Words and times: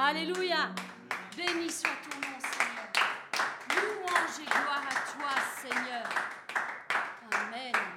Alléluia. 0.00 0.70
Béni 1.36 1.68
soit 1.68 1.90
ton 2.08 2.20
nom, 2.20 2.38
Seigneur. 2.38 2.86
Louange 3.74 4.38
et 4.40 4.48
gloire 4.48 4.84
à 4.88 4.94
toi, 5.10 5.32
Seigneur. 5.60 6.08
Amen. 7.32 7.87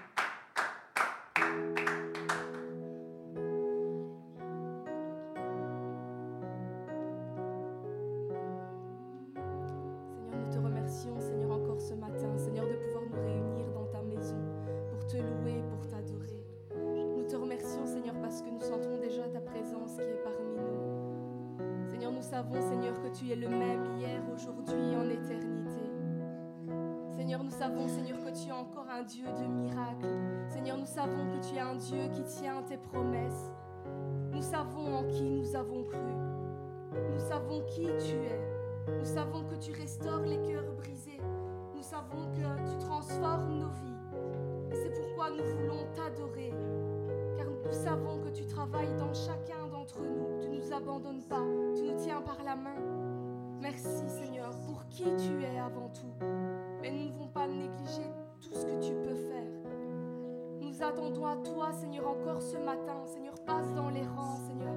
Attendons 60.92 61.26
à 61.26 61.38
toi 61.38 61.72
Seigneur 61.72 62.08
encore 62.08 62.42
ce 62.42 62.58
matin. 62.58 63.06
Seigneur, 63.06 63.34
passe 63.46 63.74
dans 63.74 63.90
les 63.90 64.04
rangs 64.04 64.38
Seigneur. 64.48 64.74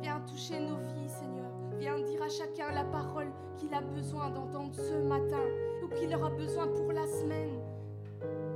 Viens 0.00 0.20
toucher 0.20 0.58
nos 0.58 0.78
vies 0.92 1.08
Seigneur. 1.08 1.50
Viens 1.78 2.00
dire 2.00 2.22
à 2.22 2.28
chacun 2.28 2.72
la 2.72 2.84
parole 2.84 3.32
qu'il 3.56 3.72
a 3.72 3.80
besoin 3.80 4.30
d'entendre 4.30 4.74
ce 4.74 4.94
matin 5.06 5.42
ou 5.84 5.88
qu'il 5.88 6.14
aura 6.14 6.30
besoin 6.30 6.66
pour 6.66 6.92
la 6.92 7.06
semaine. 7.06 7.60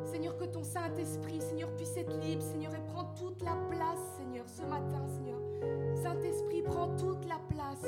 Seigneur, 0.05 0.37
que 0.37 0.45
ton 0.45 0.63
Saint-Esprit, 0.63 1.41
Seigneur, 1.41 1.69
puisse 1.77 1.97
être 1.97 2.17
libre, 2.19 2.43
Seigneur, 2.43 2.73
et 2.75 2.93
prend 2.93 3.05
toute 3.15 3.43
la 3.43 3.57
place, 3.69 3.99
Seigneur, 4.17 4.49
ce 4.49 4.63
matin, 4.63 5.05
Seigneur. 5.09 5.39
Saint-Esprit, 5.97 6.63
prend 6.63 6.89
toute 6.97 7.27
la 7.27 7.41
place. 7.49 7.85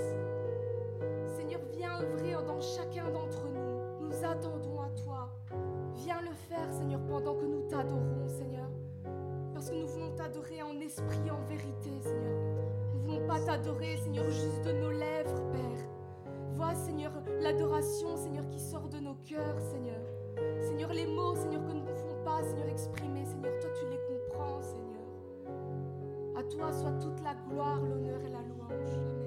Seigneur, 1.36 1.60
viens 1.72 2.00
œuvrer 2.00 2.32
dans 2.44 2.60
chacun 2.60 3.08
d'entre 3.10 3.46
nous. 3.48 4.06
Nous 4.08 4.24
attendons 4.24 4.80
à 4.80 4.88
toi. 5.04 5.30
Viens 5.94 6.20
le 6.20 6.34
faire, 6.48 6.72
Seigneur, 6.72 7.00
pendant 7.08 7.36
que 7.36 7.46
nous 7.46 7.62
t'adorons, 7.68 8.26
Seigneur. 8.26 8.57
Parce 9.58 9.70
que 9.70 9.74
nous 9.74 9.88
voulons 9.88 10.12
t'adorer 10.12 10.62
en 10.62 10.78
esprit, 10.78 11.28
en 11.32 11.44
vérité, 11.48 11.90
Seigneur. 12.00 12.38
Nous 12.94 13.00
ne 13.00 13.06
voulons 13.06 13.26
pas 13.26 13.40
t'adorer, 13.40 13.96
Seigneur, 13.96 14.30
juste 14.30 14.62
de 14.64 14.70
nos 14.70 14.92
lèvres, 14.92 15.50
Père. 15.50 15.84
Vois, 16.52 16.76
Seigneur, 16.76 17.10
l'adoration, 17.40 18.16
Seigneur, 18.16 18.48
qui 18.50 18.60
sort 18.60 18.88
de 18.88 19.00
nos 19.00 19.16
cœurs, 19.28 19.58
Seigneur. 19.58 20.00
Seigneur, 20.60 20.92
les 20.92 21.08
mots, 21.08 21.34
Seigneur, 21.34 21.60
que 21.66 21.72
nous 21.72 21.80
ne 21.80 21.92
pouvons 21.92 22.24
pas, 22.24 22.40
Seigneur, 22.44 22.68
exprimer, 22.68 23.24
Seigneur, 23.24 23.52
toi, 23.58 23.70
tu 23.80 23.86
les 23.90 23.98
comprends, 24.06 24.62
Seigneur. 24.62 25.02
À 26.36 26.44
toi 26.44 26.72
soit 26.72 26.92
toute 27.00 27.20
la 27.24 27.34
gloire, 27.50 27.80
l'honneur 27.80 28.20
et 28.20 28.30
la 28.30 28.42
louange. 28.42 29.17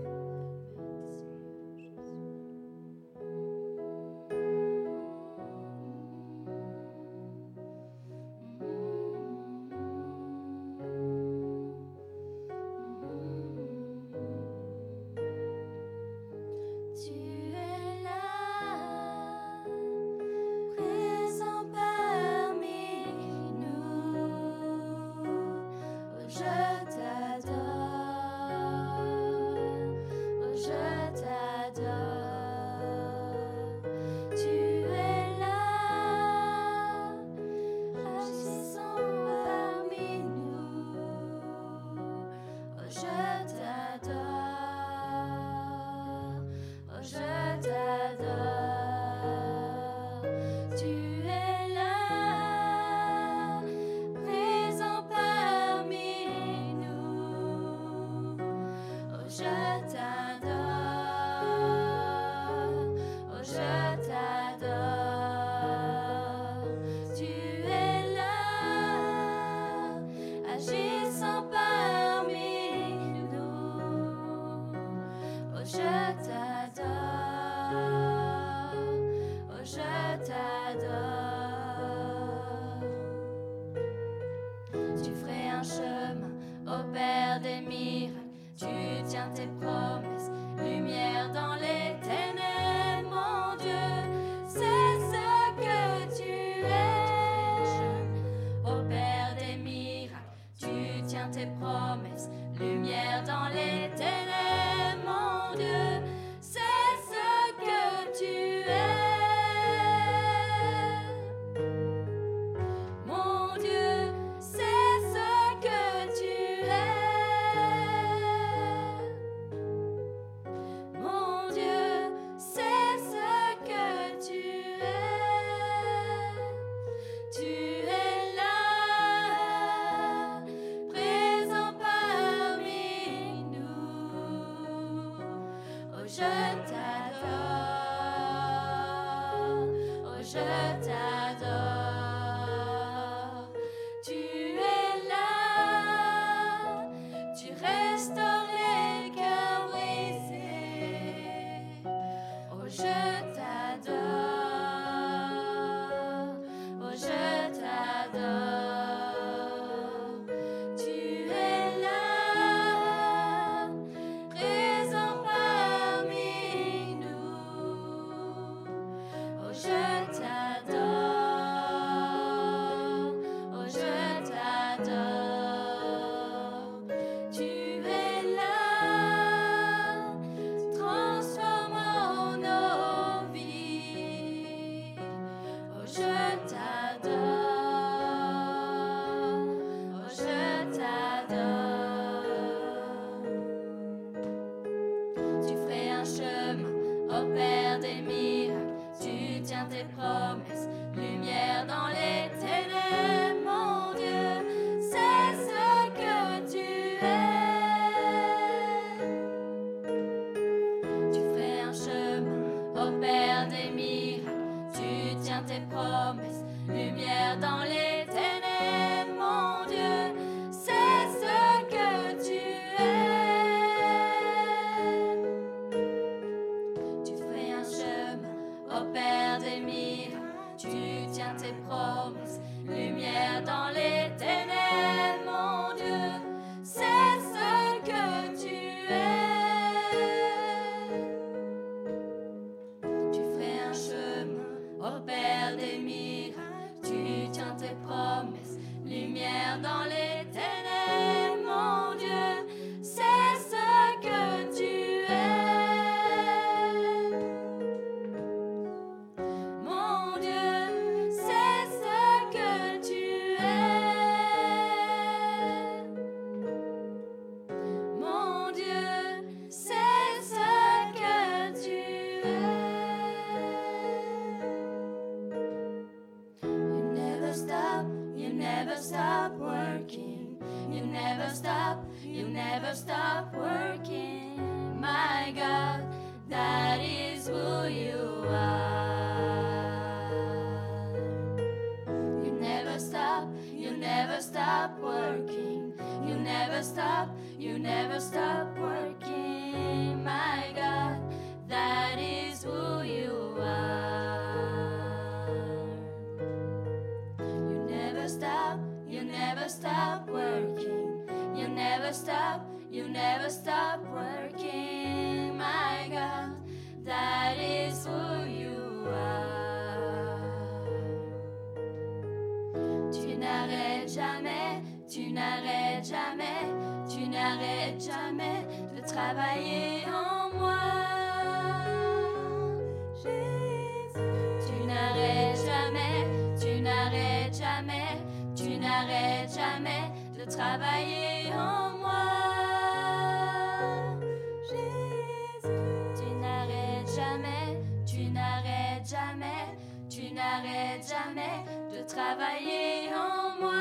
travailler 352.16 352.90
en 352.94 353.40
moi. 353.40 353.52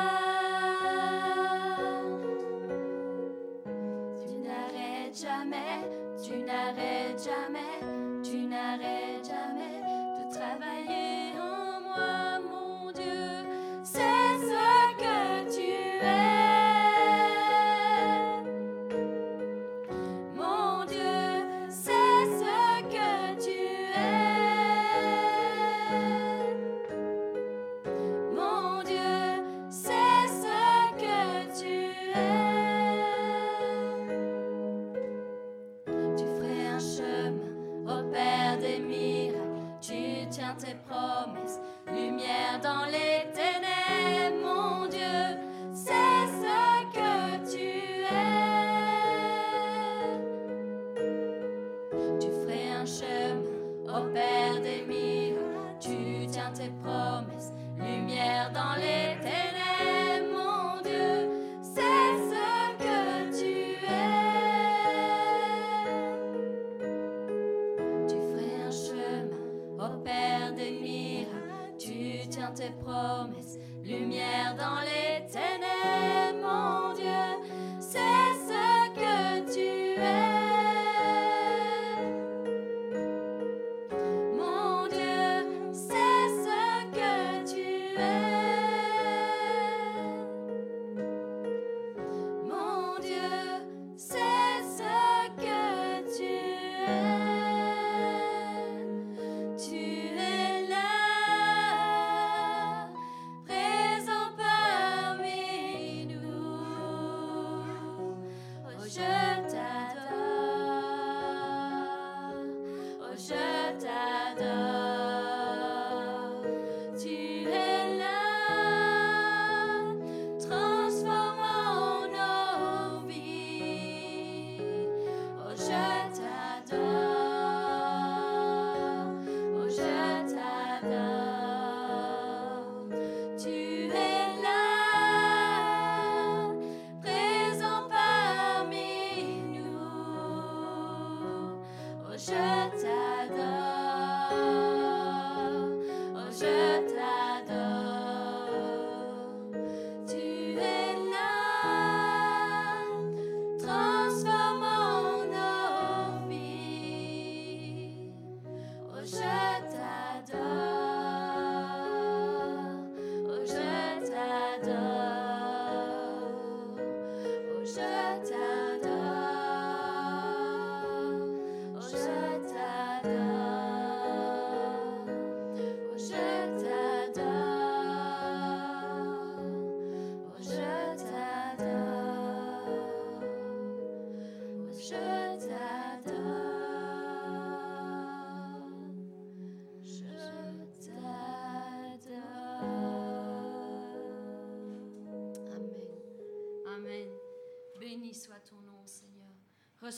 Tu 4.27 4.35
n'arrêtes 4.39 5.17
jamais, 5.23 5.89
tu 6.23 6.37
n'arrêtes 6.39 7.23
jamais, 7.25 8.23
tu 8.23 8.47
n'arrêtes 8.47 9.25
jamais 9.25 9.81
de 10.19 10.35
travailler. 10.35 11.10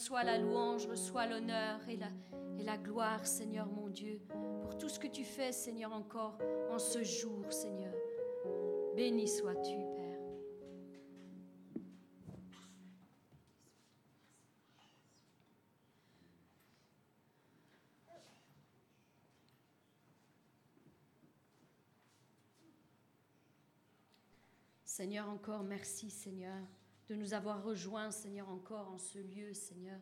Reçois 0.02 0.24
la 0.24 0.36
louange, 0.36 0.88
reçois 0.88 1.28
l'honneur 1.28 1.78
et 1.88 1.96
la, 1.96 2.08
et 2.58 2.64
la 2.64 2.76
gloire, 2.76 3.24
Seigneur 3.24 3.68
mon 3.68 3.88
Dieu, 3.88 4.20
pour 4.60 4.76
tout 4.76 4.88
ce 4.88 4.98
que 4.98 5.06
tu 5.06 5.22
fais, 5.22 5.52
Seigneur, 5.52 5.92
encore 5.92 6.36
en 6.72 6.78
ce 6.80 7.04
jour, 7.04 7.52
Seigneur. 7.52 7.94
Béni 8.96 9.28
sois-tu, 9.28 9.76
Père. 9.94 10.18
Seigneur, 24.84 25.28
encore 25.28 25.62
merci, 25.62 26.10
Seigneur 26.10 26.58
de 27.12 27.16
nous 27.18 27.34
avoir 27.34 27.62
rejoints, 27.62 28.10
Seigneur, 28.10 28.48
encore 28.48 28.88
en 28.88 28.98
ce 28.98 29.18
lieu, 29.18 29.52
Seigneur. 29.52 30.00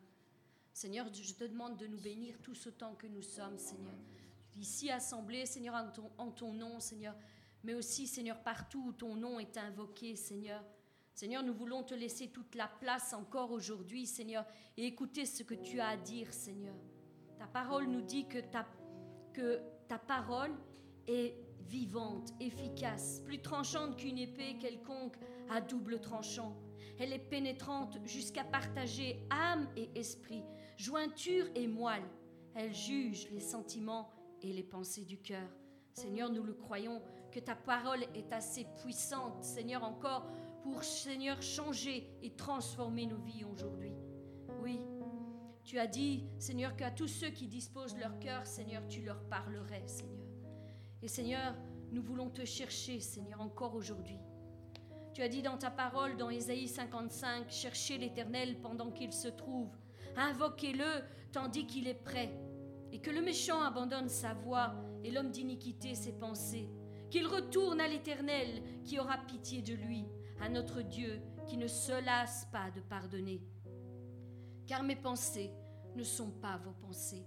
Seigneur, 0.72 1.12
je 1.12 1.34
te 1.34 1.42
demande 1.42 1.76
de 1.76 1.88
nous 1.88 1.98
bénir 1.98 2.38
tous 2.40 2.68
autant 2.68 2.94
que 2.94 3.08
nous 3.08 3.22
sommes, 3.22 3.58
Seigneur. 3.58 3.96
Ici 4.56 4.92
assemblés, 4.92 5.44
Seigneur, 5.44 5.74
en 5.74 5.90
ton, 5.90 6.10
en 6.18 6.30
ton 6.30 6.52
nom, 6.52 6.78
Seigneur, 6.78 7.16
mais 7.64 7.74
aussi, 7.74 8.06
Seigneur, 8.06 8.40
partout 8.44 8.84
où 8.86 8.92
ton 8.92 9.16
nom 9.16 9.40
est 9.40 9.56
invoqué, 9.56 10.14
Seigneur. 10.14 10.62
Seigneur, 11.12 11.42
nous 11.42 11.52
voulons 11.52 11.82
te 11.82 11.94
laisser 11.94 12.28
toute 12.28 12.54
la 12.54 12.68
place 12.68 13.12
encore 13.12 13.50
aujourd'hui, 13.50 14.06
Seigneur, 14.06 14.46
et 14.76 14.86
écouter 14.86 15.26
ce 15.26 15.42
que 15.42 15.54
tu 15.54 15.80
as 15.80 15.88
à 15.88 15.96
dire, 15.96 16.32
Seigneur. 16.32 16.76
Ta 17.40 17.48
parole 17.48 17.88
nous 17.88 18.02
dit 18.02 18.28
que 18.28 18.38
ta, 18.38 18.68
que 19.32 19.60
ta 19.88 19.98
parole 19.98 20.54
est 21.08 21.34
vivante, 21.62 22.32
efficace, 22.38 23.20
plus 23.24 23.42
tranchante 23.42 23.96
qu'une 23.96 24.18
épée 24.18 24.58
quelconque 24.58 25.16
à 25.48 25.60
double 25.60 26.00
tranchant 26.00 26.56
elle 26.98 27.12
est 27.12 27.18
pénétrante 27.18 27.98
jusqu'à 28.04 28.44
partager 28.44 29.22
âme 29.30 29.68
et 29.76 29.90
esprit, 29.94 30.42
jointure 30.76 31.46
et 31.54 31.66
moelle. 31.66 32.08
Elle 32.54 32.74
juge 32.74 33.28
les 33.30 33.40
sentiments 33.40 34.10
et 34.42 34.52
les 34.52 34.62
pensées 34.62 35.04
du 35.04 35.18
cœur. 35.18 35.48
Seigneur, 35.92 36.30
nous 36.30 36.42
le 36.42 36.54
croyons 36.54 37.02
que 37.30 37.40
ta 37.40 37.54
parole 37.54 38.02
est 38.14 38.32
assez 38.32 38.66
puissante, 38.82 39.42
Seigneur, 39.44 39.84
encore 39.84 40.26
pour, 40.62 40.82
Seigneur, 40.84 41.40
changer 41.42 42.10
et 42.22 42.30
transformer 42.30 43.06
nos 43.06 43.18
vies 43.18 43.44
aujourd'hui. 43.44 43.92
Oui, 44.62 44.80
tu 45.64 45.78
as 45.78 45.86
dit, 45.86 46.24
Seigneur, 46.38 46.76
qu'à 46.76 46.90
tous 46.90 47.08
ceux 47.08 47.30
qui 47.30 47.46
disposent 47.46 47.96
leur 47.96 48.18
cœur, 48.18 48.46
Seigneur, 48.46 48.86
tu 48.88 49.02
leur 49.02 49.22
parlerais, 49.28 49.86
Seigneur. 49.86 50.26
Et 51.02 51.08
Seigneur, 51.08 51.54
nous 51.92 52.02
voulons 52.02 52.30
te 52.30 52.44
chercher, 52.44 53.00
Seigneur, 53.00 53.40
encore 53.40 53.74
aujourd'hui. 53.74 54.18
Tu 55.12 55.22
as 55.22 55.28
dit 55.28 55.42
dans 55.42 55.58
ta 55.58 55.70
parole, 55.70 56.16
dans 56.16 56.30
Ésaïe 56.30 56.68
55, 56.68 57.50
cherchez 57.50 57.98
l'Éternel 57.98 58.60
pendant 58.60 58.92
qu'il 58.92 59.12
se 59.12 59.26
trouve, 59.26 59.68
invoquez-le 60.16 61.02
tandis 61.32 61.66
qu'il 61.66 61.88
est 61.88 61.94
prêt, 61.94 62.32
et 62.92 63.00
que 63.00 63.10
le 63.10 63.20
méchant 63.20 63.60
abandonne 63.60 64.08
sa 64.08 64.34
voie 64.34 64.74
et 65.02 65.10
l'homme 65.10 65.30
d'iniquité 65.32 65.96
ses 65.96 66.12
pensées, 66.12 66.68
qu'il 67.10 67.26
retourne 67.26 67.80
à 67.80 67.88
l'Éternel 67.88 68.62
qui 68.84 69.00
aura 69.00 69.18
pitié 69.18 69.62
de 69.62 69.74
lui, 69.74 70.04
à 70.40 70.48
notre 70.48 70.80
Dieu 70.80 71.20
qui 71.46 71.56
ne 71.56 71.66
se 71.66 72.04
lasse 72.04 72.46
pas 72.52 72.70
de 72.70 72.80
pardonner. 72.80 73.42
Car 74.66 74.84
mes 74.84 74.96
pensées 74.96 75.50
ne 75.96 76.04
sont 76.04 76.30
pas 76.30 76.56
vos 76.58 76.72
pensées, 76.86 77.26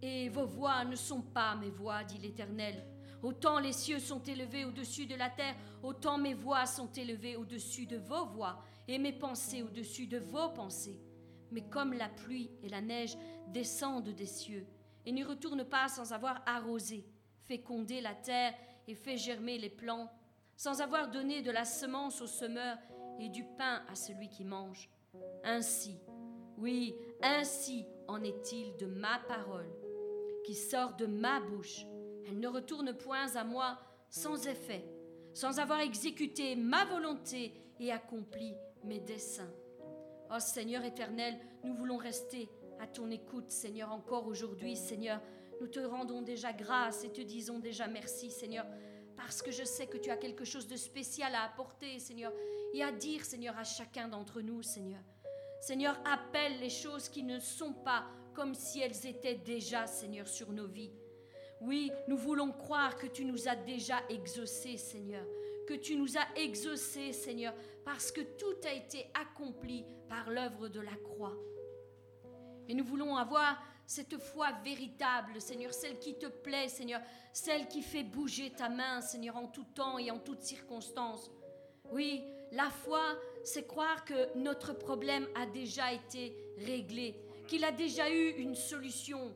et 0.00 0.28
vos 0.28 0.46
voix 0.46 0.84
ne 0.84 0.94
sont 0.94 1.22
pas 1.22 1.56
mes 1.56 1.70
voix, 1.70 2.04
dit 2.04 2.18
l'Éternel. 2.18 2.95
Autant 3.26 3.58
les 3.58 3.72
cieux 3.72 3.98
sont 3.98 4.22
élevés 4.22 4.64
au-dessus 4.64 5.06
de 5.06 5.16
la 5.16 5.28
terre, 5.28 5.56
autant 5.82 6.16
mes 6.16 6.32
voix 6.32 6.64
sont 6.64 6.92
élevées 6.92 7.34
au-dessus 7.34 7.84
de 7.84 7.96
vos 7.96 8.24
voix, 8.24 8.62
et 8.86 8.98
mes 8.98 9.12
pensées 9.12 9.64
au-dessus 9.64 10.06
de 10.06 10.18
vos 10.18 10.50
pensées. 10.50 11.00
Mais 11.50 11.62
comme 11.62 11.92
la 11.92 12.08
pluie 12.08 12.52
et 12.62 12.68
la 12.68 12.80
neige 12.80 13.18
descendent 13.48 14.10
des 14.10 14.26
cieux, 14.26 14.64
et 15.04 15.10
ne 15.10 15.24
retournent 15.24 15.64
pas 15.64 15.88
sans 15.88 16.12
avoir 16.12 16.40
arrosé, 16.46 17.04
fécondé 17.42 18.00
la 18.00 18.14
terre 18.14 18.54
et 18.86 18.94
fait 18.94 19.16
germer 19.16 19.58
les 19.58 19.70
plants, 19.70 20.08
sans 20.56 20.80
avoir 20.80 21.10
donné 21.10 21.42
de 21.42 21.50
la 21.50 21.64
semence 21.64 22.20
au 22.20 22.28
semeur 22.28 22.78
et 23.18 23.28
du 23.28 23.42
pain 23.58 23.82
à 23.88 23.96
celui 23.96 24.28
qui 24.28 24.44
mange. 24.44 24.88
Ainsi, 25.42 25.98
oui, 26.58 26.94
ainsi 27.20 27.86
en 28.06 28.22
est-il 28.22 28.76
de 28.76 28.86
ma 28.86 29.18
parole, 29.26 29.72
qui 30.44 30.54
sort 30.54 30.94
de 30.94 31.06
ma 31.06 31.40
bouche 31.40 31.86
elle 32.28 32.40
ne 32.40 32.48
retourne 32.48 32.92
point 32.92 33.34
à 33.36 33.44
moi 33.44 33.78
sans 34.10 34.46
effet, 34.46 34.84
sans 35.34 35.58
avoir 35.58 35.80
exécuté 35.80 36.56
ma 36.56 36.84
volonté 36.84 37.52
et 37.78 37.92
accompli 37.92 38.54
mes 38.84 39.00
desseins. 39.00 39.50
Oh 40.30 40.40
Seigneur 40.40 40.84
éternel, 40.84 41.38
nous 41.62 41.74
voulons 41.74 41.96
rester 41.96 42.48
à 42.80 42.86
ton 42.86 43.10
écoute, 43.10 43.50
Seigneur, 43.50 43.92
encore 43.92 44.26
aujourd'hui, 44.26 44.76
Seigneur. 44.76 45.20
Nous 45.60 45.68
te 45.68 45.80
rendons 45.80 46.22
déjà 46.22 46.52
grâce 46.52 47.04
et 47.04 47.12
te 47.12 47.20
disons 47.20 47.58
déjà 47.58 47.86
merci, 47.86 48.30
Seigneur, 48.30 48.66
parce 49.16 49.40
que 49.40 49.50
je 49.50 49.64
sais 49.64 49.86
que 49.86 49.96
tu 49.96 50.10
as 50.10 50.16
quelque 50.16 50.44
chose 50.44 50.66
de 50.66 50.76
spécial 50.76 51.34
à 51.34 51.44
apporter, 51.44 51.98
Seigneur, 51.98 52.32
et 52.74 52.82
à 52.82 52.92
dire, 52.92 53.24
Seigneur, 53.24 53.56
à 53.56 53.64
chacun 53.64 54.08
d'entre 54.08 54.40
nous, 54.40 54.62
Seigneur. 54.62 55.00
Seigneur, 55.60 55.98
appelle 56.04 56.60
les 56.60 56.70
choses 56.70 57.08
qui 57.08 57.22
ne 57.22 57.38
sont 57.38 57.72
pas 57.72 58.04
comme 58.34 58.54
si 58.54 58.80
elles 58.80 59.06
étaient 59.06 59.36
déjà, 59.36 59.86
Seigneur, 59.86 60.28
sur 60.28 60.52
nos 60.52 60.66
vies. 60.66 60.92
Oui, 61.60 61.90
nous 62.06 62.16
voulons 62.16 62.52
croire 62.52 62.96
que 62.96 63.06
tu 63.06 63.24
nous 63.24 63.48
as 63.48 63.56
déjà 63.56 64.02
exaucés, 64.08 64.76
Seigneur, 64.76 65.24
que 65.66 65.74
tu 65.74 65.96
nous 65.96 66.16
as 66.16 66.38
exaucés, 66.38 67.12
Seigneur, 67.12 67.54
parce 67.84 68.12
que 68.12 68.20
tout 68.20 68.56
a 68.64 68.72
été 68.72 69.06
accompli 69.14 69.84
par 70.08 70.30
l'œuvre 70.30 70.68
de 70.68 70.80
la 70.80 70.94
croix. 70.96 71.36
Et 72.68 72.74
nous 72.74 72.84
voulons 72.84 73.16
avoir 73.16 73.62
cette 73.86 74.18
foi 74.18 74.48
véritable, 74.64 75.40
Seigneur, 75.40 75.72
celle 75.72 75.98
qui 75.98 76.18
te 76.18 76.26
plaît, 76.26 76.68
Seigneur, 76.68 77.00
celle 77.32 77.68
qui 77.68 77.82
fait 77.82 78.02
bouger 78.02 78.50
ta 78.50 78.68
main, 78.68 79.00
Seigneur, 79.00 79.36
en 79.36 79.46
tout 79.46 79.66
temps 79.74 79.98
et 79.98 80.10
en 80.10 80.18
toutes 80.18 80.42
circonstances. 80.42 81.30
Oui, 81.92 82.24
la 82.52 82.68
foi, 82.68 83.02
c'est 83.44 83.66
croire 83.66 84.04
que 84.04 84.36
notre 84.36 84.72
problème 84.72 85.26
a 85.36 85.46
déjà 85.46 85.92
été 85.92 86.36
réglé, 86.58 87.14
qu'il 87.46 87.64
a 87.64 87.72
déjà 87.72 88.10
eu 88.10 88.30
une 88.38 88.56
solution. 88.56 89.32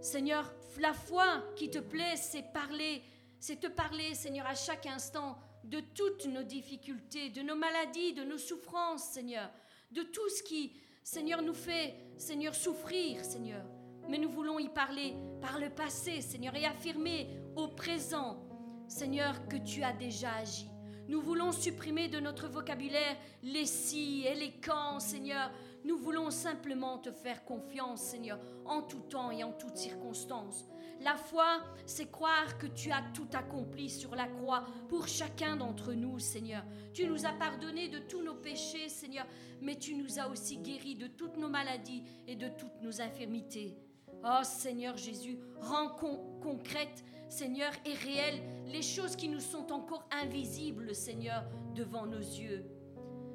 Seigneur, 0.00 0.52
la 0.78 0.92
foi 0.92 1.44
qui 1.56 1.70
te 1.70 1.78
plaît, 1.78 2.16
c'est 2.16 2.52
parler, 2.52 3.02
c'est 3.40 3.60
te 3.60 3.66
parler, 3.66 4.14
Seigneur, 4.14 4.46
à 4.46 4.54
chaque 4.54 4.86
instant 4.86 5.38
de 5.64 5.80
toutes 5.80 6.26
nos 6.26 6.42
difficultés, 6.42 7.30
de 7.30 7.42
nos 7.42 7.56
maladies, 7.56 8.14
de 8.14 8.24
nos 8.24 8.38
souffrances, 8.38 9.04
Seigneur, 9.04 9.50
de 9.90 10.02
tout 10.02 10.28
ce 10.28 10.42
qui, 10.42 10.72
Seigneur, 11.02 11.42
nous 11.42 11.54
fait, 11.54 11.94
Seigneur, 12.16 12.54
souffrir, 12.54 13.24
Seigneur. 13.24 13.64
Mais 14.08 14.18
nous 14.18 14.30
voulons 14.30 14.58
y 14.58 14.68
parler 14.68 15.14
par 15.40 15.58
le 15.58 15.68
passé, 15.68 16.20
Seigneur, 16.20 16.54
et 16.54 16.64
affirmer 16.64 17.28
au 17.56 17.68
présent, 17.68 18.42
Seigneur, 18.86 19.46
que 19.48 19.56
tu 19.56 19.82
as 19.82 19.92
déjà 19.92 20.32
agi. 20.34 20.68
Nous 21.08 21.20
voulons 21.20 21.52
supprimer 21.52 22.08
de 22.08 22.20
notre 22.20 22.48
vocabulaire 22.48 23.16
les 23.42 23.66
si 23.66 24.24
et 24.26 24.34
les 24.34 24.52
quand, 24.60 25.00
Seigneur, 25.00 25.50
nous 25.88 25.96
voulons 25.96 26.30
simplement 26.30 26.98
te 26.98 27.10
faire 27.10 27.46
confiance, 27.46 28.02
Seigneur, 28.02 28.38
en 28.66 28.82
tout 28.82 29.00
temps 29.00 29.30
et 29.30 29.42
en 29.42 29.52
toutes 29.52 29.78
circonstances. 29.78 30.66
La 31.00 31.16
foi, 31.16 31.60
c'est 31.86 32.10
croire 32.10 32.58
que 32.58 32.66
tu 32.66 32.90
as 32.90 33.02
tout 33.14 33.28
accompli 33.32 33.88
sur 33.88 34.14
la 34.14 34.26
croix 34.26 34.66
pour 34.90 35.08
chacun 35.08 35.56
d'entre 35.56 35.94
nous, 35.94 36.18
Seigneur. 36.18 36.62
Tu 36.92 37.06
nous 37.06 37.24
as 37.24 37.32
pardonné 37.32 37.88
de 37.88 38.00
tous 38.00 38.20
nos 38.22 38.34
péchés, 38.34 38.90
Seigneur, 38.90 39.26
mais 39.62 39.76
tu 39.76 39.94
nous 39.94 40.18
as 40.18 40.28
aussi 40.28 40.58
guéris 40.58 40.94
de 40.94 41.06
toutes 41.06 41.38
nos 41.38 41.48
maladies 41.48 42.02
et 42.26 42.36
de 42.36 42.48
toutes 42.48 42.82
nos 42.82 43.00
infirmités. 43.00 43.78
Oh 44.22 44.42
Seigneur 44.42 44.94
Jésus, 44.98 45.38
rends 45.58 45.96
concrètes, 46.42 47.02
Seigneur, 47.30 47.72
et 47.86 47.94
réelles 47.94 48.42
les 48.66 48.82
choses 48.82 49.16
qui 49.16 49.28
nous 49.30 49.40
sont 49.40 49.72
encore 49.72 50.06
invisibles, 50.10 50.94
Seigneur, 50.94 51.44
devant 51.74 52.04
nos 52.04 52.18
yeux. 52.18 52.77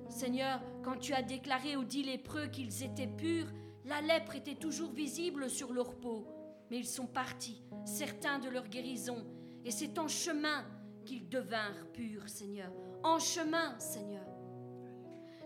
Seigneur, 0.09 0.61
quand 0.83 0.97
tu 0.97 1.13
as 1.13 1.21
déclaré 1.21 1.75
aux 1.75 1.83
dix 1.83 2.03
lépreux 2.03 2.47
qu'ils 2.47 2.83
étaient 2.83 3.07
purs, 3.07 3.47
la 3.85 4.01
lèpre 4.01 4.35
était 4.35 4.55
toujours 4.55 4.91
visible 4.91 5.49
sur 5.49 5.73
leur 5.73 5.95
peau. 5.95 6.27
mais 6.69 6.79
ils 6.79 6.87
sont 6.87 7.05
partis, 7.05 7.61
certains 7.85 8.39
de 8.39 8.49
leur 8.49 8.67
guérison, 8.67 9.25
et 9.63 9.69
c'est 9.69 9.99
en 9.99 10.07
chemin 10.07 10.65
qu'ils 11.05 11.29
devinrent 11.29 11.87
purs, 11.93 12.27
Seigneur. 12.27 12.71
En 13.03 13.19
chemin, 13.19 13.77
Seigneur. 13.79 14.25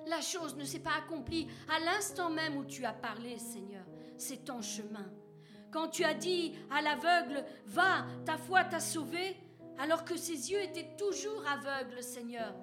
La 0.06 0.22
chose 0.22 0.56
ne 0.56 0.64
s'est 0.64 0.80
pas 0.80 0.96
accomplie 0.98 1.48
à 1.68 1.80
l'instant 1.80 2.30
même 2.30 2.56
où 2.56 2.64
tu 2.64 2.86
as 2.86 2.94
parlé, 2.94 3.38
Seigneur. 3.38 3.84
C'est 4.16 4.50
en 4.50 4.62
chemin. 4.62 5.12
Quand 5.72 5.90
tu 5.90 6.06
as 6.06 6.14
dit 6.14 6.54
à 6.72 6.82
l'aveugle, 6.82 7.44
va, 7.66 8.06
ta 8.26 8.38
foi 8.38 8.64
t'a 8.64 8.80
sauvé, 8.80 9.36
alors 9.78 10.06
que 10.06 10.16
ses 10.16 10.52
yeux 10.52 10.62
étaient 10.62 10.96
toujours 10.98 11.44
aveugles, 11.48 12.02
Seigneur. 12.02 12.56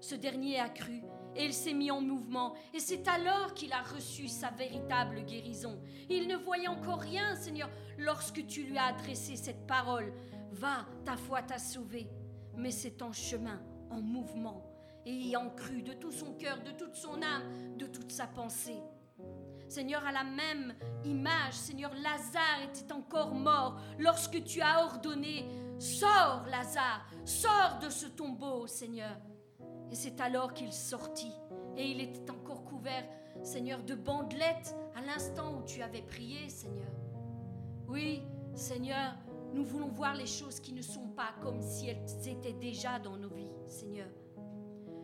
Ce 0.00 0.14
dernier 0.14 0.58
a 0.58 0.68
cru 0.68 1.02
et 1.36 1.44
il 1.44 1.52
s'est 1.52 1.72
mis 1.72 1.90
en 1.90 2.00
mouvement, 2.00 2.54
et 2.72 2.80
c'est 2.80 3.06
alors 3.08 3.54
qu'il 3.54 3.72
a 3.72 3.82
reçu 3.82 4.28
sa 4.28 4.50
véritable 4.50 5.24
guérison. 5.24 5.80
Il 6.08 6.28
ne 6.28 6.36
voyait 6.36 6.68
encore 6.68 7.00
rien, 7.00 7.34
Seigneur, 7.36 7.70
lorsque 7.98 8.46
tu 8.46 8.64
lui 8.64 8.78
as 8.78 8.86
adressé 8.86 9.36
cette 9.36 9.66
parole. 9.66 10.12
Va, 10.52 10.86
ta 11.04 11.16
foi 11.16 11.42
t'a 11.42 11.58
sauvé. 11.58 12.08
Mais 12.56 12.70
c'est 12.70 13.02
en 13.02 13.12
chemin, 13.12 13.60
en 13.90 14.00
mouvement, 14.00 14.62
et 15.04 15.10
ayant 15.10 15.50
cru 15.50 15.82
de 15.82 15.92
tout 15.92 16.12
son 16.12 16.34
cœur, 16.34 16.62
de 16.62 16.70
toute 16.70 16.94
son 16.94 17.20
âme, 17.22 17.76
de 17.76 17.86
toute 17.86 18.12
sa 18.12 18.26
pensée. 18.26 18.78
Seigneur, 19.68 20.04
à 20.06 20.12
la 20.12 20.24
même 20.24 20.74
image, 21.04 21.54
Seigneur, 21.54 21.92
Lazare 21.94 22.62
était 22.64 22.92
encore 22.92 23.34
mort 23.34 23.80
lorsque 23.98 24.44
tu 24.44 24.60
as 24.60 24.84
ordonné, 24.84 25.48
sors 25.78 26.44
Lazare, 26.48 27.04
sors 27.24 27.78
de 27.82 27.88
ce 27.88 28.06
tombeau, 28.06 28.66
Seigneur. 28.66 29.16
Et 29.90 29.94
c'est 29.94 30.20
alors 30.20 30.54
qu'il 30.54 30.72
sortit. 30.72 31.32
Et 31.76 31.90
il 31.90 32.00
était 32.00 32.30
encore 32.30 32.64
couvert, 32.64 33.04
Seigneur, 33.42 33.82
de 33.82 33.94
bandelettes 33.94 34.74
à 34.94 35.00
l'instant 35.02 35.58
où 35.58 35.62
tu 35.64 35.82
avais 35.82 36.02
prié, 36.02 36.48
Seigneur. 36.48 36.90
Oui, 37.88 38.22
Seigneur, 38.54 39.14
nous 39.52 39.64
voulons 39.64 39.88
voir 39.88 40.14
les 40.14 40.26
choses 40.26 40.60
qui 40.60 40.72
ne 40.72 40.82
sont 40.82 41.08
pas 41.08 41.34
comme 41.40 41.60
si 41.60 41.88
elles 41.88 42.28
étaient 42.28 42.52
déjà 42.52 42.98
dans 42.98 43.16
nos 43.16 43.28
vies, 43.28 43.52
Seigneur. 43.66 44.08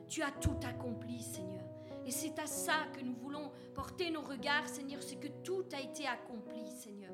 Tu 0.09 0.23
as 0.23 0.33
tout 0.33 0.59
accompli, 0.67 1.23
Seigneur. 1.23 1.63
Et 2.05 2.11
c'est 2.11 2.39
à 2.39 2.47
ça 2.47 2.87
que 2.93 3.05
nous 3.05 3.15
voulons 3.15 3.51
porter 3.75 4.11
nos 4.11 4.23
regards, 4.23 4.69
Seigneur, 4.69 5.03
c'est 5.03 5.17
que 5.17 5.29
tout 5.45 5.65
a 5.73 5.81
été 5.81 6.07
accompli, 6.07 6.69
Seigneur. 6.69 7.13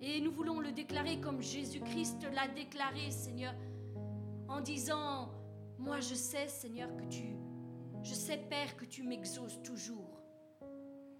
Et 0.00 0.20
nous 0.20 0.30
voulons 0.30 0.60
le 0.60 0.70
déclarer 0.70 1.20
comme 1.20 1.42
Jésus-Christ 1.42 2.26
l'a 2.32 2.46
déclaré, 2.46 3.10
Seigneur, 3.10 3.54
en 4.48 4.60
disant, 4.60 5.30
moi, 5.78 6.00
je 6.00 6.14
sais, 6.14 6.48
Seigneur, 6.48 6.94
que 6.96 7.04
tu... 7.04 7.36
Je 8.02 8.14
sais, 8.14 8.36
Père, 8.36 8.76
que 8.76 8.84
tu 8.84 9.02
m'exauces 9.02 9.60
toujours. 9.62 10.20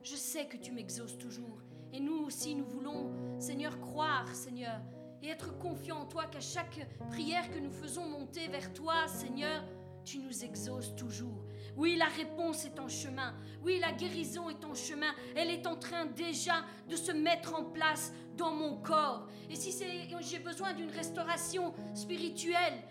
Je 0.03 0.16
sais 0.16 0.47
que 0.47 0.57
tu 0.57 0.73
m'exauces 0.73 1.18
toujours. 1.18 1.62
Et 1.92 2.01
nous 2.01 2.25
aussi, 2.25 2.55
nous 2.55 2.64
voulons, 2.64 3.12
Seigneur, 3.38 3.81
croire, 3.81 4.35
Seigneur, 4.35 4.81
et 5.23 5.29
être 5.29 5.57
confiants 5.59 6.03
en 6.03 6.07
toi 6.07 6.27
qu'à 6.27 6.40
chaque 6.40 6.87
prière 7.11 7.51
que 7.51 7.59
nous 7.59 7.73
faisons 7.73 8.07
monter 8.07 8.49
vers 8.49 8.73
toi, 8.73 9.09
Seigneur, 9.09 9.64
tu 10.05 10.18
nous 10.18 10.44
exauces 10.44 10.94
toujours. 10.97 11.44
Oui, 11.77 11.97
la 11.97 12.07
réponse 12.07 12.64
est 12.64 12.79
en 12.81 12.88
chemin. 12.88 13.35
Oui, 13.62 13.79
la 13.81 13.92
guérison 13.92 14.49
est 14.49 14.64
en 14.64 14.75
chemin. 14.75 15.12
Elle 15.37 15.51
est 15.51 15.66
en 15.66 15.77
train 15.77 16.07
déjà 16.07 16.64
de 16.88 16.97
se 16.97 17.12
mettre 17.12 17.55
en 17.55 17.64
place 17.64 18.12
dans 18.37 18.53
mon 18.53 18.77
corps. 18.79 19.29
Et 19.51 19.57
si 19.57 19.75
j'ai 20.21 20.38
besoin 20.38 20.73
d'une 20.73 20.90
restauration 20.90 21.75
spirituelle, 21.94 22.83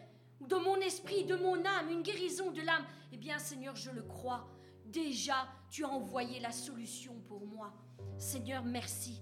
de 0.41 0.56
mon 0.56 0.76
esprit, 0.78 1.26
de 1.26 1.36
mon 1.36 1.56
âme, 1.65 1.89
une 1.89 2.04
guérison 2.04 2.52
de 2.52 2.62
l'âme, 2.62 2.86
eh 3.12 3.17
bien 3.17 3.39
Seigneur, 3.39 3.76
je 3.76 3.91
le 3.91 4.04
crois. 4.04 4.47
Déjà, 4.86 5.47
tu 5.69 5.84
as 5.84 5.89
envoyé 5.89 6.39
la 6.39 6.52
solution 6.52 7.13
pour 7.28 7.45
moi. 7.45 7.73
Seigneur, 8.17 8.63
merci. 8.63 9.21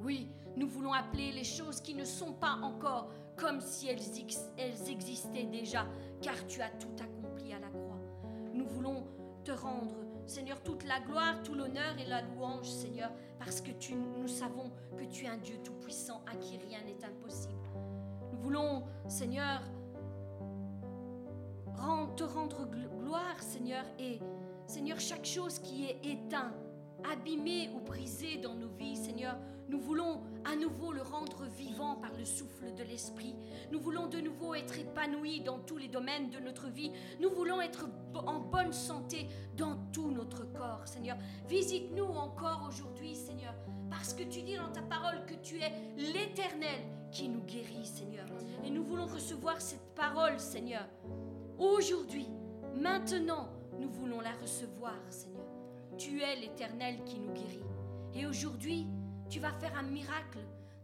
Oui, 0.00 0.28
nous 0.56 0.68
voulons 0.68 0.92
appeler 0.92 1.32
les 1.32 1.44
choses 1.44 1.80
qui 1.80 1.94
ne 1.94 2.04
sont 2.04 2.32
pas 2.32 2.58
encore 2.62 3.10
comme 3.36 3.60
si 3.60 3.88
elles, 3.88 4.88
existaient 4.88 5.44
déjà, 5.44 5.86
car 6.20 6.46
tu 6.46 6.60
as 6.60 6.70
tout 6.70 6.94
accompli 7.00 7.52
à 7.52 7.58
la 7.58 7.68
croix. 7.68 8.00
Nous 8.52 8.66
voulons 8.66 9.06
te 9.44 9.52
rendre, 9.52 9.96
Seigneur, 10.26 10.62
toute 10.62 10.84
la 10.84 11.00
gloire, 11.00 11.42
tout 11.42 11.54
l'honneur 11.54 11.98
et 11.98 12.08
la 12.08 12.22
louange, 12.22 12.68
Seigneur, 12.68 13.10
parce 13.38 13.60
que 13.60 13.70
nous 13.94 14.28
savons 14.28 14.70
que 14.96 15.04
tu 15.04 15.24
es 15.24 15.28
un 15.28 15.38
Dieu 15.38 15.56
tout-puissant 15.64 16.22
à 16.26 16.36
qui 16.36 16.58
rien 16.58 16.78
n'est 16.84 17.04
impossible. 17.04 17.68
Nous 18.32 18.38
voulons, 18.38 18.84
Seigneur, 19.08 19.62
te 22.16 22.24
rendre 22.24 22.66
gloire, 22.66 23.40
Seigneur, 23.40 23.84
et 23.98 24.20
Seigneur, 24.66 25.00
chaque 25.00 25.24
chose 25.24 25.58
qui 25.58 25.86
est 25.86 25.98
éteinte, 26.04 26.54
abîmée 27.10 27.70
ou 27.74 27.80
brisée 27.80 28.36
dans 28.36 28.54
nos 28.54 28.68
vies, 28.68 28.96
Seigneur, 28.96 29.36
nous 29.68 29.80
voulons 29.80 30.20
à 30.44 30.54
nouveau 30.54 30.92
le 30.92 31.02
rendre 31.02 31.44
vivant 31.56 31.96
par 31.96 32.12
le 32.18 32.24
souffle 32.24 32.74
de 32.74 32.82
l'Esprit. 32.82 33.34
Nous 33.70 33.80
voulons 33.80 34.06
de 34.06 34.20
nouveau 34.20 34.54
être 34.54 34.78
épanouis 34.78 35.40
dans 35.40 35.58
tous 35.60 35.78
les 35.78 35.88
domaines 35.88 36.30
de 36.30 36.38
notre 36.38 36.68
vie. 36.68 36.92
Nous 37.20 37.30
voulons 37.30 37.60
être 37.62 37.88
en 38.14 38.40
bonne 38.40 38.72
santé 38.72 39.28
dans 39.56 39.76
tout 39.92 40.10
notre 40.10 40.44
corps, 40.52 40.86
Seigneur. 40.86 41.16
Visite-nous 41.48 42.04
encore 42.04 42.66
aujourd'hui, 42.68 43.14
Seigneur, 43.14 43.54
parce 43.88 44.12
que 44.12 44.24
tu 44.24 44.42
dis 44.42 44.56
dans 44.56 44.70
ta 44.70 44.82
parole 44.82 45.24
que 45.26 45.34
tu 45.42 45.56
es 45.56 45.72
l'Éternel 45.96 46.82
qui 47.10 47.28
nous 47.28 47.42
guérit, 47.42 47.86
Seigneur. 47.86 48.26
Et 48.64 48.70
nous 48.70 48.84
voulons 48.84 49.06
recevoir 49.06 49.60
cette 49.60 49.94
parole, 49.94 50.38
Seigneur. 50.38 50.86
Aujourd'hui, 51.58 52.28
maintenant, 52.74 53.48
nous 53.78 53.90
voulons 53.90 54.20
la 54.20 54.32
recevoir, 54.32 54.98
Seigneur. 55.10 55.46
Tu 55.98 56.20
es 56.20 56.36
l'Éternel 56.36 57.02
qui 57.04 57.18
nous 57.18 57.32
guérit. 57.32 57.64
Et 58.14 58.26
aujourd'hui, 58.26 58.86
tu 59.28 59.40
vas 59.40 59.52
faire 59.52 59.76
un 59.76 59.82
miracle 59.82 60.38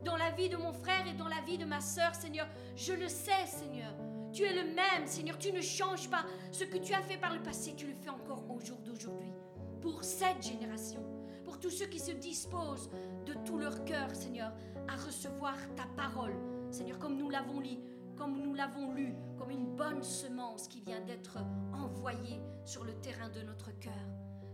dans 0.05 0.17
la 0.17 0.31
vie 0.31 0.49
de 0.49 0.57
mon 0.57 0.73
frère 0.73 1.07
et 1.07 1.15
dans 1.15 1.29
la 1.29 1.41
vie 1.47 1.59
de 1.59 1.65
ma 1.65 1.81
sœur, 1.81 2.15
Seigneur. 2.15 2.47
Je 2.77 2.93
le 2.93 3.09
sais, 3.09 3.47
Seigneur. 3.47 3.93
Tu 4.33 4.43
es 4.43 4.55
le 4.55 4.75
même, 4.75 5.07
Seigneur. 5.07 5.39
Tu 5.39 5.53
ne 5.53 5.61
changes 5.61 6.09
pas. 6.09 6.25
Ce 6.53 6.65
que 6.65 6.79
tu 6.79 6.95
as 6.95 7.03
fait 7.03 7.17
par 7.17 7.35
le 7.35 7.43
passé, 7.43 7.75
tu 7.77 7.87
le 7.87 7.95
fais 7.95 8.11
encore 8.11 8.45
au 8.51 8.61
jour 8.61 8.79
d'aujourd'hui. 8.79 9.33
Pour 9.81 10.05
cette 10.05 10.43
génération, 10.43 11.03
pour 11.45 11.59
tous 11.59 11.71
ceux 11.71 11.87
qui 11.87 11.99
se 11.99 12.13
disposent 12.13 12.91
de 13.27 13.35
tout 13.45 13.59
leur 13.59 13.85
cœur, 13.85 14.15
Seigneur, 14.15 14.53
à 14.87 14.97
recevoir 14.97 15.57
ta 15.77 15.85
parole, 15.97 16.35
Seigneur, 16.71 16.99
comme 16.99 17.17
nous 17.17 17.31
l'avons 17.31 17.61
lu 17.61 17.79
comme 18.19 18.43
nous 18.43 18.55
l'avons 18.55 18.93
lu, 18.93 19.15
comme 19.39 19.51
une 19.51 19.77
bonne 19.77 20.03
semence 20.03 20.67
qui 20.67 20.81
vient 20.81 21.01
d'être 21.01 21.39
envoyée 21.73 22.41
sur 22.65 22.85
le 22.85 22.93
terrain 22.95 23.29
de 23.29 23.43
notre 23.43 23.71
cœur. 23.79 23.93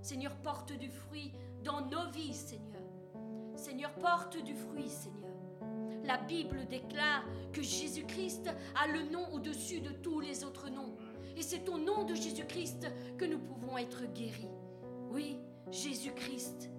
Seigneur, 0.02 0.36
porte 0.36 0.72
du 0.72 0.90
fruit 0.90 1.32
dans 1.64 1.80
nos 1.86 2.10
vies, 2.10 2.34
Seigneur. 2.34 2.82
Seigneur, 3.56 3.94
porte 3.94 4.36
du 4.42 4.54
fruit, 4.54 4.90
Seigneur. 4.90 5.32
La 6.04 6.18
Bible 6.18 6.66
déclare 6.66 7.24
que 7.52 7.62
Jésus-Christ 7.62 8.50
a 8.74 8.86
le 8.86 9.10
nom 9.10 9.32
au-dessus 9.32 9.80
de 9.80 9.90
tous 9.90 10.20
les 10.20 10.44
autres 10.44 10.68
noms. 10.68 10.94
Et 11.34 11.42
c'est 11.42 11.66
au 11.70 11.78
nom 11.78 12.04
de 12.04 12.14
Jésus-Christ 12.14 12.86
que 13.16 13.24
nous 13.24 13.38
pouvons 13.38 13.78
être 13.78 14.04
guéris. 14.12 14.50
Oui, 15.10 15.38
Jésus-Christ, 15.70 16.70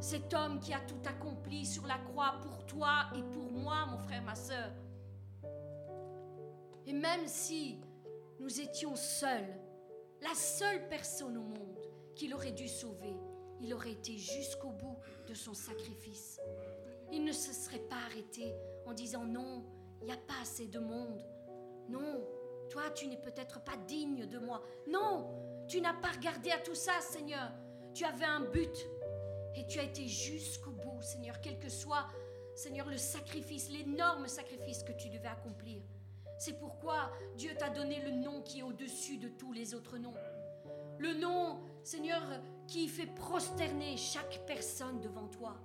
cet 0.00 0.34
homme 0.34 0.58
qui 0.58 0.74
a 0.74 0.80
tout 0.80 1.08
accompli 1.08 1.64
sur 1.64 1.86
la 1.86 1.98
croix 1.98 2.34
pour 2.42 2.66
toi 2.66 3.06
et 3.16 3.22
pour 3.22 3.52
moi, 3.52 3.86
mon 3.86 3.98
frère, 3.98 4.22
ma 4.22 4.34
soeur. 4.34 4.72
Et 6.86 6.92
même 6.92 7.26
si 7.26 7.80
nous 8.40 8.60
étions 8.60 8.96
seuls, 8.96 9.58
la 10.20 10.34
seule 10.34 10.88
personne 10.88 11.36
au 11.36 11.42
monde 11.42 11.80
qu'il 12.14 12.34
aurait 12.34 12.52
dû 12.52 12.68
sauver, 12.68 13.16
il 13.60 13.72
aurait 13.72 13.92
été 13.92 14.16
jusqu'au 14.18 14.70
bout 14.70 14.98
de 15.26 15.34
son 15.34 15.54
sacrifice. 15.54 16.40
Il 17.12 17.24
ne 17.24 17.32
se 17.32 17.52
serait 17.52 17.78
pas 17.88 17.96
arrêté 18.06 18.54
en 18.86 18.92
disant 18.92 19.24
non, 19.24 19.64
il 20.00 20.06
n'y 20.06 20.12
a 20.12 20.16
pas 20.16 20.40
assez 20.42 20.66
de 20.66 20.78
monde. 20.78 21.24
Non, 21.88 22.26
toi 22.70 22.90
tu 22.90 23.06
n'es 23.06 23.20
peut-être 23.20 23.62
pas 23.62 23.76
digne 23.86 24.26
de 24.26 24.38
moi. 24.38 24.62
Non, 24.88 25.30
tu 25.68 25.80
n'as 25.80 25.94
pas 25.94 26.10
regardé 26.10 26.50
à 26.50 26.58
tout 26.58 26.74
ça, 26.74 27.00
Seigneur. 27.00 27.50
Tu 27.94 28.04
avais 28.04 28.24
un 28.24 28.40
but 28.40 28.86
et 29.54 29.66
tu 29.66 29.78
as 29.78 29.84
été 29.84 30.06
jusqu'au 30.06 30.72
bout, 30.72 31.00
Seigneur, 31.00 31.40
quel 31.40 31.58
que 31.58 31.68
soit, 31.68 32.08
Seigneur, 32.54 32.88
le 32.88 32.96
sacrifice, 32.96 33.70
l'énorme 33.70 34.26
sacrifice 34.26 34.82
que 34.82 34.92
tu 34.92 35.08
devais 35.08 35.28
accomplir. 35.28 35.82
C'est 36.38 36.58
pourquoi 36.58 37.10
Dieu 37.36 37.54
t'a 37.58 37.70
donné 37.70 38.00
le 38.00 38.10
nom 38.10 38.42
qui 38.42 38.60
est 38.60 38.62
au-dessus 38.62 39.18
de 39.18 39.28
tous 39.28 39.52
les 39.52 39.74
autres 39.74 39.98
noms. 39.98 40.14
Le 40.98 41.14
nom, 41.14 41.60
Seigneur, 41.82 42.22
qui 42.66 42.88
fait 42.88 43.06
prosterner 43.06 43.96
chaque 43.96 44.40
personne 44.46 45.00
devant 45.00 45.28
toi 45.28 45.56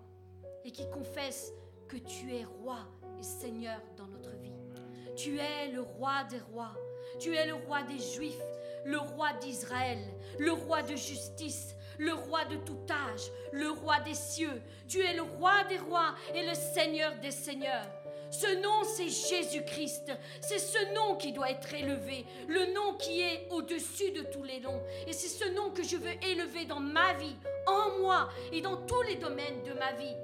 et 0.63 0.71
qui 0.71 0.89
confesse 0.89 1.51
que 1.87 1.97
tu 1.97 2.35
es 2.35 2.43
roi 2.43 2.79
et 3.19 3.23
Seigneur 3.23 3.81
dans 3.97 4.07
notre 4.07 4.31
vie. 4.37 4.53
Tu 5.15 5.37
es 5.37 5.71
le 5.71 5.81
roi 5.81 6.23
des 6.29 6.39
rois. 6.39 6.73
Tu 7.19 7.35
es 7.35 7.45
le 7.47 7.55
roi 7.55 7.81
des 7.83 7.99
Juifs, 7.99 8.35
le 8.85 8.97
roi 8.97 9.33
d'Israël, 9.41 9.99
le 10.37 10.51
roi 10.51 10.83
de 10.83 10.95
justice, 10.95 11.75
le 11.97 12.13
roi 12.13 12.45
de 12.45 12.55
tout 12.57 12.79
âge, 12.89 13.31
le 13.51 13.69
roi 13.71 13.99
des 14.01 14.13
cieux. 14.13 14.61
Tu 14.87 15.01
es 15.01 15.13
le 15.13 15.23
roi 15.23 15.63
des 15.65 15.77
rois 15.77 16.15
et 16.33 16.45
le 16.45 16.53
Seigneur 16.53 17.19
des 17.19 17.31
seigneurs. 17.31 17.87
Ce 18.31 18.61
nom, 18.61 18.83
c'est 18.83 19.09
Jésus-Christ. 19.09 20.11
C'est 20.41 20.59
ce 20.59 20.93
nom 20.93 21.15
qui 21.15 21.31
doit 21.31 21.49
être 21.49 21.73
élevé, 21.73 22.25
le 22.47 22.73
nom 22.73 22.95
qui 22.97 23.21
est 23.21 23.47
au-dessus 23.49 24.11
de 24.11 24.21
tous 24.21 24.43
les 24.43 24.59
noms. 24.59 24.81
Et 25.07 25.13
c'est 25.13 25.27
ce 25.27 25.49
nom 25.53 25.71
que 25.71 25.83
je 25.83 25.97
veux 25.97 26.23
élever 26.23 26.65
dans 26.65 26.79
ma 26.79 27.13
vie, 27.13 27.35
en 27.65 27.99
moi 28.01 28.29
et 28.51 28.61
dans 28.61 28.77
tous 28.77 29.01
les 29.03 29.15
domaines 29.15 29.63
de 29.63 29.73
ma 29.73 29.93
vie. 29.93 30.15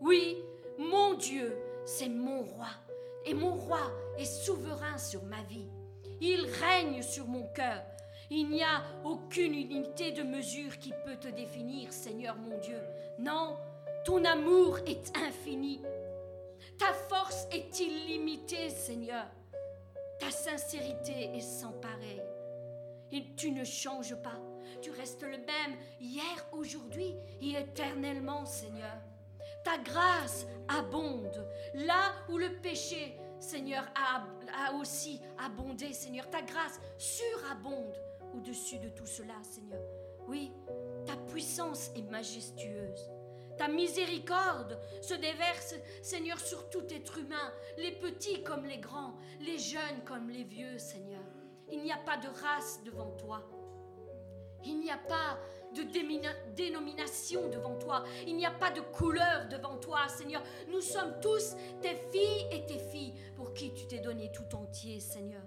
Oui, 0.00 0.36
mon 0.78 1.14
Dieu, 1.14 1.56
c'est 1.84 2.08
mon 2.08 2.42
roi. 2.42 2.68
Et 3.24 3.34
mon 3.34 3.54
roi 3.54 3.80
est 4.16 4.24
souverain 4.24 4.96
sur 4.96 5.22
ma 5.24 5.42
vie. 5.42 5.66
Il 6.20 6.46
règne 6.46 7.02
sur 7.02 7.26
mon 7.26 7.46
cœur. 7.48 7.82
Il 8.30 8.48
n'y 8.50 8.62
a 8.62 8.82
aucune 9.04 9.54
unité 9.54 10.12
de 10.12 10.22
mesure 10.22 10.78
qui 10.78 10.92
peut 11.04 11.16
te 11.16 11.28
définir, 11.28 11.92
Seigneur 11.92 12.36
mon 12.36 12.58
Dieu. 12.58 12.80
Non, 13.18 13.56
ton 14.04 14.24
amour 14.24 14.78
est 14.86 15.12
infini. 15.16 15.80
Ta 16.78 16.92
force 16.92 17.46
est 17.50 17.80
illimitée, 17.80 18.70
Seigneur. 18.70 19.26
Ta 20.20 20.30
sincérité 20.30 21.30
est 21.34 21.40
sans 21.40 21.72
pareil. 21.72 22.22
Et 23.10 23.24
tu 23.36 23.50
ne 23.50 23.64
changes 23.64 24.14
pas. 24.22 24.40
Tu 24.80 24.90
restes 24.90 25.22
le 25.22 25.38
même 25.38 25.76
hier, 26.00 26.46
aujourd'hui 26.52 27.16
et 27.40 27.52
éternellement, 27.58 28.44
Seigneur. 28.46 28.96
Ta 29.64 29.78
grâce 29.78 30.46
abonde 30.68 31.46
là 31.74 32.12
où 32.28 32.38
le 32.38 32.60
péché, 32.60 33.18
Seigneur, 33.40 33.84
a, 33.94 34.24
a 34.66 34.74
aussi 34.74 35.20
abondé, 35.38 35.92
Seigneur. 35.92 36.28
Ta 36.30 36.42
grâce 36.42 36.80
surabonde 36.96 37.96
au-dessus 38.34 38.78
de 38.78 38.88
tout 38.88 39.06
cela, 39.06 39.34
Seigneur. 39.42 39.80
Oui, 40.28 40.52
ta 41.06 41.16
puissance 41.16 41.90
est 41.96 42.02
majestueuse. 42.02 43.10
Ta 43.58 43.66
miséricorde 43.68 44.78
se 45.02 45.14
déverse, 45.14 45.74
Seigneur, 46.00 46.38
sur 46.38 46.70
tout 46.70 46.84
être 46.90 47.18
humain, 47.18 47.52
les 47.76 47.92
petits 47.92 48.42
comme 48.44 48.64
les 48.64 48.78
grands, 48.78 49.16
les 49.40 49.58
jeunes 49.58 50.04
comme 50.04 50.30
les 50.30 50.44
vieux, 50.44 50.78
Seigneur. 50.78 51.24
Il 51.70 51.82
n'y 51.82 51.92
a 51.92 51.98
pas 51.98 52.16
de 52.16 52.28
race 52.28 52.80
devant 52.84 53.10
toi. 53.16 53.42
Il 54.64 54.80
n'y 54.80 54.90
a 54.90 54.98
pas 54.98 55.38
de 55.74 55.82
dénomination 56.54 57.48
devant 57.48 57.76
toi. 57.76 58.04
Il 58.26 58.36
n'y 58.36 58.46
a 58.46 58.50
pas 58.50 58.70
de 58.70 58.80
couleur 58.80 59.48
devant 59.48 59.76
toi, 59.76 60.08
Seigneur. 60.08 60.42
Nous 60.68 60.80
sommes 60.80 61.20
tous 61.20 61.56
tes 61.82 61.94
filles 62.10 62.46
et 62.50 62.64
tes 62.66 62.78
filles 62.78 63.14
pour 63.36 63.52
qui 63.54 63.74
tu 63.74 63.86
t'es 63.86 63.98
donné 63.98 64.30
tout 64.32 64.56
entier, 64.56 65.00
Seigneur. 65.00 65.42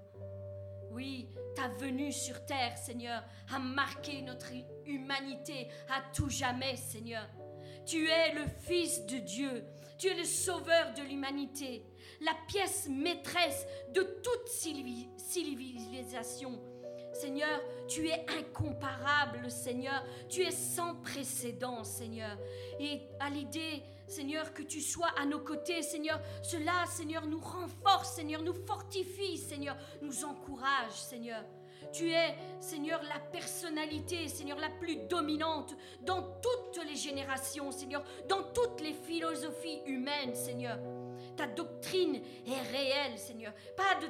Oui, 0.92 1.30
ta 1.56 1.70
venue 1.70 2.12
sur 2.12 2.46
terre, 2.46 2.78
Seigneur, 2.78 3.24
a 3.54 3.60
marqué 3.60 4.22
notre 4.22 4.52
humanité 4.86 5.70
à 5.90 6.02
tout 6.14 6.30
jamais, 6.30 6.76
Seigneur. 6.76 7.28
Tu 7.86 8.08
es 8.08 8.34
le 8.34 8.46
Fils 8.68 9.06
de 9.06 9.18
Dieu. 9.18 9.64
Tu 9.98 10.08
es 10.08 10.16
le 10.16 10.26
sauveur 10.26 10.94
de 10.96 11.04
l'humanité, 11.04 11.86
la 12.22 12.34
pièce 12.48 12.88
maîtresse 12.90 13.68
de 13.94 14.02
toute 14.02 14.48
civilisation. 14.48 16.60
Seigneur, 17.14 17.62
tu 17.88 18.08
es 18.08 18.26
incomparable, 18.40 19.52
Seigneur. 19.52 20.04
Tu 20.28 20.42
es 20.42 20.50
sans 20.50 20.96
précédent, 20.96 21.84
Seigneur. 21.84 22.36
Et 22.80 23.02
à 23.20 23.30
l'idée, 23.30 23.84
Seigneur, 24.08 24.54
que 24.54 24.64
tu 24.64 24.82
sois 24.82 25.12
à 25.20 25.26
nos 25.26 25.40
côtés, 25.40 25.84
Seigneur, 25.84 26.20
cela, 26.42 26.86
Seigneur, 26.88 27.28
nous 27.28 27.40
renforce, 27.40 28.16
Seigneur, 28.16 28.42
nous 28.42 28.56
fortifie, 28.66 29.38
Seigneur, 29.38 29.78
nous 30.02 30.26
encourage, 30.26 30.94
Seigneur. 30.94 31.44
Tu 31.92 32.12
es, 32.12 32.36
Seigneur, 32.60 33.02
la 33.04 33.20
personnalité, 33.20 34.28
Seigneur, 34.28 34.58
la 34.60 34.70
plus 34.70 34.96
dominante 35.10 35.76
dans 36.02 36.22
toutes 36.42 36.84
les 36.86 36.96
générations, 36.96 37.72
Seigneur, 37.72 38.04
dans 38.30 38.44
toutes 38.54 38.82
les 38.82 38.94
philosophies 38.94 39.82
humaines, 39.86 40.36
Seigneur. 40.36 40.80
Ta 41.36 41.48
doctrine 41.48 42.22
est 42.46 42.72
réelle, 42.72 43.18
Seigneur. 43.18 43.54
Pas 43.76 44.00
de 44.02 44.08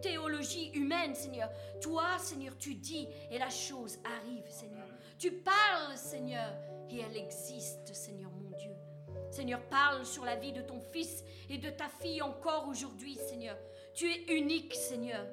théologie 0.00 0.70
humaine, 0.74 1.14
Seigneur. 1.14 1.48
Toi, 1.80 2.18
Seigneur, 2.18 2.56
tu 2.58 2.74
dis 2.74 3.08
et 3.30 3.38
la 3.38 3.50
chose 3.50 3.98
arrive, 4.04 4.48
Seigneur. 4.50 4.86
Tu 5.18 5.32
parles, 5.32 5.96
Seigneur, 5.96 6.52
et 6.90 7.00
elle 7.00 7.16
existe, 7.16 7.94
Seigneur 7.94 8.30
mon 8.30 8.50
Dieu. 8.56 8.72
Seigneur, 9.30 9.60
parle 9.68 10.04
sur 10.04 10.24
la 10.24 10.36
vie 10.36 10.52
de 10.52 10.62
ton 10.62 10.80
fils 10.80 11.24
et 11.48 11.58
de 11.58 11.70
ta 11.70 11.88
fille 11.88 12.20
encore 12.20 12.68
aujourd'hui, 12.68 13.14
Seigneur. 13.14 13.56
Tu 13.94 14.10
es 14.10 14.36
unique, 14.36 14.74
Seigneur 14.74 15.26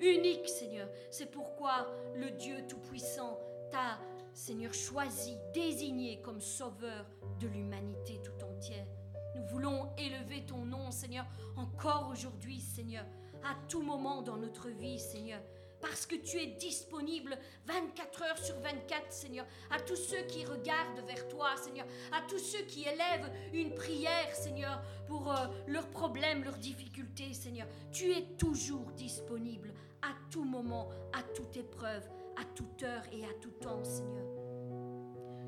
unique, 0.00 0.48
Seigneur. 0.48 0.88
C'est 1.10 1.30
pourquoi 1.30 1.86
le 2.14 2.30
Dieu 2.30 2.66
Tout-Puissant 2.68 3.38
t'a, 3.70 3.98
Seigneur, 4.32 4.72
choisi, 4.72 5.36
désigné 5.52 6.20
comme 6.20 6.40
sauveur 6.40 7.06
de 7.40 7.48
l'humanité 7.48 8.20
tout 8.22 8.44
entière. 8.44 8.86
Nous 9.34 9.44
voulons 9.46 9.90
élever 9.96 10.44
ton 10.46 10.64
nom, 10.64 10.90
Seigneur, 10.90 11.26
encore 11.56 12.08
aujourd'hui, 12.10 12.60
Seigneur, 12.60 13.04
à 13.44 13.54
tout 13.68 13.82
moment 13.82 14.22
dans 14.22 14.36
notre 14.36 14.68
vie, 14.68 14.98
Seigneur. 14.98 15.40
Parce 15.80 16.06
que 16.06 16.16
tu 16.16 16.38
es 16.38 16.46
disponible 16.46 17.38
24 17.66 18.22
heures 18.22 18.38
sur 18.38 18.56
24, 18.60 19.12
Seigneur, 19.12 19.46
à 19.70 19.80
tous 19.80 19.96
ceux 19.96 20.22
qui 20.22 20.44
regardent 20.44 21.04
vers 21.06 21.28
toi, 21.28 21.50
Seigneur, 21.56 21.86
à 22.12 22.22
tous 22.28 22.38
ceux 22.38 22.62
qui 22.62 22.82
élèvent 22.82 23.30
une 23.52 23.74
prière, 23.74 24.34
Seigneur, 24.34 24.82
pour 25.06 25.30
euh, 25.30 25.46
leurs 25.66 25.88
problèmes, 25.88 26.42
leurs 26.42 26.58
difficultés, 26.58 27.32
Seigneur. 27.32 27.68
Tu 27.92 28.12
es 28.12 28.22
toujours 28.36 28.90
disponible 28.96 29.72
à 30.02 30.14
tout 30.30 30.44
moment, 30.44 30.88
à 31.12 31.22
toute 31.22 31.56
épreuve, 31.56 32.08
à 32.36 32.44
toute 32.44 32.82
heure 32.82 33.04
et 33.12 33.24
à 33.24 33.32
tout 33.40 33.50
temps, 33.50 33.84
Seigneur. 33.84 34.26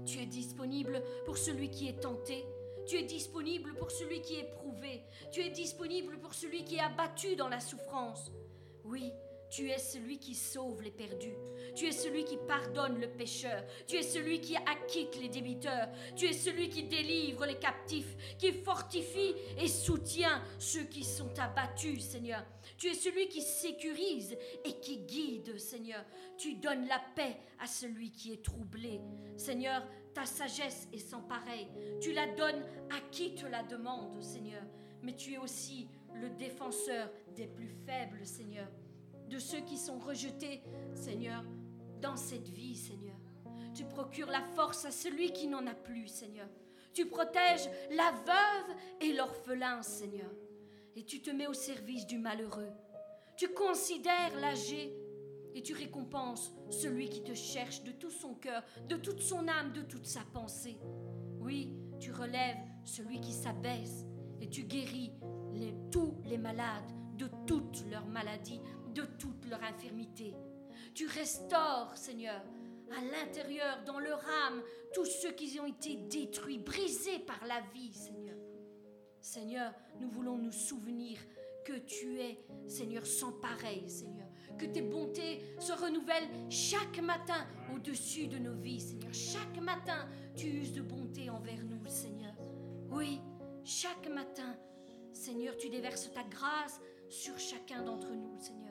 Tu 0.07 0.19
es 0.19 0.27
disponible 0.27 1.03
pour 1.25 1.39
celui 1.39 1.71
qui 1.71 1.89
est 1.89 2.01
tenté. 2.01 2.45
Tu 2.87 2.97
es 2.97 3.03
disponible 3.03 3.75
pour 3.75 3.91
celui 3.91 4.23
qui 4.23 4.37
est 4.37 4.51
prouvé. 4.51 5.03
Tu 5.31 5.41
es 5.41 5.51
disponible 5.51 6.19
pour 6.19 6.35
celui 6.35 6.65
qui 6.65 6.77
est 6.77 6.81
abattu 6.81 7.37
dans 7.37 7.49
la 7.49 7.61
souffrance. 7.61 8.33
Oui, 8.85 9.13
tu 9.51 9.69
es 9.69 9.79
celui 9.79 10.19
qui 10.19 10.35
sauve 10.35 10.81
les 10.83 10.93
perdus. 10.93 11.35
Tu 11.75 11.87
es 11.87 11.93
celui 11.93 12.25
qui 12.25 12.37
pardonne 12.37 13.01
le 13.01 13.09
pécheur. 13.09 13.65
Tu 13.87 13.97
es 13.97 14.03
celui 14.03 14.41
qui 14.41 14.57
acquitte 14.57 15.21
les 15.21 15.29
débiteurs. 15.29 15.89
Tu 16.17 16.27
es 16.27 16.33
celui 16.33 16.69
qui 16.69 16.85
délivre 16.85 17.45
les 17.47 17.59
captifs, 17.59 18.37
qui 18.39 18.53
fortifie 18.53 19.35
et 19.59 19.67
soutient 19.67 20.43
ceux 20.59 20.85
qui 20.85 21.03
sont 21.03 21.37
abattus, 21.39 22.01
Seigneur. 22.01 22.45
Tu 22.79 22.87
es 22.89 22.95
celui 22.95 23.29
qui 23.29 23.43
sécurise 23.43 24.37
et 24.65 24.79
qui 24.81 24.99
guide, 24.99 25.59
Seigneur. 25.59 26.05
Tu 26.39 26.55
donnes 26.55 26.87
la 26.87 27.01
paix 27.17 27.37
à 27.59 27.67
celui 27.67 28.13
qui 28.13 28.33
est 28.33 28.45
troublé. 28.45 29.01
Seigneur, 29.37 29.83
ta 30.15 30.27
sagesse 30.27 30.89
est 30.93 30.99
sans 30.99 31.23
pareil. 31.23 31.67
Tu 32.01 32.13
la 32.13 32.29
donnes 32.29 32.65
à 32.91 33.01
qui 33.11 33.35
te 33.35 33.47
la 33.47 33.65
demande, 33.65 34.23
Seigneur. 34.23 34.63
Mais 35.03 35.17
tu 35.17 35.35
es 35.35 35.39
aussi 35.39 35.89
le 36.15 36.31
défenseur 36.31 37.11
des 37.35 37.47
plus 37.47 37.71
faibles, 37.87 38.25
Seigneur 38.25 38.69
de 39.31 39.39
ceux 39.39 39.61
qui 39.61 39.79
sont 39.79 39.99
rejetés, 39.99 40.61
Seigneur, 40.95 41.45
dans 42.03 42.17
cette 42.17 42.49
vie, 42.49 42.77
Seigneur. 42.77 43.17
Tu 43.75 43.85
procures 43.85 44.31
la 44.31 44.43
force 44.43 44.85
à 44.85 44.91
celui 44.91 45.33
qui 45.33 45.47
n'en 45.47 45.67
a 45.67 45.75
plus, 45.75 46.09
Seigneur. 46.09 46.49
Tu 46.93 47.07
protèges 47.07 47.71
la 47.91 48.11
veuve 48.11 48.77
et 49.01 49.13
l'orphelin, 49.13 49.83
Seigneur. 49.83 50.31
Et 50.97 51.05
tu 51.05 51.23
te 51.23 51.31
mets 51.31 51.47
au 51.47 51.55
service 51.55 52.07
du 52.07 52.19
malheureux. 52.19 52.73
Tu 53.37 53.49
considères 53.49 54.35
l'âgé 54.41 54.93
et 55.55 55.63
tu 55.63 55.73
récompenses 55.73 56.53
celui 56.69 57.09
qui 57.09 57.23
te 57.23 57.35
cherche 57.35 57.83
de 57.85 57.93
tout 57.93 58.11
son 58.11 58.35
cœur, 58.35 58.63
de 58.89 58.97
toute 58.97 59.23
son 59.23 59.47
âme, 59.47 59.73
de 59.73 59.83
toute 59.83 60.07
sa 60.07 60.21
pensée. 60.33 60.77
Oui, 61.39 61.73
tu 62.01 62.13
relèves 62.13 62.59
celui 62.85 63.21
qui 63.21 63.33
s'abaisse 63.33 64.05
et 64.41 64.49
tu 64.49 64.65
guéris 64.65 65.13
tous 65.91 66.17
les 66.25 66.39
malades 66.39 66.93
de 67.17 67.29
toutes 67.47 67.85
leurs 67.91 68.07
maladies, 68.07 68.61
de 68.95 69.03
toute 69.19 69.47
leur 69.49 69.63
infirmité. 69.63 70.35
Tu 70.95 71.07
restaures, 71.07 71.97
Seigneur, 71.97 72.43
à 72.97 73.01
l'intérieur, 73.05 73.83
dans 73.87 74.01
leur 74.01 74.21
âme, 74.47 74.63
tous 74.93 75.05
ceux 75.05 75.33
qui 75.33 75.59
ont 75.61 75.67
été 75.67 75.97
détruits, 75.97 76.59
brisés 76.59 77.21
par 77.21 77.45
la 77.47 77.61
vie, 77.73 77.93
Seigneur. 77.93 78.37
Seigneur, 79.21 79.73
nous 80.01 80.11
voulons 80.11 80.39
nous 80.39 80.53
souvenir 80.53 81.19
que 81.65 81.75
tu 81.75 82.19
es, 82.21 82.39
Seigneur, 82.67 83.07
sans 83.07 83.33
pareil, 83.33 83.89
Seigneur. 83.89 84.27
Que 84.59 84.67
tes 84.67 84.83
bontés 84.83 85.41
se 85.59 85.73
renouvellent 85.73 86.29
chaque 86.51 87.01
matin 87.01 87.47
au-dessus 87.75 88.27
de 88.27 88.39
nos 88.39 88.55
vies, 88.55 88.81
Seigneur. 88.81 89.13
Chaque 89.15 89.61
matin, 89.61 90.09
tu 90.37 90.47
uses 90.47 90.73
de 90.73 90.83
bonté 90.83 91.31
envers 91.31 91.63
nous, 91.63 91.87
Seigneur. 91.89 92.35
Oui, 92.91 93.21
chaque 93.65 94.09
matin, 94.09 94.57
Seigneur, 95.13 95.57
tu 95.57 95.69
déverses 95.69 96.11
ta 96.13 96.25
grâce 96.25 96.81
sur 97.09 97.39
chacun 97.39 97.83
d'entre 97.83 98.11
nous, 98.11 98.39
Seigneur. 98.41 98.70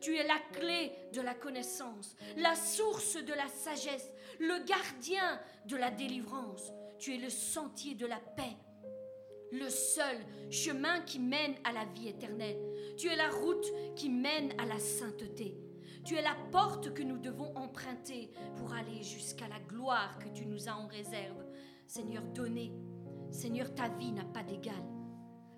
Tu 0.00 0.16
es 0.16 0.26
la 0.26 0.38
clé 0.52 0.92
de 1.12 1.20
la 1.20 1.34
connaissance, 1.34 2.16
la 2.36 2.54
source 2.54 3.16
de 3.16 3.34
la 3.34 3.48
sagesse, 3.48 4.10
le 4.38 4.64
gardien 4.64 5.40
de 5.66 5.76
la 5.76 5.90
délivrance. 5.90 6.72
Tu 6.98 7.14
es 7.14 7.18
le 7.18 7.30
sentier 7.30 7.94
de 7.94 8.06
la 8.06 8.18
paix, 8.18 8.56
le 9.52 9.68
seul 9.68 10.16
chemin 10.50 11.00
qui 11.00 11.18
mène 11.18 11.54
à 11.64 11.72
la 11.72 11.84
vie 11.84 12.08
éternelle. 12.08 12.58
Tu 12.96 13.08
es 13.08 13.16
la 13.16 13.30
route 13.30 13.66
qui 13.96 14.08
mène 14.08 14.52
à 14.58 14.66
la 14.66 14.78
sainteté. 14.78 15.56
Tu 16.04 16.14
es 16.16 16.22
la 16.22 16.36
porte 16.50 16.94
que 16.94 17.02
nous 17.02 17.18
devons 17.18 17.54
emprunter 17.56 18.30
pour 18.56 18.72
aller 18.72 19.02
jusqu'à 19.02 19.48
la 19.48 19.60
gloire 19.60 20.18
que 20.18 20.28
tu 20.28 20.46
nous 20.46 20.68
as 20.68 20.74
en 20.74 20.86
réserve. 20.86 21.44
Seigneur, 21.86 22.22
donnez. 22.34 22.72
Seigneur, 23.30 23.74
ta 23.74 23.88
vie 23.88 24.12
n'a 24.12 24.24
pas 24.24 24.42
d'égal. 24.42 24.82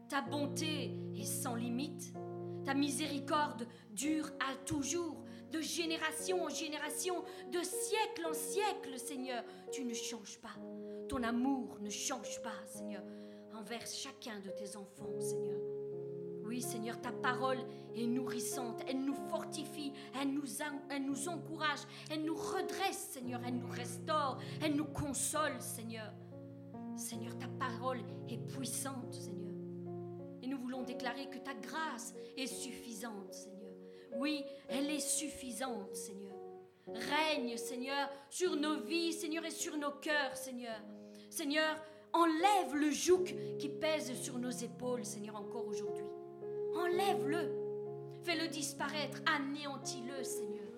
Ta 0.08 0.20
bonté 0.20 0.92
est 1.16 1.24
sans 1.24 1.54
limite. 1.54 2.12
Ta 2.64 2.74
miséricorde 2.74 3.66
dure 3.90 4.30
à 4.40 4.54
toujours, 4.64 5.22
de 5.50 5.60
génération 5.60 6.44
en 6.44 6.48
génération, 6.48 7.22
de 7.50 7.60
siècle 7.62 8.26
en 8.26 8.32
siècle, 8.32 8.98
Seigneur. 8.98 9.44
Tu 9.70 9.84
ne 9.84 9.94
changes 9.94 10.38
pas. 10.38 10.56
Ton 11.08 11.22
amour 11.22 11.78
ne 11.80 11.90
change 11.90 12.40
pas, 12.42 12.66
Seigneur. 12.66 13.02
envers 13.54 13.86
chacun 13.86 14.40
de 14.40 14.50
tes 14.50 14.76
enfants, 14.76 15.20
Seigneur. 15.20 15.60
Oui, 16.44 16.60
Seigneur, 16.60 17.00
ta 17.00 17.12
parole 17.12 17.58
est 17.94 18.06
nourrissante, 18.06 18.82
elle 18.88 19.04
nous 19.04 19.14
fortifie, 19.28 19.92
elle 20.20 20.32
nous, 20.32 21.28
encourage, 21.28 21.80
elle 22.10 22.24
nous 22.24 22.34
redresse, 22.34 23.10
Seigneur, 23.12 23.40
elle 23.46 23.56
nous 23.56 23.70
restaure, 23.70 24.38
elle 24.62 24.74
nous 24.74 24.86
console, 24.86 25.60
Seigneur. 25.60 26.12
Seigneur, 26.96 27.38
ta 27.38 27.48
parole 27.48 28.00
est 28.28 28.38
puissante, 28.48 29.14
Seigneur. 29.14 29.41
Voulons 30.72 30.84
déclarer 30.84 31.26
que 31.26 31.36
ta 31.36 31.52
grâce 31.52 32.14
est 32.34 32.46
suffisante, 32.46 33.34
Seigneur. 33.34 33.74
Oui, 34.16 34.42
elle 34.70 34.88
est 34.88 35.00
suffisante, 35.00 35.94
Seigneur. 35.94 36.32
Règne, 36.86 37.58
Seigneur, 37.58 38.08
sur 38.30 38.56
nos 38.56 38.80
vies, 38.80 39.12
Seigneur, 39.12 39.44
et 39.44 39.50
sur 39.50 39.76
nos 39.76 39.90
cœurs, 39.90 40.34
Seigneur. 40.34 40.80
Seigneur, 41.28 41.76
enlève 42.14 42.74
le 42.74 42.90
joug 42.90 43.24
qui 43.58 43.68
pèse 43.68 44.14
sur 44.14 44.38
nos 44.38 44.48
épaules, 44.48 45.04
Seigneur, 45.04 45.36
encore 45.36 45.66
aujourd'hui. 45.66 46.06
Enlève-le. 46.74 47.50
Fais-le 48.22 48.48
disparaître. 48.48 49.20
Anéantis-le, 49.26 50.24
Seigneur. 50.24 50.72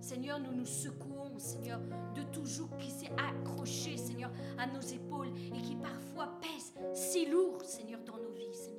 Seigneur, 0.00 0.40
nous 0.40 0.52
nous 0.52 0.64
secouons, 0.64 1.38
Seigneur, 1.38 1.80
de 2.14 2.22
tout 2.32 2.46
joug 2.46 2.70
qui 2.78 2.90
s'est 2.90 3.12
accroché, 3.18 3.98
Seigneur, 3.98 4.30
à 4.56 4.66
nos 4.66 4.80
épaules 4.80 5.32
et 5.54 5.60
qui 5.60 5.76
parfois 5.76 6.40
pèse 6.40 6.72
si 6.94 7.26
lourd, 7.26 7.62
Seigneur, 7.62 8.00
dans 8.00 8.16
nos 8.16 8.32
vies. 8.32 8.75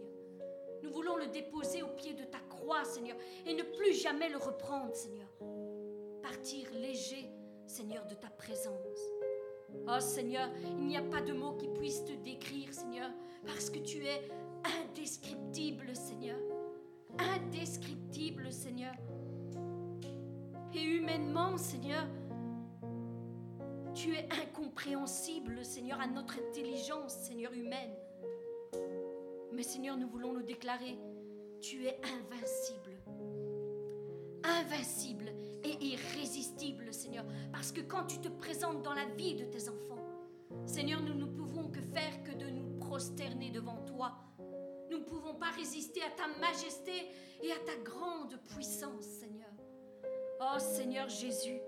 Nous 0.84 0.92
voulons 0.92 1.18
le 1.18 1.28
déposer 1.28 1.82
au 1.84 1.88
pied 1.88 2.14
de 2.14 2.24
ta 2.24 2.40
croix, 2.50 2.84
Seigneur, 2.84 3.18
et 3.46 3.54
ne 3.54 3.64
plus 3.64 3.94
jamais 3.94 4.30
le 4.30 4.38
reprendre, 4.38 4.94
Seigneur. 4.96 5.28
Partir 6.22 6.70
léger, 6.74 7.30
Seigneur, 7.66 8.06
de 8.06 8.16
ta 8.16 8.30
présence. 8.30 9.00
Oh 9.88 10.00
Seigneur, 10.00 10.50
il 10.64 10.88
n'y 10.88 10.98
a 10.98 11.02
pas 11.02 11.22
de 11.22 11.34
mots 11.34 11.54
qui 11.54 11.68
puissent 11.68 12.06
te 12.06 12.14
décrire, 12.14 12.74
Seigneur, 12.74 13.10
parce 13.46 13.70
que 13.70 13.80
tu 13.80 14.06
es 14.06 14.28
indescriptible, 14.84 15.96
Seigneur. 15.96 16.38
Indescriptible, 17.18 18.52
Seigneur. 18.52 18.94
Et 20.74 20.84
humainement, 20.84 21.58
Seigneur, 21.58 22.06
tu 23.94 24.14
es 24.14 24.28
incompréhensible, 24.32 25.66
Seigneur, 25.66 26.00
à 26.00 26.08
notre 26.08 26.36
intelligence, 26.40 27.14
Seigneur, 27.14 27.52
humaine. 27.54 27.96
Mais 29.58 29.64
Seigneur, 29.64 29.98
nous 29.98 30.08
voulons 30.08 30.32
le 30.34 30.44
déclarer, 30.44 30.98
tu 31.60 31.86
es 31.86 32.00
invincible. 32.04 32.92
Invincible 34.44 35.34
et 35.64 35.84
irrésistible, 35.84 36.94
Seigneur. 36.94 37.26
Parce 37.52 37.74
que 37.74 37.82
quand 37.82 38.06
tu 38.06 38.20
te 38.20 38.30
présentes 38.30 38.84
dans 38.84 38.94
la 38.94 39.06
vie 39.16 39.34
de 39.34 39.46
tes 39.46 39.68
enfants, 39.68 39.98
Seigneur, 40.66 41.02
nous 41.02 41.16
ne 41.16 41.26
pouvons 41.26 41.70
que 41.70 41.82
faire 41.82 42.24
que 42.24 42.32
de 42.32 42.50
nous 42.50 42.80
prosterner 42.80 43.50
devant 43.50 43.84
toi 43.84 44.16
nous 44.90 45.00
ne 45.00 45.04
pouvons 45.04 45.34
pas 45.34 45.52
résister 45.52 46.02
à 46.02 46.10
ta 46.12 46.28
majesté 46.40 46.92
et 47.44 47.52
à 47.52 47.58
ta 47.66 47.76
grande 47.84 48.40
puissance, 48.56 49.04
Seigneur. 49.04 49.52
Oh 50.40 50.60
Seigneur 50.60 51.10
Jésus, 51.10 51.60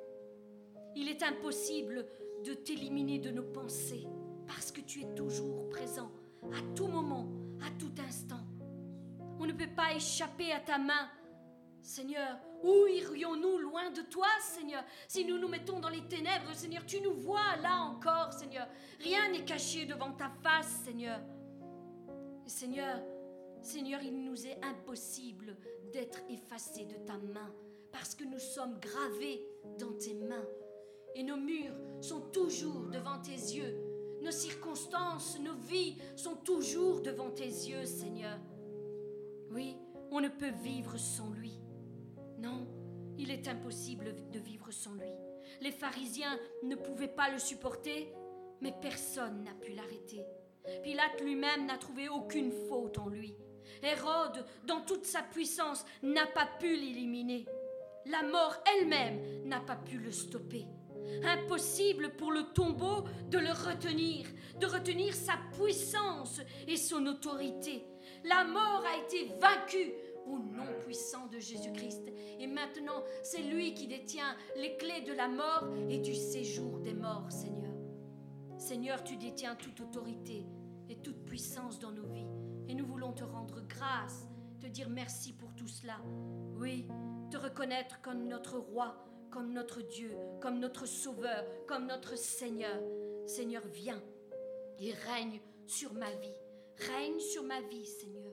il 0.96 1.10
est 1.10 1.22
impossible 1.24 2.06
de 2.46 2.54
t'éliminer 2.54 3.20
de 3.20 3.32
nos 3.32 3.44
pensées 3.44 4.08
parce 4.48 4.72
que 4.72 4.80
tu 4.80 5.02
es 5.02 5.16
toujours 5.16 5.68
présent 5.70 6.12
à 6.44 6.76
tout 6.76 6.88
moment, 6.88 7.28
à 7.66 7.70
tout 7.80 7.94
instant. 8.08 8.42
On 9.40 9.46
ne 9.46 9.54
peut 9.54 9.74
pas 9.76 9.94
échapper 9.94 10.52
à 10.52 10.60
ta 10.60 10.78
main. 10.78 11.10
Seigneur, 11.82 12.38
où 12.62 12.88
irions-nous 12.88 13.58
loin 13.60 13.90
de 13.92 14.02
toi, 14.02 14.28
Seigneur? 14.42 14.84
Si 15.08 15.24
nous 15.26 15.38
nous 15.38 15.48
mettons 15.48 15.80
dans 15.80 15.90
les 15.90 16.06
ténèbres, 16.08 16.54
Seigneur, 16.54 16.86
tu 16.86 17.00
nous 17.02 17.14
vois 17.14 17.56
là 17.62 17.82
encore, 17.84 18.34
Seigneur. 18.34 18.68
Rien 19.00 19.32
n'est 19.32 19.46
caché 19.46 19.86
devant 19.86 20.12
ta 20.12 20.30
face, 20.44 20.82
Seigneur. 20.84 21.20
Seigneur, 22.46 23.02
Seigneur, 23.62 24.02
il 24.04 24.24
nous 24.24 24.46
est 24.46 24.60
impossible 24.64 25.56
d'être 25.94 26.20
effacés 26.30 26.86
de 26.86 26.96
ta 27.06 27.18
main 27.18 27.54
parce 27.92 28.16
que 28.16 28.24
nous 28.24 28.40
sommes 28.40 28.80
gravés 28.80 29.42
dans 29.80 29.94
tes 29.94 30.14
mains. 30.14 30.46
Et 31.16 31.24
nos 31.24 31.38
murs 31.38 31.76
sont 32.02 32.22
toujours 32.32 32.88
devant 32.88 33.20
tes 33.20 33.32
yeux. 33.32 33.89
Nos 34.22 34.32
circonstances, 34.32 35.40
nos 35.40 35.56
vies 35.56 35.98
sont 36.16 36.36
toujours 36.36 37.02
devant 37.02 37.30
tes 37.30 37.46
yeux, 37.46 37.86
Seigneur. 37.86 38.38
Oui, 39.52 39.78
on 40.12 40.20
ne 40.20 40.30
peut 40.30 40.52
vivre 40.64 40.98
sans 40.98 41.30
lui. 41.30 41.60
Non, 42.38 42.68
il 43.18 43.32
est 43.32 43.48
impossible 43.48 44.14
de 44.32 44.40
vivre 44.40 44.72
sans 44.72 44.94
lui. 44.94 45.12
Les 45.62 45.72
pharisiens 45.72 46.38
ne 46.64 46.76
pouvaient 46.76 47.08
pas 47.08 47.30
le 47.30 47.40
supporter, 47.40 48.14
mais 48.62 48.74
personne 48.82 49.44
n'a 49.44 49.54
pu 49.54 49.74
l'arrêter. 49.74 50.26
Pilate 50.84 51.22
lui-même 51.22 51.66
n'a 51.66 51.78
trouvé 51.78 52.10
aucune 52.10 52.52
faute 52.52 52.98
en 52.98 53.08
lui. 53.08 53.36
Hérode, 53.82 54.46
dans 54.66 54.82
toute 54.82 55.06
sa 55.06 55.22
puissance, 55.22 55.86
n'a 56.04 56.28
pas 56.28 56.48
pu 56.60 56.76
l'éliminer. 56.76 57.46
La 58.06 58.24
mort 58.24 58.56
elle-même 58.76 59.48
n'a 59.48 59.60
pas 59.60 59.76
pu 59.76 59.98
le 59.98 60.12
stopper. 60.12 60.66
Impossible 61.24 62.16
pour 62.16 62.32
le 62.32 62.44
tombeau 62.54 63.04
de 63.30 63.38
le 63.38 63.52
retenir, 63.52 64.26
de 64.60 64.66
retenir 64.66 65.14
sa 65.14 65.34
puissance 65.54 66.42
et 66.68 66.78
son 66.78 67.06
autorité. 67.06 67.86
La 68.26 68.44
mort 68.44 68.84
a 68.86 68.98
été 69.04 69.34
vaincue 69.40 69.94
au 70.26 70.38
nom 70.38 70.66
puissant 70.84 71.28
de 71.28 71.40
Jésus-Christ. 71.40 72.12
Et 72.40 72.48
maintenant, 72.48 73.04
c'est 73.24 73.42
lui 73.42 73.74
qui 73.74 73.88
détient 73.88 74.36
les 74.56 74.78
clés 74.78 75.02
de 75.02 75.14
la 75.14 75.28
mort 75.28 75.68
et 75.90 75.98
du 75.98 76.16
séjour 76.16 76.80
des 76.80 76.94
morts, 76.94 77.32
Seigneur. 77.32 77.74
Seigneur, 78.58 79.04
tu 79.04 79.18
détiens 79.18 79.56
toute 79.56 79.80
autorité 79.80 80.46
et 80.90 80.98
toute 80.98 81.26
puissance 81.26 81.80
dans 81.80 81.92
nos 81.92 82.08
vies. 82.08 82.28
Et 82.68 82.76
nous 82.76 82.86
voulons 82.86 83.14
te 83.14 83.24
rendre 83.24 83.62
grâce, 83.62 84.28
te 84.60 84.68
dire 84.68 84.90
merci 84.90 85.34
pour 85.34 85.56
tout 85.56 85.68
cela. 85.68 85.98
Oui, 86.56 86.88
te 87.32 87.38
reconnaître 87.38 88.02
comme 88.02 88.28
notre 88.28 88.58
roi, 88.58 89.09
comme 89.32 89.54
notre 89.54 89.82
Dieu, 89.82 90.12
comme 90.42 90.60
notre 90.60 90.86
Sauveur, 90.86 91.46
comme 91.68 91.88
notre 91.88 92.18
Seigneur. 92.18 92.82
Seigneur, 93.26 93.64
viens 93.68 94.02
et 94.80 94.92
règne 94.92 95.40
sur 95.68 95.94
ma 95.94 96.12
vie. 96.12 96.34
Règne 96.78 97.20
sur 97.20 97.44
ma 97.44 97.62
vie, 97.62 97.86
Seigneur. 97.86 98.32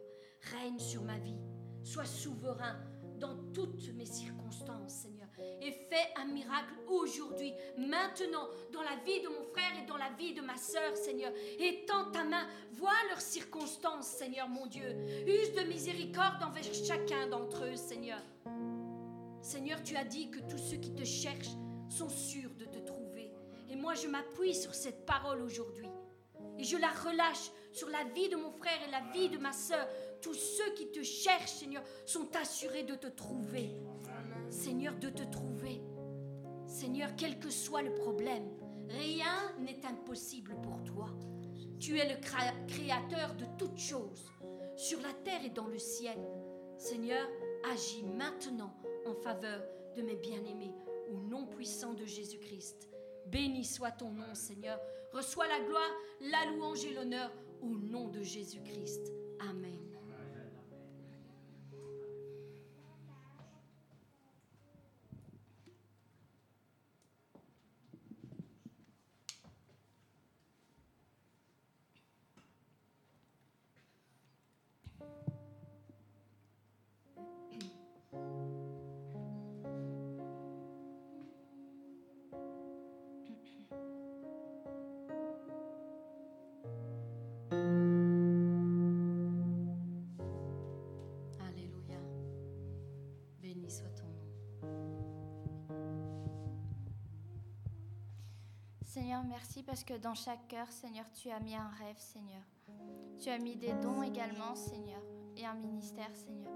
Règne 0.52 0.78
sur 0.78 1.02
ma 1.02 1.18
vie. 1.18 1.38
Sois 1.82 2.04
souverain 2.04 2.76
dans 3.18 3.36
toutes 3.52 3.92
mes 3.94 4.06
circonstances, 4.06 4.92
Seigneur. 4.92 5.28
Et 5.60 5.72
fais 5.72 6.12
un 6.16 6.26
miracle 6.26 6.74
aujourd'hui, 6.86 7.52
maintenant, 7.76 8.48
dans 8.72 8.82
la 8.82 8.96
vie 9.04 9.20
de 9.22 9.28
mon 9.28 9.42
frère 9.52 9.72
et 9.82 9.86
dans 9.86 9.96
la 9.96 10.10
vie 10.10 10.34
de 10.34 10.40
ma 10.40 10.56
sœur, 10.56 10.96
Seigneur. 10.96 11.32
Étends 11.58 12.10
ta 12.10 12.24
main, 12.24 12.46
vois 12.72 12.92
leurs 13.08 13.20
circonstances, 13.20 14.06
Seigneur 14.06 14.48
mon 14.48 14.66
Dieu. 14.66 14.88
Use 15.26 15.52
de 15.54 15.62
miséricorde 15.62 16.42
envers 16.42 16.74
chacun 16.74 17.26
d'entre 17.28 17.64
eux, 17.64 17.76
Seigneur. 17.76 18.20
Seigneur, 19.46 19.80
tu 19.84 19.94
as 19.94 20.02
dit 20.02 20.28
que 20.28 20.40
tous 20.40 20.58
ceux 20.58 20.78
qui 20.78 20.92
te 20.92 21.04
cherchent 21.04 21.54
sont 21.88 22.08
sûrs 22.08 22.50
de 22.58 22.64
te 22.64 22.78
trouver. 22.78 23.32
Et 23.70 23.76
moi, 23.76 23.94
je 23.94 24.08
m'appuie 24.08 24.56
sur 24.56 24.74
cette 24.74 25.06
parole 25.06 25.40
aujourd'hui. 25.40 25.86
Et 26.58 26.64
je 26.64 26.76
la 26.76 26.88
relâche 26.90 27.52
sur 27.70 27.88
la 27.88 28.02
vie 28.12 28.28
de 28.28 28.34
mon 28.34 28.50
frère 28.50 28.80
et 28.84 28.90
la 28.90 29.02
vie 29.12 29.28
de 29.28 29.38
ma 29.38 29.52
sœur. 29.52 29.86
Tous 30.20 30.34
ceux 30.34 30.72
qui 30.74 30.90
te 30.90 31.00
cherchent, 31.04 31.52
Seigneur, 31.52 31.84
sont 32.06 32.26
assurés 32.34 32.82
de 32.82 32.96
te 32.96 33.06
trouver. 33.06 33.70
Seigneur, 34.50 34.96
de 34.96 35.10
te 35.10 35.22
trouver. 35.22 35.80
Seigneur, 36.66 37.10
quel 37.16 37.38
que 37.38 37.50
soit 37.50 37.82
le 37.82 37.94
problème, 37.94 38.50
rien 38.88 39.54
n'est 39.60 39.86
impossible 39.86 40.56
pour 40.60 40.82
toi. 40.82 41.08
Tu 41.78 42.00
es 42.00 42.08
le 42.12 42.20
créateur 42.66 43.36
de 43.36 43.44
toutes 43.56 43.78
choses, 43.78 44.28
sur 44.74 45.00
la 45.02 45.12
terre 45.12 45.44
et 45.44 45.50
dans 45.50 45.68
le 45.68 45.78
ciel. 45.78 46.18
Seigneur, 46.78 47.28
agis 47.72 48.02
maintenant 48.02 48.74
en 49.06 49.14
faveur 49.14 49.62
de 49.96 50.02
mes 50.02 50.16
bien-aimés, 50.16 50.74
au 51.10 51.20
nom 51.20 51.46
puissant 51.46 51.94
de 51.94 52.04
Jésus-Christ. 52.04 52.88
Béni 53.26 53.64
soit 53.64 53.92
ton 53.92 54.10
nom, 54.10 54.34
Seigneur. 54.34 54.80
Reçois 55.12 55.48
la 55.48 55.60
gloire, 55.60 55.90
la 56.20 56.50
louange 56.52 56.84
et 56.84 56.92
l'honneur 56.92 57.32
au 57.62 57.78
nom 57.78 58.08
de 58.08 58.22
Jésus-Christ. 58.22 59.12
Amen. 59.40 59.85
Merci 99.36 99.62
parce 99.62 99.84
que 99.84 99.92
dans 99.98 100.14
chaque 100.14 100.48
cœur, 100.48 100.66
Seigneur, 100.72 101.04
tu 101.12 101.30
as 101.30 101.38
mis 101.40 101.54
un 101.54 101.68
rêve, 101.78 101.98
Seigneur. 101.98 102.40
Tu 103.18 103.28
as 103.28 103.36
mis 103.36 103.54
des 103.54 103.74
dons 103.82 104.02
également, 104.02 104.54
Seigneur, 104.54 105.02
et 105.36 105.44
un 105.44 105.52
ministère, 105.52 106.08
Seigneur. 106.14 106.50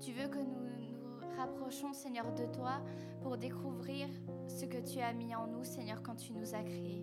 Tu 0.00 0.12
veux 0.12 0.28
que 0.28 0.38
nous 0.38 0.62
nous 0.62 1.36
rapprochons, 1.36 1.92
Seigneur, 1.92 2.32
de 2.34 2.46
toi 2.54 2.80
pour 3.20 3.36
découvrir 3.36 4.06
ce 4.46 4.64
que 4.64 4.78
tu 4.78 5.00
as 5.00 5.12
mis 5.12 5.34
en 5.34 5.48
nous, 5.48 5.64
Seigneur, 5.64 6.04
quand 6.04 6.14
tu 6.14 6.32
nous 6.32 6.54
as 6.54 6.62
créés. 6.62 7.02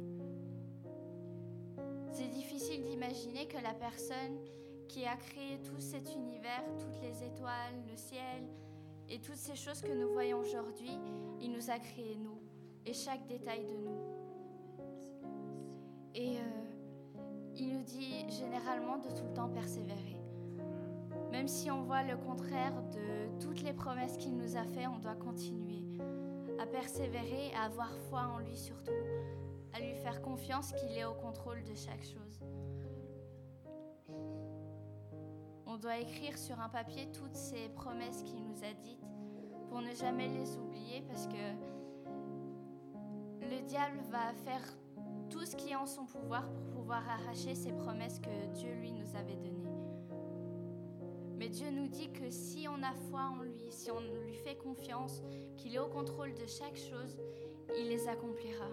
C'est 2.13 2.29
difficile 2.29 2.85
d'imaginer 2.85 3.49
que 3.49 3.57
la 3.57 3.73
personne 3.73 4.39
qui 4.87 5.05
a 5.05 5.17
créé 5.17 5.59
tout 5.61 5.81
cet 5.81 6.15
univers, 6.15 6.63
toutes 6.79 7.01
les 7.01 7.21
étoiles, 7.21 7.83
le 7.89 7.97
ciel 7.97 8.47
et 9.09 9.19
toutes 9.19 9.35
ces 9.35 9.55
choses 9.55 9.81
que 9.81 9.91
nous 9.91 10.13
voyons 10.13 10.39
aujourd'hui, 10.39 10.97
il 11.41 11.51
nous 11.51 11.69
a 11.69 11.79
créés 11.79 12.15
nous 12.15 12.42
et 12.85 12.93
chaque 12.93 13.25
détail 13.27 13.65
de 13.65 13.77
nous. 13.77 13.97
Et 16.15 16.37
euh, 16.37 16.63
il 17.55 17.73
nous 17.73 17.83
dit 17.83 18.29
généralement 18.29 18.97
de 18.97 19.09
tout 19.09 19.25
le 19.25 19.33
temps 19.33 19.49
persévérer. 19.49 20.17
Même 21.31 21.47
si 21.47 21.71
on 21.71 21.81
voit 21.83 22.03
le 22.03 22.17
contraire 22.17 22.73
de 22.91 23.39
toutes 23.39 23.63
les 23.63 23.73
promesses 23.73 24.17
qu'il 24.17 24.35
nous 24.35 24.55
a 24.55 24.63
faites, 24.63 24.87
on 24.87 24.99
doit 24.99 25.15
continuer 25.15 25.83
à 26.59 26.67
persévérer, 26.67 27.51
à 27.55 27.63
avoir 27.63 27.91
foi 28.09 28.21
en 28.21 28.39
lui 28.39 28.55
surtout, 28.55 28.91
à 29.73 29.79
lui 29.79 29.95
faire 29.95 30.21
confiance 30.21 30.71
qu'il 30.73 30.95
est 30.97 31.05
au 31.05 31.13
contrôle 31.15 31.63
de 31.63 31.73
chaque 31.73 32.03
chose. 32.03 32.39
On 35.65 35.77
doit 35.77 35.97
écrire 35.97 36.37
sur 36.37 36.59
un 36.59 36.69
papier 36.69 37.09
toutes 37.11 37.35
ces 37.35 37.69
promesses 37.69 38.21
qu'il 38.21 38.43
nous 38.43 38.63
a 38.63 38.73
dites 38.83 39.03
pour 39.69 39.81
ne 39.81 39.91
jamais 39.95 40.27
les 40.27 40.55
oublier 40.57 41.01
parce 41.07 41.25
que 41.25 41.82
le 43.53 43.61
diable 43.67 43.99
va 44.09 44.33
faire 44.45 44.61
tout 45.29 45.45
ce 45.45 45.55
qui 45.55 45.71
est 45.71 45.75
en 45.75 45.85
son 45.85 46.05
pouvoir 46.05 46.49
pour 46.51 46.63
pouvoir 46.71 47.07
arracher 47.07 47.53
ces 47.53 47.71
promesses 47.71 48.19
que 48.19 48.53
Dieu 48.53 48.73
lui 48.73 48.91
nous 48.91 49.15
avait 49.15 49.35
données. 49.35 49.69
Mais 51.37 51.49
Dieu 51.49 51.69
nous 51.69 51.87
dit 51.87 52.11
que 52.11 52.29
si 52.29 52.67
on 52.67 52.81
a 52.81 52.93
foi 53.09 53.21
en 53.21 53.43
lui, 53.43 53.71
si 53.71 53.91
on 53.91 53.99
lui 53.99 54.35
fait 54.35 54.55
confiance, 54.55 55.21
qu'il 55.57 55.75
est 55.75 55.79
au 55.79 55.87
contrôle 55.87 56.33
de 56.33 56.45
chaque 56.47 56.77
chose, 56.77 57.17
il 57.77 57.89
les 57.89 58.07
accomplira. 58.07 58.69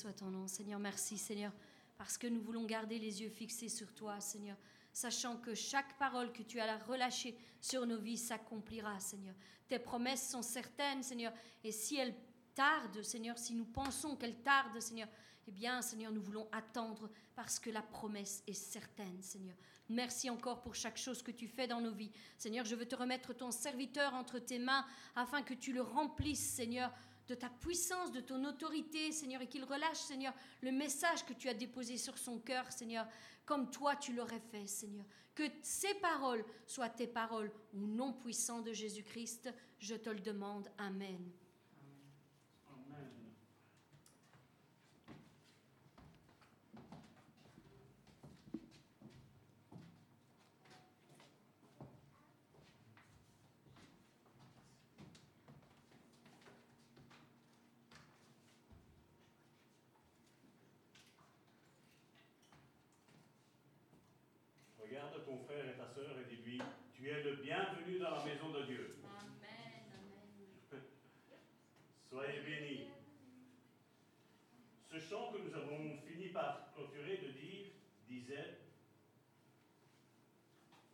Soit 0.00 0.14
ton 0.14 0.30
nom, 0.30 0.48
Seigneur. 0.48 0.80
Merci, 0.80 1.18
Seigneur, 1.18 1.52
parce 1.98 2.16
que 2.16 2.26
nous 2.26 2.40
voulons 2.40 2.64
garder 2.64 2.98
les 2.98 3.20
yeux 3.20 3.28
fixés 3.28 3.68
sur 3.68 3.92
toi, 3.92 4.18
Seigneur, 4.18 4.56
sachant 4.94 5.36
que 5.36 5.54
chaque 5.54 5.98
parole 5.98 6.32
que 6.32 6.42
tu 6.42 6.58
as 6.58 6.78
relâchée 6.78 7.36
sur 7.60 7.86
nos 7.86 7.98
vies 7.98 8.16
s'accomplira, 8.16 8.98
Seigneur. 8.98 9.34
Tes 9.68 9.78
promesses 9.78 10.30
sont 10.30 10.40
certaines, 10.40 11.02
Seigneur, 11.02 11.34
et 11.62 11.70
si 11.70 11.96
elles 11.96 12.14
tardent, 12.54 13.02
Seigneur, 13.02 13.36
si 13.36 13.52
nous 13.52 13.66
pensons 13.66 14.16
qu'elles 14.16 14.40
tardent, 14.40 14.80
Seigneur, 14.80 15.08
eh 15.46 15.50
bien, 15.50 15.82
Seigneur, 15.82 16.12
nous 16.12 16.22
voulons 16.22 16.48
attendre 16.50 17.10
parce 17.36 17.58
que 17.58 17.68
la 17.68 17.82
promesse 17.82 18.42
est 18.46 18.54
certaine, 18.54 19.20
Seigneur. 19.20 19.56
Merci 19.90 20.30
encore 20.30 20.62
pour 20.62 20.74
chaque 20.74 20.96
chose 20.96 21.22
que 21.22 21.30
tu 21.30 21.46
fais 21.46 21.66
dans 21.66 21.82
nos 21.82 21.92
vies. 21.92 22.12
Seigneur, 22.38 22.64
je 22.64 22.74
veux 22.74 22.88
te 22.88 22.96
remettre 22.96 23.34
ton 23.34 23.50
serviteur 23.50 24.14
entre 24.14 24.38
tes 24.38 24.58
mains 24.58 24.86
afin 25.14 25.42
que 25.42 25.52
tu 25.52 25.74
le 25.74 25.82
remplisses, 25.82 26.54
Seigneur, 26.54 26.90
de 27.30 27.36
ta 27.36 27.48
puissance, 27.48 28.10
de 28.10 28.20
ton 28.20 28.44
autorité, 28.44 29.12
Seigneur, 29.12 29.40
et 29.40 29.46
qu'il 29.46 29.62
relâche, 29.62 29.98
Seigneur, 29.98 30.34
le 30.62 30.72
message 30.72 31.24
que 31.24 31.32
tu 31.32 31.48
as 31.48 31.54
déposé 31.54 31.96
sur 31.96 32.18
son 32.18 32.40
cœur, 32.40 32.70
Seigneur, 32.72 33.06
comme 33.46 33.70
toi 33.70 33.94
tu 33.94 34.12
l'aurais 34.12 34.42
fait, 34.50 34.66
Seigneur. 34.66 35.06
Que 35.36 35.44
ces 35.62 35.94
paroles 35.94 36.44
soient 36.66 36.88
tes 36.88 37.06
paroles 37.06 37.52
au 37.72 37.86
nom 37.86 38.12
puissant 38.12 38.62
de 38.62 38.72
Jésus-Christ. 38.72 39.48
Je 39.78 39.94
te 39.94 40.10
le 40.10 40.18
demande. 40.18 40.68
Amen. 40.76 41.30
Tu 67.00 67.08
es 67.08 67.22
le 67.22 67.36
bienvenu 67.36 67.98
dans 67.98 68.10
la 68.10 68.24
maison 68.26 68.50
de 68.50 68.62
Dieu. 68.64 68.96
Amen. 69.02 70.82
Soyez 72.10 72.40
bénis. 72.40 72.88
Ce 74.84 74.98
chant 74.98 75.32
que 75.32 75.38
nous 75.38 75.54
avons 75.54 75.96
fini 76.06 76.28
par 76.28 76.70
clôturer 76.74 77.16
de 77.16 77.28
dire, 77.28 77.68
disait, 78.06 78.58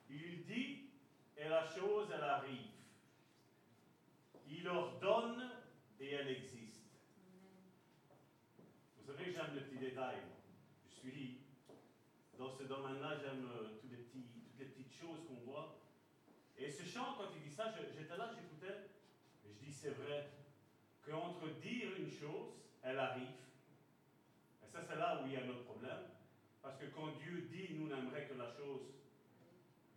il 0.09 0.45
dit 0.45 0.91
et 1.37 1.49
la 1.49 1.67
chose, 1.67 2.09
elle 2.15 2.23
arrive. 2.23 2.71
Il 4.49 4.69
ordonne 4.69 5.51
et 5.99 6.13
elle 6.13 6.29
existe. 6.29 6.85
Vous 8.97 9.13
savez 9.13 9.25
que 9.25 9.33
j'aime 9.33 9.57
les 9.57 9.63
petits 9.63 9.79
détails. 9.79 10.23
Je 10.89 10.95
suis 10.95 11.39
dans 12.39 12.53
ce 12.57 12.63
domaine-là, 12.63 13.19
j'aime 13.21 13.51
euh, 13.57 13.81
toutes, 13.81 13.91
les 13.91 14.05
petites, 14.05 14.33
toutes 14.45 14.61
les 14.61 14.67
petites 14.67 14.93
choses 14.93 15.27
qu'on 15.27 15.36
c'est 19.87 19.91
vrai 20.03 20.27
qu'entre 21.05 21.49
dire 21.61 21.89
une 21.97 22.11
chose, 22.11 22.59
elle 22.83 22.99
arrive. 22.99 23.39
Et 24.65 24.67
ça, 24.67 24.81
c'est 24.83 24.97
là 24.97 25.23
où 25.23 25.27
il 25.27 25.35
y 25.35 25.37
a 25.37 25.45
notre 25.45 25.63
problème. 25.63 26.11
Parce 26.61 26.77
que 26.77 26.87
quand 26.87 27.15
Dieu 27.23 27.49
dit, 27.53 27.75
nous 27.75 27.87
n'aimerait 27.87 28.27
que 28.27 28.35
la 28.35 28.51
chose, 28.51 28.91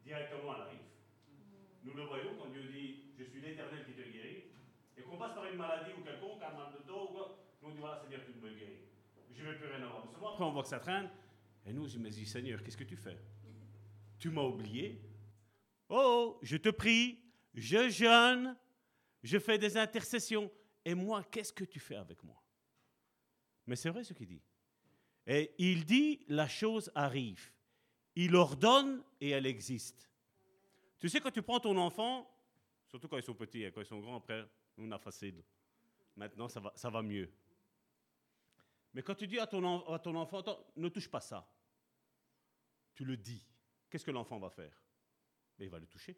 directement 0.04 0.54
elle 0.56 0.62
arrive. 0.62 0.88
Nous 1.84 1.94
le 1.94 2.04
voyons 2.04 2.36
quand 2.38 2.50
Dieu 2.52 2.64
dit, 2.64 3.14
je 3.18 3.24
suis 3.24 3.42
l'éternel 3.42 3.84
qui 3.86 3.94
te 3.94 4.08
guérit. 4.08 4.44
Et 4.96 5.02
qu'on 5.02 5.18
passe 5.18 5.34
par 5.34 5.46
une 5.46 5.58
maladie 5.58 5.92
ou 5.98 6.04
quelconque, 6.04 6.44
un 6.44 6.56
mal 6.56 6.74
de 6.74 6.86
dos, 6.86 7.10
nous 7.64 7.70
on 7.70 7.72
dit, 7.72 7.80
voilà, 7.80 8.00
Seigneur, 8.02 8.22
tu 8.26 8.40
me 8.40 8.54
guéris. 8.54 8.86
Je 9.34 9.44
ne 9.44 9.52
vais 9.52 9.58
plus 9.58 9.68
rien 9.68 9.82
avoir. 9.82 10.04
après, 10.04 10.44
on 10.44 10.52
voit 10.52 10.64
que 10.64 10.70
ça 10.70 10.80
traîne. 10.80 11.10
Et 11.66 11.74
nous, 11.74 11.88
je 11.88 11.98
me 11.98 12.10
dis, 12.10 12.26
Seigneur, 12.26 12.62
qu'est-ce 12.62 12.78
que 12.78 12.84
tu 12.84 12.98
fais? 12.98 13.18
Tu 14.20 14.30
m'as 14.30 14.44
oublié? 14.44 15.02
Oh, 15.88 16.38
je 16.44 16.58
te 16.58 16.70
prie, 16.70 17.18
je 17.54 17.90
jeûne, 17.90 18.56
je 19.24 19.40
fais 19.40 19.58
des 19.58 19.78
intercessions. 19.78 20.52
Et 20.86 20.94
moi, 20.94 21.24
qu'est-ce 21.24 21.54
que 21.54 21.64
tu 21.64 21.80
fais 21.80 21.96
avec 21.96 22.24
moi? 22.24 22.42
Mais 23.68 23.76
c'est 23.76 23.90
vrai 23.90 24.04
ce 24.04 24.14
qu'il 24.14 24.28
dit. 24.28 24.42
Et 25.28 25.54
il 25.58 25.86
dit, 25.86 26.26
la 26.28 26.48
chose 26.48 26.92
arrive. 26.96 27.52
Il 28.16 28.36
ordonne 28.36 29.04
et 29.22 29.30
elle 29.30 29.46
existe. 29.46 30.10
Tu 31.00 31.08
sais, 31.08 31.20
quand 31.20 31.32
tu 31.32 31.42
prends 31.42 31.60
ton 31.60 31.78
enfant, 31.78 32.30
surtout 32.88 33.08
quand 33.08 33.18
ils 33.18 33.24
sont 33.24 33.36
petits, 33.36 33.66
hein, 33.66 33.72
quand 33.74 33.82
ils 33.82 33.86
sont 33.88 34.00
grands, 34.00 34.18
après, 34.18 34.46
on 34.78 34.92
a 34.92 34.98
facile. 34.98 35.44
Maintenant, 36.16 36.50
ça 36.50 36.60
va, 36.60 36.74
ça 36.76 36.90
va 36.90 37.02
mieux. 37.02 37.32
Mais 38.94 39.04
quand 39.04 39.16
tu 39.16 39.28
dis 39.28 39.40
à 39.40 39.48
ton, 39.48 39.64
enfant, 39.64 40.44
ne 40.76 40.90
touche 40.90 41.08
pas 41.08 41.22
ça, 41.22 41.48
tu 42.94 43.06
le 43.06 43.16
dis, 43.16 43.46
qu'est-ce 43.90 44.04
que 44.04 44.12
l'enfant 44.12 44.40
va 44.40 44.50
faire? 44.50 44.82
Mais 45.58 45.66
Il 45.66 45.72
va 45.72 45.80
le 45.80 45.86
toucher. 45.86 46.18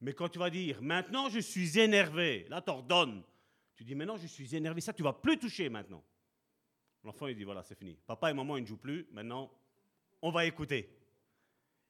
Mais 0.00 0.12
quand 0.12 0.28
tu 0.28 0.38
vas 0.38 0.50
dire, 0.50 0.80
maintenant 0.82 1.28
je 1.28 1.40
suis 1.40 1.78
énervé, 1.78 2.46
là 2.48 2.62
tu 2.62 2.70
ordonnes. 2.70 3.22
Tu 3.74 3.84
dis, 3.84 3.94
maintenant 3.94 4.16
je 4.16 4.26
suis 4.26 4.54
énervé, 4.54 4.80
ça 4.80 4.92
tu 4.92 5.02
vas 5.02 5.12
plus 5.12 5.38
toucher 5.38 5.68
maintenant. 5.68 6.02
L'enfant 7.04 7.26
il 7.26 7.36
dit, 7.36 7.44
voilà, 7.44 7.62
c'est 7.62 7.78
fini. 7.78 7.98
Papa 8.06 8.30
et 8.30 8.34
maman 8.34 8.56
ils 8.56 8.62
ne 8.62 8.66
jouent 8.66 8.76
plus, 8.76 9.06
maintenant 9.12 9.50
on 10.22 10.30
va 10.30 10.44
écouter. 10.46 10.88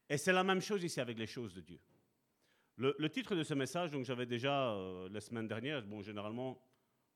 Et 0.08 0.16
c'est 0.16 0.32
la 0.32 0.44
même 0.44 0.60
chose 0.60 0.82
ici 0.82 1.00
avec 1.00 1.18
les 1.18 1.26
choses 1.26 1.54
de 1.54 1.60
Dieu. 1.60 1.78
Le, 2.76 3.08
titre 3.08 3.34
de 3.34 3.42
ce 3.42 3.54
message, 3.54 3.90
donc 3.90 4.04
j'avais 4.04 4.26
déjà 4.26 4.70
euh, 4.70 5.08
la 5.10 5.20
semaine 5.20 5.48
dernière, 5.48 5.82
bon 5.82 6.00
généralement, 6.00 6.62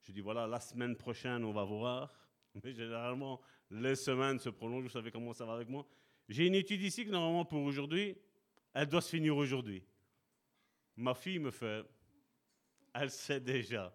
je 0.01 0.11
dis 0.11 0.21
voilà, 0.21 0.47
la 0.47 0.59
semaine 0.59 0.97
prochaine 0.97 1.45
on 1.45 1.53
va 1.53 1.65
voir. 1.65 2.13
Mais 2.65 2.73
généralement, 2.73 3.41
les 3.71 3.95
semaines 3.95 4.39
se 4.39 4.51
prolongent, 4.51 4.83
vous 4.83 4.91
savez 4.91 5.11
comment 5.11 5.33
ça 5.33 5.47
va 5.47 5.55
avec 5.55 5.69
moi. 5.69 5.87
J'ai 6.29 6.47
une 6.47 6.55
étude 6.55 6.83
ici 6.83 7.05
que 7.05 7.11
normalement 7.11 7.45
pour 7.45 7.63
aujourd'hui, 7.63 8.17
elle 8.75 8.89
doit 8.89 9.01
se 9.01 9.11
finir 9.11 9.37
aujourd'hui. 9.37 9.83
Ma 10.97 11.15
fille 11.15 11.39
me 11.39 11.51
fait, 11.51 11.85
elle 12.95 13.11
sait 13.11 13.41
déjà. 13.41 13.95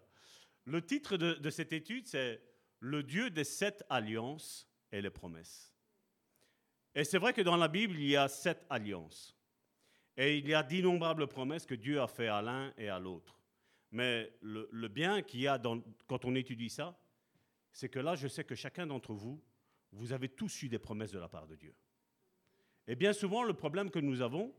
Le 0.64 0.84
titre 0.84 1.16
de, 1.16 1.50
cette 1.50 1.72
étude, 1.72 2.06
c'est 2.06 2.42
Le 2.80 3.02
Dieu 3.02 3.30
des 3.30 3.44
sept 3.44 3.84
alliances 3.88 4.68
et 4.92 5.00
les 5.00 5.10
promesses. 5.10 5.72
Et 6.94 7.04
c'est 7.04 7.18
vrai 7.18 7.32
que 7.32 7.42
dans 7.42 7.56
la 7.56 7.68
Bible, 7.68 7.94
il 7.94 8.08
y 8.08 8.16
a 8.16 8.28
sept 8.28 8.66
alliances. 8.68 9.36
Et 10.16 10.38
il 10.38 10.48
y 10.48 10.54
a 10.54 10.62
d'innombrables 10.62 11.28
promesses 11.28 11.64
que 11.64 11.74
Dieu 11.74 12.00
a 12.00 12.08
fait 12.08 12.28
à 12.28 12.42
l'un 12.42 12.72
et 12.76 12.88
à 12.88 12.98
l'autre. 12.98 13.40
Mais 13.92 14.32
le, 14.42 14.88
bien 14.88 15.22
qu'il 15.22 15.40
y 15.40 15.48
a 15.48 15.60
quand 16.06 16.24
on 16.24 16.34
étudie 16.34 16.68
ça, 16.68 16.98
c'est 17.72 17.88
que 17.88 18.00
là, 18.00 18.16
je 18.16 18.28
sais 18.28 18.44
que 18.44 18.54
chacun 18.54 18.86
d'entre 18.86 19.14
vous, 19.14 19.40
vous 19.92 20.12
avez 20.12 20.28
tous 20.28 20.62
eu 20.62 20.68
des 20.68 20.78
promesses 20.78 21.12
de 21.12 21.18
la 21.18 21.28
part 21.28 21.46
de 21.46 21.56
Dieu. 21.56 21.74
Et 22.86 22.96
bien 22.96 23.12
souvent, 23.12 23.42
le 23.42 23.54
problème 23.54 23.90
que 23.90 23.98
nous 23.98 24.20
avons, 24.20 24.52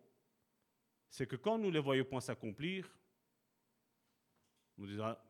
c'est 1.09 1.27
que 1.27 1.35
quand 1.35 1.57
nous 1.57 1.71
les 1.71 1.79
voyons 1.79 2.05
pas 2.05 2.21
s'accomplir, 2.21 2.89
on 4.77 4.85
disons, 4.85 5.05
ah, 5.05 5.23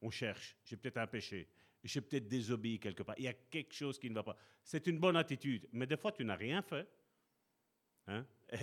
on 0.00 0.10
cherche, 0.10 0.56
j'ai 0.64 0.76
peut-être 0.76 0.98
un 0.98 1.06
péché, 1.06 1.48
j'ai 1.82 2.00
peut-être 2.00 2.28
désobéi 2.28 2.78
quelque 2.78 3.02
part, 3.02 3.14
il 3.18 3.24
y 3.24 3.28
a 3.28 3.34
quelque 3.34 3.74
chose 3.74 3.98
qui 3.98 4.08
ne 4.08 4.14
va 4.14 4.22
pas. 4.22 4.36
C'est 4.62 4.86
une 4.86 4.98
bonne 4.98 5.16
attitude, 5.16 5.68
mais 5.72 5.86
des 5.86 5.96
fois 5.96 6.12
tu 6.12 6.24
n'as 6.24 6.36
rien 6.36 6.62
fait. 6.62 6.88
Hein? 8.06 8.24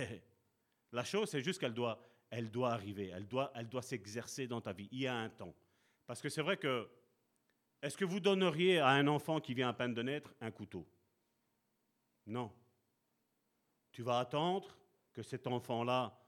la 0.92 1.04
chose, 1.04 1.30
c'est 1.30 1.42
juste 1.42 1.60
qu'elle 1.60 1.74
doit, 1.74 2.00
elle 2.30 2.50
doit 2.50 2.72
arriver, 2.72 3.08
elle 3.08 3.26
doit, 3.26 3.52
elle 3.54 3.68
doit 3.68 3.82
s'exercer 3.82 4.46
dans 4.46 4.60
ta 4.60 4.72
vie. 4.72 4.88
Il 4.90 5.00
y 5.00 5.06
a 5.06 5.14
un 5.14 5.28
temps. 5.28 5.54
Parce 6.06 6.20
que 6.20 6.28
c'est 6.28 6.42
vrai 6.42 6.56
que, 6.56 6.88
est-ce 7.82 7.96
que 7.96 8.04
vous 8.04 8.20
donneriez 8.20 8.78
à 8.78 8.88
un 8.88 9.06
enfant 9.06 9.40
qui 9.40 9.54
vient 9.54 9.68
à 9.68 9.72
peine 9.72 9.94
de 9.94 10.02
naître 10.02 10.34
un 10.40 10.50
couteau? 10.50 10.86
Non. 12.26 12.52
Tu 13.92 14.02
vas 14.02 14.18
attendre 14.18 14.76
que 15.12 15.22
cet 15.22 15.46
enfant-là 15.46 16.18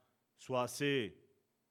soit 0.41 0.63
assez, 0.63 1.15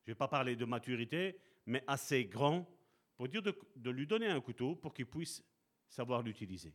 je 0.05 0.11
ne 0.11 0.15
vais 0.15 0.19
pas 0.19 0.29
parler 0.29 0.55
de 0.55 0.65
maturité, 0.65 1.37
mais 1.67 1.83
assez 1.89 2.25
grand 2.27 2.69
pour 3.17 3.27
dire 3.29 3.43
de, 3.43 3.91
lui 3.91 4.07
donner 4.07 4.29
un 4.29 4.41
couteau 4.41 4.77
pour 4.77 4.95
qu'il 4.95 5.07
puisse 5.07 5.43
savoir 5.89 6.23
l'utiliser. 6.23 6.73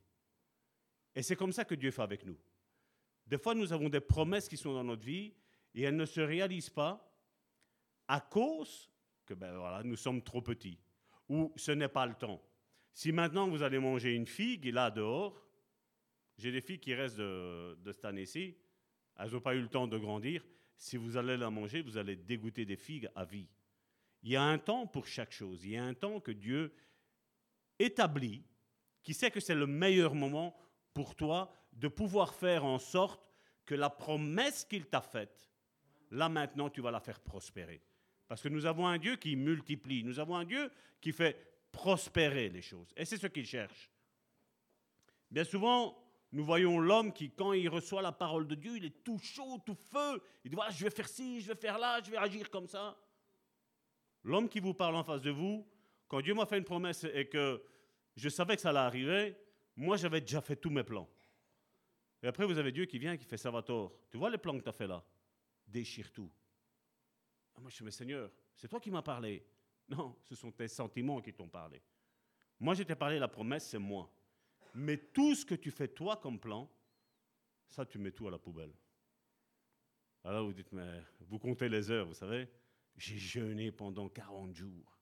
Et 1.16 1.24
c'est 1.24 1.38
comme 1.38 1.54
ça 1.54 1.64
que 1.64 1.74
Dieu 1.74 1.92
fait 1.92 2.02
avec 2.02 2.26
nous. 2.26 2.38
Des 3.26 3.38
fois, 3.38 3.56
nous 3.56 3.72
avons 3.72 3.88
des 3.88 4.02
promesses 4.02 4.50
qui 4.50 4.58
sont 4.58 4.74
dans 4.74 4.84
notre 4.84 5.06
vie 5.06 5.34
et 5.74 5.84
elles 5.84 5.96
ne 5.96 6.06
se 6.06 6.20
réalisent 6.20 6.70
pas 6.70 7.02
à 8.10 8.20
cause 8.20 8.92
que 9.26 9.34
ben 9.34 9.58
voilà, 9.58 9.82
nous 9.82 9.96
sommes 9.96 10.22
trop 10.22 10.42
petits 10.42 10.78
ou 11.30 11.54
ce 11.56 11.72
n'est 11.72 11.88
pas 11.88 12.06
le 12.06 12.14
temps. 12.16 12.44
Si 12.94 13.14
maintenant 13.14 13.48
vous 13.48 13.64
allez 13.64 13.80
manger 13.80 14.14
une 14.14 14.28
figue 14.28 14.66
là 14.66 14.92
dehors, 14.92 15.48
j'ai 16.38 16.52
des 16.52 16.62
filles 16.62 16.80
qui 16.80 16.94
restent 16.94 17.18
de, 17.18 17.76
de 17.82 17.92
cette 17.94 18.06
année-ci, 18.06 18.58
elles 19.18 19.32
n'ont 19.32 19.40
pas 19.40 19.56
eu 19.56 19.62
le 19.62 19.70
temps 19.70 19.88
de 19.88 19.98
grandir, 19.98 20.46
si 20.78 20.98
vous 20.98 21.18
allez 21.18 21.38
la 21.38 21.50
manger, 21.50 21.82
vous 21.82 21.98
allez 21.98 22.16
dégoûter 22.16 22.66
des 22.66 22.76
figues 22.76 23.10
à 23.16 23.26
vie. 23.26 23.48
Il 24.24 24.32
y 24.32 24.36
a 24.36 24.44
un 24.44 24.58
temps 24.58 24.88
pour 24.88 25.08
chaque 25.08 25.32
chose. 25.32 25.64
Il 25.64 25.72
y 25.72 25.78
a 25.78 25.84
un 25.84 25.94
temps 25.94 26.20
que 26.20 26.32
Dieu 26.32 26.74
établit, 27.80 28.44
qui 29.04 29.14
sait 29.14 29.32
que 29.32 29.40
c'est 29.40 29.56
le 29.56 29.68
meilleur 29.68 30.16
moment 30.16 30.58
pour 30.94 31.16
toi 31.16 31.54
de 31.74 31.88
pouvoir 31.88 32.34
faire 32.34 32.66
en 32.66 32.80
sorte 32.80 33.22
que 33.66 33.76
la 33.76 33.90
promesse 33.90 34.66
qu'il 34.66 34.86
t'a 34.88 35.02
faite, 35.02 35.52
là 36.12 36.30
maintenant, 36.30 36.70
tu 36.70 36.82
vas 36.82 36.92
la 36.92 37.00
faire 37.00 37.20
prospérer. 37.20 37.82
Parce 38.28 38.42
que 38.42 38.50
nous 38.50 38.66
avons 38.66 38.88
un 38.88 38.98
Dieu 38.98 39.16
qui 39.18 39.36
multiplie, 39.36 40.04
nous 40.04 40.20
avons 40.20 40.36
un 40.36 40.46
Dieu 40.46 40.72
qui 41.00 41.12
fait 41.12 41.38
prospérer 41.72 42.50
les 42.50 42.62
choses. 42.62 42.92
Et 42.96 43.06
c'est 43.06 43.18
ce 43.18 43.28
qu'il 43.28 43.46
cherche. 43.46 43.92
Bien 45.30 45.44
souvent, 45.44 46.05
nous 46.36 46.44
voyons 46.44 46.80
l'homme 46.82 47.14
qui, 47.14 47.32
quand 47.32 47.54
il 47.54 47.70
reçoit 47.70 48.02
la 48.02 48.12
parole 48.12 48.46
de 48.46 48.56
Dieu, 48.56 48.76
il 48.76 48.84
est 48.84 49.04
tout 49.06 49.18
chaud, 49.20 49.58
tout 49.66 49.74
feu. 49.74 50.22
Il 50.44 50.50
dit, 50.50 50.56
voilà, 50.56 50.70
je 50.70 50.84
vais 50.84 50.90
faire 50.90 51.08
ci, 51.08 51.40
je 51.40 51.48
vais 51.48 51.56
faire 51.56 51.80
là, 51.80 52.02
je 52.04 52.12
vais 52.12 52.18
agir 52.18 52.52
comme 52.52 52.68
ça. 52.68 52.98
L'homme 54.22 54.50
qui 54.50 54.60
vous 54.60 54.74
parle 54.74 54.98
en 54.98 55.04
face 55.06 55.22
de 55.22 55.32
vous, 55.32 55.66
quand 56.10 56.20
Dieu 56.20 56.34
m'a 56.34 56.46
fait 56.46 56.58
une 56.58 56.66
promesse 56.66 57.06
et 57.06 57.30
que 57.30 57.64
je 58.18 58.28
savais 58.28 58.58
que 58.58 58.62
ça 58.62 58.72
allait 58.72 58.80
arriver, 58.80 59.38
moi 59.78 59.96
j'avais 59.96 60.20
déjà 60.20 60.42
fait 60.42 60.58
tous 60.58 60.70
mes 60.70 60.84
plans. 60.84 61.10
Et 62.22 62.28
après, 62.28 62.46
vous 62.46 62.58
avez 62.58 62.74
Dieu 62.74 62.84
qui 62.84 63.00
vient 63.00 63.14
et 63.14 63.18
qui 63.18 63.26
fait 63.26 63.38
Salvatore. 63.38 63.94
Tu 64.12 64.18
vois 64.18 64.30
les 64.30 64.38
plans 64.38 64.58
que 64.58 64.64
tu 64.64 64.68
as 64.68 64.74
fait 64.74 64.88
là? 64.88 65.02
Déchire 65.66 66.12
tout. 66.12 66.30
Ah, 67.56 67.62
moi 67.62 67.70
je 67.70 67.76
suis, 67.76 67.86
mais 67.86 67.92
Seigneur, 67.92 68.30
c'est 68.58 68.68
toi 68.68 68.82
qui 68.82 68.92
m'as 68.92 69.02
parlé. 69.02 69.42
Non, 69.88 70.18
ce 70.22 70.36
sont 70.36 70.52
tes 70.52 70.68
sentiments 70.68 71.22
qui 71.22 71.32
t'ont 71.32 71.48
parlé. 71.48 71.82
Moi, 72.60 72.74
je 72.74 72.84
t'ai 72.84 72.96
parlé, 72.96 73.20
la 73.20 73.30
promesse, 73.30 73.70
c'est 73.70 73.80
moi. 73.80 74.12
Mais 74.76 74.98
tout 74.98 75.36
ce 75.36 75.46
que 75.46 75.56
tu 75.56 75.72
fais 75.72 75.88
toi 75.88 76.18
comme 76.18 76.40
plan, 76.40 76.70
ça, 77.68 77.86
tu 77.86 77.98
mets 77.98 78.12
tout 78.12 78.28
à 78.28 78.32
la 78.32 78.38
poubelle. 78.38 78.74
Alors 80.24 80.46
vous 80.46 80.54
dites, 80.54 80.72
mais 80.72 81.02
vous 81.22 81.40
comptez 81.40 81.70
les 81.70 81.92
heures, 81.92 82.08
vous 82.08 82.14
savez 82.14 82.50
J'ai 82.98 83.18
jeûné 83.18 83.72
pendant 83.72 84.10
40 84.10 84.54
jours. 84.54 85.00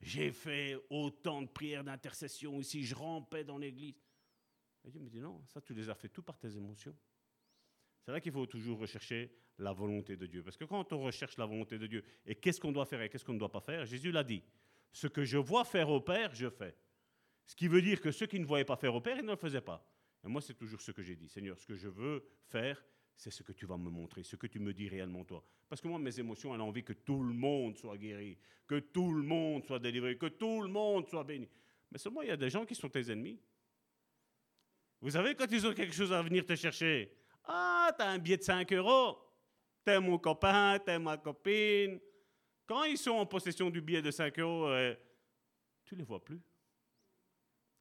J'ai 0.00 0.32
fait 0.32 0.78
autant 0.88 1.42
de 1.42 1.48
prières 1.48 1.84
d'intercession 1.84 2.58
ici, 2.58 2.84
je 2.84 2.94
rampais 2.94 3.44
dans 3.44 3.58
l'église. 3.58 4.00
Et 4.84 4.90
Dieu 4.90 5.00
me 5.00 5.10
dit, 5.10 5.20
non, 5.20 5.44
ça, 5.46 5.60
tu 5.60 5.74
les 5.74 5.90
as 5.90 5.94
fait 5.94 6.08
tout 6.08 6.22
par 6.22 6.38
tes 6.38 6.56
émotions. 6.56 6.96
C'est 8.00 8.12
vrai 8.12 8.20
qu'il 8.22 8.32
faut 8.32 8.46
toujours 8.46 8.78
rechercher 8.78 9.30
la 9.58 9.72
volonté 9.72 10.16
de 10.16 10.26
Dieu. 10.26 10.42
Parce 10.42 10.56
que 10.56 10.64
quand 10.64 10.90
on 10.94 11.02
recherche 11.02 11.36
la 11.36 11.44
volonté 11.44 11.78
de 11.78 11.86
Dieu, 11.86 12.02
et 12.24 12.34
qu'est-ce 12.34 12.58
qu'on 12.58 12.72
doit 12.72 12.86
faire 12.86 13.02
et 13.02 13.10
qu'est-ce 13.10 13.26
qu'on 13.26 13.34
ne 13.34 13.38
doit 13.38 13.52
pas 13.52 13.60
faire, 13.60 13.84
Jésus 13.84 14.10
l'a 14.10 14.24
dit. 14.24 14.42
Ce 14.90 15.06
que 15.06 15.24
je 15.24 15.36
vois 15.36 15.64
faire 15.64 15.90
au 15.90 16.00
Père, 16.00 16.34
je 16.34 16.48
fais. 16.48 16.74
Ce 17.50 17.56
qui 17.56 17.66
veut 17.66 17.82
dire 17.82 18.00
que 18.00 18.12
ceux 18.12 18.26
qui 18.26 18.38
ne 18.38 18.44
voyaient 18.44 18.64
pas 18.64 18.76
faire 18.76 18.94
au 18.94 19.00
Père, 19.00 19.16
ils 19.18 19.24
ne 19.24 19.32
le 19.32 19.36
faisaient 19.36 19.60
pas. 19.60 19.84
Et 20.24 20.28
moi, 20.28 20.40
c'est 20.40 20.54
toujours 20.54 20.80
ce 20.80 20.92
que 20.92 21.02
j'ai 21.02 21.16
dit. 21.16 21.28
Seigneur, 21.28 21.58
ce 21.58 21.66
que 21.66 21.74
je 21.74 21.88
veux 21.88 22.24
faire, 22.46 22.80
c'est 23.16 23.32
ce 23.32 23.42
que 23.42 23.50
tu 23.50 23.66
vas 23.66 23.76
me 23.76 23.90
montrer, 23.90 24.22
ce 24.22 24.36
que 24.36 24.46
tu 24.46 24.60
me 24.60 24.72
dis 24.72 24.88
réellement 24.88 25.24
toi. 25.24 25.44
Parce 25.68 25.80
que 25.80 25.88
moi, 25.88 25.98
mes 25.98 26.16
émotions, 26.20 26.54
elles 26.54 26.60
ont 26.60 26.68
envie 26.68 26.84
que 26.84 26.92
tout 26.92 27.24
le 27.24 27.34
monde 27.34 27.76
soit 27.76 27.98
guéri, 27.98 28.38
que 28.68 28.78
tout 28.78 29.12
le 29.12 29.24
monde 29.24 29.64
soit 29.64 29.80
délivré, 29.80 30.16
que 30.16 30.26
tout 30.26 30.62
le 30.62 30.68
monde 30.68 31.08
soit 31.08 31.24
béni. 31.24 31.48
Mais 31.90 31.98
seulement, 31.98 32.22
il 32.22 32.28
y 32.28 32.30
a 32.30 32.36
des 32.36 32.50
gens 32.50 32.64
qui 32.64 32.76
sont 32.76 32.88
tes 32.88 33.10
ennemis. 33.10 33.40
Vous 35.00 35.10
savez, 35.10 35.34
quand 35.34 35.50
ils 35.50 35.66
ont 35.66 35.74
quelque 35.74 35.92
chose 35.92 36.12
à 36.12 36.22
venir 36.22 36.46
te 36.46 36.54
chercher, 36.54 37.12
ah, 37.42 37.92
t'as 37.98 38.10
un 38.10 38.18
billet 38.18 38.36
de 38.36 38.44
5 38.44 38.72
euros, 38.74 39.18
t'es 39.84 39.98
mon 39.98 40.18
copain, 40.18 40.78
t'es 40.78 41.00
ma 41.00 41.16
copine. 41.16 41.98
Quand 42.64 42.84
ils 42.84 42.96
sont 42.96 43.10
en 43.10 43.26
possession 43.26 43.70
du 43.70 43.80
billet 43.80 44.02
de 44.02 44.12
5 44.12 44.38
euros, 44.38 44.68
euh, 44.68 44.94
tu 45.84 45.96
ne 45.96 45.98
les 45.98 46.04
vois 46.04 46.24
plus. 46.24 46.40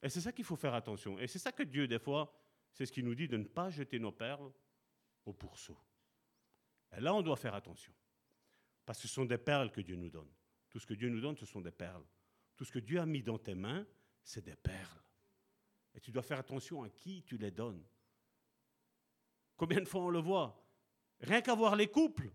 Et 0.02 0.10
c'est 0.10 0.22
ça 0.22 0.32
qu'il 0.32 0.46
faut 0.46 0.56
faire 0.56 0.74
attention. 0.74 1.20
Et 1.20 1.28
c'est 1.28 1.40
ça 1.40 1.52
que 1.52 1.64
Dieu, 1.64 1.88
des 1.88 2.00
fois, 2.00 2.34
c'est 2.72 2.86
ce 2.86 2.92
qu'il 2.92 3.06
nous 3.06 3.16
dit 3.16 3.28
de 3.28 3.38
ne 3.38 3.44
pas 3.44 3.70
jeter 3.70 4.00
nos 4.00 4.12
perles 4.12 4.52
au 5.26 5.34
pourceau. 5.34 5.78
Et 6.96 7.02
là, 7.02 7.14
on 7.14 7.22
doit 7.22 7.36
faire 7.36 7.54
attention. 7.54 7.94
Parce 8.86 9.02
que 9.02 9.08
ce 9.08 9.14
sont 9.14 9.26
des 9.26 9.38
perles 9.38 9.72
que 9.72 9.82
Dieu 9.82 9.96
nous 9.96 10.10
donne. 10.10 10.32
Tout 10.70 10.80
ce 10.80 10.88
que 10.88 10.94
Dieu 10.94 11.10
nous 11.10 11.22
donne, 11.22 11.38
ce 11.38 11.46
sont 11.46 11.62
des 11.62 11.72
perles. 11.72 12.06
Tout 12.56 12.66
ce 12.66 12.72
que 12.72 12.80
Dieu 12.80 13.00
a 13.00 13.06
mis 13.06 13.22
dans 13.22 13.38
tes 13.38 13.56
mains, 13.56 13.86
c'est 14.24 14.44
des 14.44 14.56
perles. 14.56 15.02
Et 15.94 16.00
tu 16.00 16.12
dois 16.12 16.24
faire 16.24 16.40
attention 16.40 16.84
à 16.84 16.90
qui 16.90 17.24
tu 17.24 17.38
les 17.38 17.52
donnes. 17.52 17.84
Combien 19.58 19.82
de 19.82 19.88
fois 19.88 20.02
on 20.02 20.10
le 20.10 20.20
voit? 20.20 20.64
Rien 21.22 21.42
qu'à 21.42 21.54
voir 21.54 21.76
les 21.76 21.88
couples. 21.88 22.32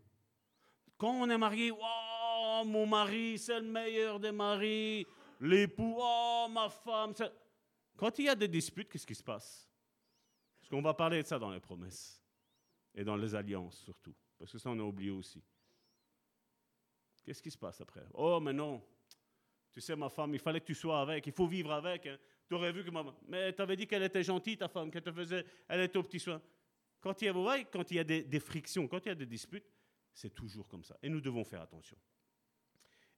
Quand 0.99 1.13
on 1.13 1.31
est 1.31 1.39
marié, 1.39 1.73
oh, 1.73 2.63
mon 2.67 2.87
mari, 2.87 3.39
c'est 3.39 3.59
le 3.59 3.67
meilleur 3.67 4.21
des 4.21 4.33
maris. 4.33 5.07
L'époux, 5.41 5.97
oh, 5.99 6.47
ma 6.51 6.69
femme. 6.69 7.15
Quand 7.97 8.19
il 8.19 8.27
y 8.27 8.29
a 8.29 8.35
des 8.35 8.49
disputes, 8.49 8.89
qu'est-ce 8.89 9.07
qui 9.07 9.15
se 9.15 9.23
passe? 9.23 9.69
Parce 10.59 10.69
qu'on 10.69 10.83
va 10.83 10.95
parler 10.95 11.23
de 11.23 11.27
ça 11.27 11.39
dans 11.39 11.51
les 11.51 11.61
promesses 11.61 12.23
et 12.95 13.05
dans 13.05 13.17
les 13.17 13.35
alliances 13.35 13.79
surtout, 13.79 14.15
parce 14.39 14.53
que 14.53 14.59
ça 14.59 14.71
on 14.71 14.79
a 14.79 14.83
oublié 14.83 15.11
aussi. 15.11 15.43
Qu'est-ce 17.25 17.43
qui 17.43 17.51
se 17.51 17.59
passe 17.59 17.81
après? 17.81 18.05
Oh, 18.13 18.39
mais 18.41 18.53
non, 18.53 18.83
tu 19.75 19.81
sais, 19.81 19.97
ma 19.97 20.09
femme, 20.09 20.33
il 20.35 20.39
fallait 20.39 20.61
que 20.61 20.67
tu 20.67 20.75
sois 20.75 21.01
avec, 21.01 21.27
il 21.27 21.33
faut 21.33 21.49
vivre 21.49 21.73
avec. 21.73 22.07
Hein. 22.07 22.17
Tu 22.47 22.55
aurais 22.55 22.71
vu 22.71 22.85
que 22.85 22.91
ma... 22.91 23.05
Mais 23.27 23.53
tu 23.53 23.61
avais 23.61 23.75
dit 23.75 23.89
qu'elle 23.89 24.05
était 24.05 24.23
gentille, 24.23 24.57
ta 24.57 24.69
femme, 24.69 24.89
qu'elle 24.89 25.03
te 25.03 25.11
faisait, 25.11 25.45
elle 25.67 25.81
était 25.81 25.99
au 25.99 26.03
petit 26.05 26.21
soin. 26.21 26.41
Quand 27.01 27.21
il 27.21 27.27
y 27.27 27.99
a, 27.99 28.05
des, 28.05 28.23
des 28.23 28.41
frictions, 28.41 28.87
quand 28.87 29.05
il 29.05 29.09
y 29.09 29.13
a 29.13 29.17
des 29.17 29.27
disputes, 29.27 29.67
c'est 30.13 30.33
toujours 30.33 30.69
comme 30.69 30.85
ça. 30.85 30.97
Et 31.03 31.09
nous 31.09 31.21
devons 31.21 31.43
faire 31.43 31.61
attention. 31.61 31.97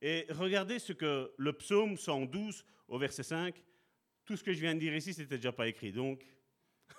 Et 0.00 0.26
regardez 0.30 0.78
ce 0.78 0.94
que 0.94 1.32
le 1.36 1.52
psaume 1.52 1.98
112 1.98 2.64
au 2.88 2.98
verset 2.98 3.22
5 3.22 3.62
tout 4.26 4.36
ce 4.36 4.42
que 4.42 4.52
je 4.52 4.60
viens 4.60 4.74
de 4.74 4.80
dire 4.80 4.94
ici, 4.94 5.14
c'était 5.14 5.36
déjà 5.36 5.52
pas 5.52 5.68
écrit, 5.68 5.92
donc 5.92 6.26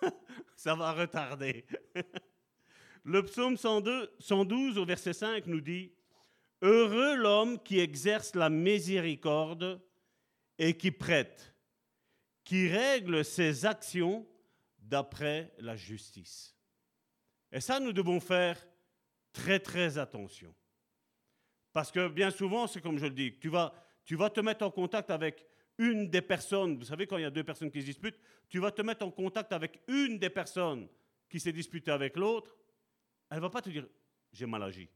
ça 0.55 0.73
va 0.75 0.93
retarder. 0.93 1.65
Le 3.03 3.23
psaume 3.23 3.57
102, 3.57 4.15
112 4.19 4.77
au 4.77 4.85
verset 4.85 5.13
5 5.13 5.45
nous 5.47 5.61
dit 5.61 5.91
Heureux 6.61 7.15
l'homme 7.15 7.61
qui 7.61 7.79
exerce 7.79 8.33
la 8.33 8.49
miséricorde 8.49 9.81
et 10.57 10.75
qui 10.75 10.91
prête, 10.91 11.53
qui 12.43 12.67
règle 12.67 13.23
ses 13.23 13.65
actions 13.65 14.27
d'après 14.79 15.53
la 15.59 15.75
justice. 15.75 16.55
Et 17.51 17.61
ça, 17.61 17.79
nous 17.79 17.93
devons 17.93 18.19
faire 18.19 18.65
très 19.31 19.59
très 19.59 19.97
attention. 19.97 20.53
Parce 21.73 21.91
que 21.91 22.07
bien 22.07 22.31
souvent, 22.31 22.67
c'est 22.67 22.81
comme 22.81 22.97
je 22.97 23.05
le 23.05 23.11
dis, 23.11 23.37
tu 23.37 23.49
vas, 23.49 23.73
tu 24.03 24.15
vas 24.15 24.29
te 24.29 24.39
mettre 24.39 24.65
en 24.65 24.71
contact 24.71 25.11
avec 25.11 25.45
une 25.77 26.09
des 26.09 26.21
personnes, 26.21 26.77
vous 26.77 26.85
savez, 26.85 27.05
quand 27.07 27.17
il 27.17 27.23
y 27.23 27.25
a 27.25 27.31
deux 27.31 27.43
personnes 27.43 27.71
qui 27.71 27.81
se 27.81 27.85
disputent, 27.85 28.19
tu 28.49 28.59
vas 28.59 28.71
te 28.71 28.81
mettre 28.81 29.05
en 29.05 29.11
contact 29.11 29.51
avec 29.51 29.81
une 29.87 30.17
des 30.17 30.29
personnes 30.29 30.87
qui 31.29 31.39
s'est 31.39 31.51
disputée 31.51 31.91
avec 31.91 32.15
l'autre, 32.17 32.55
elle 33.29 33.37
ne 33.37 33.41
va 33.41 33.49
pas 33.49 33.61
te 33.61 33.69
dire 33.69 33.87
j'ai 34.31 34.45
mal 34.45 34.63
agi. 34.63 34.89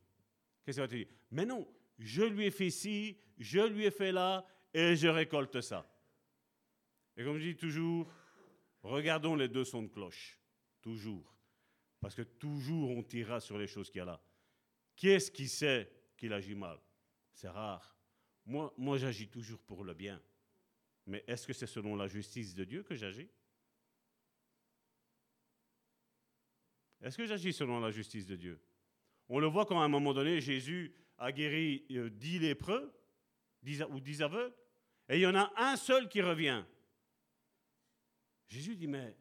Qu'est-ce 0.63 0.77
qu'elle 0.77 0.85
va 0.85 0.91
te 0.91 0.95
dire? 0.95 1.07
Mais 1.31 1.45
non, 1.45 1.67
je 1.97 2.23
lui 2.23 2.45
ai 2.45 2.51
fait 2.51 2.69
ci, 2.69 3.17
je 3.37 3.59
lui 3.59 3.85
ai 3.85 3.91
fait 3.91 4.11
là, 4.11 4.45
et 4.73 4.95
je 4.95 5.07
récolte 5.07 5.61
ça. 5.61 5.85
Et 7.17 7.23
comme 7.23 7.37
je 7.37 7.49
dis 7.49 7.55
toujours, 7.55 8.07
regardons 8.83 9.35
les 9.35 9.47
deux 9.47 9.65
sons 9.65 9.83
de 9.83 9.87
cloche. 9.89 10.39
Toujours. 10.81 11.35
Parce 11.99 12.15
que 12.15 12.23
toujours 12.23 12.89
on 12.89 13.03
tirera 13.03 13.39
sur 13.39 13.57
les 13.57 13.67
choses 13.67 13.89
qu'il 13.89 13.99
y 13.99 14.01
a 14.01 14.05
là. 14.05 14.21
Qui 14.95 15.09
est-ce 15.09 15.29
qui 15.29 15.47
sait 15.47 15.91
qu'il 16.17 16.33
agit 16.33 16.55
mal? 16.55 16.79
C'est 17.33 17.49
rare. 17.49 17.95
Moi, 18.45 18.73
moi 18.77 18.97
j'agis 18.97 19.27
toujours 19.27 19.59
pour 19.59 19.83
le 19.83 19.93
bien. 19.93 20.21
Mais 21.07 21.23
est-ce 21.27 21.47
que 21.47 21.53
c'est 21.53 21.67
selon 21.67 21.95
la 21.95 22.07
justice 22.07 22.53
de 22.53 22.63
Dieu 22.63 22.83
que 22.83 22.95
j'agis? 22.95 23.29
Est-ce 27.01 27.17
que 27.17 27.25
j'agis 27.25 27.53
selon 27.53 27.79
la 27.79 27.91
justice 27.91 28.27
de 28.27 28.35
Dieu? 28.35 28.61
On 29.27 29.39
le 29.39 29.47
voit 29.47 29.65
quand 29.65 29.79
à 29.79 29.83
un 29.83 29.87
moment 29.87 30.13
donné, 30.13 30.39
Jésus 30.39 30.93
a 31.17 31.31
guéri 31.31 31.85
euh, 31.91 32.09
dix 32.09 32.39
lépreux 32.39 32.93
ou 33.89 33.99
dix 33.99 34.21
aveugles, 34.21 34.53
et 35.09 35.17
il 35.17 35.21
y 35.21 35.27
en 35.27 35.35
a 35.35 35.51
un 35.57 35.75
seul 35.75 36.07
qui 36.07 36.21
revient. 36.21 36.63
Jésus 38.47 38.75
dit, 38.75 38.87
mais 38.87 39.15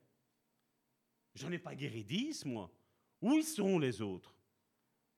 j'en 1.34 1.50
ai 1.52 1.58
pas 1.58 1.74
guéri 1.74 2.04
dix, 2.04 2.44
moi. 2.44 2.70
Où 3.20 3.40
sont 3.42 3.78
les 3.78 4.00
autres? 4.00 4.34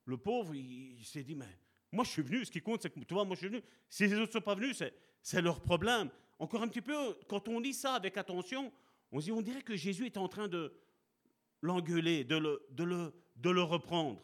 Le 0.05 0.17
pauvre, 0.17 0.55
il, 0.55 1.05
s'est 1.05 1.23
dit, 1.23 1.35
mais 1.35 1.59
moi 1.93 2.05
je 2.05 2.11
suis 2.11 2.23
venu, 2.23 2.45
ce 2.45 2.51
qui 2.51 2.61
compte, 2.61 2.83
c'est 2.83 2.91
que, 2.91 3.01
tu 3.01 3.15
moi 3.15 3.27
je 3.31 3.37
suis 3.37 3.49
venu. 3.49 3.63
Si 3.89 4.07
les 4.07 4.15
autres 4.15 4.27
ne 4.27 4.33
sont 4.33 4.41
pas 4.41 4.55
venus, 4.55 4.83
c'est 5.23 5.41
leur 5.41 5.61
problème. 5.61 6.11
Encore 6.43 6.63
un 6.63 6.67
petit 6.67 6.83
peu, 6.83 7.17
quand 7.29 7.47
on 7.47 7.61
lit 7.61 7.73
ça 7.73 7.95
avec 7.95 8.17
attention, 8.17 8.73
on, 9.13 9.21
dit, 9.21 9.31
on 9.31 9.43
dirait 9.43 9.63
que 9.63 9.77
Jésus 9.77 10.07
est 10.07 10.17
en 10.17 10.27
train 10.27 10.49
de 10.49 10.75
l'engueuler, 11.61 12.25
de 12.25 12.35
le, 12.37 13.63
reprendre. 13.63 14.21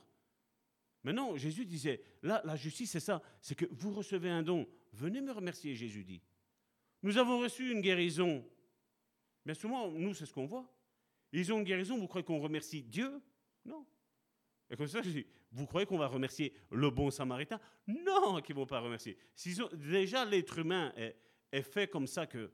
Mais 1.05 1.13
non, 1.13 1.37
Jésus 1.37 1.65
disait, 1.65 2.03
là, 2.25 2.43
la 2.45 2.57
justice, 2.57 2.91
c'est 2.91 2.99
ça, 2.99 3.23
c'est 3.41 3.55
que 3.55 3.67
vous 3.71 3.93
recevez 3.93 4.31
un 4.31 4.43
don. 4.43 4.67
Venez 4.95 5.21
me 5.21 5.31
remercier, 5.31 5.77
Jésus 5.77 6.03
dit. 6.03 6.21
Nous 7.05 7.19
avons 7.19 7.39
reçu 7.39 7.71
une 7.71 7.81
guérison. 7.81 8.45
Mais 9.45 9.55
souvent, 9.55 9.89
nous, 9.89 10.13
c'est 10.13 10.27
ce 10.27 10.33
qu'on 10.33 10.47
voit. 10.47 10.69
Ils 11.31 11.53
ont 11.53 11.59
une 11.59 11.65
guérison, 11.65 11.97
vous 11.97 12.09
croyez 12.09 12.25
qu'on 12.25 12.41
remercie 12.41 12.83
Dieu? 12.83 13.23
Non. 13.65 13.87
Et 14.69 14.77
comme 14.77 14.89
ça, 14.89 15.03
je 15.03 15.11
dis, 15.11 15.27
vous 15.53 15.67
croyez 15.67 15.87
qu'on 15.87 15.99
va 15.99 16.09
remercier 16.09 16.53
le 16.73 16.91
bon 16.91 17.13
samaritain? 17.13 17.61
Non, 17.87 18.41
qu'ils 18.41 18.57
ne 18.57 18.61
vont 18.61 18.67
pas 18.67 18.81
remercier. 18.81 19.17
déjà, 19.75 20.25
l'être 20.25 20.59
humain 20.59 20.93
est, 20.97 21.15
est 21.53 21.63
fait 21.63 21.89
comme 21.89 22.07
ça 22.07 22.27
que 22.27 22.51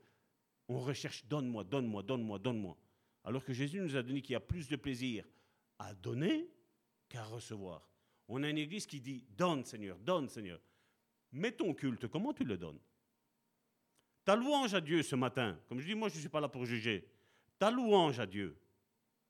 on 0.68 0.80
recherche 0.80 1.24
donne-moi, 1.26 1.64
donne-moi, 1.64 2.02
donne-moi, 2.02 2.38
donne-moi. 2.38 2.76
Alors 3.24 3.44
que 3.44 3.52
Jésus 3.52 3.80
nous 3.80 3.96
a 3.96 4.02
donné 4.02 4.22
qu'il 4.22 4.32
y 4.32 4.36
a 4.36 4.40
plus 4.40 4.68
de 4.68 4.76
plaisir 4.76 5.24
à 5.78 5.94
donner 5.94 6.48
qu'à 7.08 7.24
recevoir. 7.24 7.90
On 8.28 8.42
a 8.42 8.48
une 8.48 8.58
église 8.58 8.86
qui 8.86 9.00
dit 9.00 9.24
donne 9.30 9.64
Seigneur, 9.64 9.98
donne 9.98 10.28
Seigneur. 10.28 10.60
Mais 11.32 11.52
ton 11.52 11.74
culte, 11.74 12.06
comment 12.08 12.32
tu 12.32 12.44
le 12.44 12.56
donnes? 12.56 12.78
Ta 14.24 14.36
louange 14.36 14.74
à 14.74 14.80
Dieu 14.80 15.02
ce 15.02 15.16
matin, 15.16 15.58
comme 15.68 15.80
je 15.80 15.86
dis, 15.86 15.94
moi 15.94 16.08
je 16.08 16.14
ne 16.14 16.20
suis 16.20 16.28
pas 16.28 16.40
là 16.40 16.48
pour 16.48 16.64
juger. 16.64 17.06
Ta 17.58 17.70
louange 17.70 18.18
à 18.20 18.26
Dieu, 18.26 18.56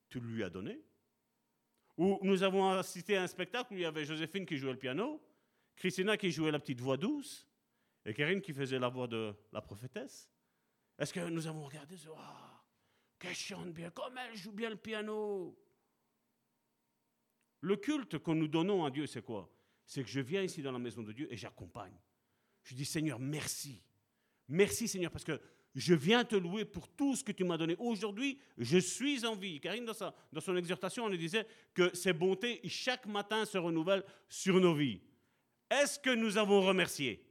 tu 0.09 0.21
lui 0.21 0.45
as 0.45 0.51
donné? 0.51 0.81
Ou 1.97 2.19
nous 2.23 2.43
avons 2.43 2.71
assisté 2.71 3.17
à 3.17 3.23
un 3.23 3.27
spectacle 3.27 3.73
où 3.73 3.77
il 3.77 3.83
y 3.83 3.85
avait 3.85 4.05
Joséphine 4.05 4.47
qui 4.47 4.57
jouait 4.57 4.73
le 4.73 4.79
piano, 4.79 5.21
Christina 5.77 6.17
qui 6.17 6.31
jouait 6.31 6.51
la 6.51 6.59
petite 6.59 6.81
voix 6.81 6.97
douce, 6.97 7.47
et 8.05 8.15
Karine 8.15 8.41
qui 8.41 8.53
faisait 8.53 8.79
la 8.79 8.89
voix 8.89 9.07
de 9.07 9.35
la 9.53 9.61
prophétesse. 9.61 10.31
Est-ce 10.99 11.13
que 11.13 11.21
nous 11.21 11.47
avons 11.47 11.65
regardé 11.65 11.97
ce 11.97 12.09
qu'elle 13.19 13.35
chante 13.35 13.73
bien, 13.73 13.91
comme 13.91 14.19
elle 14.19 14.37
joue 14.37 14.53
bien 14.53 14.71
le 14.71 14.77
piano. 14.77 15.59
Le 17.61 17.77
culte 17.77 18.19
que 18.19 18.31
nous 18.31 18.49
donnons 18.49 18.85
à 18.85 18.91
Dieu, 18.91 19.07
c'est 19.07 19.23
quoi? 19.23 19.51
C'est 19.87 20.03
que 20.03 20.11
je 20.11 20.21
viens 20.21 20.43
ici 20.43 20.63
dans 20.63 20.73
la 20.73 20.79
maison 20.79 21.03
de 21.03 21.13
Dieu 21.13 21.33
et 21.33 21.37
j'accompagne. 21.37 21.99
Je 22.63 22.75
dis 22.75 22.85
Seigneur, 22.85 23.19
merci. 23.19 23.83
Merci 24.49 24.89
Seigneur, 24.89 25.11
parce 25.11 25.25
que 25.25 25.41
je 25.75 25.95
viens 25.95 26.25
te 26.25 26.37
louer 26.37 26.65
pour 26.65 26.89
tout 26.89 27.17
ce 27.17 27.25
que 27.25 27.33
tu 27.33 27.45
m'as 27.45 27.57
donné. 27.57 27.75
Aujourd'hui, 27.79 28.39
je 28.59 28.79
suis 28.79 29.25
en 29.25 29.35
vie. 29.35 29.61
Karine, 29.61 29.85
dans, 29.85 30.13
dans 30.33 30.41
son 30.41 30.57
exhortation, 30.57 31.05
on 31.05 31.11
disait 31.11 31.47
que 31.73 31.95
ses 31.95 32.13
bontés, 32.13 32.61
chaque 32.69 33.07
matin, 33.07 33.45
se 33.45 33.59
renouvellent 33.59 34.05
sur 34.29 34.61
nos 34.61 34.75
vies. 34.75 35.01
Est-ce 35.71 35.99
que 35.99 36.15
nous 36.15 36.37
avons 36.39 36.61
remercié? 36.61 37.25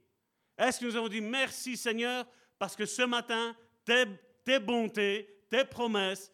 Est-ce 0.56 0.80
que 0.80 0.84
nous 0.86 0.96
avons 0.96 1.08
dit 1.08 1.20
merci 1.20 1.76
Seigneur, 1.76 2.26
parce 2.58 2.76
que 2.76 2.86
ce 2.86 3.02
matin, 3.02 3.56
tes, 3.84 4.58
bontés, 4.58 5.28
tes 5.50 5.64
promesses, 5.64 6.32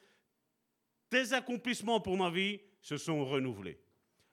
tes 1.09 1.33
accomplissements 1.33 2.01
pour 2.01 2.17
ma 2.17 2.31
vie 2.31 2.61
se 2.81 2.97
sont 2.97 3.25
renouvelés? 3.25 3.81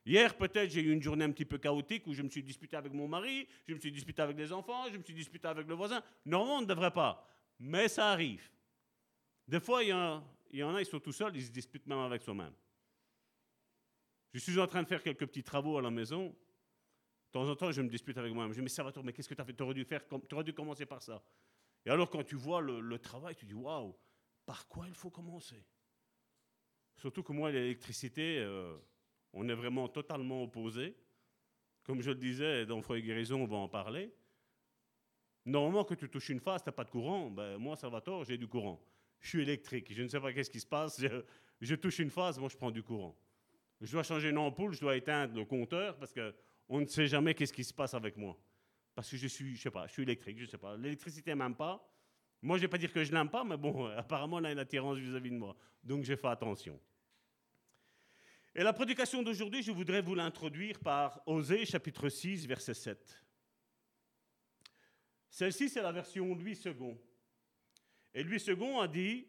Hier, 0.06 0.38
peut-être, 0.38 0.70
j'ai 0.70 0.82
eu 0.82 0.92
une 0.94 1.02
journée 1.02 1.26
un 1.26 1.32
petit 1.32 1.46
peu 1.46 1.58
chaotique 1.58 2.08
où 2.08 2.14
je 2.14 2.22
me 2.22 2.30
suis 2.30 2.44
disputé 2.44 2.78
avec 2.78 2.94
mon 2.94 3.08
mari, 3.08 3.48
je 3.68 3.74
me 3.74 3.80
suis 3.80 3.92
disputé 3.92 4.22
avec 4.22 4.38
les 4.38 4.54
enfants, 4.54 4.86
je 4.92 4.98
me 4.98 5.04
suis 5.04 5.14
disputé 5.14 5.48
avec 5.48 5.68
le 5.68 5.76
voisin. 5.76 6.02
Normalement, 6.26 6.60
on 6.60 6.62
ne 6.62 6.66
devrait 6.66 6.92
pas, 6.92 7.28
mais 7.60 7.90
ça 7.90 8.12
arrive. 8.12 8.50
Des 9.48 9.60
fois, 9.60 9.84
il 9.84 9.90
y 9.90 10.64
en 10.64 10.76
a, 10.76 10.82
ils 10.82 10.86
sont 10.86 11.00
tout 11.00 11.12
seuls, 11.12 11.36
ils 11.36 11.46
se 11.46 11.52
disputent 11.52 11.88
même 11.88 12.00
avec 12.00 12.22
soi-même. 12.22 12.54
Je 14.34 14.40
suis 14.40 14.60
en 14.60 14.68
train 14.68 14.84
de 14.84 14.88
faire 14.88 15.02
quelques 15.02 15.26
petits 15.26 15.44
travaux 15.44 15.78
à 15.78 15.82
la 15.82 15.90
maison. 15.90 16.36
De 17.28 17.32
temps 17.32 17.49
en 17.49 17.55
temps, 17.55 17.71
je 17.71 17.82
me 17.82 17.89
dispute 17.89 18.17
avec 18.17 18.34
moi-même. 18.34 18.53
Je 18.53 18.61
me 18.61 18.67
dis, 18.67 18.82
mais 18.82 18.91
toi, 18.91 19.03
mais 19.03 19.13
qu'est-ce 19.13 19.28
que 19.28 19.34
tu 19.34 19.41
as 19.41 19.45
fait 19.45 19.53
Tu 19.53 19.63
aurais 19.63 19.73
dû 19.73 19.86
aurais 20.32 20.43
dû 20.43 20.53
commencer 20.53 20.86
par 20.86 21.01
ça. 21.01 21.21
Et 21.86 21.89
alors, 21.89 22.09
quand 22.09 22.23
tu 22.23 22.36
vois 22.36 22.61
le, 22.61 22.97
travail, 22.99 23.36
tu 23.36 23.45
dis, 23.45 23.53
waouh, 23.53 23.95
par 24.45 24.67
quoi 24.67 24.88
il 24.88 24.95
faut 24.95 25.09
commencer? 25.09 25.63
Surtout 26.95 27.23
que 27.23 27.32
moi, 27.32 27.51
l'électricité, 27.51 28.39
euh, 28.39 28.78
on 29.34 29.47
est 29.47 29.53
vraiment 29.53 29.88
totalement 29.88 30.43
opposés. 30.43 30.95
Comme 31.84 32.01
je 32.01 32.09
le 32.09 32.15
disais, 32.15 32.65
dans 32.65 32.82
Foi 32.82 32.97
et 32.97 33.01
Guérison, 33.01 33.41
on 33.41 33.45
va 33.45 33.57
en 33.57 33.69
parler. 33.69 34.13
Normalement, 35.45 35.86
que 35.86 35.93
tu 35.93 36.09
touches 36.09 36.30
une 36.30 36.41
phase, 36.41 36.61
tu 36.61 36.67
n'as 36.67 36.73
pas 36.73 36.84
de 36.84 36.89
courant. 36.89 37.32
Ben, 37.32 37.57
moi, 37.57 37.78
Salvatore, 37.78 38.25
j'ai 38.25 38.38
du 38.38 38.47
courant. 38.47 38.82
Je 39.21 39.30
suis 39.30 39.41
électrique. 39.41 39.93
Je 39.93 40.03
ne 40.03 40.07
sais 40.09 40.19
pas 40.19 40.34
qu'est-ce 40.34 40.49
qui 40.49 40.59
se 40.59 40.65
passe. 40.65 41.01
Je, 41.61 41.75
touche 41.75 41.99
une 41.99 42.09
phase, 42.09 42.38
moi, 42.38 42.49
je 42.49 42.57
prends 42.57 42.71
du 42.71 42.84
courant. 42.84 43.17
Je 43.80 43.91
dois 43.91 44.03
changer 44.03 44.30
une 44.30 44.38
ampoule, 44.38 44.73
je 44.73 44.82
dois 44.82 44.97
éteindre 44.97 45.36
le 45.36 45.45
compteur 45.45 45.97
parce 45.97 46.11
qu'on 46.68 46.82
ne 46.82 46.86
sait 46.86 47.07
jamais 47.07 47.34
qu'est-ce 47.34 47.53
qui 47.53 47.63
se 47.63 47.74
passe 47.74 47.93
avec 47.93 48.18
moi. 48.18 48.38
Parce 48.93 49.09
que 49.09 49.18
je 49.18 49.28
suis, 49.28 49.55
je 49.55 49.61
sais 49.61 49.72
pas, 49.72 49.88
je 49.88 49.93
suis 49.93 50.03
électrique, 50.03 50.38
je 50.39 50.45
sais 50.45 50.57
pas. 50.57 50.76
L'électricité 50.76 51.34
m'aime 51.34 51.55
pas. 51.55 51.88
Moi, 52.41 52.57
je 52.57 52.63
vais 52.63 52.68
pas 52.68 52.78
dire 52.78 52.91
que 52.91 53.03
je 53.03 53.11
l'aime 53.11 53.30
pas, 53.30 53.43
mais 53.43 53.57
bon, 53.57 53.86
apparemment, 53.97 54.38
on 54.38 54.43
a 54.43 54.51
une 54.51 54.59
attirance 54.59 54.97
vis-à-vis 54.97 55.32
de 55.32 55.38
moi. 55.38 55.55
Donc, 55.84 56.03
j'ai 56.03 56.15
fait 56.15 56.28
attention. 56.28 56.80
Et 58.53 58.63
la 58.63 58.74
prédication 58.74 59.22
d'aujourd'hui, 59.22 59.61
je 59.61 59.72
voudrais 59.72 60.01
vous 60.01 60.15
l'introduire 60.15 60.80
par 60.80 61.22
Osée 61.28 61.65
chapitre 61.65 62.09
6, 62.09 62.47
verset 62.47 62.74
7. 62.74 63.24
Celle-ci, 65.30 65.70
c'est 65.70 65.82
la 65.82 65.91
version 65.91 66.34
Louis 66.34 66.59
II. 66.65 66.97
Et 68.13 68.24
Louis 68.24 68.43
II 68.47 68.80
a 68.80 68.88
dit, 68.88 69.28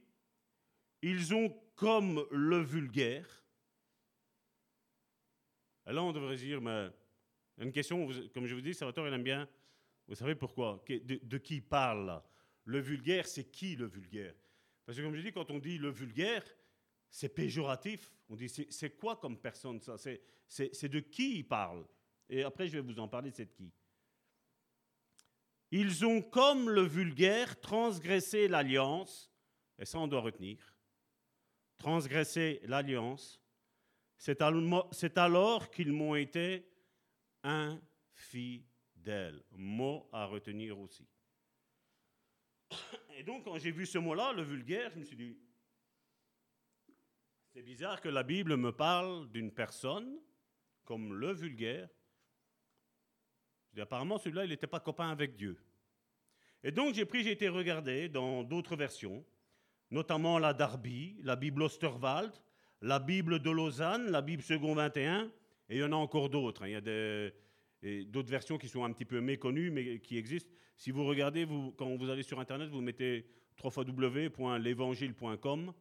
ils 1.03 1.35
ont 1.35 1.55
comme 1.77 2.27
le 2.31 2.59
vulgaire. 2.63 3.45
Et 5.87 5.93
là, 5.93 6.03
on 6.03 6.13
devrait 6.13 6.37
dire, 6.37 6.61
mais 6.61 6.89
une 7.59 7.73
question, 7.73 8.09
comme 8.33 8.47
je 8.47 8.55
vous 8.55 8.61
dis, 8.61 8.75
Salvatore, 8.75 9.09
il 9.09 9.15
aime 9.15 9.23
bien. 9.23 9.49
Vous 10.07 10.15
savez 10.15 10.35
pourquoi 10.35 10.83
de, 10.89 11.39
qui 11.39 11.57
il 11.57 11.63
parle 11.63 12.23
Le 12.65 12.79
vulgaire, 12.79 13.27
c'est 13.27 13.51
qui 13.51 13.77
le 13.77 13.87
vulgaire? 13.87 14.35
Parce 14.87 14.97
que 14.97 15.03
comme 15.03 15.15
je 15.15 15.21
dis, 15.21 15.33
quand 15.33 15.51
on 15.51 15.59
dit 15.59 15.79
le 15.79 15.91
vulgaire, 15.91 16.45
c'est 17.11 17.29
péjoratif. 17.29 18.11
On 18.29 18.37
dit, 18.37 18.49
c'est 18.49 18.97
quoi 18.97 19.17
comme 19.17 19.39
personne 19.39 19.81
ça? 19.81 19.97
C'est 19.99 20.89
de 20.89 21.01
qui 21.01 21.39
il 21.39 21.45
parle? 21.45 21.85
Et 22.29 22.43
après, 22.43 22.69
je 22.69 22.79
vais 22.79 22.81
vous 22.81 22.99
en 22.99 23.09
parler, 23.09 23.31
de 23.31 23.45
qui 23.45 23.73
Ils 25.71 26.05
ont, 26.07 26.23
comme 26.23 26.71
le 26.71 26.83
vulgaire, 26.83 27.59
transgressé 27.61 28.49
l'alliance, 28.49 29.31
et 29.79 29.85
ça 29.85 29.99
on 29.99 30.09
doit 30.09 30.21
retenir, 30.21 30.77
transgressé 31.77 32.61
l'alliance, 32.65 33.41
c'est 34.17 34.43
alors 35.19 35.71
qu'ils 35.71 35.93
m'ont 35.93 36.17
été 36.17 36.68
infidèles. 37.43 39.43
Mot 39.53 40.09
à 40.13 40.27
retenir 40.27 40.79
aussi. 40.79 41.07
Et 43.17 43.23
donc, 43.23 43.45
quand 43.45 43.59
j'ai 43.59 43.71
vu 43.71 43.87
ce 43.87 43.99
mot-là, 43.99 44.33
le 44.33 44.43
vulgaire, 44.43 44.91
je 44.93 44.99
me 44.99 45.05
suis 45.05 45.17
dit, 45.17 45.37
c'est 47.53 47.63
bizarre 47.63 48.01
que 48.01 48.09
la 48.09 48.23
Bible 48.23 48.57
me 48.57 48.73
parle 48.73 49.29
d'une 49.31 49.51
personne 49.51 50.19
comme 50.85 51.15
le 51.15 51.33
vulgaire. 51.33 51.89
apparemment, 53.79 54.19
celui-là, 54.19 54.45
il 54.45 54.51
n'était 54.51 54.67
pas 54.67 54.81
copain 54.81 55.11
avec 55.11 55.37
Dieu. 55.37 55.59
Et 56.63 56.73
donc, 56.73 56.95
j'ai 56.95 57.05
pris, 57.05 57.23
j'ai 57.23 57.33
été 57.33 57.49
regardé 57.49 58.09
dans 58.09 58.43
d'autres 58.43 58.77
versions, 58.77 59.25
notamment 59.91 60.39
la 60.39 60.53
Darby, 60.53 61.19
la 61.23 61.37
Bible 61.37 61.63
Osterwald, 61.63 62.33
la 62.81 62.99
Bible 62.99 63.41
de 63.41 63.51
Lausanne, 63.51 64.11
la 64.11 64.23
Bible 64.23 64.43
Second 64.43 64.75
21, 64.75 65.31
et 65.69 65.77
il 65.77 65.81
y 65.81 65.85
en 65.85 65.93
a 65.93 65.97
encore 65.97 66.29
d'autres. 66.29 66.63
Hein. 66.63 66.69
Il 66.69 66.73
y 66.73 66.77
a 66.77 66.81
d'autres 68.05 68.31
versions 68.31 68.59
qui 68.59 68.69
sont 68.69 68.85
un 68.85 68.93
petit 68.93 69.05
peu 69.05 69.21
méconnues, 69.21 69.71
mais 69.71 70.01
qui 70.01 70.17
existent. 70.17 70.51
Si 70.77 70.91
vous 70.91 71.05
regardez, 71.05 71.47
quand 71.77 71.95
vous 71.97 72.11
allez 72.11 72.23
sur 72.23 72.41
Internet, 72.41 72.71
vous 72.71 72.81
mettez 72.81 73.27
www.l'évangile.com 73.63 75.73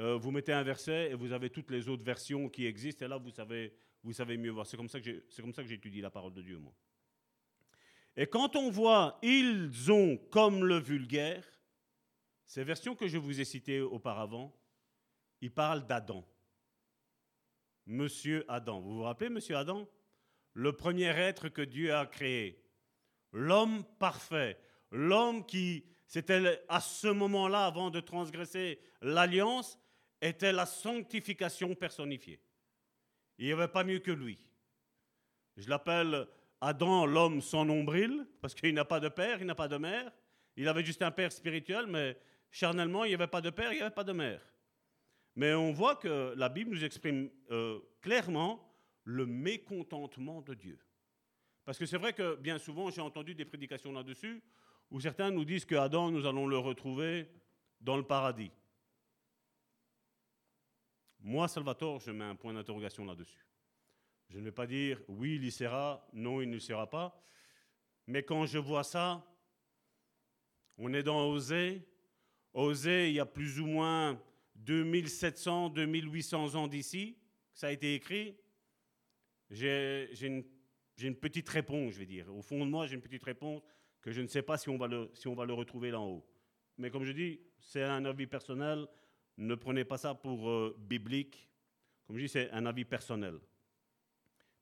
euh, 0.00 0.16
vous 0.16 0.32
mettez 0.32 0.52
un 0.52 0.62
verset 0.62 1.10
et 1.10 1.14
vous 1.14 1.32
avez 1.32 1.50
toutes 1.50 1.70
les 1.70 1.88
autres 1.88 2.02
versions 2.02 2.48
qui 2.48 2.66
existent, 2.66 3.04
et 3.04 3.08
là, 3.08 3.16
vous 3.16 3.30
savez, 3.30 3.72
vous 4.02 4.12
savez 4.12 4.36
mieux 4.36 4.50
voir. 4.50 4.66
C'est 4.66 4.76
comme 4.76 4.88
ça 4.88 5.00
que 5.00 5.68
j'étudie 5.68 6.00
la 6.00 6.10
parole 6.10 6.34
de 6.34 6.42
Dieu, 6.42 6.58
moi. 6.58 6.74
Et 8.16 8.26
quand 8.26 8.56
on 8.56 8.70
voit 8.70 9.18
ils 9.22 9.90
ont 9.90 10.16
comme 10.30 10.64
le 10.64 10.78
vulgaire, 10.78 11.44
ces 12.46 12.64
versions 12.64 12.94
que 12.94 13.08
je 13.08 13.18
vous 13.18 13.40
ai 13.40 13.44
citées 13.44 13.80
auparavant, 13.80 14.54
ils 15.40 15.52
parlent 15.52 15.86
d'Adam. 15.86 16.24
Monsieur 17.86 18.44
Adam. 18.48 18.80
Vous 18.80 18.96
vous 18.96 19.02
rappelez, 19.02 19.30
Monsieur 19.30 19.56
Adam? 19.56 19.88
Le 20.54 20.72
premier 20.72 21.06
être 21.06 21.48
que 21.48 21.62
Dieu 21.62 21.94
a 21.94 22.06
créé. 22.06 22.62
L'homme 23.32 23.84
parfait. 23.98 24.58
L'homme 24.90 25.44
qui, 25.44 25.84
c'était 26.06 26.62
à 26.68 26.80
ce 26.80 27.08
moment-là, 27.08 27.66
avant 27.66 27.90
de 27.90 28.00
transgresser 28.00 28.78
l'alliance, 29.02 29.78
était 30.20 30.52
la 30.52 30.66
sanctification 30.66 31.74
personnifiée. 31.74 32.40
Il 33.38 33.46
n'y 33.46 33.52
avait 33.52 33.68
pas 33.68 33.84
mieux 33.84 33.98
que 33.98 34.12
lui. 34.12 34.38
Je 35.56 35.68
l'appelle 35.68 36.26
Adam, 36.60 37.06
l'homme 37.06 37.42
sans 37.42 37.64
nombril, 37.64 38.26
parce 38.40 38.54
qu'il 38.54 38.74
n'a 38.74 38.84
pas 38.84 39.00
de 39.00 39.08
père, 39.08 39.40
il 39.40 39.46
n'a 39.46 39.54
pas 39.54 39.68
de 39.68 39.76
mère. 39.76 40.10
Il 40.56 40.68
avait 40.68 40.84
juste 40.84 41.02
un 41.02 41.10
père 41.10 41.32
spirituel, 41.32 41.86
mais 41.86 42.16
charnellement, 42.50 43.04
il 43.04 43.08
n'y 43.08 43.14
avait 43.14 43.26
pas 43.26 43.40
de 43.40 43.50
père, 43.50 43.72
il 43.72 43.76
n'y 43.76 43.82
avait 43.82 43.94
pas 43.94 44.04
de 44.04 44.12
mère. 44.12 44.40
Mais 45.36 45.52
on 45.54 45.72
voit 45.72 45.96
que 45.96 46.34
la 46.36 46.48
Bible 46.48 46.70
nous 46.70 46.84
exprime 46.84 47.30
euh, 47.50 47.80
clairement 48.00 48.72
le 49.04 49.26
mécontentement 49.26 50.42
de 50.42 50.54
Dieu. 50.54 50.78
Parce 51.64 51.78
que 51.78 51.86
c'est 51.86 51.98
vrai 51.98 52.12
que 52.12 52.36
bien 52.36 52.58
souvent, 52.58 52.90
j'ai 52.90 53.00
entendu 53.00 53.34
des 53.34 53.44
prédications 53.44 53.92
là-dessus, 53.92 54.42
où 54.90 55.00
certains 55.00 55.30
nous 55.30 55.44
disent 55.44 55.64
que 55.64 55.74
Adam, 55.74 56.10
nous 56.10 56.26
allons 56.26 56.46
le 56.46 56.58
retrouver 56.58 57.28
dans 57.80 57.96
le 57.96 58.02
paradis. 58.02 58.52
Moi, 61.20 61.48
Salvatore, 61.48 62.00
je 62.00 62.10
mets 62.10 62.24
un 62.24 62.36
point 62.36 62.52
d'interrogation 62.52 63.04
là-dessus. 63.04 63.46
Je 64.28 64.38
ne 64.38 64.44
vais 64.44 64.52
pas 64.52 64.66
dire 64.66 65.00
oui, 65.08 65.36
il 65.36 65.44
y 65.44 65.50
sera, 65.50 66.06
non, 66.12 66.42
il 66.42 66.50
ne 66.50 66.58
sera 66.58 66.88
pas. 66.88 67.18
Mais 68.06 68.22
quand 68.22 68.44
je 68.46 68.58
vois 68.58 68.84
ça, 68.84 69.24
on 70.76 70.92
est 70.92 71.02
dans 71.02 71.26
Osée. 71.28 71.86
Osée, 72.52 73.08
il 73.08 73.14
y 73.14 73.20
a 73.20 73.26
plus 73.26 73.58
ou 73.58 73.66
moins 73.66 74.20
2700, 74.64 75.70
2800 75.70 76.54
ans 76.54 76.68
d'ici, 76.68 77.16
ça 77.52 77.68
a 77.68 77.70
été 77.70 77.94
écrit. 77.94 78.36
J'ai 79.50 80.08
une, 80.22 81.16
petite 81.16 81.48
réponse, 81.48 81.92
je 81.92 81.98
vais 81.98 82.06
dire. 82.06 82.34
Au 82.34 82.42
fond 82.42 82.64
de 82.64 82.70
moi, 82.70 82.86
j'ai 82.86 82.94
une 82.94 83.02
petite 83.02 83.24
réponse 83.24 83.62
que 84.00 84.10
je 84.10 84.20
ne 84.20 84.26
sais 84.26 84.42
pas 84.42 84.56
si 84.56 84.68
on 84.68 84.76
va 84.76 84.86
le, 84.86 85.10
si 85.14 85.28
on 85.28 85.34
va 85.34 85.44
le 85.44 85.52
retrouver 85.52 85.90
là 85.90 86.00
en 86.00 86.08
haut. 86.08 86.26
Mais 86.78 86.90
comme 86.90 87.04
je 87.04 87.12
dis, 87.12 87.40
c'est 87.60 87.82
un 87.82 88.04
avis 88.04 88.26
personnel. 88.26 88.86
Ne 89.36 89.54
prenez 89.54 89.84
pas 89.84 89.98
ça 89.98 90.14
pour 90.14 90.48
euh, 90.48 90.76
biblique. 90.78 91.48
Comme 92.06 92.16
je 92.16 92.22
dis, 92.22 92.28
c'est 92.28 92.50
un 92.50 92.64
avis 92.66 92.84
personnel. 92.84 93.38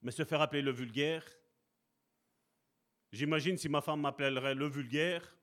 Mais 0.03 0.11
se 0.11 0.25
faire 0.25 0.41
appeler 0.41 0.63
le 0.63 0.73
vulgaire, 0.73 1.25
j'imagine 3.13 3.57
si 3.57 3.69
ma 3.69 3.81
femme 3.81 4.01
m'appellerait 4.01 4.55
le 4.55 4.67
vulgaire, 4.67 5.37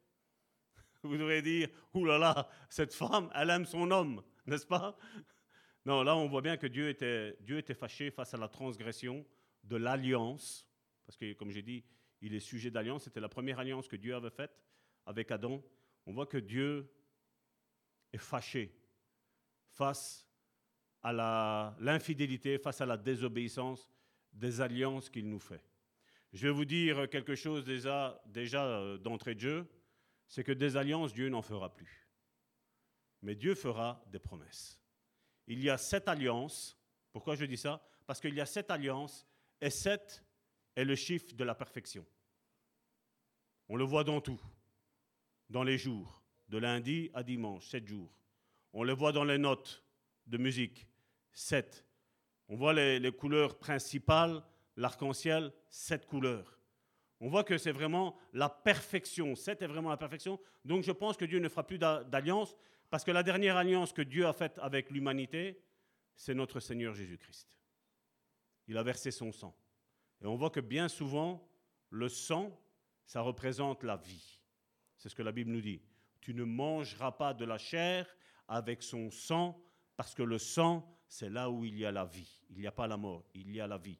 vous 1.04 1.18
devriez 1.18 1.42
dire, 1.42 1.70
oulala, 1.94 2.20
là 2.20 2.34
là, 2.36 2.50
cette 2.70 2.94
femme, 2.94 3.30
elle 3.34 3.50
aime 3.52 3.66
son 3.66 3.90
homme, 3.90 4.22
n'est-ce 4.50 4.66
pas? 4.66 4.98
Non, 5.86 6.04
là 6.04 6.16
on 6.16 6.28
voit 6.28 6.42
bien 6.42 6.58
que 6.58 6.68
Dieu 6.68 6.90
était, 6.90 7.38
Dieu 7.42 7.58
était 7.58 7.74
fâché 7.74 8.12
face 8.12 8.34
à 8.34 8.38
la 8.38 8.48
transgression 8.48 9.26
de 9.64 9.78
l'alliance, 9.78 10.68
parce 11.06 11.18
que 11.18 11.34
comme 11.34 11.52
j'ai 11.52 11.62
dit, 11.62 11.84
il 12.22 12.36
est 12.36 12.40
sujet 12.40 12.70
d'alliance, 12.70 13.04
c'était 13.04 13.20
la 13.20 13.30
première 13.30 13.60
alliance 13.60 13.88
que 13.88 13.96
Dieu 13.96 14.14
avait 14.14 14.30
faite 14.30 14.52
avec 15.06 15.32
Adam. 15.32 15.64
On 16.06 16.12
voit 16.12 16.26
que 16.26 16.38
Dieu 16.38 16.92
est 18.12 18.18
fâché 18.18 18.76
face 19.70 20.28
à 21.02 21.76
l'infidélité, 21.80 22.58
face 22.58 22.82
à 22.82 22.86
la 22.86 22.98
désobéissance 22.98 23.90
des 24.34 24.60
alliances 24.60 25.10
qu'il 25.10 25.30
nous 25.30 25.40
fait. 25.40 25.64
Je 26.34 26.48
vais 26.48 26.54
vous 26.54 26.66
dire 26.66 27.10
quelque 27.10 27.36
chose 27.36 27.64
déjà, 27.64 28.22
déjà 28.26 28.66
euh, 28.66 28.98
d'entrée 28.98 29.34
de 29.34 29.40
jeu, 29.40 29.68
c'est 30.28 30.44
que 30.44 30.52
des 30.52 30.78
alliances, 30.78 31.14
Dieu 31.14 31.30
n'en 31.30 31.42
fera 31.42 31.74
plus. 31.74 32.09
Mais 33.22 33.36
Dieu 33.36 33.56
fera 33.56 34.04
des 34.08 34.20
promesses. 34.20 34.80
Il 35.48 35.62
y 35.64 35.70
a 35.70 35.78
sept 35.78 36.08
alliances. 36.08 36.78
Pourquoi 37.12 37.36
je 37.36 37.46
dis 37.46 37.58
ça? 37.58 37.84
Parce 38.06 38.20
qu'il 38.20 38.34
y 38.34 38.42
a 38.42 38.46
sept 38.46 38.72
alliances 38.72 39.26
et 39.62 39.70
sept 39.70 40.24
est 40.76 40.86
le 40.86 40.96
chiffre 40.96 41.34
de 41.36 41.44
la 41.44 41.56
perfection. 41.56 42.06
On 43.68 43.76
le 43.76 43.84
voit 43.84 44.04
dans 44.04 44.22
tout, 44.22 44.42
dans 45.50 45.64
les 45.64 45.78
jours, 45.78 46.24
de 46.48 46.58
lundi 46.58 47.12
à 47.14 47.24
dimanche, 47.24 47.68
sept 47.68 47.88
jours. 47.88 48.12
On 48.74 48.84
le 48.84 48.94
voit 48.94 49.12
dans 49.12 49.24
les 49.24 49.38
notes 49.38 49.84
de 50.28 50.38
musique, 50.38 50.88
sept. 51.32 51.86
On 52.48 52.56
voit 52.56 52.74
les, 52.74 53.12
couleurs 53.12 53.58
principales, 53.58 54.44
l'arc-en-ciel, 54.76 55.52
sept 55.70 56.08
couleurs. 56.08 56.60
On 57.20 57.30
voit 57.30 57.44
que 57.44 57.58
c'est 57.58 57.72
vraiment 57.72 58.18
la 58.34 58.50
perfection. 58.50 59.36
Sept 59.36 59.62
est 59.62 59.68
vraiment 59.68 59.90
la 59.90 59.98
perfection. 59.98 60.40
Donc 60.66 60.84
je 60.84 60.92
pense 60.92 61.18
que 61.18 61.26
Dieu 61.26 61.40
ne 61.40 61.50
fera 61.50 61.66
plus 61.66 61.78
d'alliance, 61.78 62.56
parce 62.90 63.04
que 63.04 63.12
la 63.12 63.24
dernière 63.24 63.58
alliance 63.58 63.94
que 63.94 64.02
Dieu 64.02 64.26
a 64.26 64.34
faite 64.34 64.60
avec 64.60 64.90
l'humanité, 64.90 65.62
c'est 66.16 66.34
notre 66.34 66.60
Seigneur 66.60 66.94
Jésus-Christ. 66.94 67.58
Il 68.68 68.78
a 68.78 68.84
versé 68.84 69.12
son 69.12 69.32
sang. 69.32 69.56
Et 70.22 70.26
on 70.26 70.36
voit 70.36 70.50
que 70.50 70.60
bien 70.60 70.88
souvent, 70.90 71.48
le 71.90 72.10
sang, 72.10 72.60
ça 73.06 73.22
représente 73.22 73.84
la 73.84 73.98
vie. 73.98 74.40
C'est 74.98 75.10
ce 75.10 75.16
que 75.16 75.24
la 75.24 75.32
Bible 75.32 75.52
nous 75.52 75.62
dit. 75.62 75.82
Tu 76.20 76.34
ne 76.34 76.44
mangeras 76.44 77.14
pas 77.14 77.34
de 77.34 77.46
la 77.46 77.58
chair 77.58 78.06
avec 78.48 78.84
son 78.84 79.10
sang, 79.10 79.64
parce 79.96 80.14
que 80.14 80.24
le 80.24 80.38
sang, 80.38 81.00
c'est 81.08 81.30
là 81.30 81.50
où 81.50 81.64
il 81.66 81.78
y 81.78 81.86
a 81.86 81.92
la 81.92 82.06
vie. 82.06 82.42
Il 82.50 82.60
n'y 82.60 82.68
a 82.68 82.72
pas 82.72 82.88
la 82.88 82.98
mort, 82.98 83.26
il 83.34 83.52
y 83.52 83.62
a 83.62 83.68
la 83.68 83.78
vie. 83.78 84.00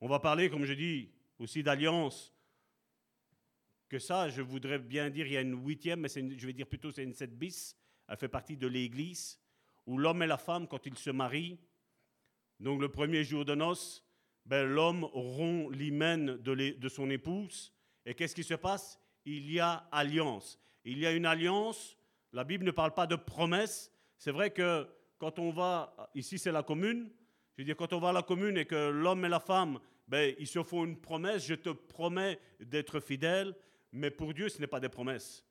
On 0.00 0.08
va 0.08 0.18
parler, 0.18 0.50
comme 0.50 0.64
je 0.64 0.72
dis, 0.72 1.10
aussi 1.38 1.62
d'alliance. 1.62 2.33
Que 3.88 3.98
ça, 3.98 4.28
je 4.28 4.42
voudrais 4.42 4.78
bien 4.78 5.10
dire, 5.10 5.26
il 5.26 5.32
y 5.32 5.36
a 5.36 5.40
une 5.40 5.64
huitième, 5.64 6.00
mais 6.00 6.08
je 6.08 6.46
vais 6.46 6.52
dire 6.52 6.66
plutôt 6.66 6.90
c'est 6.90 7.04
une 7.04 7.14
sept 7.14 7.36
bis. 7.36 7.76
Elle 8.08 8.16
fait 8.16 8.28
partie 8.28 8.56
de 8.56 8.66
l'Église, 8.66 9.38
où 9.86 9.98
l'homme 9.98 10.22
et 10.22 10.26
la 10.26 10.38
femme, 10.38 10.66
quand 10.66 10.84
ils 10.86 10.98
se 10.98 11.10
marient, 11.10 11.58
donc 12.60 12.80
le 12.80 12.88
premier 12.88 13.24
jour 13.24 13.44
de 13.44 13.54
noces, 13.54 14.04
ben, 14.46 14.64
l'homme 14.66 15.04
rompt 15.04 15.74
l'hymen 15.74 16.36
de, 16.36 16.78
de 16.78 16.88
son 16.88 17.10
épouse. 17.10 17.72
Et 18.04 18.14
qu'est-ce 18.14 18.34
qui 18.34 18.44
se 18.44 18.54
passe? 18.54 19.00
Il 19.24 19.50
y 19.50 19.60
a 19.60 19.88
alliance. 19.90 20.58
Il 20.84 20.98
y 20.98 21.06
a 21.06 21.12
une 21.12 21.26
alliance. 21.26 21.96
La 22.32 22.44
Bible 22.44 22.64
ne 22.64 22.70
parle 22.70 22.92
pas 22.92 23.06
de 23.06 23.16
promesse. 23.16 23.90
C'est 24.18 24.32
vrai 24.32 24.50
que 24.50 24.86
quand 25.18 25.38
on 25.38 25.50
va, 25.50 25.96
ici 26.14 26.38
c'est 26.38 26.52
la 26.52 26.62
commune, 26.62 27.10
je 27.56 27.62
veux 27.62 27.64
dire, 27.64 27.76
quand 27.76 27.92
on 27.92 28.00
va 28.00 28.10
à 28.10 28.12
la 28.12 28.22
commune 28.22 28.58
et 28.58 28.66
que 28.66 28.90
l'homme 28.90 29.24
et 29.24 29.28
la 29.28 29.40
femme, 29.40 29.78
ben, 30.08 30.34
ils 30.38 30.46
se 30.46 30.62
font 30.62 30.84
une 30.84 31.00
promesse, 31.00 31.46
je 31.46 31.54
te 31.54 31.70
promets 31.70 32.38
d'être 32.60 33.00
fidèle, 33.00 33.54
mais 33.94 34.10
pour 34.10 34.34
Dieu, 34.34 34.48
ce 34.48 34.60
n'est 34.60 34.66
pas 34.66 34.80
des 34.80 34.88
promesses. 34.88 35.44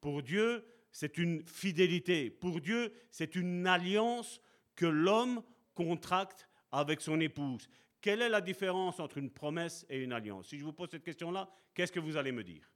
Pour 0.00 0.22
Dieu, 0.22 0.64
c'est 0.92 1.18
une 1.18 1.44
fidélité. 1.46 2.30
Pour 2.30 2.60
Dieu, 2.60 2.92
c'est 3.10 3.34
une 3.34 3.66
alliance 3.66 4.40
que 4.74 4.86
l'homme 4.86 5.42
contracte 5.74 6.48
avec 6.70 7.00
son 7.00 7.20
épouse. 7.20 7.68
Quelle 8.00 8.22
est 8.22 8.28
la 8.28 8.40
différence 8.40 9.00
entre 9.00 9.18
une 9.18 9.30
promesse 9.30 9.84
et 9.88 9.98
une 9.98 10.12
alliance? 10.12 10.48
Si 10.48 10.58
je 10.58 10.64
vous 10.64 10.72
pose 10.72 10.88
cette 10.90 11.02
question-là, 11.02 11.50
qu'est-ce 11.74 11.92
que 11.92 12.00
vous 12.00 12.16
allez 12.16 12.30
me 12.30 12.44
dire? 12.44 12.70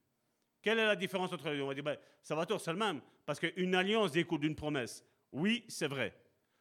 Quelle 0.61 0.79
est 0.79 0.85
la 0.85 0.95
différence 0.95 1.31
entre 1.31 1.49
les 1.49 1.57
deux? 1.57 1.63
On 1.63 1.67
va 1.67 1.73
dire, 1.73 1.83
ben, 1.83 1.97
ça 2.21 2.35
va 2.35 2.45
c'est 2.59 2.71
le 2.71 2.77
même, 2.77 3.01
parce 3.25 3.39
qu'une 3.39 3.75
alliance 3.75 4.11
découle 4.11 4.41
d'une 4.41 4.55
promesse. 4.55 5.03
Oui, 5.31 5.63
c'est 5.67 5.87
vrai. 5.87 6.15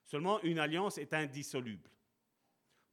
Seulement, 0.05 0.41
une 0.43 0.59
alliance 0.59 0.99
est 0.99 1.13
indissoluble. 1.15 1.91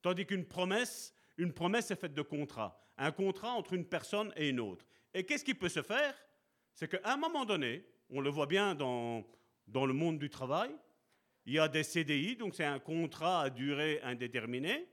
Tandis 0.02 0.26
qu'une 0.26 0.46
promesse, 0.46 1.14
une 1.38 1.54
promesse 1.54 1.92
est 1.92 2.00
faite 2.00 2.14
de 2.14 2.22
contrats. 2.22 2.80
Un 2.98 3.12
contrat 3.12 3.52
entre 3.52 3.74
une 3.74 3.86
personne 3.86 4.34
et 4.36 4.50
une 4.50 4.60
autre. 4.60 4.86
Et 5.14 5.24
qu'est-ce 5.24 5.44
qui 5.44 5.54
peut 5.54 5.70
se 5.70 5.82
faire? 5.82 6.16
C'est 6.74 6.88
qu'à 6.88 7.12
un 7.12 7.18
moment 7.18 7.46
donné, 7.46 7.86
on 8.10 8.22
le 8.22 8.30
voit 8.30 8.46
bien 8.46 8.76
dans, 8.76 9.26
dans 9.68 9.86
le 9.86 9.94
monde 9.94 10.20
du 10.20 10.30
travail, 10.30 10.72
il 11.46 11.54
y 11.54 11.60
a 11.60 11.68
des 11.68 11.84
CDI, 11.84 12.36
donc 12.36 12.56
c'est 12.56 12.66
un 12.66 12.80
contrat 12.80 13.42
à 13.42 13.50
durée 13.50 14.00
indéterminée, 14.04 14.88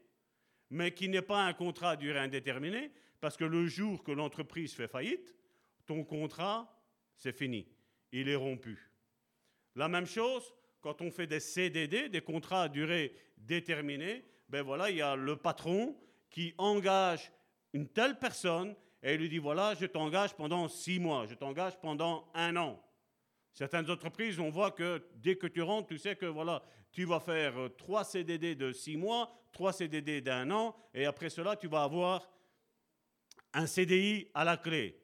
mais 0.71 0.93
qui 0.93 1.09
n'est 1.09 1.23
pas 1.23 1.45
un 1.45 1.53
contrat 1.53 1.91
à 1.91 1.97
durée 1.97 2.19
indéterminée, 2.19 2.91
parce 3.21 3.37
que 3.37 3.45
le 3.45 3.67
jour 3.67 4.03
que 4.03 4.13
l'entreprise 4.13 4.75
fait 4.75 4.89
faillite, 4.89 5.35
ton 5.87 6.05
contrat, 6.05 6.83
c'est 7.17 7.37
fini. 7.37 7.67
Il 8.13 8.29
est 8.29 8.37
rompu. 8.37 8.91
La 9.75 9.89
même 9.89 10.07
chose, 10.07 10.55
quand 10.81 11.03
on 11.03 11.11
fait 11.11 11.27
des 11.27 11.41
CDD, 11.41 12.09
des 12.09 12.21
contrats 12.21 12.65
à 12.65 12.69
durée 12.69 13.15
déterminée, 13.37 14.25
ben 14.49 14.63
voilà, 14.63 14.91
il 14.91 14.97
y 14.97 15.03
a 15.03 15.17
le 15.17 15.37
patron 15.37 15.97
qui 16.31 16.55
engage 16.59 17.33
une 17.73 17.89
telle 17.89 18.19
personne 18.19 18.75
et 19.07 19.15
il 19.15 19.21
lui 19.21 19.29
dit 19.29 19.39
voilà, 19.39 19.73
je 19.75 19.87
t'engage 19.87 20.35
pendant 20.35 20.67
six 20.67 20.99
mois, 20.99 21.27
je 21.27 21.35
t'engage 21.37 21.79
pendant 21.79 22.29
un 22.35 22.57
an. 22.57 22.83
Certaines 23.53 23.89
entreprises, 23.89 24.41
on 24.41 24.51
voit 24.51 24.73
que 24.73 25.01
dès 25.15 25.37
que 25.37 25.47
tu 25.47 25.63
rentres, 25.63 25.87
tu 25.87 25.97
sais 25.97 26.17
que 26.17 26.27
voilà, 26.27 26.61
tu 26.91 27.05
vas 27.05 27.21
faire 27.21 27.57
euh, 27.57 27.69
trois 27.69 28.03
CDD 28.03 28.57
de 28.57 28.73
six 28.73 28.97
mois, 28.97 29.33
trois 29.53 29.73
CDD 29.73 30.21
d'un 30.23 30.51
an, 30.51 30.75
et 30.93 31.07
après 31.07 31.31
cela, 31.31 31.55
tu 31.55 31.69
vas 31.69 31.85
avoir 31.85 32.29
un 33.53 33.67
CDI 33.67 34.29
à 34.35 34.43
la 34.43 34.57
clé. 34.57 35.01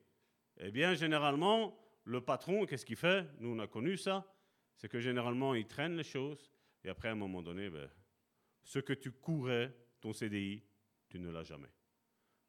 Eh 0.58 0.72
bien, 0.72 0.94
généralement, 0.94 1.78
le 2.02 2.20
patron, 2.20 2.66
qu'est-ce 2.66 2.84
qu'il 2.84 2.96
fait? 2.96 3.24
Nous, 3.38 3.54
on 3.54 3.58
a 3.60 3.68
connu 3.68 3.96
ça. 3.96 4.26
C'est 4.78 4.88
que 4.88 4.98
généralement, 4.98 5.54
il 5.54 5.68
traîne 5.68 5.96
les 5.96 6.02
choses, 6.02 6.50
et 6.82 6.88
après, 6.88 7.06
à 7.06 7.12
un 7.12 7.14
moment 7.14 7.40
donné, 7.40 7.70
ben, 7.70 7.88
ce 8.64 8.80
que 8.80 8.94
tu 8.94 9.12
courais, 9.12 9.72
ton 10.00 10.12
CDI, 10.12 10.64
tu 11.08 11.20
ne 11.20 11.30
l'as 11.30 11.44
jamais. 11.44 11.70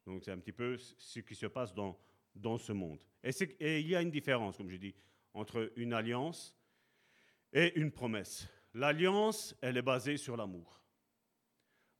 Donc, 0.06 0.22
c'est 0.24 0.32
un 0.32 0.38
petit 0.38 0.52
peu 0.52 0.76
ce 0.76 1.20
qui 1.20 1.34
se 1.34 1.46
passe 1.46 1.74
dans, 1.74 2.58
ce 2.58 2.72
monde. 2.72 3.00
Et, 3.22 3.30
et 3.60 3.80
il 3.80 3.88
y 3.88 3.96
a 3.96 4.02
une 4.02 4.10
différence, 4.10 4.56
comme 4.56 4.70
je 4.70 4.76
dis 4.76 4.94
entre 5.32 5.72
une 5.76 5.92
alliance 5.92 6.56
et 7.52 7.78
une 7.78 7.90
promesse. 7.90 8.48
L'alliance, 8.74 9.56
elle 9.60 9.76
est 9.76 9.82
basée 9.82 10.16
sur 10.16 10.36
l'amour. 10.36 10.80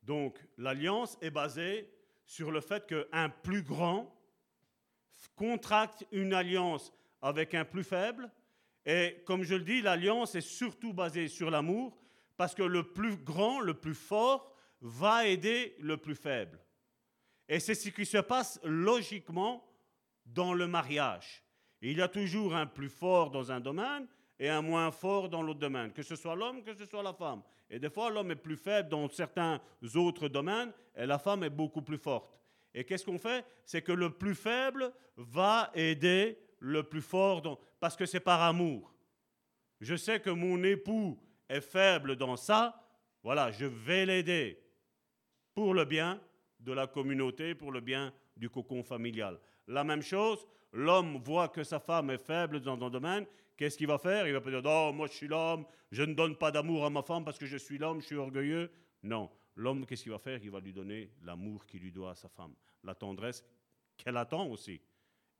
Donc, 0.03 0.39
l'alliance 0.59 1.17
est 1.21 1.31
basée 1.31 1.91
sur 2.27 2.51
le 2.51 2.61
fait 2.61 2.87
qu'un 2.87 3.29
plus 3.29 3.63
grand 3.63 4.15
contracte 5.37 6.07
une 6.13 6.35
alliance 6.35 6.93
avec 7.23 7.55
un 7.55 7.65
plus 7.65 7.85
faible. 7.85 8.31
Et 8.85 9.23
comme 9.25 9.45
je 9.45 9.55
le 9.55 9.65
dis, 9.65 9.81
l'alliance 9.81 10.35
est 10.35 10.41
surtout 10.41 10.93
basée 10.93 11.29
sur 11.29 11.51
l'amour, 11.51 11.97
parce 12.37 12.55
que 12.55 12.63
le 12.63 12.93
plus 12.93 13.17
grand, 13.17 13.61
le 13.61 13.75
plus 13.75 13.95
fort, 13.95 14.55
va 14.81 15.27
aider 15.27 15.75
le 15.81 15.97
plus 15.97 16.15
faible. 16.15 16.59
Et 17.49 17.61
c'est 17.61 17.75
ce 17.75 17.89
qui 17.91 18.07
se 18.07 18.19
passe 18.19 18.61
logiquement 18.65 19.65
dans 20.25 20.55
le 20.55 20.67
mariage 20.67 21.45
il 21.91 21.99
y 21.99 22.03
a 22.03 22.09
toujours 22.09 22.55
un 22.55 22.67
plus 22.67 22.89
fort 22.89 23.31
dans 23.31 23.53
un 23.53 23.61
domaine 23.61 24.07
et 24.39 24.49
un 24.49 24.63
moins 24.63 24.91
fort 24.91 25.29
dans 25.29 25.43
l'autre 25.43 25.61
domaine, 25.61 25.93
que 25.93 26.03
ce 26.03 26.17
soit 26.17 26.35
l'homme, 26.35 26.63
que 26.63 26.75
ce 26.75 26.87
soit 26.87 27.03
la 27.03 27.13
femme. 27.13 27.43
Et 27.69 27.79
des 27.79 27.91
fois, 27.91 28.11
l'homme 28.11 28.31
est 28.31 28.37
plus 28.37 28.57
faible 28.57 28.89
dans 28.89 29.09
certains 29.11 29.61
autres 29.95 30.29
domaines 30.29 30.73
et 30.97 31.05
la 31.05 31.19
femme 31.19 31.45
est 31.45 31.51
beaucoup 31.51 31.83
plus 31.83 31.99
forte. 31.99 32.41
Et 32.73 32.85
qu'est-ce 32.85 33.05
qu'on 33.05 33.19
fait? 33.19 33.45
C'est 33.67 33.83
que 33.83 33.93
le 33.93 34.11
plus 34.11 34.35
faible 34.35 34.93
va 35.17 35.71
aider 35.75 36.39
le 36.59 36.83
plus 36.83 37.03
fort 37.03 37.61
parce 37.79 37.97
que 37.97 38.07
c'est 38.07 38.21
par 38.21 38.41
amour. 38.41 38.95
Je 39.81 39.95
sais 39.95 40.21
que 40.21 40.31
mon 40.31 40.63
époux 40.65 41.21
est 41.51 41.61
faible 41.61 42.17
dans 42.17 42.37
ça, 42.37 42.83
voilà, 43.23 43.51
je 43.51 43.67
vais 43.67 44.07
l'aider 44.07 44.59
pour 45.55 45.75
le 45.75 45.85
bien 45.85 46.19
de 46.65 46.73
la 46.73 46.87
communauté, 46.87 47.55
pour 47.55 47.71
le 47.71 47.81
bien 47.81 48.13
du 48.37 48.49
cocon 48.49 48.83
familial. 48.83 49.39
La 49.69 49.85
même 49.85 50.03
chose, 50.03 50.47
l'homme 50.73 51.19
voit 51.19 51.49
que 51.49 51.63
sa 51.63 51.79
femme 51.79 52.11
est 52.11 52.19
faible 52.19 52.61
dans 52.61 52.83
un 52.85 52.91
domaine, 52.91 53.27
qu'est-ce 53.57 53.79
qu'il 53.79 53.87
va 53.87 53.99
faire? 53.99 54.27
Il 54.27 54.33
va 54.33 54.41
pas 54.41 54.51
dire 54.51 54.63
Oh, 54.65 54.93
moi 54.93 55.07
je 55.07 55.13
suis 55.13 55.29
l'homme, 55.29 55.65
je 55.91 56.03
ne 56.03 56.15
donne 56.15 56.37
pas 56.37 56.51
d'amour 56.51 56.85
à 56.85 56.91
ma 56.91 57.03
femme 57.03 57.25
parce 57.25 57.39
que 57.39 57.47
je 57.47 57.57
suis 57.57 57.79
l'homme, 57.79 58.01
je 58.01 58.07
suis 58.07 58.17
orgueilleux. 58.17 58.71
Non, 59.03 59.31
l'homme, 59.57 59.87
qu'est-ce 59.87 60.03
qu'il 60.03 60.13
va 60.13 60.19
faire? 60.19 60.41
Il 60.43 60.51
va 60.51 60.61
lui 60.61 60.73
donner 60.73 61.11
l'amour 61.23 61.67
qu'il 61.67 61.81
lui 61.81 61.93
doit 61.93 62.11
à 62.11 62.15
sa 62.15 62.29
femme, 62.29 62.55
la 62.83 62.95
tendresse 62.95 63.45
qu'elle 63.97 64.17
attend 64.17 64.47
aussi. 64.49 64.81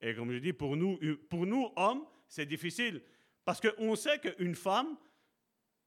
Et 0.01 0.15
comme 0.15 0.33
je 0.33 0.39
dis, 0.39 0.53
pour 0.53 0.77
nous, 0.77 0.99
pour 1.29 1.47
nous 1.47 1.71
hommes, 1.77 2.05
c'est 2.29 2.47
difficile 2.47 3.03
parce 3.45 3.61
qu'on 3.61 3.97
sait 3.97 4.19
qu'une 4.19 4.55
femme, 4.55 4.97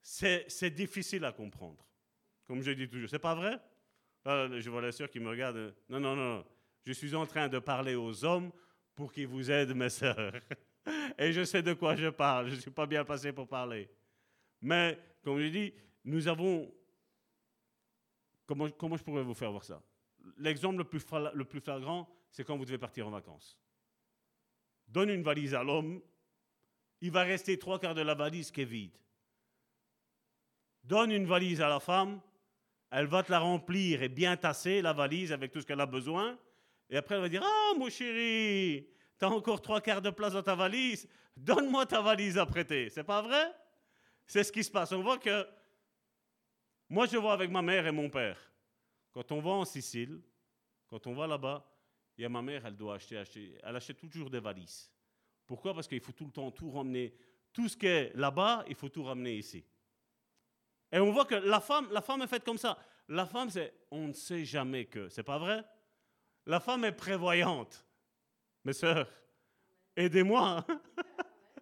c'est 0.01 0.69
difficile 0.71 1.25
à 1.25 1.31
comprendre. 1.31 1.85
Comme 2.47 2.61
je 2.61 2.71
dis 2.71 2.87
toujours, 2.87 3.09
c'est 3.09 3.19
pas 3.19 3.35
vrai? 3.35 3.59
Je 4.27 4.69
vois 4.69 4.81
la 4.81 4.91
sœur 4.91 5.09
qui 5.09 5.19
me 5.19 5.29
regarde. 5.29 5.73
Non, 5.87 5.99
non, 5.99 6.15
non. 6.15 6.45
Je 6.85 6.91
suis 6.91 7.15
en 7.15 7.25
train 7.25 7.47
de 7.47 7.59
parler 7.59 7.95
aux 7.95 8.25
hommes 8.25 8.51
pour 8.93 9.11
qu'ils 9.11 9.27
vous 9.27 9.49
aident, 9.49 9.73
mes 9.73 9.89
sœurs. 9.89 10.33
Et 11.17 11.31
je 11.31 11.43
sais 11.43 11.61
de 11.61 11.73
quoi 11.73 11.95
je 11.95 12.09
parle. 12.09 12.49
Je 12.49 12.55
ne 12.55 12.59
suis 12.59 12.71
pas 12.71 12.85
bien 12.85 13.05
passé 13.05 13.31
pour 13.31 13.47
parler. 13.47 13.89
Mais, 14.61 14.99
comme 15.23 15.39
je 15.39 15.47
dis, 15.47 15.73
nous 16.03 16.27
avons... 16.27 16.73
Comment, 18.45 18.69
comment 18.71 18.97
je 18.97 19.03
pourrais 19.03 19.23
vous 19.23 19.33
faire 19.33 19.51
voir 19.51 19.63
ça? 19.63 19.81
L'exemple 20.37 20.77
le 20.77 20.83
plus, 20.83 21.05
le 21.33 21.45
plus 21.45 21.61
flagrant, 21.61 22.09
c'est 22.29 22.43
quand 22.43 22.57
vous 22.57 22.65
devez 22.65 22.77
partir 22.77 23.07
en 23.07 23.11
vacances. 23.11 23.59
Donne 24.87 25.09
une 25.09 25.23
valise 25.23 25.53
à 25.53 25.63
l'homme, 25.63 26.01
il 27.01 27.11
va 27.11 27.23
rester 27.23 27.57
trois 27.59 27.79
quarts 27.79 27.95
de 27.95 28.01
la 28.01 28.15
valise 28.15 28.51
qui 28.51 28.61
est 28.61 28.65
vide. 28.65 28.97
donne 30.83 31.11
une 31.11 31.25
valise 31.25 31.61
à 31.61 31.67
la 31.67 31.79
femme, 31.79 32.21
elle 32.89 33.05
va 33.05 33.23
te 33.23 33.31
la 33.31 33.39
remplir 33.39 34.01
et 34.01 34.09
bien 34.09 34.37
tasser, 34.37 34.81
la 34.81 34.93
valise, 34.93 35.31
avec 35.31 35.51
tout 35.51 35.61
ce 35.61 35.65
qu'elle 35.65 35.81
a 35.81 35.85
besoin. 35.85 36.37
Et 36.89 36.97
après, 36.97 37.15
elle 37.15 37.21
va 37.21 37.29
dire 37.29 37.43
Ah, 37.43 37.73
mon 37.77 37.89
chéri, 37.89 38.87
tu 39.19 39.25
as 39.25 39.29
encore 39.29 39.61
trois 39.61 39.81
quarts 39.81 40.01
de 40.01 40.09
place 40.09 40.33
dans 40.33 40.43
ta 40.43 40.55
valise, 40.55 41.07
donne-moi 41.35 41.85
ta 41.85 42.01
valise 42.01 42.37
à 42.37 42.45
prêter. 42.45 42.89
C'est 42.89 43.03
pas 43.03 43.21
vrai? 43.21 43.53
C'est 44.25 44.43
ce 44.43 44.51
qui 44.51 44.63
se 44.63 44.71
passe. 44.71 44.91
On 44.91 45.01
voit 45.01 45.17
que. 45.17 45.47
Moi, 46.89 47.05
je 47.05 47.17
vois 47.17 47.33
avec 47.33 47.51
ma 47.51 47.61
mère 47.61 47.85
et 47.85 47.91
mon 47.91 48.09
père. 48.09 48.39
Quand 49.11 49.31
on 49.31 49.41
va 49.41 49.51
en 49.51 49.65
Sicile, 49.65 50.21
quand 50.87 51.05
on 51.07 51.13
va 51.13 51.27
là-bas, 51.27 51.65
il 52.17 52.21
y 52.21 52.25
a 52.25 52.29
ma 52.29 52.41
mère, 52.41 52.65
elle 52.65 52.75
doit 52.75 52.95
acheter, 52.95 53.17
acheter. 53.17 53.57
Elle 53.61 53.75
achète 53.75 53.97
toujours 53.97 54.29
des 54.29 54.39
valises. 54.39 54.89
Pourquoi? 55.45 55.73
Parce 55.73 55.87
qu'il 55.87 55.99
faut 55.99 56.13
tout 56.13 56.25
le 56.25 56.31
temps 56.31 56.49
tout 56.51 56.71
ramener. 56.71 57.13
Tout 57.51 57.67
ce 57.67 57.75
qui 57.75 57.87
est 57.87 58.15
là-bas, 58.15 58.63
il 58.67 58.75
faut 58.75 58.89
tout 58.89 59.03
ramener 59.03 59.35
ici. 59.35 59.65
Et 60.91 60.99
on 60.99 61.11
voit 61.11 61.25
que 61.25 61.35
la 61.35 61.59
femme, 61.59 61.87
la 61.91 62.01
femme 62.01 62.21
est 62.21 62.27
faite 62.27 62.43
comme 62.43 62.57
ça. 62.57 62.77
La 63.09 63.25
femme, 63.25 63.49
c'est 63.49 63.73
on 63.91 64.07
ne 64.07 64.13
sait 64.13 64.45
jamais 64.45 64.85
que. 64.85 65.09
C'est 65.09 65.23
pas 65.23 65.37
vrai? 65.37 65.63
La 66.45 66.59
femme 66.59 66.85
est 66.85 66.93
prévoyante. 66.93 67.85
Mes 68.63 68.73
sœurs, 68.73 69.09
aidez-moi. 69.95 70.65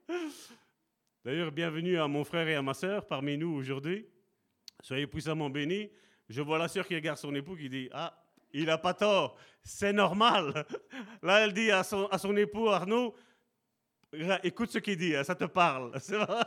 D'ailleurs, 1.23 1.51
bienvenue 1.51 1.97
à 1.97 2.07
mon 2.07 2.23
frère 2.23 2.47
et 2.47 2.55
à 2.55 2.61
ma 2.61 2.73
sœur 2.73 3.07
parmi 3.07 3.37
nous 3.37 3.53
aujourd'hui. 3.55 4.07
Soyez 4.81 5.07
puissamment 5.07 5.49
bénis. 5.49 5.89
Je 6.29 6.41
vois 6.41 6.57
la 6.57 6.67
sœur 6.67 6.87
qui 6.87 6.95
regarde 6.95 7.17
son 7.17 7.33
époux 7.33 7.55
qui 7.55 7.69
dit 7.69 7.89
Ah, 7.91 8.23
il 8.53 8.65
n'a 8.65 8.77
pas 8.77 8.93
tort, 8.93 9.37
c'est 9.63 9.93
normal. 9.93 10.65
Là, 11.23 11.39
elle 11.39 11.53
dit 11.53 11.71
à 11.71 11.83
son, 11.83 12.05
à 12.07 12.17
son 12.17 12.35
époux 12.37 12.69
Arnaud 12.69 13.15
Écoute 14.43 14.71
ce 14.71 14.77
qu'il 14.77 14.97
dit, 14.97 15.15
hein, 15.15 15.23
ça 15.23 15.35
te 15.35 15.45
parle. 15.45 15.91
C'est 15.99 16.17
vrai 16.17 16.43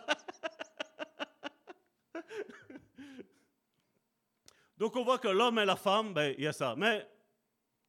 Donc 4.79 4.95
on 4.95 5.03
voit 5.03 5.19
que 5.19 5.29
l'homme 5.29 5.59
et 5.59 5.65
la 5.65 5.77
femme, 5.77 6.15
ben, 6.15 6.33
il 6.39 6.45
y 6.45 6.47
a 6.47 6.53
ça. 6.53 6.77
Mais 6.77 7.05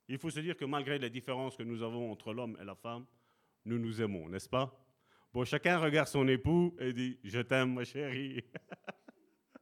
il 0.07 0.17
faut 0.17 0.31
se 0.31 0.39
dire 0.39 0.57
que 0.57 0.65
malgré 0.65 0.97
les 0.97 1.11
différences 1.11 1.55
que 1.55 1.63
nous 1.63 1.83
avons 1.83 2.11
entre 2.11 2.33
l'homme 2.33 2.57
et 2.59 2.65
la 2.65 2.75
femme, 2.75 3.05
nous 3.65 3.77
nous 3.77 4.01
aimons, 4.01 4.27
n'est-ce 4.27 4.49
pas? 4.49 4.75
Bon, 5.31 5.45
chacun 5.45 5.77
regarde 5.77 6.07
son 6.07 6.27
époux 6.27 6.75
et 6.79 6.91
dit 6.91 7.19
Je 7.23 7.41
t'aime, 7.41 7.75
ma 7.75 7.83
chérie. 7.83 8.43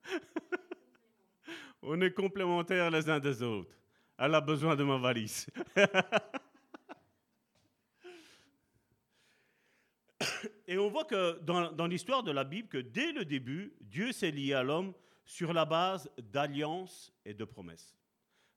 on 1.82 2.00
est 2.00 2.14
complémentaires 2.14 2.90
les 2.90 3.10
uns 3.10 3.20
des 3.20 3.44
autres. 3.44 3.76
Elle 4.18 4.34
a 4.34 4.40
besoin 4.40 4.78
de 4.78 4.86
ma 4.86 4.98
valise. 4.98 5.48
et 10.66 10.78
on 10.78 10.90
voit 10.90 11.04
que 11.04 11.42
dans, 11.42 11.74
dans 11.74 11.88
l'histoire 11.88 12.24
de 12.24 12.32
la 12.32 12.46
Bible, 12.46 12.70
que 12.70 12.78
dès 12.78 13.12
le 13.12 13.26
début, 13.26 13.74
Dieu 13.82 14.14
s'est 14.14 14.32
lié 14.32 14.54
à 14.54 14.64
l'homme 14.64 14.94
sur 15.28 15.52
la 15.54 15.66
base 15.66 16.10
d'alliances 16.18 17.14
et 17.26 17.34
de 17.34 17.44
promesses. 17.44 17.94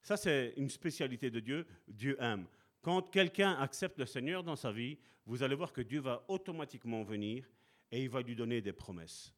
Ça, 0.00 0.16
c'est 0.16 0.54
une 0.56 0.70
spécialité 0.70 1.28
de 1.28 1.40
Dieu. 1.40 1.66
Dieu 1.88 2.16
aime. 2.22 2.46
Quand 2.80 3.02
quelqu'un 3.02 3.54
accepte 3.54 3.98
le 3.98 4.06
Seigneur 4.06 4.44
dans 4.44 4.56
sa 4.56 4.70
vie, 4.70 4.96
vous 5.26 5.42
allez 5.42 5.56
voir 5.56 5.72
que 5.72 5.80
Dieu 5.80 6.00
va 6.00 6.24
automatiquement 6.28 7.02
venir 7.02 7.44
et 7.90 8.04
il 8.04 8.08
va 8.08 8.22
lui 8.22 8.36
donner 8.36 8.62
des 8.62 8.72
promesses. 8.72 9.34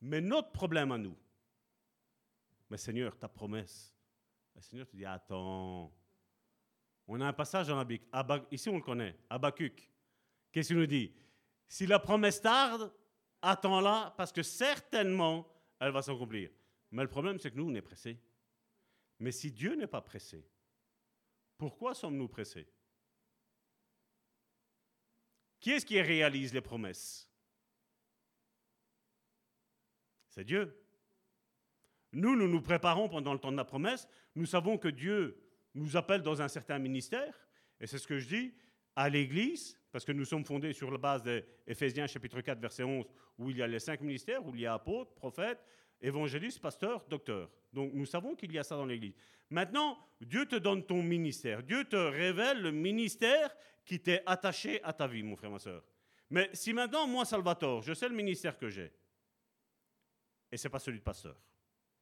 Mais 0.00 0.20
notre 0.22 0.50
problème 0.50 0.90
à 0.92 0.98
nous, 0.98 1.16
mais 2.70 2.78
Seigneur, 2.78 3.16
ta 3.18 3.28
promesse, 3.28 3.94
le 4.56 4.62
Seigneur 4.62 4.88
te 4.88 4.96
dit, 4.96 5.04
attends, 5.04 5.92
on 7.06 7.20
a 7.20 7.26
un 7.26 7.32
passage 7.34 7.68
dans 7.68 7.76
la 7.76 7.84
Bible, 7.84 8.04
ici 8.50 8.70
on 8.70 8.76
le 8.76 8.82
connaît, 8.82 9.14
Habakkuk. 9.28 9.90
Qu'est-ce 10.50 10.68
qu'il 10.68 10.78
nous 10.78 10.86
dit? 10.86 11.12
Si 11.68 11.86
la 11.86 11.98
promesse 11.98 12.40
tarde, 12.40 12.90
attends-la, 13.42 14.14
parce 14.16 14.32
que 14.32 14.42
certainement, 14.42 15.46
elle 15.78 15.92
va 15.92 16.00
s'accomplir. 16.00 16.50
Mais 16.92 17.02
le 17.02 17.08
problème, 17.08 17.38
c'est 17.38 17.50
que 17.50 17.56
nous, 17.56 17.70
on 17.70 17.74
est 17.74 17.82
pressés. 17.82 18.18
Mais 19.18 19.32
si 19.32 19.50
Dieu 19.50 19.74
n'est 19.74 19.86
pas 19.86 20.02
pressé, 20.02 20.46
pourquoi 21.56 21.94
sommes-nous 21.94 22.28
pressés? 22.28 22.68
Qui 25.58 25.72
est-ce 25.72 25.86
qui 25.86 26.00
réalise 26.00 26.52
les 26.52 26.60
promesses? 26.60 27.28
C'est 30.28 30.44
Dieu. 30.44 30.76
Nous, 32.12 32.36
nous 32.36 32.48
nous 32.48 32.60
préparons 32.60 33.08
pendant 33.08 33.32
le 33.32 33.38
temps 33.38 33.52
de 33.52 33.56
la 33.56 33.64
promesse. 33.64 34.08
Nous 34.34 34.46
savons 34.46 34.76
que 34.76 34.88
Dieu 34.88 35.40
nous 35.74 35.96
appelle 35.96 36.22
dans 36.22 36.42
un 36.42 36.48
certain 36.48 36.78
ministère. 36.78 37.38
Et 37.80 37.86
c'est 37.86 37.98
ce 37.98 38.06
que 38.06 38.18
je 38.18 38.28
dis 38.28 38.54
à 38.96 39.08
l'Église, 39.08 39.78
parce 39.90 40.04
que 40.04 40.12
nous 40.12 40.24
sommes 40.24 40.44
fondés 40.44 40.72
sur 40.72 40.90
la 40.90 40.98
base 40.98 41.22
d'Éphésiens 41.22 42.06
chapitre 42.06 42.40
4, 42.40 42.58
verset 42.58 42.82
11, 42.82 43.06
où 43.38 43.50
il 43.50 43.56
y 43.56 43.62
a 43.62 43.66
les 43.66 43.78
cinq 43.78 44.00
ministères, 44.02 44.44
où 44.44 44.54
il 44.54 44.60
y 44.60 44.66
a 44.66 44.74
apôtre, 44.74 45.14
prophète, 45.14 45.58
évangéliste, 46.02 46.60
pasteur, 46.60 47.04
docteur. 47.08 47.50
Donc 47.72 47.92
nous 47.94 48.06
savons 48.06 48.34
qu'il 48.34 48.52
y 48.52 48.58
a 48.58 48.64
ça 48.64 48.76
dans 48.76 48.84
l'Église. 48.84 49.14
Maintenant, 49.50 49.98
Dieu 50.20 50.46
te 50.46 50.56
donne 50.56 50.84
ton 50.84 51.02
ministère. 51.02 51.62
Dieu 51.62 51.84
te 51.84 51.96
révèle 51.96 52.60
le 52.60 52.72
ministère 52.72 53.54
qui 53.84 54.00
t'est 54.00 54.22
attaché 54.26 54.82
à 54.82 54.92
ta 54.92 55.06
vie, 55.06 55.22
mon 55.22 55.36
frère, 55.36 55.50
ma 55.50 55.58
soeur. 55.58 55.84
Mais 56.30 56.50
si 56.52 56.72
maintenant, 56.72 57.06
moi, 57.06 57.24
Salvatore, 57.24 57.82
je 57.82 57.92
sais 57.92 58.08
le 58.08 58.14
ministère 58.14 58.56
que 58.56 58.68
j'ai, 58.68 58.92
et 60.50 60.56
ce 60.56 60.66
n'est 60.66 60.70
pas 60.70 60.78
celui 60.78 60.98
de 60.98 61.04
pasteur, 61.04 61.36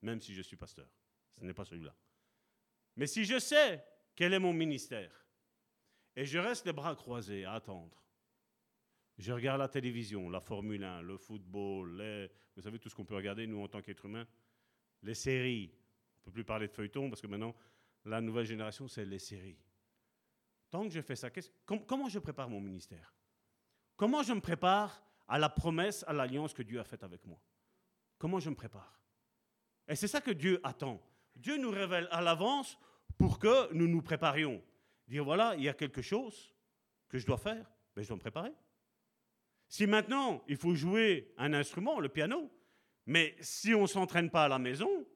même 0.03 0.21
si 0.21 0.35
je 0.35 0.43
suis 0.43 0.57
pasteur, 0.57 0.87
ce 1.39 1.45
n'est 1.45 1.55
pas 1.55 1.65
celui-là. 1.65 1.95
Mais 2.97 3.07
si 3.07 3.25
je 3.25 3.39
sais 3.39 3.85
quel 4.15 4.33
est 4.33 4.39
mon 4.39 4.53
ministère, 4.53 5.27
et 6.15 6.25
je 6.25 6.39
reste 6.39 6.67
les 6.67 6.73
bras 6.73 6.95
croisés 6.95 7.45
à 7.45 7.55
attendre, 7.55 8.01
je 9.21 9.33
regarde 9.33 9.61
la 9.61 9.69
télévision, 9.69 10.31
la 10.31 10.41
Formule 10.41 10.83
1, 10.83 11.03
le 11.03 11.17
football, 11.17 12.03
vous 12.57 12.63
savez 12.63 12.79
tout 12.79 12.89
ce 12.89 12.95
qu'on 12.95 13.05
peut 13.05 13.15
regarder, 13.15 13.47
nous, 13.47 13.63
en 13.63 13.69
tant 13.69 13.83
qu'êtres 13.83 14.07
humains, 14.07 14.27
les 15.03 15.15
séries. 15.15 15.71
On 15.73 16.21
ne 16.21 16.25
peut 16.27 16.33
plus 16.33 16.45
parler 16.45 16.69
de 16.69 16.73
feuilleton 16.73 17.09
parce 17.09 17.21
que 17.21 17.27
maintenant, 17.27 17.55
la 18.05 18.21
nouvelle 18.21 18.47
génération, 18.47 18.89
c'est 18.89 19.05
les 19.05 19.19
séries. 19.19 19.59
Tant 20.71 20.85
que 20.85 20.95
je 20.95 21.01
fais 21.01 21.17
ça, 21.17 21.29
comment 21.87 22.09
je 22.09 22.19
prépare 22.19 22.49
mon 22.49 22.61
ministère? 22.61 23.15
Comment 23.97 24.23
je 24.23 24.33
me 24.33 24.41
prépare 24.41 25.03
à 25.29 25.39
la 25.39 25.49
promesse, 25.49 26.05
à 26.07 26.13
l'alliance 26.13 26.55
que 26.55 26.63
Dieu 26.63 26.81
a 26.81 26.85
faite 26.85 27.03
avec 27.03 27.25
moi? 27.27 27.41
Comment 28.19 28.41
je 28.41 28.49
me 28.49 28.55
prépare? 28.55 29.01
Et 29.89 29.97
c'est 29.97 30.09
ça 30.09 30.21
que 30.21 30.31
Dieu 30.31 30.61
attend. 30.63 31.03
Dieu 31.37 31.59
nous 31.59 31.71
révèle 31.71 32.09
à 32.11 32.23
l'avance 32.23 32.79
pour 33.19 33.39
que 33.39 33.73
nous 33.75 33.89
nous 33.89 34.03
préparions. 34.03 34.63
Dire 35.09 35.25
voilà, 35.25 35.55
il 35.57 35.65
y 35.65 35.69
a 35.69 35.75
quelque 35.75 36.03
chose 36.03 36.55
que 37.09 37.19
je 37.19 37.27
dois 37.27 37.39
faire, 37.39 37.71
mais 37.97 38.03
je 38.03 38.09
dois 38.09 38.17
me 38.17 38.21
préparer. 38.21 38.53
Si 39.71 39.87
maintenant, 39.87 40.43
il 40.49 40.57
faut 40.57 40.75
jouer 40.75 41.33
un 41.39 41.55
instrument, 41.55 42.01
le 42.01 42.09
piano, 42.09 42.51
mais 43.07 43.37
si 43.41 43.73
on 43.73 43.83
ne 43.83 43.87
s'entraîne 43.87 44.29
pas 44.29 44.45
à 44.45 44.49
la 44.49 44.59
maison, 44.59 45.07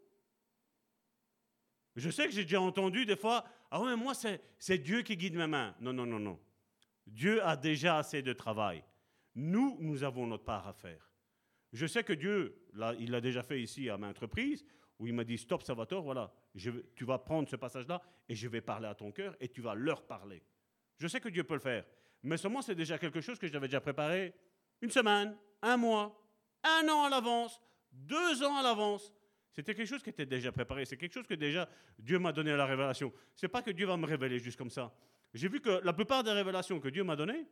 je 1.97 2.09
sais 2.09 2.27
que 2.27 2.31
j'ai 2.31 2.45
déjà 2.45 2.61
entendu 2.61 3.05
des 3.05 3.17
fois, 3.17 3.45
ah 3.73 3.83
ouais, 3.83 3.97
moi 3.97 4.13
c'est 4.15 4.79
Dieu 4.79 5.03
qui 5.03 5.17
guide 5.17 5.35
mes 5.35 5.49
mains. 5.49 5.75
Non, 5.81 5.93
non, 5.93 6.07
non, 6.07 6.21
non. 6.21 6.41
Dieu 7.05 7.45
a 7.45 7.57
déjà 7.57 7.99
assez 7.99 8.23
de 8.23 8.33
travail. 8.33 8.85
Nous, 9.35 9.77
nous 9.81 10.05
avons 10.05 10.25
notre 10.29 10.45
part 10.45 10.69
à 10.69 10.73
faire. 10.73 11.11
Je 11.73 11.87
sais 11.87 12.05
que 12.05 12.13
Dieu, 12.13 12.65
il 13.01 13.11
l'a 13.11 13.21
déjà 13.21 13.43
fait 13.43 13.61
ici 13.61 13.91
à 13.91 13.99
ma 13.99 14.09
entreprise, 14.09 14.65
où 15.01 15.09
il 15.09 15.15
m'a 15.15 15.25
dit, 15.25 15.37
stop 15.37 15.65
Salvatore, 15.65 16.05
voilà, 16.05 16.33
tu 16.55 17.05
vas 17.05 17.19
prendre 17.19 17.49
ce 17.49 17.57
passage-là 17.57 18.01
et 18.29 18.37
je 18.37 18.47
vais 18.47 18.61
parler 18.61 18.87
à 18.87 18.95
ton 18.95 19.11
cœur 19.11 19.37
et 19.41 19.49
tu 19.49 19.61
vas 19.61 19.75
leur 19.75 20.07
parler. 20.07 20.45
Je 20.99 21.09
sais 21.09 21.21
que 21.21 21.29
Dieu 21.29 21.43
peut 21.43 21.55
le 21.55 21.61
faire. 21.61 21.85
Mais 22.25 22.39
seulement, 22.39 22.63
c'est 22.63 22.75
déjà 22.75 22.99
quelque 22.99 23.21
chose 23.21 23.39
que 23.39 23.47
j'avais 23.47 23.69
déjà 23.69 23.83
préparé 23.83 24.33
une 24.81 24.91
semaine, 24.91 25.37
un 25.61 25.77
mois, 25.77 26.19
un 26.63 26.89
an 26.89 27.05
à 27.05 27.11
l'avance, 27.11 27.61
deux 27.93 28.43
ans 28.43 28.57
à 28.57 28.63
l'avance. 28.63 29.13
C'était 29.53 29.75
quelque 29.75 29.87
chose 29.87 30.03
qui 30.03 30.09
était 30.11 30.25
déjà 30.27 30.51
préparé. 30.51 30.87
C'est 30.87 30.97
quelque 30.97 31.13
chose 31.13 31.27
que 31.27 31.35
déjà 31.35 31.69
Dieu 31.99 32.19
m'a 32.19 32.33
donné 32.33 32.51
à 32.53 32.57
la 32.57 32.65
révélation. 32.65 33.13
C'est 33.37 33.49
pas 33.49 33.61
que 33.61 33.71
Dieu 33.71 33.87
va 33.87 33.99
me 33.99 34.07
révéler 34.07 34.39
juste 34.39 34.57
comme 34.57 34.71
ça. 34.71 34.93
J'ai 35.35 35.49
vu 35.49 35.61
que 35.61 35.81
la 35.85 35.93
plupart 35.93 36.25
des 36.25 36.33
révélations 36.33 36.81
que 36.81 36.89
Dieu 36.89 37.05
m'a 37.05 37.15
données, 37.15 37.47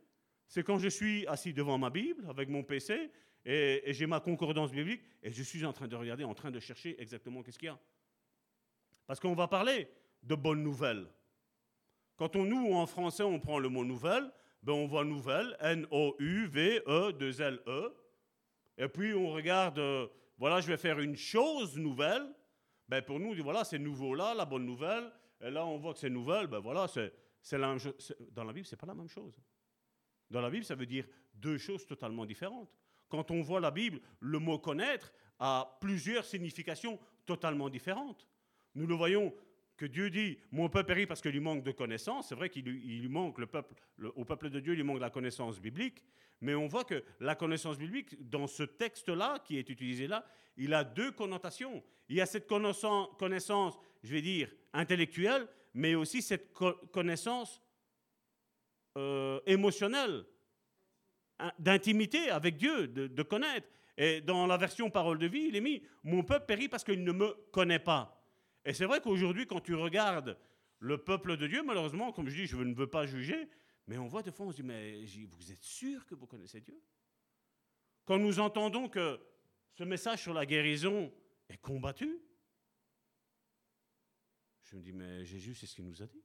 c'est 0.49 0.65
quand 0.65 0.79
je 0.79 0.89
suis 0.89 1.27
assis 1.27 1.53
devant 1.53 1.77
ma 1.77 1.91
Bible 1.91 2.25
avec 2.29 2.49
mon 2.49 2.63
PC 2.63 3.11
et, 3.45 3.91
et 3.91 3.93
j'ai 3.93 4.07
ma 4.07 4.21
concordance 4.21 4.73
biblique 4.73 5.03
et 5.23 5.33
je 5.33 5.43
suis 5.43 5.65
en 5.67 5.73
train 5.73 5.87
de 5.87 5.97
regarder, 5.97 6.25
en 6.25 6.35
train 6.35 6.51
de 6.51 6.61
chercher 6.61 7.01
exactement 7.01 7.43
qu'est-ce 7.43 7.59
qu'il 7.59 7.67
y 7.67 7.71
a. 7.71 7.79
Parce 9.07 9.21
qu'on 9.21 9.35
va 9.35 9.49
parler 9.49 9.89
de 10.23 10.35
bonnes 10.35 10.63
nouvelles. 10.63 11.07
Quand 12.17 12.37
on, 12.37 12.45
nous, 12.45 12.73
en 12.73 12.87
français, 12.87 13.23
on 13.23 13.39
prend 13.39 13.59
le 13.59 13.69
mot 13.69 13.85
nouvelle, 13.85 14.31
ben 14.63 14.73
on 14.73 14.87
voit 14.87 15.05
nouvelle, 15.05 15.57
N-O-U-V-E-2-L-E. 15.61 15.97
Et 18.79 18.89
puis 18.89 19.13
on 19.15 19.31
regarde, 19.33 19.79
euh, 19.79 20.07
voilà, 20.39 20.61
je 20.61 20.69
vais 20.69 20.77
faire 20.77 21.01
une 21.01 21.17
chose 21.17 21.77
nouvelle. 21.77 22.27
Ben 22.89 23.03
pour 23.03 23.19
nous, 23.21 23.35
voilà, 23.43 23.65
c'est 23.65 23.79
nouveau 23.79 24.15
là, 24.15 24.35
la 24.35 24.45
bonne 24.45 24.67
nouvelle. 24.67 25.11
Et 25.41 25.51
là, 25.51 25.67
on 25.67 25.79
voit 25.79 25.95
que 25.95 25.99
c'est 25.99 26.11
nouvelle, 26.11 26.47
ben 26.47 26.61
voilà, 26.61 26.87
c'est. 26.89 27.13
Dans 28.31 28.45
la 28.45 28.53
Bible, 28.53 28.67
c'est 28.67 28.77
pas 28.77 28.87
la 28.87 28.95
même 28.95 29.09
chose. 29.09 29.37
Dans 30.31 30.41
la 30.41 30.49
Bible, 30.49 30.65
ça 30.65 30.77
veut 30.77 30.87
dire 30.87 31.09
deux 31.35 31.59
choses 31.59 31.85
totalement 31.87 32.25
différentes. 32.25 32.73
Quand 33.09 33.33
on 33.33 33.43
voit 33.43 33.59
la 33.61 33.73
Bible, 33.73 34.01
le 34.21 34.39
mot 34.39 34.61
connaître 34.61 35.13
a 35.41 35.77
plusieurs 35.81 36.25
significations 36.25 37.01
totalement 37.27 37.69
différentes. 37.69 38.29
Nous 38.77 38.87
le 38.87 38.95
voyons 38.95 39.35
que 39.83 39.87
Dieu 39.89 40.11
dit, 40.11 40.39
mon 40.53 40.69
peuple 40.69 40.87
périt 40.87 41.07
parce 41.07 41.21
qu'il 41.21 41.33
lui 41.33 41.41
manque 41.41 41.65
de 41.65 41.73
connaissances. 41.73 42.29
C'est 42.29 42.37
vrai 42.37 42.51
qu'il 42.51 42.65
lui 42.65 43.09
manque, 43.09 43.39
le 43.39 43.47
peuple, 43.47 43.75
au 44.15 44.25
peuple 44.25 44.49
de 44.49 44.61
Dieu, 44.61 44.75
il 44.75 44.77
lui 44.77 44.85
manque 44.85 45.01
la 45.01 45.11
connaissance 45.11 45.61
biblique. 45.61 46.05
Mais 46.41 46.55
on 46.55 46.69
voit 46.69 46.85
que 46.85 47.03
la 47.19 47.35
connaissance 47.35 47.79
biblique, 47.79 48.31
dans 48.31 48.47
ce 48.47 48.63
texte-là, 48.63 49.41
qui 49.45 49.59
est 49.59 49.69
utilisé 49.69 50.07
là, 50.07 50.25
il 50.57 50.73
a 50.73 50.85
deux 50.85 51.11
connotations. 51.11 51.83
Il 52.09 52.15
y 52.15 52.21
a 52.21 52.27
cette 52.27 52.47
connaissance, 52.47 53.77
je 54.05 54.13
vais 54.13 54.23
dire, 54.23 54.55
intellectuelle, 54.73 55.49
mais 55.75 55.97
aussi 55.97 56.23
cette 56.23 56.53
connaissance 56.53 57.61
euh, 58.97 59.41
émotionnelle, 59.47 60.25
d'intimité 61.59 62.31
avec 62.31 62.57
Dieu, 62.57 62.87
de, 62.87 63.09
de, 63.09 63.23
connaître. 63.25 63.67
Et 63.99 64.21
dans 64.21 64.47
la 64.47 64.57
version 64.57 64.91
parole 64.91 65.19
de 65.19 65.27
vie, 65.27 65.47
il 65.49 65.57
est 65.57 65.61
mis 65.61 65.83
Mon 66.05 66.23
peuple 66.23 66.47
périt 66.47 66.69
parce 66.69 66.85
qu'il 66.85 67.03
ne 67.03 67.11
me 67.11 67.33
connaît 67.51 67.81
pas. 67.81 68.22
Et 68.65 68.73
c'est 68.73 68.85
vrai 68.85 69.01
qu'aujourd'hui, 69.01 69.47
quand 69.47 69.61
tu 69.61 69.75
regardes 69.75 70.39
le 70.79 70.99
peuple 70.99 71.37
de 71.37 71.47
Dieu, 71.47 71.63
malheureusement, 71.63 72.13
comme 72.13 72.29
je 72.29 72.37
dis, 72.43 72.47
je 72.47 72.57
ne 72.57 72.75
veux 72.75 72.89
pas 72.89 73.07
juger, 73.07 73.49
mais 73.87 73.99
on 73.99 74.07
voit 74.07 74.23
de 74.23 74.31
fois, 74.31 74.47
on 74.47 74.51
se 74.51 74.57
dit, 74.57 74.63
mais 74.63 75.05
vous 75.31 75.53
êtes 75.53 75.63
sûr 75.63 76.07
que 76.07 76.15
vous 76.15 76.27
connaissez 76.27 76.61
Dieu? 76.61 76.81
Quand 78.05 78.19
nous 78.19 78.41
entendons 78.41 78.89
que 78.89 79.21
ce 79.73 79.85
message 79.85 80.23
sur 80.23 80.35
la 80.35 80.47
guérison 80.47 81.13
est 81.49 81.59
combattu, 81.59 82.21
je 84.63 84.77
me 84.77 84.83
dis, 84.83 84.93
mais 84.93 85.25
Jésus, 85.25 85.55
c'est 85.55 85.67
ce 85.67 85.75
qu'il 85.75 85.85
nous 85.85 86.03
a 86.03 86.07
dit. 86.07 86.23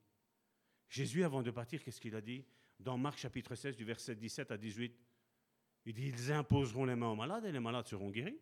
Jésus, 0.90 1.24
avant 1.24 1.42
de 1.42 1.52
partir, 1.52 1.84
qu'est-ce 1.84 2.00
qu'il 2.00 2.16
a 2.16 2.22
dit? 2.22 2.46
Dans 2.80 2.98
Marc 2.98 3.18
chapitre 3.18 3.56
16, 3.56 3.76
du 3.76 3.84
verset 3.84 4.16
17 4.16 4.52
à 4.52 4.58
18, 4.58 4.96
il 5.86 5.94
dit, 5.94 6.08
ils 6.08 6.32
imposeront 6.32 6.86
les 6.86 6.96
mains 6.96 7.10
aux 7.10 7.16
malades 7.16 7.46
et 7.46 7.52
les 7.52 7.60
malades 7.60 7.88
seront 7.88 8.10
guéris. 8.10 8.40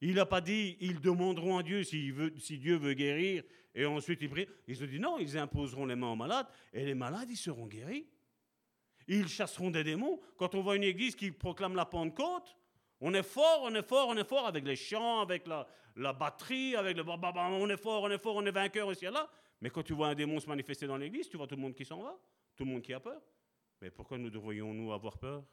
Il 0.00 0.14
n'a 0.14 0.26
pas 0.26 0.40
dit, 0.40 0.76
ils 0.80 1.00
demanderont 1.00 1.58
à 1.58 1.62
Dieu 1.62 1.82
si 1.82 2.12
Dieu 2.58 2.76
veut 2.76 2.94
guérir, 2.94 3.42
et 3.74 3.86
ensuite 3.86 4.20
ils 4.22 4.28
prient. 4.28 4.48
Il 4.66 4.76
se 4.76 4.84
dit, 4.84 4.98
non, 4.98 5.18
ils 5.18 5.38
imposeront 5.38 5.86
les 5.86 5.96
mains 5.96 6.12
aux 6.12 6.16
malades, 6.16 6.46
et 6.72 6.84
les 6.84 6.94
malades, 6.94 7.28
ils 7.30 7.36
seront 7.36 7.66
guéris. 7.66 8.06
Ils 9.08 9.28
chasseront 9.28 9.70
des 9.70 9.84
démons. 9.84 10.20
Quand 10.36 10.54
on 10.54 10.62
voit 10.62 10.76
une 10.76 10.82
église 10.82 11.14
qui 11.14 11.30
proclame 11.30 11.76
la 11.76 11.86
Pentecôte, 11.86 12.56
on 13.00 13.14
est 13.14 13.22
fort, 13.22 13.60
on 13.62 13.74
est 13.74 13.86
fort, 13.86 14.08
on 14.08 14.16
est 14.16 14.28
fort 14.28 14.46
avec 14.46 14.64
les 14.64 14.76
chants, 14.76 15.20
avec 15.20 15.46
la, 15.46 16.12
batterie, 16.12 16.74
avec 16.76 16.96
le 16.96 17.04
on 17.06 17.68
est 17.68 17.76
fort, 17.76 18.02
on 18.02 18.10
est 18.10 18.18
fort, 18.18 18.36
on 18.36 18.46
est 18.46 18.50
vainqueur 18.50 18.88
aussi 18.88 19.04
là. 19.04 19.30
Mais 19.60 19.70
quand 19.70 19.82
tu 19.82 19.92
vois 19.92 20.08
un 20.08 20.14
démon 20.14 20.40
se 20.40 20.48
manifester 20.48 20.86
dans 20.86 20.96
l'église, 20.96 21.28
tu 21.28 21.36
vois 21.36 21.46
tout 21.46 21.56
le 21.56 21.62
monde 21.62 21.74
qui 21.74 21.84
s'en 21.84 22.02
va, 22.02 22.18
tout 22.56 22.64
le 22.64 22.70
monde 22.70 22.82
qui 22.82 22.92
a 22.92 23.00
peur. 23.00 23.20
Mais 23.80 23.90
pourquoi 23.90 24.18
nous 24.18 24.30
devrions-nous 24.30 24.92
avoir 24.92 25.18
peur? 25.18 25.44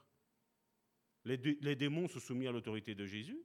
Les 1.26 1.76
démons 1.76 2.08
sont 2.08 2.20
soumis 2.20 2.48
à 2.48 2.52
l'autorité 2.52 2.96
de 2.96 3.06
Jésus. 3.06 3.40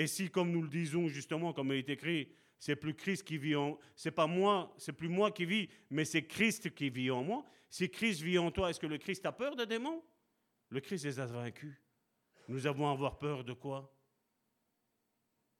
Et 0.00 0.06
si, 0.06 0.30
comme 0.30 0.50
nous 0.50 0.62
le 0.62 0.68
disons 0.68 1.08
justement, 1.08 1.52
comme 1.52 1.72
il 1.72 1.80
est 1.80 1.90
écrit, 1.90 2.32
c'est 2.58 2.74
plus 2.74 2.94
Christ 2.94 3.22
qui 3.22 3.36
vit 3.36 3.54
en, 3.54 3.78
c'est 3.94 4.10
pas 4.10 4.26
moi, 4.26 4.74
c'est 4.78 4.94
plus 4.94 5.10
moi 5.10 5.30
qui 5.30 5.44
vis, 5.44 5.68
mais 5.90 6.06
c'est 6.06 6.22
Christ 6.22 6.74
qui 6.74 6.88
vit 6.88 7.10
en 7.10 7.22
moi. 7.22 7.44
Si 7.68 7.90
Christ 7.90 8.22
vit 8.22 8.38
en 8.38 8.50
toi, 8.50 8.70
est-ce 8.70 8.80
que 8.80 8.86
le 8.86 8.96
Christ 8.96 9.26
a 9.26 9.32
peur 9.32 9.56
des 9.56 9.66
démons? 9.66 10.02
Le 10.70 10.80
Christ 10.80 11.04
les 11.04 11.20
a 11.20 11.26
vaincus. 11.26 11.76
Nous 12.48 12.66
avons 12.66 12.88
à 12.88 12.92
avoir 12.92 13.18
peur 13.18 13.44
de 13.44 13.52
quoi? 13.52 13.94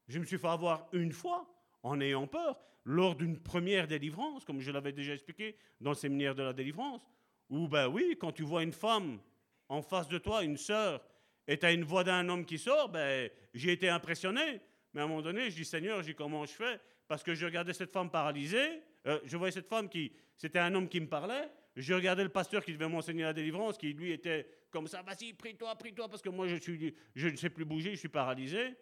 Je 0.08 0.18
me 0.18 0.24
suis 0.24 0.38
fait 0.38 0.48
avoir 0.48 0.88
une 0.94 1.12
fois 1.12 1.46
en 1.82 2.00
ayant 2.00 2.26
peur 2.26 2.58
lors 2.84 3.16
d'une 3.16 3.38
première 3.38 3.86
délivrance, 3.86 4.46
comme 4.46 4.60
je 4.60 4.70
l'avais 4.70 4.92
déjà 4.92 5.12
expliqué 5.12 5.54
dans 5.82 5.90
le 5.90 5.96
séminaire 5.96 6.34
de 6.34 6.42
la 6.42 6.54
délivrance, 6.54 7.06
où 7.50 7.68
ben 7.68 7.88
oui, 7.88 8.16
quand 8.18 8.32
tu 8.32 8.44
vois 8.44 8.62
une 8.62 8.72
femme 8.72 9.20
en 9.68 9.82
face 9.82 10.08
de 10.08 10.16
toi, 10.16 10.42
une 10.44 10.56
sœur, 10.56 11.04
et 11.50 11.58
tu 11.58 11.66
as 11.66 11.72
une 11.72 11.82
voix 11.82 12.04
d'un 12.04 12.28
homme 12.28 12.44
qui 12.44 12.58
sort, 12.58 12.88
ben 12.88 13.28
j'ai 13.52 13.72
été 13.72 13.88
impressionné. 13.88 14.60
Mais 14.94 15.00
à 15.00 15.04
un 15.04 15.08
moment 15.08 15.20
donné, 15.20 15.50
je 15.50 15.56
dis 15.56 15.64
Seigneur, 15.64 16.00
je 16.00 16.12
comment 16.12 16.46
je 16.46 16.52
fais? 16.52 16.80
Parce 17.08 17.24
que 17.24 17.34
je 17.34 17.44
regardais 17.44 17.72
cette 17.72 17.90
femme 17.90 18.08
paralysée, 18.08 18.80
euh, 19.06 19.18
je 19.24 19.36
voyais 19.36 19.50
cette 19.50 19.66
femme 19.66 19.88
qui, 19.88 20.12
c'était 20.36 20.60
un 20.60 20.72
homme 20.76 20.88
qui 20.88 21.00
me 21.00 21.08
parlait, 21.08 21.50
je 21.74 21.92
regardais 21.92 22.22
le 22.22 22.28
pasteur 22.28 22.64
qui 22.64 22.72
devait 22.72 22.88
m'enseigner 22.88 23.24
la 23.24 23.32
délivrance, 23.32 23.76
qui 23.76 23.92
lui 23.92 24.12
était 24.12 24.46
comme 24.70 24.86
ça, 24.86 25.02
vas-y, 25.02 25.32
prie-toi, 25.32 25.74
prie-toi, 25.74 26.08
parce 26.08 26.22
que 26.22 26.28
moi 26.28 26.46
je, 26.46 26.54
suis, 26.54 26.94
je 27.16 27.28
ne 27.28 27.34
sais 27.36 27.50
plus 27.50 27.64
bouger, 27.64 27.90
je 27.94 27.98
suis 27.98 28.08
paralysé. 28.08 28.76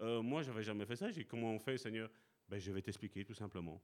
Euh, 0.00 0.22
moi, 0.22 0.42
je 0.42 0.50
n'avais 0.50 0.62
jamais 0.62 0.86
fait 0.86 0.96
ça. 0.96 1.10
J'ai 1.10 1.22
dit, 1.22 1.26
comment 1.26 1.52
on 1.52 1.58
fait, 1.58 1.76
Seigneur? 1.76 2.08
Ben, 2.48 2.58
Je 2.58 2.70
vais 2.70 2.82
t'expliquer 2.82 3.24
tout 3.24 3.34
simplement. 3.34 3.82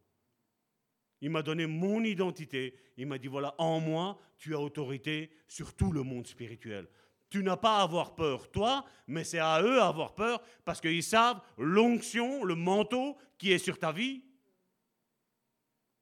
Il 1.20 1.30
m'a 1.30 1.42
donné 1.42 1.66
mon 1.66 2.04
identité. 2.04 2.74
Il 2.96 3.06
m'a 3.06 3.18
dit, 3.18 3.26
voilà, 3.26 3.54
en 3.58 3.80
moi, 3.80 4.18
tu 4.36 4.54
as 4.54 4.60
autorité 4.60 5.30
sur 5.48 5.74
tout 5.74 5.92
le 5.92 6.02
monde 6.02 6.26
spirituel. 6.26 6.88
Tu 7.30 7.42
n'as 7.42 7.56
pas 7.56 7.78
à 7.78 7.82
avoir 7.82 8.14
peur, 8.14 8.50
toi, 8.50 8.84
mais 9.06 9.22
c'est 9.22 9.38
à 9.38 9.62
eux 9.62 9.80
à 9.80 9.88
avoir 9.88 10.14
peur 10.14 10.40
parce 10.64 10.80
qu'ils 10.80 11.02
savent 11.02 11.40
l'onction, 11.58 12.44
le 12.44 12.54
manteau 12.54 13.18
qui 13.36 13.52
est 13.52 13.58
sur 13.58 13.78
ta 13.78 13.92
vie. 13.92 14.22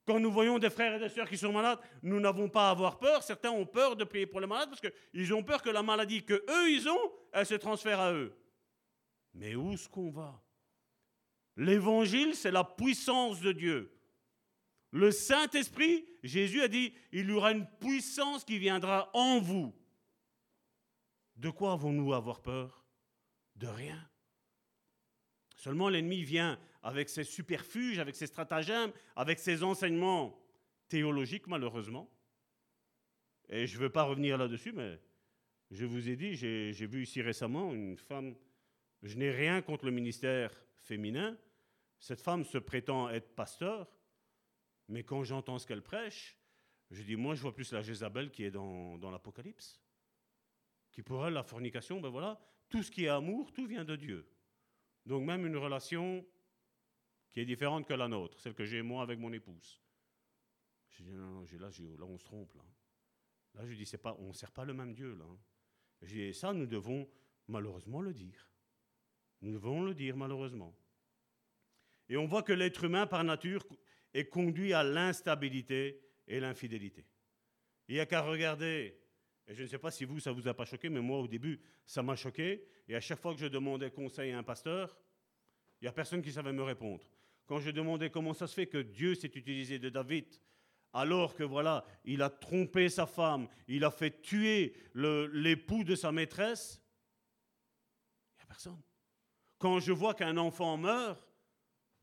Quand 0.07 0.21
nous 0.21 0.31
voyons 0.31 0.61
des 0.61 0.71
frères 0.71 0.95
et 0.95 1.01
des 1.01 1.09
sœurs 1.09 1.29
qui 1.29 1.37
sont 1.37 1.53
malades, 1.53 1.81
nous 2.01 2.21
n'avons 2.21 2.49
pas 2.49 2.69
à 2.69 2.71
avoir 2.71 2.99
peur. 2.99 3.25
Certains 3.25 3.51
ont 3.51 3.67
peur 3.67 3.97
de 3.97 4.05
prier 4.05 4.27
pour 4.27 4.41
les 4.41 4.47
malades 4.47 4.69
parce 4.69 4.81
qu'ils 4.81 5.35
ont 5.35 5.43
peur 5.43 5.63
que 5.63 5.71
la 5.71 5.83
maladie 5.83 6.23
que 6.23 6.35
eux 6.35 6.71
ils 6.71 6.89
ont, 6.89 7.13
elle 7.33 7.47
se 7.47 7.55
transfère 7.55 7.99
à 7.99 8.13
eux. 8.13 8.33
Mais 9.35 9.57
où 9.57 9.73
est-ce 9.73 9.89
qu'on 9.89 10.11
va? 10.11 10.41
L'évangile, 11.57 12.37
c'est 12.37 12.53
la 12.53 12.63
puissance 12.63 13.41
de 13.41 13.51
Dieu. 13.51 13.93
Le 14.93 15.11
Saint-Esprit, 15.11 16.07
Jésus 16.23 16.63
a 16.63 16.69
dit, 16.69 16.95
il 17.11 17.29
y 17.29 17.33
aura 17.33 17.51
une 17.53 17.67
puissance 17.81 18.45
qui 18.45 18.59
viendra 18.59 19.11
en 19.13 19.41
vous. 19.41 19.75
De 21.37 21.51
quoi 21.51 21.73
avons-nous 21.73 22.13
à 22.13 22.17
avoir 22.17 22.41
peur? 22.41 22.85
De 23.57 23.67
rien. 23.67 24.09
Seulement 25.57 25.89
l'ennemi 25.89 26.23
vient 26.23 26.59
avec 26.83 27.09
ses 27.09 27.25
superfuges, 27.25 27.99
avec 27.99 28.15
ses 28.15 28.27
stratagèmes, 28.27 28.93
avec 29.17 29.39
ses 29.39 29.63
enseignements 29.63 30.39
théologiques, 30.89 31.47
malheureusement. 31.47 32.11
Et 33.49 33.67
je 33.67 33.77
ne 33.77 33.83
veux 33.83 33.91
pas 33.91 34.05
revenir 34.05 34.39
là-dessus, 34.39 34.73
mais 34.73 35.01
je 35.71 35.85
vous 35.85 36.09
ai 36.09 36.17
dit, 36.17 36.35
j'ai 36.35 36.87
vu 36.87 37.03
ici 37.03 37.23
récemment 37.23 37.73
une 37.75 37.97
femme, 37.97 38.35
je 39.03 39.17
n'ai 39.17 39.31
rien 39.31 39.63
contre 39.63 39.85
le 39.85 39.91
ministère 39.91 40.53
féminin, 40.81 41.37
cette 41.99 42.21
femme 42.21 42.45
se 42.45 42.59
prétend 42.59 43.09
être 43.09 43.35
pasteur, 43.35 43.89
mais 44.89 45.03
quand 45.03 45.25
j'entends 45.25 45.59
ce 45.59 45.67
qu'elle 45.67 45.83
prêche, 45.83 46.39
je 46.91 47.03
dis, 47.03 47.17
moi 47.17 47.35
je 47.35 47.43
vois 47.43 47.55
plus 47.55 47.73
la 47.73 47.83
Jézabel 47.83 48.31
qui 48.31 48.45
est 48.45 48.51
dans, 48.51 48.97
dans 48.99 49.11
l'Apocalypse 49.11 49.81
qui 50.97 51.03
pour 51.03 51.27
elle, 51.27 51.35
la 51.35 51.43
fornication, 51.43 52.01
ben 52.01 52.09
voilà, 52.09 52.41
tout 52.71 52.83
ce 52.83 52.91
qui 52.91 53.05
est 53.05 53.09
amour, 53.09 53.53
tout 53.53 53.67
vient 53.67 53.85
de 53.85 53.97
Dieu. 53.97 54.27
Donc 55.05 55.27
même 55.27 55.45
une 55.45 55.59
relation 55.59 56.27
qui 57.31 57.41
est 57.41 57.45
différente 57.45 57.87
que 57.87 57.93
la 57.93 58.09
nôtre, 58.09 58.41
celle 58.41 58.55
que 58.55 58.65
j'ai 58.65 58.81
moi 58.81 59.03
avec 59.03 59.19
mon 59.19 59.31
épouse. 59.31 59.79
Je 60.89 61.03
dis, 61.03 61.13
non, 61.13 61.27
non, 61.27 61.43
là, 61.43 62.07
on 62.07 62.17
se 62.17 62.25
trompe. 62.25 62.55
Là, 62.55 62.63
là 63.57 63.67
je 63.67 63.75
dis, 63.75 63.97
pas, 63.99 64.17
on 64.21 64.29
ne 64.29 64.33
sert 64.33 64.51
pas 64.51 64.65
le 64.65 64.73
même 64.73 64.95
Dieu. 64.95 65.15
Là. 65.17 65.27
Je 66.01 66.15
dis, 66.15 66.33
ça, 66.33 66.55
nous 66.55 66.65
devons 66.65 67.07
malheureusement 67.47 68.01
le 68.01 68.15
dire. 68.15 68.51
Nous 69.43 69.53
devons 69.53 69.83
le 69.83 69.93
dire, 69.93 70.17
malheureusement. 70.17 70.75
Et 72.09 72.17
on 72.17 72.25
voit 72.25 72.43
que 72.43 72.55
l'être 72.55 72.85
humain, 72.85 73.07
par 73.07 73.23
nature, 73.23 73.67
est 74.15 74.31
conduit 74.31 74.73
à 74.73 74.83
l'instabilité 74.83 76.01
et 76.27 76.41
l'infidélité. 76.41 77.07
Il 77.87 77.97
n'y 77.97 78.01
a 78.01 78.07
qu'à 78.07 78.23
regarder 78.23 78.99
et 79.49 79.55
je 79.55 79.63
ne 79.63 79.69
sais 79.69 79.79
pas 79.79 79.91
si 79.91 80.05
vous, 80.05 80.19
ça 80.19 80.33
vous 80.33 80.49
a 80.49 80.55
pas 80.55 80.65
choqué, 80.65 80.89
mais 80.89 81.01
moi, 81.01 81.19
au 81.19 81.29
début, 81.29 81.61
ça 81.85 82.03
m'a 82.03 82.17
choqué. 82.17 82.67
Et 82.89 82.97
à 82.97 83.01
chaque 83.01 83.21
fois 83.21 83.33
que 83.33 83.41
je 83.41 83.47
demandais 83.47 83.91
conseil 83.91 84.33
à 84.33 84.39
un 84.39 84.43
pasteur, 84.43 84.99
il 85.81 85.85
n'y 85.85 85.89
a 85.89 85.93
personne 85.93 86.23
qui 86.23 86.33
savait 86.33 86.53
me 86.53 86.63
répondre. 86.63 87.05
Quand 87.47 87.61
je 87.61 87.71
demandais 87.71 88.11
comment 88.11 88.35
ça 88.35 88.49
se 88.49 88.55
fait 88.55 88.67
que 88.67 88.79
Dieu 88.79 89.15
s'est 89.15 89.31
utilisé 89.35 89.79
de 89.79 89.89
David, 89.89 90.27
alors 90.93 91.35
que 91.35 91.45
voilà, 91.45 91.85
il 92.05 92.23
a 92.23 92.31
trompé 92.31 92.89
sa 92.89 93.07
femme, 93.07 93.49
il 93.69 93.85
a 93.85 93.91
fait 93.91 94.21
tuer 94.21 94.75
l'époux 94.95 95.85
de 95.85 95.95
sa 95.95 96.11
maîtresse, 96.11 96.83
il 98.33 98.39
n'y 98.39 98.43
a 98.43 98.47
personne. 98.47 98.81
Quand 99.59 99.79
je 99.79 99.93
vois 99.93 100.15
qu'un 100.15 100.37
enfant 100.39 100.77
meurt, 100.77 101.23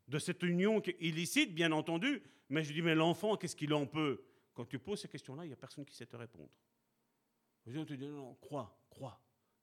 de 0.08 0.20
cette 0.20 0.44
union 0.44 0.82
illicite, 1.00 1.54
bien 1.54 1.72
entendu, 1.72 2.22
mais 2.50 2.64
je 2.64 2.74
dis, 2.74 2.82
mais 2.82 2.96
l'enfant, 2.96 3.36
qu'est-ce 3.36 3.56
qu'il 3.56 3.74
en 3.74 3.86
peut? 3.86 4.24
Quand 4.54 4.66
tu 4.66 4.78
poses 4.80 5.02
ces 5.02 5.08
questions-là, 5.08 5.46
il 5.46 5.48
n'y 5.48 5.54
a 5.54 5.58
personne 5.58 5.86
qui 5.86 5.96
sait 5.96 6.06
te 6.06 6.16
répondre. 6.16 6.52
On 7.66 7.86
te 7.86 7.94
dit 7.94 8.08
non, 8.08 8.36
crois, 8.36 8.78
crois. 8.90 9.20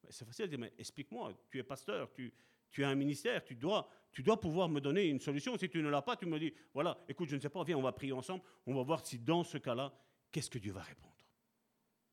C'est 0.08 0.24
facile 0.24 0.46
de 0.46 0.50
dire, 0.50 0.58
mais 0.58 0.72
explique-moi, 0.78 1.32
tu 1.50 1.58
es 1.58 1.62
pasteur, 1.62 2.10
tu, 2.12 2.32
tu 2.70 2.84
as 2.84 2.88
un 2.88 2.94
ministère, 2.94 3.44
tu 3.44 3.54
dois, 3.54 3.88
tu 4.10 4.22
dois 4.22 4.40
pouvoir 4.40 4.68
me 4.68 4.80
donner 4.80 5.06
une 5.06 5.20
solution. 5.20 5.56
Si 5.58 5.68
tu 5.68 5.82
ne 5.82 5.88
l'as 5.88 6.02
pas, 6.02 6.16
tu 6.16 6.26
me 6.26 6.38
dis, 6.38 6.52
voilà, 6.72 7.04
écoute, 7.08 7.28
je 7.28 7.36
ne 7.36 7.40
sais 7.40 7.50
pas, 7.50 7.62
viens, 7.64 7.76
on 7.76 7.82
va 7.82 7.92
prier 7.92 8.12
ensemble, 8.12 8.42
on 8.66 8.74
va 8.74 8.82
voir 8.82 9.04
si 9.04 9.18
dans 9.18 9.44
ce 9.44 9.58
cas-là, 9.58 9.92
qu'est-ce 10.32 10.50
que 10.50 10.58
Dieu 10.58 10.72
va 10.72 10.82
répondre. 10.82 11.14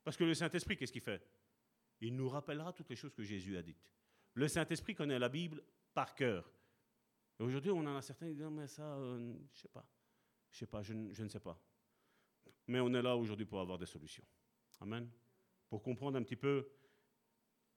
Parce 0.03 0.18
que 0.18 0.23
le 0.23 0.34
Saint-Esprit, 0.34 0.77
qu'est-ce 0.77 0.91
qu'il 0.91 1.01
fait? 1.01 1.26
Il 2.01 2.15
nous 2.15 2.30
rappellera 2.30 2.73
toutes 2.73 2.89
les 2.89 2.95
choses 2.95 3.14
que 3.14 3.23
Jésus 3.23 3.57
a 3.57 3.61
dites. 3.61 3.91
Le 4.34 4.47
Saint-Esprit 4.47 4.93
connaît 4.93 5.19
la 5.19 5.30
Bible 5.30 5.64
par 5.93 6.14
cœur. 6.14 6.51
Et 7.39 7.43
aujourd'hui, 7.43 7.72
on 7.72 7.80
en 7.80 7.95
a 7.95 8.01
certains 8.01 8.27
qui 8.27 8.35
disent, 8.35 8.45
mais 8.51 8.68
ça, 8.68 8.84
euh, 8.84 9.18
je 9.18 9.23
ne 9.23 9.47
sais 9.53 9.68
pas, 9.69 9.85
je 10.51 10.57
sais 10.57 10.68
pas, 10.68 10.81
je 10.81 10.93
ne 10.93 11.30
sais 11.30 11.39
pas. 11.39 11.59
Mais 12.68 12.80
on 12.80 12.93
est 12.93 13.01
là 13.01 13.15
aujourd'hui 13.15 13.45
pour 13.45 13.59
avoir 13.61 13.77
des 13.77 13.85
solutions. 13.85 14.26
Amen 14.81 15.09
pour 15.69 15.81
comprendre 15.81 16.18
un 16.18 16.23
petit 16.23 16.35
peu 16.35 16.69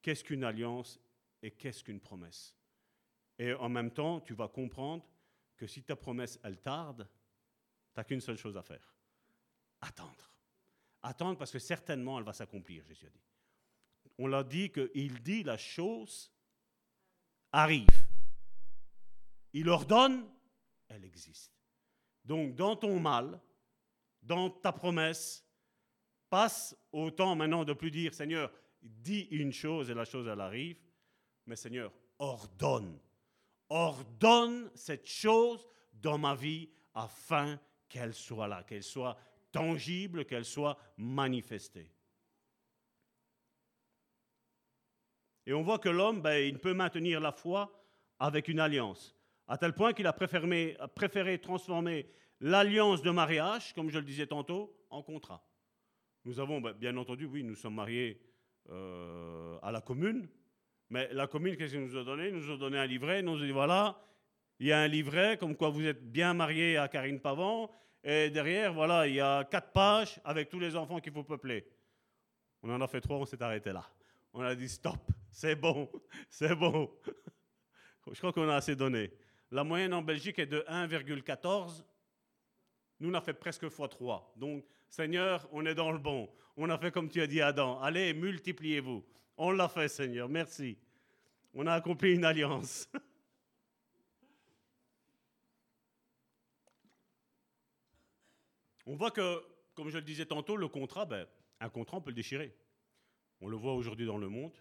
qu'est-ce 0.03 0.25
qu'une 0.25 0.45
alliance 0.45 1.01
et 1.43 1.51
qu'est-ce 1.51 1.83
qu'une 1.83 2.01
promesse. 2.01 2.55
Et 3.39 3.53
en 3.55 3.69
même 3.69 3.91
temps, 3.91 4.21
tu 4.21 4.35
vas 4.35 4.49
comprendre 4.49 5.07
que 5.57 5.67
si 5.67 5.83
ta 5.83 5.97
promesse, 5.97 6.39
elle 6.43 6.61
tarde, 6.61 7.09
Tu 7.93 7.99
n'as 7.99 8.05
qu'une 8.05 8.21
seule 8.21 8.37
chose 8.37 8.57
à 8.57 8.63
faire. 8.63 8.95
Attendre. 9.81 10.31
Attendre 11.03 11.39
parce 11.39 11.51
que 11.51 11.59
certainement 11.59 12.19
elle 12.19 12.25
va 12.25 12.33
s'accomplir, 12.33 12.85
Jésus 12.85 13.07
a 13.07 13.11
dit. 13.11 13.25
On 14.19 14.27
l'a 14.27 14.45
dit 14.45 14.71
qu'il 14.71 15.23
dit 15.23 15.43
la 15.43 15.57
chose 15.57 16.31
arrive. 17.53 17.89
Il 19.53 19.69
ordonne, 19.69 20.29
elle 20.89 21.05
existe. 21.05 21.53
Donc 22.25 22.55
dans 22.55 22.77
ton 22.77 23.01
mal, 23.01 23.41
dans 24.23 24.51
ta 24.51 24.73
promesse, 24.73 25.45
passe 26.31 26.77
au 26.93 27.11
temps 27.11 27.37
maintenant 27.37 27.65
de 27.65 27.73
plus 27.73 27.91
dire, 27.91 28.15
Seigneur, 28.15 28.51
dis 28.81 29.29
une 29.33 29.53
chose 29.53 29.91
et 29.91 29.95
la 29.95 30.05
chose 30.05 30.27
elle 30.29 30.41
arrive, 30.41 30.79
mais 31.47 31.57
Seigneur, 31.57 31.93
ordonne. 32.19 32.99
Ordonne 33.69 34.71
cette 34.75 35.07
chose 35.07 35.67
dans 35.93 36.19
ma 36.19 36.35
vie 36.35 36.71
afin 36.95 37.59
qu'elle 37.89 38.15
soit 38.15 38.49
là, 38.49 38.63
qu'elle 38.63 38.83
soit 38.83 39.17
tangible, 39.53 40.25
qu'elle 40.25 40.45
soit 40.45 40.79
manifestée. 40.97 41.93
Et 45.47 45.53
on 45.53 45.63
voit 45.63 45.79
que 45.79 45.89
l'homme, 45.89 46.23
ben, 46.23 46.37
il 46.37 46.59
peut 46.59 46.75
maintenir 46.75 47.21
la 47.21 47.33
foi 47.33 47.85
avec 48.19 48.49
une 48.49 48.61
alliance, 48.61 49.17
à 49.49 49.59
tel 49.59 49.73
point 49.73 49.93
qu'il 49.93 50.07
a 50.07 50.13
préféré, 50.13 50.77
préféré 50.95 51.41
transformer 51.41 52.09
l'alliance 52.41 53.03
de 53.03 53.11
mariage, 53.11 53.73
comme 53.75 53.91
je 53.91 53.99
le 53.99 54.05
disais 54.05 54.27
tantôt, 54.27 54.77
en 54.91 55.03
contrat. 55.03 55.45
Nous 56.31 56.39
avons, 56.39 56.61
ben, 56.61 56.73
bien 56.75 56.97
entendu, 56.97 57.25
oui, 57.25 57.43
nous 57.43 57.57
sommes 57.57 57.75
mariés 57.75 58.17
euh, 58.69 59.59
à 59.63 59.73
la 59.73 59.81
commune, 59.81 60.29
mais 60.89 61.13
la 61.13 61.27
commune, 61.27 61.57
qu'est-ce 61.57 61.73
qu'elle 61.73 61.83
nous 61.83 61.97
a 61.97 62.05
donné? 62.05 62.31
Nous 62.31 62.49
a 62.53 62.57
donné 62.57 62.79
un 62.79 62.87
livret, 62.87 63.21
nous 63.21 63.35
a 63.43 63.45
dit 63.45 63.51
voilà, 63.51 64.01
il 64.61 64.69
y 64.69 64.73
a 64.73 64.79
un 64.79 64.87
livret 64.87 65.39
comme 65.39 65.57
quoi 65.57 65.71
vous 65.71 65.85
êtes 65.85 66.09
bien 66.13 66.33
marié 66.33 66.77
à 66.77 66.87
Karine 66.87 67.19
Pavant, 67.19 67.69
et 68.05 68.31
derrière, 68.31 68.73
voilà, 68.73 69.09
il 69.09 69.15
y 69.15 69.21
a 69.21 69.43
quatre 69.43 69.73
pages 69.73 70.21
avec 70.23 70.49
tous 70.49 70.61
les 70.61 70.77
enfants 70.77 71.01
qu'il 71.01 71.13
faut 71.13 71.25
peupler. 71.25 71.67
On 72.63 72.71
en 72.71 72.81
a 72.81 72.87
fait 72.87 73.01
trois, 73.01 73.17
on 73.17 73.27
s'est 73.27 73.43
arrêté 73.43 73.73
là. 73.73 73.85
On 74.33 74.43
a 74.43 74.55
dit 74.55 74.69
stop, 74.69 75.01
c'est 75.33 75.57
bon, 75.57 75.91
c'est 76.31 76.55
bon. 76.55 76.93
Je 78.07 78.19
crois 78.19 78.33
qu'on 78.33 78.49
a 78.49 78.55
assez 78.55 78.77
donné. 78.77 79.11
La 79.51 79.65
moyenne 79.65 79.95
en 79.95 80.03
Belgique 80.03 80.39
est 80.39 80.47
de 80.47 80.61
1,14. 80.69 81.83
Nous, 83.01 83.11
on 83.11 83.15
a 83.15 83.21
fait 83.21 83.35
presque 83.35 83.65
x3. 83.65 84.27
Donc, 84.37 84.65
Seigneur, 84.91 85.49
on 85.53 85.65
est 85.67 85.77
dans 85.77 85.93
le 85.93 85.99
bon. 85.99 86.29
On 86.57 86.69
a 86.69 86.77
fait 86.77 86.91
comme 86.91 87.09
tu 87.09 87.23
as 87.23 87.29
dit 87.29 87.41
Adam. 87.41 87.81
Allez, 87.81 88.13
multipliez-vous. 88.13 89.05
On 89.37 89.53
l'a 89.53 89.69
fait, 89.69 89.87
Seigneur. 89.87 90.29
Merci. 90.29 90.77
On 91.55 91.65
a 91.69 91.75
accompli 91.75 92.13
une 92.13 92.25
alliance. 92.25 92.91
on 98.85 98.97
voit 98.97 99.13
que, 99.13 99.45
comme 99.75 99.91
je 99.91 99.99
le 99.99 100.03
disais 100.03 100.27
tantôt, 100.27 100.57
le 100.57 100.67
contrat, 100.67 101.07
ben, 101.07 101.25
un 101.61 101.69
contrat, 101.69 101.99
on 101.99 102.01
peut 102.01 102.11
le 102.11 102.17
déchirer. 102.17 102.53
On 103.41 103.47
le 103.47 103.57
voit 103.57 103.75
aujourd'hui 103.75 104.07
dans 104.07 104.19
le 104.19 104.29
monde. 104.29 104.57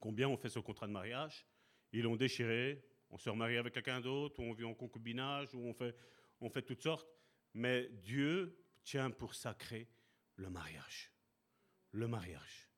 Combien 0.00 0.28
on 0.28 0.36
fait 0.36 0.48
ce 0.48 0.58
contrat 0.58 0.88
de 0.88 0.92
mariage 0.92 1.46
Ils 1.92 2.02
l'ont 2.02 2.16
déchiré, 2.16 2.84
on 3.10 3.16
se 3.16 3.30
remarie 3.30 3.58
avec 3.58 3.74
quelqu'un 3.74 4.00
d'autre, 4.00 4.40
ou 4.40 4.42
on 4.42 4.54
vit 4.54 4.64
en 4.64 4.74
concubinage, 4.74 5.54
ou 5.54 5.68
on 5.68 5.72
fait, 5.72 5.94
on 6.40 6.50
fait 6.50 6.62
toutes 6.62 6.82
sortes. 6.82 7.06
Mais 7.54 7.88
Dieu 8.02 8.58
tient 8.86 9.10
pour 9.10 9.34
sacré 9.34 9.88
le 10.36 10.48
mariage. 10.48 11.12
Le 11.90 12.06
mariage. 12.06 12.70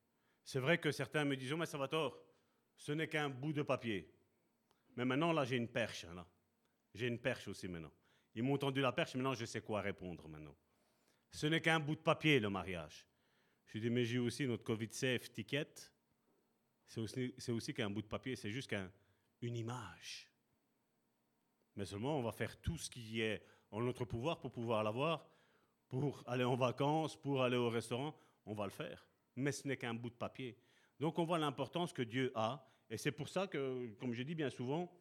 C'est 0.43 0.59
vrai 0.59 0.79
que 0.79 0.91
certains 0.91 1.25
me 1.25 1.37
disent, 1.37 1.53
oh, 1.53 1.57
mais 1.59 1.67
ça 1.67 1.77
va 1.77 1.87
tort, 1.87 2.19
ce 2.77 2.93
n'est 2.93 3.09
qu'un 3.09 3.29
bout 3.29 3.53
de 3.53 3.63
papier. 3.63 4.11
Mais 4.97 5.05
maintenant, 5.05 5.33
là, 5.33 5.45
j'ai 5.45 5.57
une 5.57 5.69
perche. 5.69 6.05
Hein, 6.05 6.15
là. 6.15 6.27
J'ai 6.95 7.07
une 7.07 7.19
perche 7.19 7.47
aussi 7.49 7.69
maintenant. 7.69 7.93
Ils 8.35 8.43
m'ont 8.43 8.57
tendu 8.57 8.81
la 8.81 8.93
perche, 8.93 9.15
maintenant, 9.15 9.35
je 9.35 9.45
sais 9.45 9.61
quoi 9.61 9.83
répondre 9.83 10.27
maintenant. 10.29 10.57
Ce 11.31 11.47
n'est 11.47 11.61
qu'un 11.61 11.79
bout 11.79 11.97
de 11.97 12.01
papier, 12.01 12.41
le 12.41 12.49
mariage. 12.49 13.07
Je 13.67 13.79
dis, 13.79 13.91
mais 13.91 14.05
j'ai 14.05 14.19
aussi 14.19 14.47
notre 14.47 14.65
Covid-safe 14.65 15.31
ticket. 15.31 15.75
C'est 16.87 17.01
aussi, 17.01 17.35
aussi 17.49 17.75
qu'un 17.75 17.91
bout 17.91 18.01
de 18.01 18.07
papier, 18.07 18.35
c'est 18.35 18.51
juste 18.51 18.71
qu'une 18.71 19.57
image. 19.57 20.33
Mais 21.77 21.85
seulement, 21.85 22.19
on 22.19 22.23
va 22.23 22.33
faire 22.33 22.59
tout 22.63 22.79
ce 22.79 22.89
qui 22.89 23.21
est 23.21 23.45
en 23.71 23.83
notre 23.83 24.07
pouvoir 24.07 24.41
pour 24.41 24.51
pouvoir 24.51 24.83
l'avoir, 24.83 25.29
pour 25.89 26.23
aller 26.27 26.45
en 26.45 26.57
vacances, 26.57 27.17
pour 27.17 27.43
aller 27.43 27.57
au 27.57 27.69
restaurant. 27.69 28.15
On 28.47 28.55
va 28.55 28.65
le 28.65 28.71
faire 28.71 29.09
mais 29.39 29.53
ce 29.53 29.67
n'est 29.67 29.77
qu'un 29.77 29.95
bout 29.95 30.11
de 30.11 30.15
papier. 30.15 30.57
Donc 30.99 31.19
on 31.19 31.25
voit 31.25 31.39
l'importance 31.39 31.93
que 31.93 32.03
Dieu 32.03 32.33
a, 32.35 32.69
et 32.91 32.97
c'est 32.97 33.13
pour 33.13 33.29
ça 33.29 33.47
que, 33.47 33.95
comme 33.95 34.13
je 34.13 34.23
dis 34.23 34.35
bien 34.35 34.51
souvent, 34.51 34.93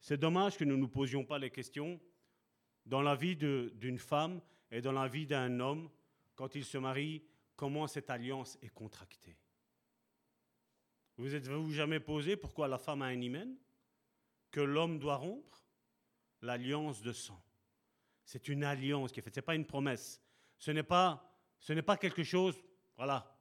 c'est 0.00 0.18
dommage 0.18 0.56
que 0.56 0.64
nous 0.64 0.76
ne 0.76 0.80
nous 0.80 0.88
posions 0.88 1.24
pas 1.24 1.38
les 1.38 1.50
questions 1.50 2.00
dans 2.84 3.02
la 3.02 3.14
vie 3.14 3.36
d'une 3.36 3.98
femme 3.98 4.40
et 4.70 4.80
dans 4.80 4.92
la 4.92 5.06
vie 5.06 5.26
d'un 5.26 5.60
homme, 5.60 5.88
quand 6.34 6.54
ils 6.54 6.64
se 6.64 6.78
marient, 6.78 7.22
comment 7.56 7.86
cette 7.86 8.10
alliance 8.10 8.58
est 8.62 8.70
contractée. 8.70 9.36
Vous 11.16 11.34
êtes-vous 11.34 11.72
jamais 11.72 12.00
posé 12.00 12.36
pourquoi 12.36 12.68
la 12.68 12.78
femme 12.78 13.02
a 13.02 13.06
un 13.06 13.20
hymen 13.20 13.56
Que 14.50 14.60
l'homme 14.60 14.98
doit 14.98 15.16
rompre 15.16 15.64
L'alliance 16.42 17.02
de 17.02 17.12
sang. 17.12 17.42
C'est 18.28 18.48
une 18.48 18.62
alliance 18.62 19.10
qui 19.10 19.20
est 19.20 19.22
faite, 19.22 19.34
ce 19.34 19.40
n'est 19.40 19.46
pas 19.46 19.54
une 19.54 19.64
promesse. 19.64 20.20
Ce 20.58 20.70
n'est 20.70 20.82
pas, 20.82 21.32
ce 21.60 21.72
n'est 21.72 21.82
pas 21.82 21.96
quelque 21.96 22.22
chose, 22.22 22.60
voilà, 22.96 23.38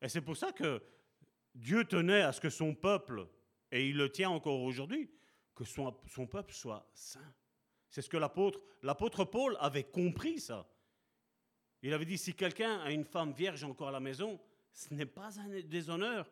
et 0.00 0.08
c'est 0.08 0.20
pour 0.20 0.36
ça 0.36 0.52
que 0.52 0.82
Dieu 1.54 1.84
tenait 1.84 2.22
à 2.22 2.32
ce 2.32 2.40
que 2.40 2.50
son 2.50 2.74
peuple, 2.74 3.26
et 3.70 3.88
il 3.88 3.96
le 3.96 4.10
tient 4.10 4.30
encore 4.30 4.60
aujourd'hui, 4.60 5.10
que 5.54 5.64
son, 5.64 5.96
son, 6.06 6.26
peuple 6.26 6.54
soit 6.54 6.88
saint. 6.94 7.34
C'est 7.88 8.02
ce 8.02 8.08
que 8.08 8.16
l'apôtre, 8.16 8.60
l'apôtre 8.82 9.24
Paul 9.24 9.56
avait 9.60 9.84
compris 9.84 10.40
ça. 10.40 10.68
Il 11.82 11.92
avait 11.92 12.04
dit, 12.04 12.18
si 12.18 12.34
quelqu'un 12.34 12.78
a 12.80 12.90
une 12.90 13.04
femme 13.04 13.32
vierge 13.32 13.64
encore 13.64 13.88
à 13.88 13.92
la 13.92 14.00
maison, 14.00 14.40
ce 14.72 14.94
n'est 14.94 15.06
pas 15.06 15.40
un 15.40 15.48
déshonneur, 15.62 16.30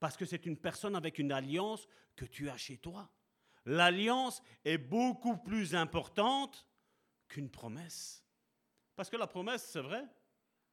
parce 0.00 0.16
que 0.16 0.24
c'est 0.24 0.46
une 0.46 0.56
personne 0.56 0.96
avec 0.96 1.18
une 1.18 1.30
alliance 1.30 1.86
que 2.16 2.24
tu 2.24 2.48
as 2.48 2.56
chez 2.56 2.78
toi. 2.78 3.08
L'alliance 3.66 4.42
est 4.64 4.78
beaucoup 4.78 5.36
plus 5.36 5.74
importante 5.74 6.66
qu'une 7.28 7.50
promesse. 7.50 8.24
Parce 8.96 9.10
que 9.10 9.16
la 9.16 9.26
promesse, 9.26 9.64
c'est 9.64 9.80
vrai, 9.80 10.04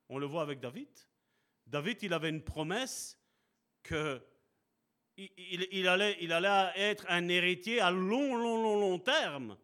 on 0.10 0.18
le 0.18 0.26
voit 0.26 0.42
avec 0.42 0.60
David. 0.60 0.90
David, 1.68 2.04
il 2.04 2.14
avait 2.14 2.30
une 2.30 2.44
promesse 2.44 3.18
que 3.84 4.22
il, 5.18 5.88
allait, 5.88 6.18
être 6.76 7.06
un 7.10 7.28
héritier 7.28 7.80
à 7.80 7.92
long, 7.92 8.36
long, 8.36 8.64
long, 8.64 8.80
long 8.80 9.00
terme, 9.00 9.58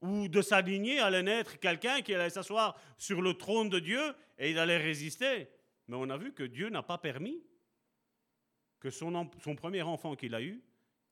ou 0.00 0.28
de 0.28 0.42
sa 0.42 0.60
lignée 0.60 1.00
allait 1.00 1.22
naître 1.22 1.58
quelqu'un 1.58 2.02
qui 2.02 2.14
allait 2.14 2.30
s'asseoir 2.30 2.78
sur 2.96 3.22
le 3.22 3.34
trône 3.34 3.70
de 3.70 3.78
Dieu 3.78 4.14
et 4.38 4.50
il 4.50 4.58
allait 4.58 4.76
résister. 4.76 5.48
Mais 5.88 5.96
on 5.96 6.10
a 6.10 6.16
vu 6.16 6.32
que 6.32 6.42
Dieu 6.42 6.68
n'a 6.68 6.82
pas 6.82 6.98
permis 6.98 7.42
que 8.78 8.90
son, 8.90 9.30
son 9.42 9.56
premier 9.56 9.82
enfant 9.82 10.14
qu'il 10.14 10.34
a 10.34 10.42
eu, 10.42 10.62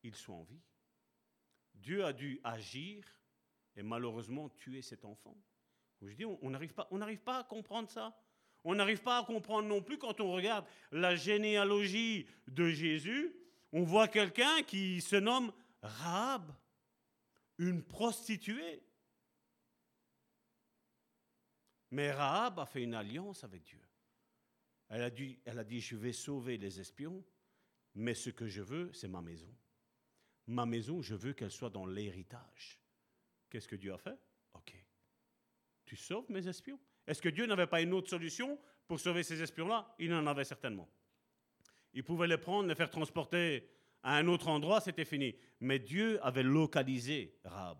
il 0.02 0.14
soit 0.14 0.34
en 0.34 0.44
vie. 0.44 0.60
Dieu 1.82 2.04
a 2.04 2.12
dû 2.12 2.40
agir 2.44 3.04
et 3.76 3.82
malheureusement 3.82 4.48
tuer 4.50 4.82
cet 4.82 5.04
enfant. 5.04 5.36
Je 6.00 6.14
dis, 6.14 6.24
on 6.24 6.50
n'arrive 6.50 6.72
pas, 6.72 7.38
à 7.38 7.44
comprendre 7.44 7.90
ça. 7.90 8.16
On 8.64 8.74
n'arrive 8.74 9.02
pas 9.02 9.18
à 9.18 9.24
comprendre 9.24 9.68
non 9.68 9.82
plus 9.82 9.98
quand 9.98 10.20
on 10.20 10.32
regarde 10.32 10.64
la 10.90 11.16
généalogie 11.16 12.26
de 12.48 12.70
Jésus. 12.70 13.34
On 13.72 13.82
voit 13.82 14.08
quelqu'un 14.08 14.62
qui 14.62 15.00
se 15.00 15.16
nomme 15.16 15.52
Rahab, 15.82 16.52
une 17.58 17.82
prostituée. 17.82 18.82
Mais 21.90 22.10
Rahab 22.12 22.58
a 22.58 22.66
fait 22.66 22.82
une 22.82 22.94
alliance 22.94 23.44
avec 23.44 23.62
Dieu. 23.64 23.80
Elle 24.88 25.02
a 25.02 25.64
dit, 25.64 25.80
je 25.80 25.96
vais 25.96 26.12
sauver 26.12 26.58
les 26.58 26.80
espions, 26.80 27.24
mais 27.94 28.14
ce 28.14 28.30
que 28.30 28.46
je 28.46 28.62
veux, 28.62 28.92
c'est 28.92 29.08
ma 29.08 29.22
maison. 29.22 29.52
Ma 30.46 30.66
maison, 30.66 31.02
je 31.02 31.14
veux 31.14 31.32
qu'elle 31.32 31.50
soit 31.50 31.70
dans 31.70 31.86
l'héritage. 31.86 32.80
Qu'est-ce 33.48 33.68
que 33.68 33.76
Dieu 33.76 33.92
a 33.92 33.98
fait? 33.98 34.18
Ok. 34.54 34.74
Tu 35.84 35.96
sauves 35.96 36.30
mes 36.30 36.46
espions? 36.48 36.80
Est-ce 37.06 37.20
que 37.20 37.28
Dieu 37.28 37.46
n'avait 37.46 37.66
pas 37.66 37.80
une 37.80 37.92
autre 37.92 38.08
solution 38.08 38.58
pour 38.86 39.00
sauver 39.00 39.22
ces 39.22 39.42
espions-là? 39.42 39.94
Il 39.98 40.12
en 40.12 40.26
avait 40.26 40.44
certainement. 40.44 40.88
Il 41.92 42.04
pouvait 42.04 42.26
les 42.26 42.38
prendre, 42.38 42.68
les 42.68 42.74
faire 42.74 42.90
transporter 42.90 43.68
à 44.02 44.16
un 44.16 44.26
autre 44.26 44.48
endroit, 44.48 44.80
c'était 44.80 45.04
fini. 45.04 45.34
Mais 45.60 45.78
Dieu 45.78 46.18
avait 46.24 46.42
localisé 46.42 47.38
Rahab. 47.44 47.78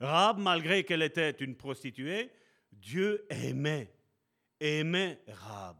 Rahab, 0.00 0.38
malgré 0.38 0.84
qu'elle 0.84 1.02
était 1.02 1.30
une 1.30 1.56
prostituée, 1.56 2.30
Dieu 2.72 3.26
aimait, 3.30 3.94
aimait 4.60 5.22
Rahab. 5.28 5.76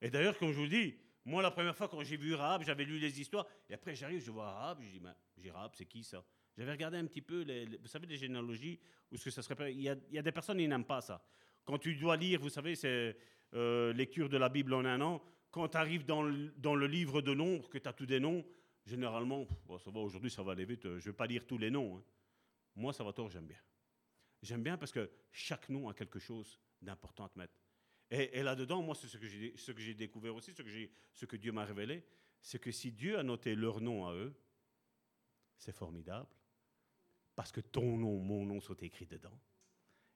Et 0.00 0.10
d'ailleurs, 0.10 0.38
comme 0.38 0.52
je 0.52 0.58
vous 0.60 0.68
dis, 0.68 0.96
moi, 1.24 1.42
la 1.42 1.50
première 1.50 1.76
fois 1.76 1.88
quand 1.88 2.02
j'ai 2.02 2.16
vu 2.16 2.34
Rahab, 2.34 2.62
j'avais 2.62 2.84
lu 2.84 2.98
les 2.98 3.20
histoires, 3.20 3.46
et 3.68 3.74
après 3.74 3.94
j'arrive, 3.94 4.20
je 4.20 4.30
vois 4.30 4.50
Rahab, 4.50 4.82
je 4.82 4.88
dis, 4.88 5.00
mais 5.00 5.50
Rahab, 5.50 5.72
c'est 5.74 5.86
qui 5.86 6.02
ça? 6.02 6.24
J'avais 6.56 6.72
regardé 6.72 6.98
un 6.98 7.06
petit 7.06 7.22
peu, 7.22 7.42
les, 7.42 7.64
vous 7.76 7.86
savez, 7.86 8.06
les 8.06 8.16
généalogies, 8.16 8.78
où 9.10 9.16
ce 9.16 9.24
que 9.24 9.30
ça 9.30 9.42
serait. 9.42 9.72
Il 9.72 9.80
y, 9.80 9.88
a, 9.88 9.96
il 10.08 10.14
y 10.14 10.18
a 10.18 10.22
des 10.22 10.32
personnes 10.32 10.58
qui 10.58 10.68
n'aiment 10.68 10.84
pas 10.84 11.00
ça. 11.00 11.24
Quand 11.64 11.78
tu 11.78 11.94
dois 11.96 12.16
lire, 12.16 12.40
vous 12.40 12.48
savez, 12.48 12.74
c'est 12.74 13.16
euh, 13.54 13.92
lecture 13.92 14.28
de 14.28 14.36
la 14.36 14.48
Bible 14.48 14.74
en 14.74 14.84
un 14.84 15.00
an. 15.00 15.22
Quand 15.50 15.68
tu 15.68 15.76
arrives 15.76 16.04
dans 16.04 16.22
le, 16.22 16.86
livre 16.86 17.22
de 17.22 17.34
nombres, 17.34 17.68
que 17.68 17.78
tu 17.78 17.88
as 17.88 17.92
tous 17.92 18.06
des 18.06 18.20
noms, 18.20 18.44
généralement, 18.84 19.46
ça 19.82 19.90
va 19.90 20.00
aujourd'hui, 20.00 20.30
ça 20.30 20.42
va 20.42 20.52
aller 20.52 20.64
vite, 20.64 20.82
je 20.84 20.88
ne 20.88 20.98
vais 20.98 21.12
pas 21.12 21.26
lire 21.26 21.46
tous 21.46 21.58
les 21.58 21.70
noms. 21.70 21.96
Hein. 21.96 22.04
Moi, 22.76 22.92
ça 22.92 23.02
va 23.02 23.12
tort, 23.12 23.30
j'aime 23.30 23.46
bien. 23.46 23.58
j'aime 24.42 24.62
bien 24.62 24.76
parce 24.76 24.92
que 24.92 25.10
chaque 25.32 25.68
nom 25.68 25.88
a 25.88 25.94
quelque 25.94 26.18
chose 26.18 26.58
d'important 26.80 27.24
à 27.24 27.28
te 27.28 27.38
mettre. 27.38 27.59
Et, 28.10 28.42
là-dedans, 28.42 28.82
moi, 28.82 28.96
c'est 28.96 29.06
ce 29.06 29.18
que 29.72 29.80
j'ai, 29.80 29.94
découvert 29.94 30.34
aussi, 30.34 30.52
ce 30.52 31.26
que, 31.26 31.36
Dieu 31.36 31.52
m'a 31.52 31.64
révélé, 31.64 32.02
c'est 32.42 32.58
que 32.58 32.72
si 32.72 32.90
Dieu 32.90 33.16
a 33.16 33.22
noté 33.22 33.54
leur 33.54 33.80
nom 33.80 34.06
à 34.06 34.14
eux, 34.14 34.34
c'est 35.56 35.72
formidable, 35.72 36.26
parce 37.36 37.52
que 37.52 37.60
ton 37.60 37.96
nom, 37.96 38.18
mon 38.18 38.44
nom 38.44 38.60
sont 38.60 38.74
écrits 38.74 39.06
dedans. 39.06 39.38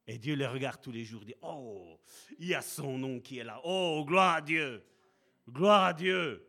Et 0.09 0.19
Dieu 0.19 0.35
les 0.35 0.47
regarde 0.47 0.81
tous 0.81 0.91
les 0.91 1.05
jours, 1.05 1.25
dit, 1.25 1.37
oh, 1.43 2.01
il 2.39 2.49
y 2.49 2.55
a 2.55 2.62
son 2.62 2.99
nom 2.99 3.21
qui 3.21 3.39
est 3.39 3.45
là. 3.45 3.61
Oh, 3.62 4.05
gloire 4.05 4.37
à 4.37 4.41
Dieu. 4.41 4.85
Gloire 5.49 5.85
à 5.85 5.95
Dieu. 5.95 6.47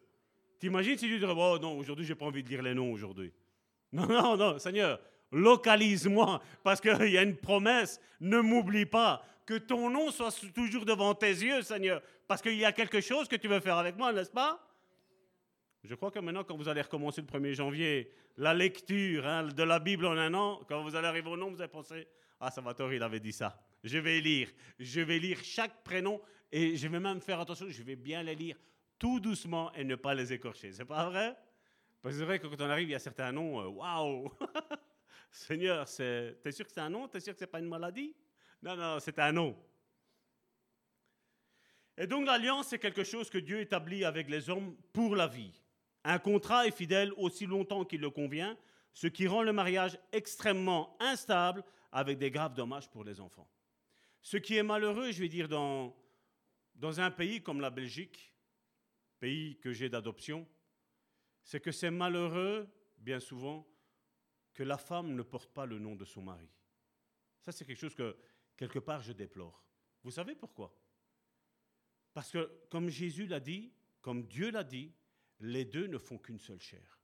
T'imagines 0.59 0.97
si 0.97 1.05
Dieu 1.05 1.19
dirait, 1.19 1.34
oh 1.35 1.59
non, 1.59 1.77
aujourd'hui, 1.77 2.05
j'ai 2.05 2.15
pas 2.15 2.26
envie 2.26 2.43
de 2.43 2.49
lire 2.49 2.63
les 2.63 2.73
noms 2.73 2.91
aujourd'hui. 2.91 3.31
Non, 3.91 4.07
non, 4.07 4.35
non, 4.35 4.59
Seigneur, 4.59 4.99
localise-moi, 5.31 6.41
parce 6.63 6.81
qu'il 6.81 6.91
y 7.09 7.17
a 7.17 7.23
une 7.23 7.38
promesse, 7.38 7.99
ne 8.19 8.39
m'oublie 8.39 8.85
pas, 8.85 9.23
que 9.45 9.57
ton 9.57 9.89
nom 9.89 10.11
soit 10.11 10.31
toujours 10.53 10.85
devant 10.85 11.13
tes 11.13 11.30
yeux, 11.30 11.61
Seigneur, 11.61 12.01
parce 12.27 12.41
qu'il 12.41 12.55
y 12.55 12.65
a 12.65 12.72
quelque 12.72 13.01
chose 13.01 13.27
que 13.27 13.35
tu 13.35 13.47
veux 13.47 13.59
faire 13.59 13.77
avec 13.77 13.95
moi, 13.95 14.11
n'est-ce 14.11 14.31
pas? 14.31 14.59
Je 15.84 15.93
crois 15.93 16.09
que 16.09 16.19
maintenant, 16.19 16.43
quand 16.43 16.57
vous 16.57 16.67
allez 16.67 16.81
recommencer 16.81 17.22
le 17.22 17.27
1er 17.27 17.53
janvier, 17.53 18.11
la 18.38 18.53
lecture 18.53 19.26
hein, 19.27 19.43
de 19.43 19.63
la 19.63 19.80
Bible 19.80 20.07
en 20.07 20.17
un 20.17 20.34
an, 20.34 20.61
quand 20.67 20.81
vous 20.81 20.95
allez 20.95 21.07
arriver 21.07 21.30
au 21.30 21.38
nom, 21.38 21.51
vous 21.51 21.61
allez 21.61 21.72
penser, 21.72 22.07
ah, 22.39 22.49
Salvatore, 22.49 22.93
il 22.93 23.03
avait 23.03 23.19
dit 23.19 23.31
ça. 23.31 23.61
Je 23.84 23.99
vais 23.99 24.19
lire, 24.19 24.49
je 24.80 25.01
vais 25.01 25.19
lire 25.19 25.38
chaque 25.43 25.84
prénom, 25.84 26.19
et 26.51 26.76
je 26.76 26.88
vais 26.88 26.99
même 26.99 27.22
faire 27.22 27.39
attention, 27.39 27.67
je 27.69 27.84
vais 27.84 27.95
bien 27.95 28.23
les 28.23 28.35
lire 28.35 28.57
tout 28.97 29.19
doucement 29.19 29.72
et 29.73 29.84
ne 29.84 29.95
pas 29.95 30.15
les 30.15 30.34
écorcher. 30.34 30.72
C'est 30.72 30.85
pas 30.85 31.09
vrai? 31.09 31.35
Parce 32.01 32.15
que 32.15 32.19
c'est 32.19 32.26
vrai 32.26 32.39
que 32.39 32.47
quand 32.47 32.61
on 32.61 32.69
arrive, 32.69 32.89
il 32.89 32.91
y 32.91 32.95
a 32.95 32.99
certains 32.99 33.31
noms, 33.31 33.59
euh, 33.61 33.67
waouh! 33.67 34.31
Seigneur, 35.31 35.85
t'es 35.85 36.51
sûr 36.51 36.65
que 36.65 36.72
c'est 36.72 36.80
un 36.80 36.89
nom? 36.89 37.07
T'es 37.07 37.19
sûr 37.19 37.34
que 37.34 37.39
c'est 37.39 37.47
pas 37.47 37.59
une 37.59 37.67
maladie? 37.67 38.15
Non, 38.65 38.75
non, 38.75 38.99
c'est 38.99 39.19
un 39.19 39.31
nom. 39.31 39.55
Et 41.97 42.07
donc 42.07 42.25
l'alliance, 42.25 42.69
c'est 42.69 42.79
quelque 42.79 43.03
chose 43.03 43.29
que 43.29 43.37
Dieu 43.37 43.59
établit 43.59 44.03
avec 44.03 44.27
les 44.27 44.49
hommes 44.49 44.75
pour 44.91 45.15
la 45.15 45.27
vie. 45.27 45.53
Un 46.03 46.17
contrat 46.17 46.65
est 46.65 46.75
fidèle 46.75 47.13
aussi 47.15 47.45
longtemps 47.45 47.85
qu'il 47.85 48.01
le 48.01 48.09
convient, 48.09 48.57
ce 48.91 49.05
qui 49.05 49.27
rend 49.27 49.43
le 49.43 49.53
mariage 49.53 49.99
extrêmement 50.11 50.97
instable 50.99 51.63
avec 51.91 52.17
des 52.17 52.31
graves 52.31 52.55
dommages 52.55 52.89
pour 52.89 53.03
les 53.03 53.21
enfants. 53.21 53.47
Ce 54.23 54.37
qui 54.37 54.55
est 54.55 54.63
malheureux, 54.63 55.11
je 55.11 55.19
vais 55.19 55.29
dire, 55.29 55.47
dans, 55.47 55.95
dans 56.73 56.99
un 56.99 57.11
pays 57.11 57.43
comme 57.43 57.61
la 57.61 57.69
Belgique, 57.69 58.33
pays 59.19 59.59
que 59.59 59.73
j'ai 59.73 59.89
d'adoption, 59.89 60.47
c'est 61.43 61.59
que 61.59 61.71
c'est 61.71 61.91
malheureux, 61.91 62.67
bien 62.97 63.19
souvent, 63.19 63.67
que 64.55 64.63
la 64.63 64.79
femme 64.79 65.13
ne 65.13 65.21
porte 65.21 65.53
pas 65.53 65.67
le 65.67 65.77
nom 65.77 65.95
de 65.95 66.03
son 66.03 66.23
mari. 66.23 66.49
Ça, 67.41 67.51
c'est 67.51 67.63
quelque 67.63 67.79
chose 67.79 67.93
que, 67.93 68.17
quelque 68.57 68.80
part, 68.80 69.02
je 69.02 69.14
déplore. 69.14 69.64
Vous 70.03 70.11
savez 70.11 70.36
pourquoi? 70.36 70.73
Parce 72.14 72.32
que, 72.32 72.65
comme 72.69 72.90
Jésus 72.90 73.27
l'a 73.27 73.40
dit, 73.40 73.73
comme 74.02 74.26
Dieu 74.27 74.52
l'a 74.52 74.64
dit, 74.64 74.94
les 75.40 75.65
deux 75.65 75.88
ne 75.88 75.98
font 75.98 76.18
qu'une 76.18 76.40
seule 76.40 76.61
chair. 76.61 76.99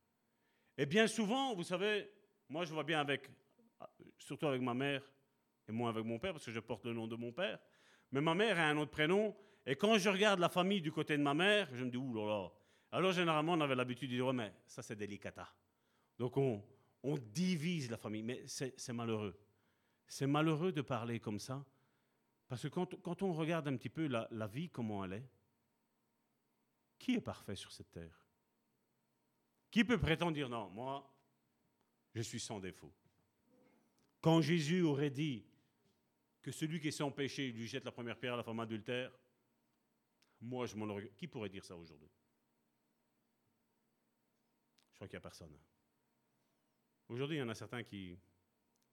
Et 0.77 0.85
bien 0.85 1.07
souvent, 1.07 1.53
vous 1.53 1.63
savez, 1.63 2.09
moi 2.47 2.63
je 2.63 2.73
vois 2.73 2.83
bien 2.83 2.99
avec, 2.99 3.29
surtout 4.17 4.47
avec 4.47 4.61
ma 4.61 4.73
mère, 4.73 5.03
et 5.67 5.71
moi 5.71 5.89
avec 5.89 6.05
mon 6.05 6.17
père, 6.17 6.33
parce 6.33 6.45
que 6.45 6.51
je 6.51 6.59
porte 6.59 6.85
le 6.85 6.93
nom 6.93 7.07
de 7.07 7.15
mon 7.15 7.31
père, 7.31 7.59
mais 8.11 8.21
ma 8.21 8.33
mère 8.33 8.57
a 8.57 8.63
un 8.63 8.77
autre 8.77 8.91
prénom, 8.91 9.35
et 9.65 9.75
quand 9.75 9.97
je 9.97 10.09
regarde 10.09 10.39
la 10.39 10.49
famille 10.49 10.81
du 10.81 10.91
côté 10.91 11.17
de 11.17 11.21
ma 11.21 11.33
mère, 11.33 11.69
je 11.73 11.83
me 11.83 11.91
dis, 11.91 11.97
ouh 11.97 12.13
là 12.13 12.25
là. 12.25 12.51
Alors 12.93 13.11
généralement, 13.11 13.53
on 13.53 13.61
avait 13.61 13.75
l'habitude 13.75 14.09
de 14.09 14.15
dire, 14.15 14.27
oh, 14.27 14.33
mais 14.33 14.53
ça 14.65 14.81
c'est 14.81 14.95
délicata. 14.95 15.53
Donc 16.17 16.37
on, 16.37 16.63
on 17.03 17.17
divise 17.17 17.89
la 17.89 17.97
famille, 17.97 18.23
mais 18.23 18.43
c'est 18.47 18.93
malheureux. 18.93 19.37
C'est 20.11 20.27
malheureux 20.27 20.73
de 20.73 20.81
parler 20.81 21.21
comme 21.21 21.39
ça, 21.39 21.65
parce 22.49 22.63
que 22.63 22.67
quand, 22.67 23.23
on 23.23 23.31
regarde 23.31 23.69
un 23.69 23.77
petit 23.77 23.87
peu 23.87 24.07
la, 24.07 24.47
vie, 24.47 24.69
comment 24.69 25.05
elle 25.05 25.13
est, 25.13 25.29
qui 26.99 27.15
est 27.15 27.21
parfait 27.21 27.55
sur 27.55 27.71
cette 27.71 27.89
terre? 27.91 28.27
Qui 29.71 29.85
peut 29.85 29.97
prétendre 29.97 30.33
dire 30.33 30.49
non, 30.49 30.69
moi, 30.69 31.09
je 32.13 32.21
suis 32.23 32.41
sans 32.41 32.59
défaut? 32.59 32.91
Quand 34.19 34.41
Jésus 34.41 34.81
aurait 34.81 35.11
dit 35.11 35.45
que 36.41 36.51
celui 36.51 36.81
qui 36.81 36.89
est 36.89 36.91
sans 36.91 37.09
péché 37.09 37.49
lui 37.49 37.65
jette 37.65 37.85
la 37.85 37.93
première 37.93 38.19
pierre 38.19 38.33
à 38.33 38.37
la 38.37 38.43
femme 38.43 38.59
adultère, 38.59 39.17
moi, 40.41 40.65
je 40.65 40.75
m'en. 40.75 40.99
Qui 41.15 41.27
pourrait 41.27 41.47
dire 41.47 41.63
ça 41.63 41.77
aujourd'hui? 41.77 42.11
Je 44.89 44.95
crois 44.95 45.07
qu'il 45.07 45.15
n'y 45.15 45.19
a 45.19 45.21
personne. 45.21 45.57
Aujourd'hui, 47.07 47.37
il 47.37 47.39
y 47.39 47.43
en 47.43 47.49
a 47.49 47.55
certains 47.55 47.83
qui 47.83 48.19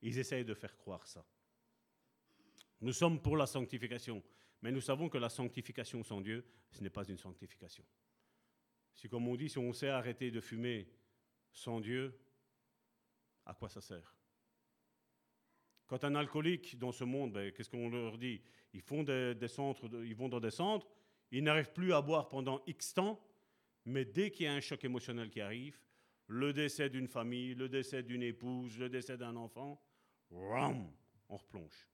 ils 0.02 0.18
essayent 0.18 0.44
de 0.44 0.54
faire 0.54 0.76
croire 0.76 1.06
ça. 1.06 1.24
Nous 2.80 2.92
sommes 2.92 3.20
pour 3.20 3.36
la 3.36 3.46
sanctification, 3.46 4.22
mais 4.62 4.70
nous 4.70 4.80
savons 4.80 5.08
que 5.08 5.18
la 5.18 5.28
sanctification 5.28 6.02
sans 6.02 6.20
Dieu, 6.20 6.44
ce 6.70 6.82
n'est 6.82 6.90
pas 6.90 7.04
une 7.04 7.18
sanctification. 7.18 7.84
Si, 8.94 9.08
comme 9.08 9.28
on 9.28 9.36
dit, 9.36 9.48
si 9.48 9.58
on 9.58 9.72
sait 9.72 9.88
arrêter 9.88 10.30
de 10.30 10.40
fumer 10.40 10.88
sans 11.52 11.80
Dieu, 11.80 12.18
à 13.46 13.54
quoi 13.54 13.68
ça 13.68 13.80
sert? 13.80 14.14
Quand 15.86 16.04
un 16.04 16.14
alcoolique 16.14 16.78
dans 16.78 16.92
ce 16.92 17.04
monde, 17.04 17.32
ben, 17.32 17.52
qu'est-ce 17.52 17.70
qu'on 17.70 17.88
leur 17.88 18.18
dit? 18.18 18.42
Ils 18.74 18.82
font 18.82 19.02
des, 19.02 19.48
centres, 19.48 19.88
ils 20.04 20.14
vont 20.14 20.28
dans 20.28 20.40
des 20.40 20.50
centres, 20.50 20.86
ils 21.30 21.42
n'arrivent 21.42 21.72
plus 21.72 21.92
à 21.92 22.02
boire 22.02 22.28
pendant 22.28 22.62
X 22.66 22.94
temps, 22.94 23.24
mais 23.84 24.04
dès 24.04 24.30
qu'il 24.30 24.44
y 24.44 24.48
a 24.48 24.52
un 24.52 24.60
choc 24.60 24.84
émotionnel 24.84 25.30
qui 25.30 25.40
arrive, 25.40 25.80
le 26.26 26.52
décès 26.52 26.90
d'une 26.90 27.08
famille, 27.08 27.54
le 27.54 27.68
décès 27.68 28.02
d'une 28.02 28.22
épouse, 28.22 28.78
le 28.78 28.90
décès 28.90 29.16
d'un 29.16 29.34
enfant, 29.36 29.82
on 30.30 31.36
replonge. 31.36 31.88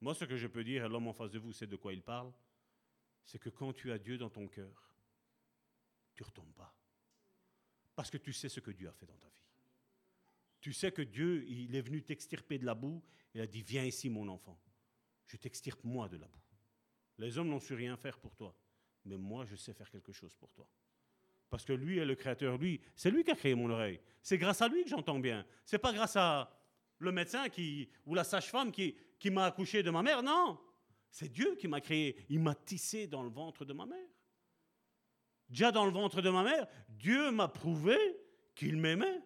Moi, 0.00 0.14
ce 0.14 0.24
que 0.24 0.36
je 0.36 0.46
peux 0.46 0.64
dire 0.64 0.84
à 0.84 0.88
l'homme 0.88 1.08
en 1.08 1.12
face 1.12 1.30
de 1.30 1.38
vous, 1.38 1.52
c'est 1.52 1.66
de 1.66 1.76
quoi 1.76 1.92
il 1.92 2.02
parle, 2.02 2.32
c'est 3.24 3.38
que 3.38 3.50
quand 3.50 3.72
tu 3.72 3.92
as 3.92 3.98
Dieu 3.98 4.16
dans 4.16 4.30
ton 4.30 4.48
cœur, 4.48 4.90
tu 6.14 6.22
ne 6.22 6.26
retombes 6.26 6.54
pas. 6.54 6.74
Parce 7.94 8.10
que 8.10 8.16
tu 8.16 8.32
sais 8.32 8.48
ce 8.48 8.60
que 8.60 8.70
Dieu 8.70 8.88
a 8.88 8.92
fait 8.92 9.06
dans 9.06 9.16
ta 9.18 9.28
vie. 9.28 9.44
Tu 10.60 10.72
sais 10.72 10.92
que 10.92 11.02
Dieu, 11.02 11.44
il 11.48 11.74
est 11.74 11.80
venu 11.80 12.02
t'extirper 12.02 12.58
de 12.58 12.66
la 12.66 12.74
boue, 12.74 13.02
il 13.34 13.40
a 13.40 13.46
dit, 13.46 13.62
viens 13.62 13.84
ici 13.84 14.08
mon 14.08 14.28
enfant, 14.28 14.58
je 15.26 15.36
t'extirpe 15.36 15.84
moi 15.84 16.08
de 16.08 16.16
la 16.16 16.26
boue. 16.26 16.40
Les 17.18 17.36
hommes 17.38 17.48
n'ont 17.48 17.60
su 17.60 17.74
rien 17.74 17.96
faire 17.96 18.18
pour 18.18 18.34
toi, 18.34 18.54
mais 19.04 19.16
moi, 19.16 19.44
je 19.44 19.56
sais 19.56 19.74
faire 19.74 19.90
quelque 19.90 20.12
chose 20.12 20.34
pour 20.34 20.52
toi. 20.52 20.66
Parce 21.50 21.64
que 21.64 21.72
lui 21.72 21.98
est 21.98 22.04
le 22.04 22.14
créateur, 22.14 22.56
lui, 22.58 22.80
c'est 22.94 23.10
lui 23.10 23.24
qui 23.24 23.30
a 23.30 23.34
créé 23.34 23.54
mon 23.54 23.68
oreille. 23.70 24.00
C'est 24.22 24.38
grâce 24.38 24.62
à 24.62 24.68
lui 24.68 24.84
que 24.84 24.88
j'entends 24.88 25.18
bien. 25.18 25.44
C'est 25.64 25.78
pas 25.78 25.92
grâce 25.92 26.16
à 26.16 26.50
le 27.00 27.12
médecin 27.12 27.48
qui, 27.48 27.88
ou 28.06 28.14
la 28.14 28.24
sage-femme 28.24 28.70
qui, 28.70 28.94
qui 29.18 29.30
m'a 29.30 29.46
accouché 29.46 29.82
de 29.82 29.90
ma 29.90 30.02
mère, 30.02 30.22
non. 30.22 30.58
C'est 31.10 31.28
Dieu 31.28 31.56
qui 31.56 31.66
m'a 31.66 31.80
créé. 31.80 32.24
Il 32.28 32.40
m'a 32.40 32.54
tissé 32.54 33.06
dans 33.06 33.22
le 33.22 33.30
ventre 33.30 33.64
de 33.64 33.72
ma 33.72 33.86
mère. 33.86 34.08
Déjà 35.48 35.72
dans 35.72 35.84
le 35.84 35.90
ventre 35.90 36.22
de 36.22 36.30
ma 36.30 36.44
mère, 36.44 36.66
Dieu 36.88 37.32
m'a 37.32 37.48
prouvé 37.48 37.98
qu'il 38.54 38.76
m'aimait. 38.76 39.20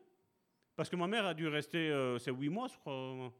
Parce 0.76 0.88
que 0.88 0.96
ma 0.96 1.06
mère 1.06 1.26
a 1.26 1.34
dû 1.34 1.46
rester, 1.46 1.90
euh, 1.90 2.18
c'est 2.18 2.30
huit 2.30 2.48
mois, 2.48 2.68
je 2.68 2.78
crois. 2.78 3.32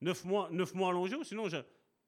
Neuf 0.00 0.24
mois, 0.24 0.48
neuf 0.50 0.74
mois 0.74 0.88
allongés, 0.88 1.22
sinon 1.24 1.48
je, 1.48 1.58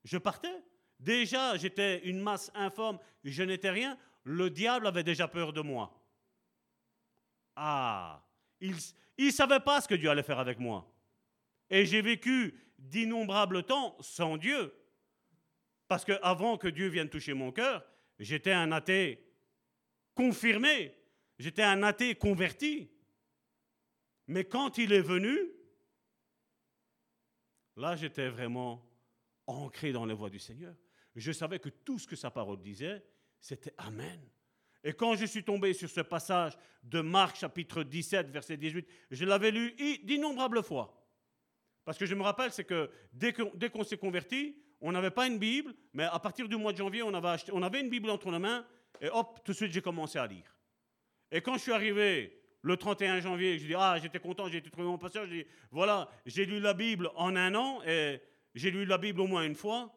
je 0.04 0.18
partais. 0.18 0.64
Déjà, 0.98 1.56
j'étais 1.56 2.00
une 2.08 2.20
masse 2.20 2.50
informe, 2.54 2.98
je 3.24 3.42
n'étais 3.42 3.70
rien. 3.70 3.98
Le 4.24 4.50
diable 4.50 4.86
avait 4.86 5.04
déjà 5.04 5.28
peur 5.28 5.52
de 5.52 5.60
moi. 5.60 5.92
Ah, 7.56 8.24
il 8.60 8.76
ne 9.18 9.30
savait 9.30 9.60
pas 9.60 9.80
ce 9.80 9.88
que 9.88 9.94
Dieu 9.94 10.08
allait 10.08 10.22
faire 10.22 10.38
avec 10.38 10.58
moi. 10.58 10.91
Et 11.72 11.86
j'ai 11.86 12.02
vécu 12.02 12.54
d'innombrables 12.78 13.64
temps 13.64 13.96
sans 14.00 14.36
Dieu. 14.36 14.74
Parce 15.88 16.04
qu'avant 16.04 16.58
que 16.58 16.68
Dieu 16.68 16.88
vienne 16.88 17.08
toucher 17.08 17.32
mon 17.32 17.50
cœur, 17.50 17.82
j'étais 18.18 18.52
un 18.52 18.72
athée 18.72 19.26
confirmé, 20.14 20.94
j'étais 21.38 21.62
un 21.62 21.82
athée 21.82 22.14
converti. 22.14 22.90
Mais 24.26 24.44
quand 24.44 24.76
il 24.76 24.92
est 24.92 25.00
venu, 25.00 25.34
là 27.76 27.96
j'étais 27.96 28.28
vraiment 28.28 28.86
ancré 29.46 29.92
dans 29.92 30.04
les 30.04 30.14
voies 30.14 30.30
du 30.30 30.38
Seigneur. 30.38 30.74
Je 31.16 31.32
savais 31.32 31.58
que 31.58 31.70
tout 31.70 31.98
ce 31.98 32.06
que 32.06 32.16
sa 32.16 32.30
parole 32.30 32.60
disait, 32.60 33.02
c'était 33.40 33.74
Amen. 33.78 34.20
Et 34.84 34.92
quand 34.92 35.14
je 35.14 35.24
suis 35.24 35.44
tombé 35.44 35.72
sur 35.72 35.88
ce 35.88 36.00
passage 36.02 36.52
de 36.82 37.00
Marc 37.00 37.36
chapitre 37.36 37.82
17, 37.82 38.28
verset 38.28 38.58
18, 38.58 38.86
je 39.10 39.24
l'avais 39.24 39.50
lu 39.50 39.74
d'innombrables 40.02 40.62
fois. 40.62 41.01
Parce 41.84 41.98
que 41.98 42.06
je 42.06 42.14
me 42.14 42.22
rappelle, 42.22 42.52
c'est 42.52 42.64
que 42.64 42.90
dès 43.12 43.32
qu'on 43.32 43.84
s'est 43.84 43.96
converti, 43.96 44.56
on 44.80 44.92
n'avait 44.92 45.10
pas 45.10 45.26
une 45.26 45.38
Bible, 45.38 45.74
mais 45.92 46.04
à 46.04 46.18
partir 46.18 46.48
du 46.48 46.56
mois 46.56 46.72
de 46.72 46.78
janvier, 46.78 47.02
on 47.02 47.12
avait, 47.14 47.80
une 47.80 47.88
Bible 47.88 48.10
entre 48.10 48.30
nos 48.30 48.38
mains, 48.38 48.66
et 49.00 49.08
hop, 49.08 49.40
tout 49.44 49.52
de 49.52 49.56
suite, 49.56 49.72
j'ai 49.72 49.82
commencé 49.82 50.18
à 50.18 50.26
lire. 50.26 50.56
Et 51.30 51.40
quand 51.40 51.54
je 51.54 51.60
suis 51.60 51.72
arrivé 51.72 52.40
le 52.62 52.76
31 52.76 53.20
janvier, 53.20 53.58
je 53.58 53.66
dis, 53.66 53.74
ah, 53.74 53.98
j'étais 54.00 54.20
content, 54.20 54.48
j'ai 54.48 54.58
été 54.58 54.70
trouvé 54.70 54.86
mon 54.86 54.98
pasteur, 54.98 55.26
je 55.26 55.42
dis, 55.42 55.46
voilà, 55.70 56.08
j'ai 56.26 56.44
lu 56.44 56.60
la 56.60 56.74
Bible 56.74 57.10
en 57.14 57.34
un 57.34 57.54
an, 57.54 57.82
et 57.84 58.20
j'ai 58.54 58.70
lu 58.70 58.84
la 58.84 58.98
Bible 58.98 59.20
au 59.20 59.26
moins 59.26 59.44
une 59.44 59.54
fois, 59.54 59.92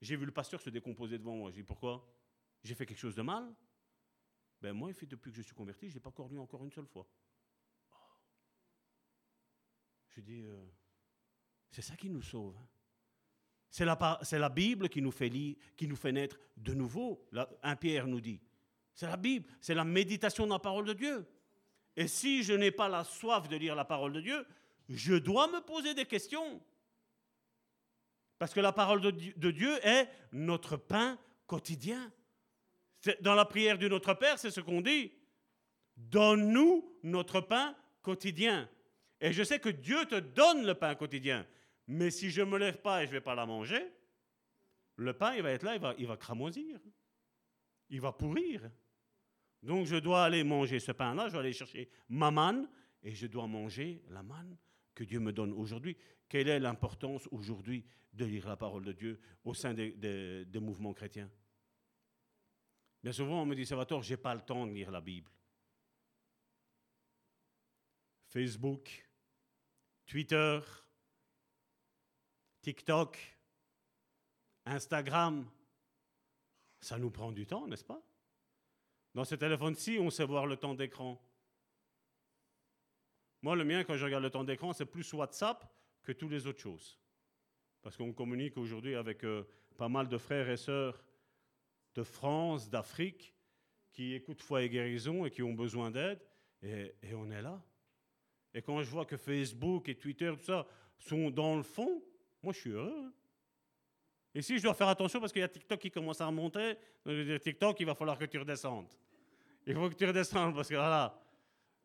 j'ai 0.00 0.16
vu 0.16 0.26
le 0.26 0.32
pasteur 0.32 0.60
se 0.60 0.70
décomposer 0.70 1.18
devant 1.18 1.34
moi. 1.34 1.50
Je 1.50 1.56
dis, 1.56 1.62
pourquoi? 1.62 2.06
J'ai 2.62 2.74
fait 2.74 2.86
quelque 2.86 2.98
chose 2.98 3.14
de 3.14 3.22
mal? 3.22 3.54
Ben 4.60 4.72
moi, 4.72 4.90
depuis 5.02 5.30
que 5.30 5.36
je 5.36 5.42
suis 5.42 5.54
converti, 5.54 5.88
je 5.88 5.94
n'ai 5.94 6.00
pas 6.00 6.08
encore 6.08 6.28
lu 6.28 6.38
encore 6.38 6.64
une 6.64 6.72
seule 6.72 6.86
fois. 6.86 7.06
Je 10.10 10.20
dis, 10.20 10.42
euh, 10.42 10.64
C'est 11.74 11.82
ça 11.82 11.96
qui 11.96 12.08
nous 12.08 12.22
sauve. 12.22 12.54
C'est 13.68 13.84
la, 13.84 14.20
la, 14.30 14.48
Bible 14.48 14.88
qui 14.88 15.02
nous, 15.02 15.10
fait 15.10 15.28
qui 15.28 15.88
nous 15.88 15.96
fait 15.96 16.12
naître 16.12 16.38
de 16.56 16.72
nouveau, 16.72 17.26
un 17.64 17.74
Pierre 17.74 18.06
nous 18.06 18.20
dit. 18.20 18.40
C'est 18.94 19.08
la 19.08 19.16
Bible, 19.16 19.48
c'est 19.60 19.74
la 19.74 19.82
méditation 19.82 20.46
de 20.46 20.52
la 20.52 20.60
parole 20.60 20.84
de 20.84 20.92
Dieu. 20.92 21.26
Et 21.96 22.06
si 22.06 22.44
je 22.44 22.52
n'ai 22.52 22.70
pas 22.70 22.88
la 22.88 23.02
soif 23.02 23.48
de 23.48 23.56
lire 23.56 23.74
la 23.74 23.84
parole 23.84 24.12
de 24.12 24.20
Dieu, 24.20 24.46
je 24.88 25.16
dois 25.16 25.48
me 25.48 25.60
poser 25.62 25.94
des 25.94 26.04
questions. 26.06 26.62
Parce 28.38 28.54
que 28.54 28.60
la 28.60 28.70
parole 28.70 29.00
de 29.00 29.50
Dieu 29.50 29.76
est 29.84 30.08
notre 30.30 30.76
pain 30.76 31.18
quotidien. 31.48 32.12
Dans 33.20 33.34
la 33.34 33.46
prière 33.46 33.78
du 33.78 33.88
Notre 33.88 34.14
Père, 34.14 34.38
c'est 34.38 34.52
ce 34.52 34.60
qu'on 34.60 34.80
dit. 34.80 35.10
Donne-nous 35.96 36.98
notre 37.02 37.40
pain 37.40 37.74
quotidien. 38.00 38.70
Et 39.20 39.32
je 39.32 39.42
sais 39.42 39.58
que 39.58 39.70
Dieu 39.70 40.04
te 40.06 40.20
donne 40.20 40.64
le 40.64 40.74
pain 40.74 40.94
quotidien. 40.94 41.44
Mais 41.86 42.10
si 42.10 42.30
je 42.30 42.40
ne 42.42 42.50
me 42.50 42.58
lève 42.58 42.80
pas 42.80 43.02
et 43.02 43.06
je 43.06 43.10
ne 43.10 43.16
vais 43.16 43.20
pas 43.20 43.34
la 43.34 43.46
manger, 43.46 43.92
le 44.96 45.12
pain, 45.12 45.34
il 45.34 45.42
va 45.42 45.50
être 45.50 45.62
là, 45.62 45.74
il 45.74 45.80
va, 45.80 45.94
il 45.98 46.06
va 46.06 46.16
cramoisir. 46.16 46.80
Il 47.90 48.00
va 48.00 48.12
pourrir. 48.12 48.70
Donc 49.62 49.86
je 49.86 49.96
dois 49.96 50.24
aller 50.24 50.44
manger 50.44 50.78
ce 50.78 50.92
pain-là, 50.92 51.28
je 51.28 51.32
dois 51.32 51.40
aller 51.40 51.52
chercher 51.52 51.88
ma 52.08 52.30
manne 52.30 52.68
et 53.02 53.14
je 53.14 53.26
dois 53.26 53.46
manger 53.46 54.02
la 54.08 54.22
manne 54.22 54.56
que 54.94 55.04
Dieu 55.04 55.20
me 55.20 55.32
donne 55.32 55.52
aujourd'hui. 55.52 55.96
Quelle 56.28 56.48
est 56.48 56.60
l'importance 56.60 57.28
aujourd'hui 57.30 57.84
de 58.12 58.24
lire 58.24 58.48
la 58.48 58.56
parole 58.56 58.84
de 58.84 58.92
Dieu 58.92 59.20
au 59.44 59.54
sein 59.54 59.74
des, 59.74 59.92
des 60.44 60.60
mouvements 60.60 60.94
chrétiens? 60.94 61.30
Bien 63.02 63.12
souvent, 63.12 63.42
on 63.42 63.46
me 63.46 63.54
dit, 63.54 63.66
Salvatore, 63.66 64.02
je 64.02 64.10
n'ai 64.10 64.16
pas 64.16 64.34
le 64.34 64.40
temps 64.40 64.66
de 64.66 64.72
lire 64.72 64.90
la 64.90 65.02
Bible. 65.02 65.30
Facebook, 68.28 69.06
Twitter, 70.06 70.60
TikTok, 72.64 73.18
Instagram, 74.64 75.46
ça 76.80 76.96
nous 76.96 77.10
prend 77.10 77.30
du 77.30 77.44
temps, 77.46 77.66
n'est-ce 77.66 77.84
pas? 77.84 78.00
Dans 79.14 79.26
ce 79.26 79.34
téléphone-ci, 79.34 79.98
on 80.00 80.08
sait 80.08 80.24
voir 80.24 80.46
le 80.46 80.56
temps 80.56 80.74
d'écran. 80.74 81.20
Moi, 83.42 83.54
le 83.54 83.64
mien, 83.64 83.84
quand 83.84 83.98
je 83.98 84.04
regarde 84.06 84.22
le 84.22 84.30
temps 84.30 84.44
d'écran, 84.44 84.72
c'est 84.72 84.86
plus 84.86 85.12
WhatsApp 85.12 85.70
que 86.02 86.12
toutes 86.12 86.30
les 86.30 86.46
autres 86.46 86.62
choses. 86.62 86.98
Parce 87.82 87.98
qu'on 87.98 88.14
communique 88.14 88.56
aujourd'hui 88.56 88.94
avec 88.94 89.24
euh, 89.24 89.46
pas 89.76 89.90
mal 89.90 90.08
de 90.08 90.16
frères 90.16 90.48
et 90.48 90.56
sœurs 90.56 91.04
de 91.94 92.02
France, 92.02 92.70
d'Afrique, 92.70 93.34
qui 93.92 94.14
écoutent 94.14 94.40
Foi 94.40 94.62
et 94.62 94.70
Guérison 94.70 95.26
et 95.26 95.30
qui 95.30 95.42
ont 95.42 95.52
besoin 95.52 95.90
d'aide, 95.90 96.18
et, 96.62 96.94
et, 97.02 97.12
on 97.12 97.30
est 97.30 97.42
là. 97.42 97.62
Et 98.54 98.62
quand 98.62 98.82
je 98.82 98.88
vois 98.88 99.04
que 99.04 99.18
Facebook 99.18 99.86
et 99.90 99.96
Twitter, 99.96 100.32
tout 100.34 100.44
ça, 100.44 100.66
sont 100.98 101.30
dans 101.30 101.56
le 101.56 101.62
fond, 101.62 102.02
moi, 102.44 102.52
je 102.52 102.60
suis 102.60 102.70
heureux. 102.70 103.04
Hein. 103.06 103.12
Et 104.34 104.42
si 104.42 104.58
je 104.58 104.62
dois 104.62 104.74
faire 104.74 104.88
attention 104.88 105.20
parce 105.20 105.32
qu'il 105.32 105.40
y 105.40 105.44
a 105.44 105.48
TikTok 105.48 105.78
qui 105.78 105.90
commence 105.90 106.20
à 106.20 106.26
remonter, 106.26 106.76
TikTok, 107.42 107.78
il 107.80 107.86
va 107.86 107.94
falloir 107.94 108.18
que 108.18 108.24
tu 108.24 108.38
redescendes. 108.38 108.88
Il 109.66 109.74
faut 109.74 109.88
que 109.88 109.94
tu 109.94 110.04
redescendes 110.04 110.54
parce 110.54 110.68
que 110.68 110.74
voilà, 110.74 111.18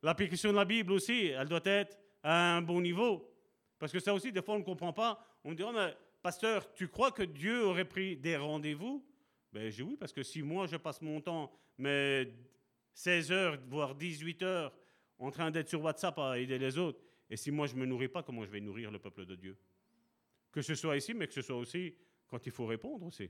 l'application 0.02 0.52
de 0.52 0.58
la 0.58 0.66
Bible 0.66 0.92
aussi, 0.92 1.28
elle 1.28 1.48
doit 1.48 1.62
être 1.64 1.98
à 2.24 2.58
un 2.58 2.62
bon 2.62 2.82
niveau. 2.82 3.32
Parce 3.78 3.92
que 3.92 4.00
ça 4.00 4.14
aussi, 4.14 4.32
des 4.32 4.42
fois, 4.42 4.56
on 4.56 4.60
ne 4.60 4.64
comprend 4.64 4.92
pas. 4.92 5.24
On 5.44 5.52
me 5.52 5.56
dit, 5.56 5.64
oh, 5.64 5.72
mais 5.72 5.96
pasteur, 6.22 6.74
tu 6.74 6.88
crois 6.88 7.12
que 7.12 7.24
Dieu 7.24 7.64
aurait 7.66 7.86
pris 7.86 8.18
des 8.18 8.36
rendez-vous? 8.36 9.06
Ben, 9.54 9.72
j'ai 9.72 9.84
oui, 9.84 9.96
parce 9.98 10.12
que 10.12 10.24
si 10.24 10.42
moi, 10.42 10.68
je 10.68 10.76
passe 10.76 11.02
mon 11.02 11.22
temps, 11.22 11.52
mais 11.78 12.34
16 12.94 13.32
heures, 13.32 13.58
voire 13.68 13.96
18 13.96 14.44
heures, 14.44 14.74
en 15.18 15.32
train 15.32 15.52
d'être 15.52 15.70
sur 15.70 15.82
WhatsApp 15.82 16.18
à 16.20 16.38
aider 16.38 16.58
les 16.58 16.78
autres, 16.78 17.00
et 17.30 17.38
si 17.38 17.52
moi, 17.52 17.68
je 17.68 17.76
ne 17.76 17.82
me 17.82 17.86
nourris 17.86 18.08
pas, 18.08 18.24
comment 18.24 18.44
je 18.44 18.50
vais 18.50 18.60
nourrir 18.60 18.92
le 18.92 19.00
peuple 19.00 19.26
de 19.26 19.36
Dieu? 19.36 19.58
Que 20.52 20.62
ce 20.62 20.76
soit 20.76 20.98
ici, 20.98 21.14
mais 21.14 21.28
que 21.28 21.34
ce 21.34 21.42
soit 21.42 21.58
aussi 21.58 21.96
quand 22.28 22.46
il 22.46 22.52
faut 22.52 22.66
répondre 22.66 23.06
aussi. 23.06 23.30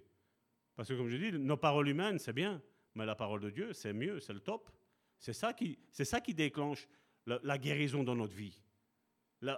Parce 0.75 0.89
que 0.89 0.93
comme 0.93 1.09
je 1.09 1.17
dis, 1.17 1.31
nos 1.31 1.57
paroles 1.57 1.89
humaines, 1.89 2.19
c'est 2.19 2.33
bien, 2.33 2.61
mais 2.95 3.05
la 3.05 3.15
parole 3.15 3.41
de 3.41 3.49
Dieu, 3.49 3.73
c'est 3.73 3.93
mieux, 3.93 4.19
c'est 4.19 4.33
le 4.33 4.39
top. 4.39 4.69
C'est 5.17 5.33
ça 5.33 5.53
qui, 5.53 5.77
ça 5.91 6.21
qui 6.21 6.33
déclenche 6.33 6.87
la, 7.25 7.57
guérison 7.57 8.03
dans 8.03 8.15
notre 8.15 8.33
vie. 8.33 8.61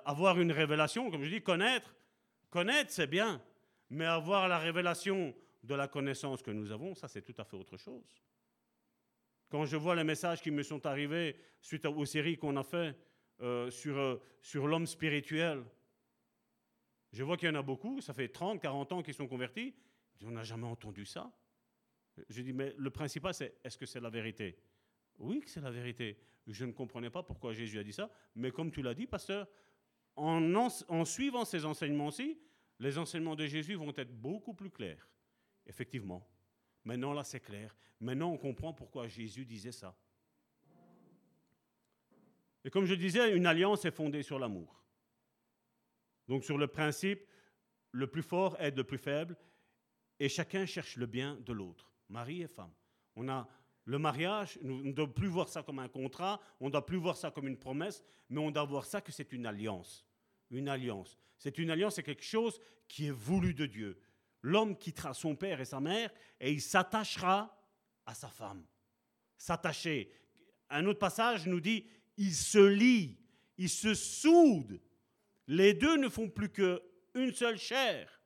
avoir 0.05 0.39
une 0.39 0.51
révélation, 0.51 1.09
comme 1.11 1.23
je 1.23 1.29
dis, 1.29 1.41
connaître, 1.41 1.95
connaître, 2.49 2.91
c'est 2.91 3.07
bien, 3.07 3.41
mais 3.89 4.05
avoir 4.05 4.47
la 4.47 4.57
révélation 4.57 5.35
de 5.63 5.75
la 5.75 5.87
connaissance 5.87 6.41
que 6.41 6.51
nous 6.51 6.71
avons, 6.71 6.95
ça, 6.95 7.07
c'est 7.07 7.21
tout 7.21 7.35
à 7.37 7.43
fait 7.43 7.55
autre 7.55 7.77
chose. 7.77 8.21
Quand 9.49 9.65
je 9.65 9.77
vois 9.77 9.95
les 9.95 10.03
messages 10.03 10.41
qui 10.41 10.49
me 10.49 10.63
sont 10.63 10.85
arrivés 10.85 11.35
suite 11.59 11.85
aux 11.85 12.05
séries 12.05 12.37
qu'on 12.37 12.55
a 12.57 12.63
fait 12.63 12.95
euh, 13.41 13.69
sur, 13.69 13.97
euh, 13.97 14.21
sur 14.41 14.65
l'homme 14.67 14.87
spirituel, 14.87 15.63
je 17.11 17.23
vois 17.23 17.37
qu'il 17.37 17.49
y 17.49 17.51
en 17.51 17.55
a 17.55 17.61
beaucoup, 17.61 17.99
ça 18.01 18.13
fait 18.13 18.29
30, 18.29 18.61
40 18.61 18.91
ans 18.93 19.03
qu'ils 19.03 19.13
sont 19.13 19.27
convertis. 19.27 19.73
On 20.23 20.31
n'a 20.31 20.43
jamais 20.43 20.67
entendu 20.67 21.05
ça. 21.05 21.31
Je 22.29 22.41
dis, 22.41 22.53
mais 22.53 22.73
le 22.77 22.89
principal, 22.89 23.33
c'est 23.33 23.57
est-ce 23.63 23.77
que 23.77 23.85
c'est 23.85 23.99
la 23.99 24.09
vérité? 24.09 24.57
Oui, 25.19 25.41
que 25.41 25.49
c'est 25.49 25.61
la 25.61 25.71
vérité. 25.71 26.17
Je 26.47 26.65
ne 26.65 26.71
comprenais 26.71 27.09
pas 27.09 27.23
pourquoi 27.23 27.53
Jésus 27.53 27.79
a 27.79 27.83
dit 27.83 27.93
ça, 27.93 28.09
mais 28.35 28.51
comme 28.51 28.71
tu 28.71 28.81
l'as 28.81 28.93
dit, 28.93 29.07
pasteur, 29.07 29.47
en, 30.15 31.05
suivant 31.05 31.45
ces 31.45 31.65
enseignements-ci, 31.65 32.39
les 32.79 32.97
enseignements 32.97 33.35
de 33.35 33.45
Jésus 33.45 33.75
vont 33.75 33.93
être 33.95 34.11
beaucoup 34.11 34.53
plus 34.53 34.69
clairs. 34.69 35.07
Effectivement. 35.65 36.27
Maintenant, 36.83 37.13
là, 37.13 37.23
c'est 37.23 37.39
clair. 37.39 37.75
Maintenant, 37.99 38.31
on 38.31 38.37
comprend 38.37 38.73
pourquoi 38.73 39.07
Jésus 39.07 39.45
disait 39.45 39.71
ça. 39.71 39.95
Et 42.63 42.69
comme 42.69 42.85
je 42.85 42.95
disais, 42.95 43.35
une 43.35 43.45
alliance 43.45 43.85
est 43.85 43.91
fondée 43.91 44.23
sur 44.23 44.39
l'amour. 44.39 44.80
Donc 46.31 46.45
sur 46.45 46.57
le 46.57 46.67
principe, 46.67 47.27
le 47.91 48.07
plus 48.07 48.23
fort 48.23 48.55
aide 48.61 48.77
le 48.77 48.85
plus 48.85 48.97
faible, 48.97 49.35
et 50.17 50.29
chacun 50.29 50.65
cherche 50.65 50.95
le 50.95 51.05
bien 51.05 51.35
de 51.41 51.51
l'autre, 51.51 51.91
mari 52.07 52.41
et 52.41 52.47
femme. 52.47 52.71
On 53.17 53.27
a 53.27 53.49
le 53.83 53.99
mariage, 53.99 54.57
nous 54.61 54.81
ne 54.81 54.93
devons 54.93 55.11
plus 55.11 55.27
voir 55.27 55.49
ça 55.49 55.61
comme 55.61 55.79
un 55.79 55.89
contrat, 55.89 56.39
on 56.61 56.67
ne 56.67 56.71
doit 56.71 56.85
plus 56.85 56.95
voir 56.95 57.17
ça 57.17 57.31
comme 57.31 57.49
une 57.49 57.57
promesse, 57.57 58.01
mais 58.29 58.39
on 58.39 58.49
doit 58.49 58.63
voir 58.63 58.85
ça 58.85 59.01
que 59.01 59.11
c'est 59.11 59.33
une 59.33 59.45
alliance. 59.45 60.05
Une 60.51 60.69
alliance. 60.69 61.17
C'est 61.37 61.57
une 61.57 61.69
alliance, 61.69 61.95
c'est 61.95 62.03
quelque 62.03 62.23
chose 62.23 62.61
qui 62.87 63.07
est 63.07 63.11
voulu 63.11 63.53
de 63.53 63.65
Dieu. 63.65 63.99
L'homme 64.41 64.77
quittera 64.77 65.13
son 65.13 65.35
père 65.35 65.59
et 65.59 65.65
sa 65.65 65.81
mère 65.81 66.13
et 66.39 66.53
il 66.53 66.61
s'attachera 66.61 67.61
à 68.05 68.13
sa 68.13 68.29
femme. 68.29 68.65
S'attacher. 69.35 70.09
Un 70.69 70.85
autre 70.85 70.99
passage 70.99 71.45
nous 71.45 71.59
dit, 71.59 71.85
il 72.15 72.33
se 72.33 72.65
lie, 72.65 73.19
il 73.57 73.67
se 73.67 73.93
soude 73.93 74.79
les 75.47 75.73
deux 75.73 75.97
ne 75.97 76.09
font 76.09 76.29
plus 76.29 76.49
qu'une 76.49 77.33
seule 77.33 77.57
chair. 77.57 78.21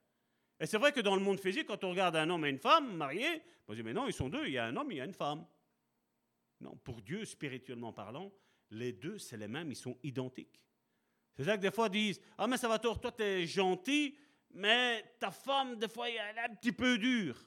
Et 0.60 0.66
c'est 0.66 0.78
vrai 0.78 0.92
que 0.92 1.02
dans 1.02 1.16
le 1.16 1.22
monde 1.22 1.40
physique, 1.40 1.68
quand 1.68 1.84
on 1.84 1.90
regarde 1.90 2.16
un 2.16 2.30
homme 2.30 2.46
et 2.46 2.50
une 2.50 2.60
femme 2.60 2.96
mariés, 2.96 3.42
on 3.68 3.74
se 3.74 3.78
dit, 3.78 3.84
mais 3.84 3.94
non, 3.94 4.08
ils 4.08 4.14
sont 4.14 4.30
deux, 4.30 4.46
il 4.46 4.54
y 4.54 4.58
a 4.58 4.66
un 4.66 4.76
homme, 4.76 4.92
il 4.92 4.98
y 4.98 5.02
a 5.02 5.06
une 5.06 5.14
femme. 5.14 5.46
Non, 6.62 6.76
pour 6.78 7.02
Dieu, 7.02 7.26
spirituellement 7.26 7.92
parlant, 7.92 8.32
les 8.72 8.94
deux, 8.94 9.18
c'est 9.18 9.38
les 9.38 9.48
mêmes, 9.48 9.72
ils 9.72 9.76
sont 9.76 9.98
identiques. 10.04 10.64
C'est 11.36 11.44
ça 11.44 11.58
que 11.58 11.62
des 11.62 11.72
fois 11.72 11.90
disent, 11.90 12.22
ah 12.38 12.48
mais 12.48 12.58
va 12.58 12.80
toi, 12.80 12.98
tu 13.12 13.24
es 13.24 13.46
gentil, 13.46 14.18
mais 14.52 15.04
ta 15.20 15.32
femme, 15.32 15.76
des 15.76 15.90
fois, 15.90 16.10
elle 16.10 16.38
est 16.38 16.50
un 16.50 16.56
petit 16.56 16.72
peu 16.72 16.98
dure. 16.98 17.38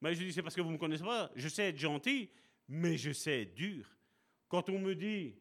Mais 0.00 0.14
je 0.14 0.24
dis, 0.24 0.32
c'est 0.32 0.42
parce 0.42 0.54
que 0.54 0.60
vous 0.60 0.68
ne 0.68 0.74
me 0.74 0.78
connaissez 0.78 1.04
pas. 1.04 1.30
Je 1.36 1.48
sais 1.48 1.68
être 1.68 1.78
gentil, 1.78 2.30
mais 2.68 2.96
je 2.96 3.12
sais 3.12 3.42
être 3.42 3.54
dur. 3.54 3.88
Quand 4.48 4.68
on 4.68 4.78
me 4.78 4.94
dit 4.94 5.36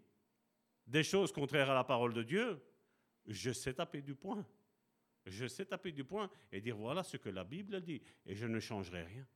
des 0.86 1.03
choses 1.03 1.32
contraires 1.32 1.69
à 1.72 1.74
la 1.74 1.84
parole 1.84 2.14
de 2.14 2.24
Dieu, 2.24 2.61
je 3.27 3.51
sais 3.51 3.73
taper 3.73 4.01
du 4.01 4.15
poing. 4.15 4.45
Je 5.25 5.45
sais 5.45 5.65
taper 5.65 5.91
du 5.91 6.03
poing 6.03 6.29
et 6.51 6.61
dire 6.61 6.77
voilà 6.77 7.03
ce 7.03 7.17
que 7.17 7.29
la 7.29 7.43
Bible 7.43 7.81
dit 7.81 8.01
et 8.25 8.35
je 8.35 8.47
ne 8.47 8.59
changerai 8.59 9.03
rien. 9.03 9.27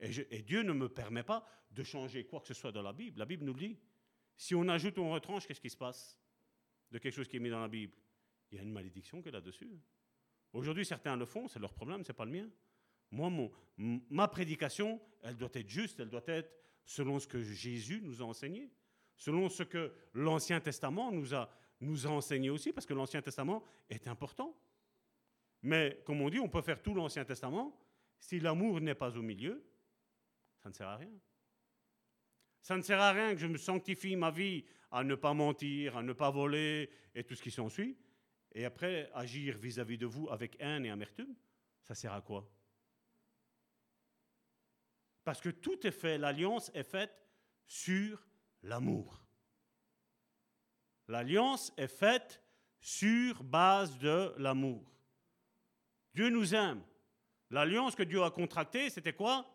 Et, 0.00 0.42
Dieu 0.42 0.62
ne 0.62 0.72
me 0.72 0.88
permet 0.88 1.24
pas 1.24 1.44
de 1.72 1.82
changer 1.82 2.24
quoi 2.24 2.40
que 2.40 2.46
ce 2.46 2.54
soit 2.54 2.70
dans 2.70 2.82
la 2.82 2.92
Bible. 2.92 3.18
La 3.18 3.26
Bible 3.26 3.44
nous 3.44 3.54
dit. 3.54 3.76
Si 4.36 4.54
on 4.54 4.68
ajoute 4.68 4.96
ou 4.98 5.00
on 5.00 5.10
retranche, 5.10 5.48
qu'est-ce 5.48 5.60
qui 5.60 5.70
se 5.70 5.76
passe 5.76 6.16
de 6.92 6.98
quelque 6.98 7.14
chose 7.14 7.26
qui 7.26 7.36
est 7.36 7.40
mis 7.40 7.50
dans 7.50 7.60
la 7.60 7.66
Bible? 7.66 7.92
Il 8.52 8.56
y 8.56 8.60
a 8.60 8.62
une 8.62 8.72
malédiction 8.72 9.20
qui 9.20 9.28
est 9.28 9.32
là-dessus. 9.32 9.68
Aujourd'hui, 10.52 10.86
certains 10.86 11.16
le 11.16 11.26
font, 11.26 11.48
c'est 11.48 11.58
leur 11.58 11.74
problème, 11.74 12.04
c'est 12.04 12.12
pas 12.12 12.24
le 12.24 12.30
mien. 12.30 12.48
Moi, 13.10 13.30
mon, 13.30 13.50
ma 14.10 14.28
prédication, 14.28 15.00
elle 15.22 15.36
doit 15.36 15.50
être 15.54 15.68
juste, 15.68 15.98
elle 15.98 16.08
doit 16.08 16.22
être 16.26 16.50
selon 16.84 17.18
ce 17.18 17.26
que 17.26 17.42
Jésus 17.42 18.00
nous 18.00 18.22
a 18.22 18.24
enseigné, 18.24 18.70
selon 19.16 19.48
ce 19.48 19.64
que 19.64 19.92
l'Ancien 20.14 20.60
Testament 20.60 21.10
nous 21.10 21.34
a, 21.34 21.50
nous 21.80 22.06
a 22.06 22.10
enseigné 22.10 22.50
aussi, 22.50 22.72
parce 22.72 22.86
que 22.86 22.94
l'Ancien 22.94 23.22
Testament 23.22 23.62
est 23.88 24.08
important. 24.08 24.56
Mais 25.62 26.02
comme 26.04 26.20
on 26.20 26.28
dit, 26.28 26.40
on 26.40 26.48
peut 26.48 26.62
faire 26.62 26.82
tout 26.82 26.94
l'Ancien 26.94 27.24
Testament. 27.24 27.78
Si 28.18 28.40
l'amour 28.40 28.80
n'est 28.80 28.94
pas 28.94 29.16
au 29.16 29.22
milieu, 29.22 29.64
ça 30.58 30.68
ne 30.68 30.74
sert 30.74 30.88
à 30.88 30.96
rien. 30.96 31.12
Ça 32.60 32.76
ne 32.76 32.82
sert 32.82 33.00
à 33.00 33.12
rien 33.12 33.32
que 33.34 33.40
je 33.40 33.46
me 33.46 33.56
sanctifie 33.56 34.16
ma 34.16 34.30
vie 34.30 34.64
à 34.90 35.04
ne 35.04 35.14
pas 35.14 35.34
mentir, 35.34 35.96
à 35.96 36.02
ne 36.02 36.12
pas 36.12 36.30
voler 36.30 36.90
et 37.14 37.24
tout 37.24 37.34
ce 37.34 37.42
qui 37.42 37.50
s'ensuit. 37.50 37.96
Et 38.52 38.64
après, 38.64 39.10
agir 39.14 39.56
vis-à-vis 39.56 39.98
de 39.98 40.06
vous 40.06 40.28
avec 40.30 40.56
haine 40.58 40.84
et 40.84 40.90
amertume, 40.90 41.34
ça 41.82 41.94
sert 41.94 42.12
à 42.12 42.20
quoi? 42.20 42.50
Parce 45.22 45.40
que 45.40 45.50
tout 45.50 45.86
est 45.86 45.92
fait, 45.92 46.18
l'alliance 46.18 46.70
est 46.74 46.82
faite 46.82 47.28
sur 47.66 48.26
l'amour. 48.62 49.27
L'alliance 51.08 51.72
est 51.76 51.88
faite 51.88 52.42
sur 52.80 53.42
base 53.42 53.98
de 53.98 54.34
l'amour. 54.38 54.92
Dieu 56.14 56.28
nous 56.30 56.54
aime. 56.54 56.82
L'alliance 57.50 57.94
que 57.94 58.02
Dieu 58.02 58.22
a 58.22 58.30
contractée, 58.30 58.90
c'était 58.90 59.14
quoi? 59.14 59.46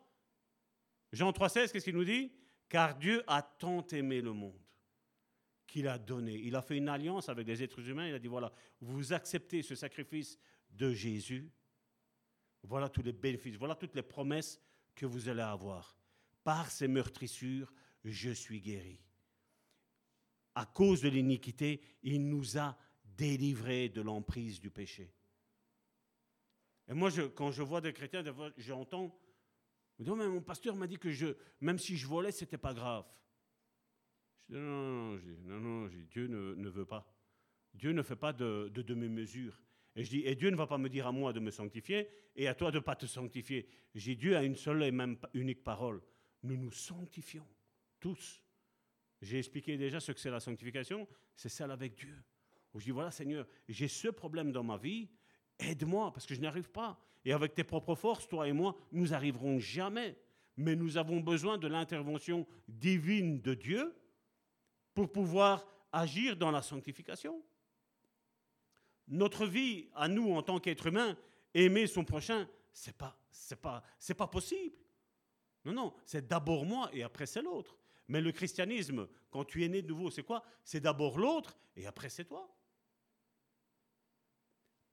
Jean 1.12 1.32
3,16, 1.32 1.72
qu'est-ce 1.72 1.86
qu'il 1.86 1.96
nous 1.96 2.04
dit? 2.04 2.32
Car 2.68 2.96
Dieu 2.96 3.24
a 3.28 3.44
tant 3.44 3.86
aimé 3.88 4.20
le 4.20 4.34
monde 4.34 4.60
qu'il 5.68 5.88
a 5.88 5.98
donné. 5.98 6.36
Il 6.36 6.56
a 6.56 6.62
fait 6.62 6.78
une 6.78 6.90
alliance 6.90 7.30
avec 7.30 7.48
les 7.48 7.64
êtres 7.64 7.88
humains. 7.88 8.08
Il 8.08 8.14
a 8.14 8.20
dit 8.20 8.28
voilà, 8.28 8.52
vous 8.80 9.14
acceptez 9.14 9.64
ce 9.64 9.76
sacrifice 9.76 10.38
de 10.70 10.94
Jésus. 10.94 11.52
Voilà 12.64 12.90
tous 12.90 13.02
les 13.02 13.12
bénéfices, 13.12 13.56
voilà 13.56 13.76
toutes 13.76 13.96
les 13.96 14.04
promesses 14.04 14.60
que 14.96 15.06
vous 15.06 15.30
allez 15.30 15.42
avoir. 15.42 15.98
Par 16.44 16.70
ces 16.70 16.88
meurtrissures, 16.88 17.74
je 18.06 18.30
suis 18.30 18.62
guéri. 18.62 19.00
À 20.56 20.66
cause 20.66 21.02
de 21.02 21.10
l'iniquité, 21.10 21.82
il 22.04 22.28
nous 22.28 22.58
a 22.58 22.78
délivrés 23.18 23.90
de 23.90 24.02
l'emprise 24.02 24.60
du 24.60 24.70
péché. 24.70 25.12
Et 26.88 26.94
moi, 26.94 27.10
quand 27.36 27.52
je 27.52 27.64
vois 27.64 27.82
des 27.82 27.94
chrétiens, 27.94 28.24
j'entends, 28.58 29.18
je 29.98 30.04
dis, 30.04 30.10
oh, 30.10 30.16
mais 30.16 30.28
mon 30.28 30.42
pasteur 30.42 30.76
m'a 30.76 30.88
dit 30.88 30.98
que 30.98 31.12
je, 31.12 31.28
même 31.62 31.80
si 31.80 31.96
je 31.98 32.08
volais, 32.08 32.32
c'était 32.32 32.58
pas 32.58 32.74
grave. 32.74 33.06
Je 34.50 34.56
dis, 34.56 34.62
non, 34.62 35.18
non, 35.46 35.60
non, 35.60 35.90
Dieu 36.12 36.28
ne, 36.28 36.70
veut 36.70 36.86
pas. 36.86 37.12
Dieu 37.74 37.92
ne 37.92 38.02
fait 38.02 38.16
pas 38.16 38.34
de, 38.34 38.70
de 38.74 38.82
demi-mesure. 38.82 39.60
Et 39.96 40.04
je 40.04 40.10
dis, 40.10 40.22
et 40.26 40.36
Dieu 40.36 40.50
ne 40.50 40.56
va 40.56 40.68
pas 40.68 40.78
me 40.78 40.90
dire 40.90 41.08
à 41.08 41.12
moi 41.12 41.34
de 41.34 41.40
me 41.40 41.52
sanctifier 41.52 42.10
et 42.36 42.48
à 42.48 42.56
toi 42.56 42.72
de 42.72 42.78
ne 42.78 42.84
pas 42.84 42.96
te 42.96 43.06
sanctifier. 43.06 43.68
J'ai 43.94 44.16
Dieu 44.16 44.36
a 44.36 44.44
une 44.44 44.56
seule 44.56 44.84
et 44.84 44.92
même 44.92 45.18
unique 45.34 45.64
parole. 45.64 46.02
Nous 46.42 46.58
nous 46.58 46.72
sanctifions, 46.72 47.48
tous. 48.00 48.43
J'ai 49.24 49.40
expliqué 49.40 49.78
déjà 49.78 50.02
ce 50.02 50.12
que 50.12 50.20
c'est 50.20 50.30
la 50.30 50.42
sanctification, 50.42 51.08
c'est 51.34 51.48
celle 51.48 51.72
avec 51.72 51.96
Dieu. 51.96 52.22
Je 52.76 52.84
dis, 52.84 52.92
voilà 52.92 53.10
Seigneur, 53.10 53.48
j'ai 53.70 53.88
ce 53.88 54.10
problème 54.10 54.52
dans 54.52 54.64
ma 54.64 54.76
vie, 54.76 55.08
aide-moi 55.60 56.12
parce 56.12 56.26
que 56.26 56.36
je 56.36 56.42
n'y 56.42 56.48
arrive 56.48 56.70
pas. 56.70 57.00
Et 57.24 57.32
avec 57.32 57.56
tes 57.56 57.64
propres 57.64 57.96
forces, 57.96 58.28
toi 58.28 58.50
et 58.50 58.52
moi, 58.52 58.76
nous 58.92 59.08
n'arriverons 59.08 59.60
jamais. 59.60 60.18
Mais 60.58 60.76
nous 60.76 60.98
avons 60.98 61.22
besoin 61.22 61.58
de 61.58 61.68
l'intervention 61.68 62.46
divine 62.68 63.40
de 63.40 63.54
Dieu 63.54 63.96
pour 64.94 65.10
pouvoir 65.10 65.66
agir 65.94 66.36
dans 66.36 66.52
la 66.52 66.62
sanctification. 66.62 67.42
Notre 69.08 69.46
vie, 69.46 69.88
à 69.96 70.10
nous, 70.10 70.34
en 70.34 70.44
tant 70.44 70.60
qu'être 70.60 70.88
humain, 70.88 71.18
aimer 71.54 71.88
son 71.88 72.04
prochain, 72.04 72.48
c'est 72.74 72.98
pas, 72.98 73.18
c'est 73.32 73.62
pas, 73.62 73.84
c'est 74.00 74.16
pas 74.16 74.28
possible. 74.28 74.76
Non, 75.64 75.72
non, 75.72 75.94
c'est 76.06 76.28
d'abord 76.28 76.66
moi 76.66 76.90
et 76.92 77.04
après 77.04 77.26
c'est 77.26 77.42
l'autre. 77.42 77.78
Mais 78.08 78.22
le 78.22 78.32
christianisme, 78.32 79.08
quand 79.32 79.46
tu 79.46 79.64
es 79.64 79.70
né 79.70 79.82
de 79.82 79.88
nouveau, 79.88 80.12
c'est 80.12 80.24
quoi? 80.24 80.44
C'est 80.64 80.82
d'abord 80.82 81.18
l'autre 81.18 81.58
et 81.76 81.86
après 81.86 82.10
c'est 82.10 82.26
toi. 82.26 82.50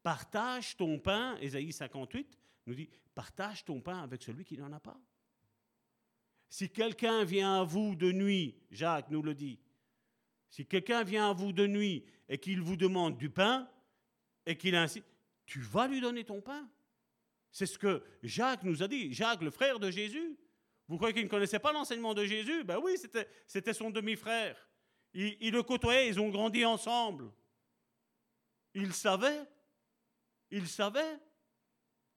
Partage 0.02 0.76
ton 0.76 0.98
pain, 0.98 1.36
Ésaïe 1.40 1.72
58 1.72 2.38
nous 2.66 2.74
dit, 2.74 2.88
partage 3.14 3.64
ton 3.64 3.80
pain 3.80 4.02
avec 4.02 4.22
celui 4.22 4.44
qui 4.44 4.56
n'en 4.56 4.72
a 4.72 4.80
pas. 4.80 4.98
Si 6.48 6.70
quelqu'un 6.70 7.24
vient 7.24 7.60
à 7.60 7.64
vous 7.64 7.94
de 7.94 8.12
nuit, 8.12 8.56
Jacques 8.70 9.10
nous 9.10 9.22
le 9.22 9.34
dit, 9.34 9.58
si 10.48 10.66
quelqu'un 10.66 11.04
vient 11.04 11.30
à 11.30 11.32
vous 11.32 11.52
de 11.52 11.66
nuit 11.66 12.04
et 12.28 12.38
qu'il 12.38 12.60
vous 12.60 12.76
demande 12.76 13.16
du 13.18 13.30
pain, 13.30 13.68
et 14.46 14.56
qu'il 14.56 14.74
ainsi, 14.74 15.02
tu 15.46 15.60
vas 15.60 15.86
lui 15.86 16.00
donner 16.00 16.24
ton 16.24 16.40
pain. 16.40 16.68
C'est 17.52 17.66
ce 17.66 17.78
que 17.78 18.02
Jacques 18.22 18.62
nous 18.62 18.82
a 18.82 18.88
dit. 18.88 19.12
Jacques, 19.12 19.42
le 19.42 19.50
frère 19.50 19.78
de 19.78 19.90
Jésus. 19.90 20.36
Vous 20.90 20.96
croyez 20.96 21.14
qu'il 21.14 21.22
ne 21.22 21.28
connaissait 21.28 21.60
pas 21.60 21.70
l'enseignement 21.70 22.14
de 22.14 22.24
Jésus? 22.24 22.64
Ben 22.64 22.80
oui, 22.82 22.96
c'était 23.46 23.72
son 23.72 23.90
demi-frère. 23.90 24.56
Il, 25.14 25.52
le 25.52 25.62
côtoyait, 25.62 26.08
ils 26.08 26.18
ont 26.18 26.30
grandi 26.30 26.64
ensemble. 26.64 27.30
Il 28.74 28.92
savait. 28.92 29.44
Il 30.50 30.66
savait. 30.66 31.20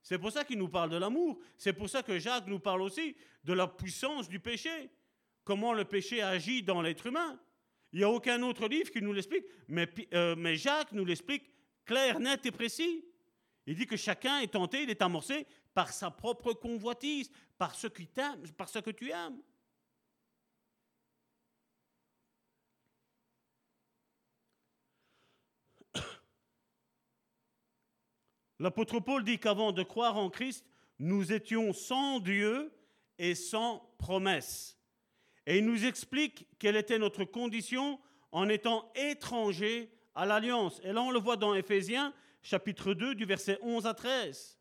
C'est 0.01 0.17
pour 0.17 0.31
ça 0.31 0.43
qu'il 0.43 0.57
nous 0.57 0.69
parle 0.69 0.89
de 0.89 0.97
l'amour. 0.97 1.39
C'est 1.55 1.73
pour 1.73 1.87
ça 1.87 2.01
que 2.01 2.17
Jacques 2.17 2.47
nous 2.47 2.57
parle 2.57 2.81
aussi 2.81 3.15
de 3.43 3.53
la 3.53 3.67
puissance 3.67 4.27
du 4.27 4.39
péché. 4.39 4.89
Comment 5.43 5.73
le 5.73 5.85
péché 5.85 6.23
agit 6.23 6.63
dans 6.63 6.81
l'être 6.81 7.05
humain. 7.05 7.39
Il 7.91 7.99
n'y 7.99 8.05
a 8.05 8.09
aucun 8.09 8.41
autre 8.41 8.67
livre 8.67 8.89
qui 8.89 9.03
nous 9.03 9.13
l'explique, 9.13 9.45
euh, 10.15 10.35
mais 10.35 10.55
Jacques 10.55 10.93
nous 10.93 11.05
l'explique 11.05 11.43
clair, 11.85 12.19
net 12.19 12.43
et 12.47 12.51
précis. 12.51 13.05
Il 13.67 13.75
dit 13.75 13.85
que 13.85 13.97
chacun 13.97 14.39
est 14.39 14.53
tenté, 14.53 14.81
il 14.81 14.89
est 14.89 15.03
amorcé 15.03 15.45
par 15.73 15.91
sa 15.91 16.11
propre 16.11 16.53
convoitise, 16.53 17.31
par 17.57 17.75
ce, 17.75 17.87
qui 17.87 18.07
par 18.57 18.69
ce 18.69 18.79
que 18.79 18.91
tu 18.91 19.11
aimes. 19.11 19.41
L'apôtre 28.59 28.99
Paul 28.99 29.23
dit 29.23 29.39
qu'avant 29.39 29.71
de 29.71 29.83
croire 29.83 30.17
en 30.17 30.29
Christ, 30.29 30.65
nous 30.99 31.33
étions 31.33 31.73
sans 31.73 32.19
Dieu 32.19 32.71
et 33.17 33.35
sans 33.35 33.93
promesse. 33.97 34.77
Et 35.45 35.57
il 35.57 35.65
nous 35.65 35.85
explique 35.85 36.47
quelle 36.59 36.77
était 36.77 36.99
notre 36.99 37.25
condition 37.25 37.99
en 38.31 38.47
étant 38.47 38.91
étrangers 38.95 39.91
à 40.15 40.25
l'alliance. 40.25 40.79
Et 40.83 40.93
là, 40.93 41.01
on 41.01 41.11
le 41.11 41.19
voit 41.19 41.35
dans 41.35 41.53
Éphésiens, 41.53 42.13
chapitre 42.41 42.93
2, 42.93 43.15
du 43.15 43.25
verset 43.25 43.59
11 43.61 43.85
à 43.85 43.93
13. 43.93 44.57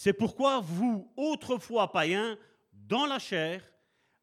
C'est 0.00 0.12
pourquoi 0.12 0.60
vous, 0.60 1.12
autrefois 1.16 1.90
païens, 1.90 2.38
dans 2.72 3.04
la 3.04 3.18
chair, 3.18 3.68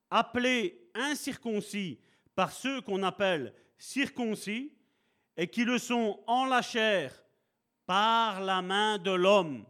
appelés 0.10 0.90
incirconcis 0.94 2.00
par 2.34 2.54
ceux 2.54 2.80
qu'on 2.80 3.04
appelle 3.04 3.54
circoncis, 3.78 4.72
et 5.36 5.50
qui 5.50 5.66
le 5.66 5.78
sont 5.78 6.24
en 6.28 6.46
la 6.46 6.62
chair 6.62 7.22
par 7.86 8.40
la 8.40 8.62
main 8.62 8.98
de 9.00 9.12
l'homme. 9.12 9.66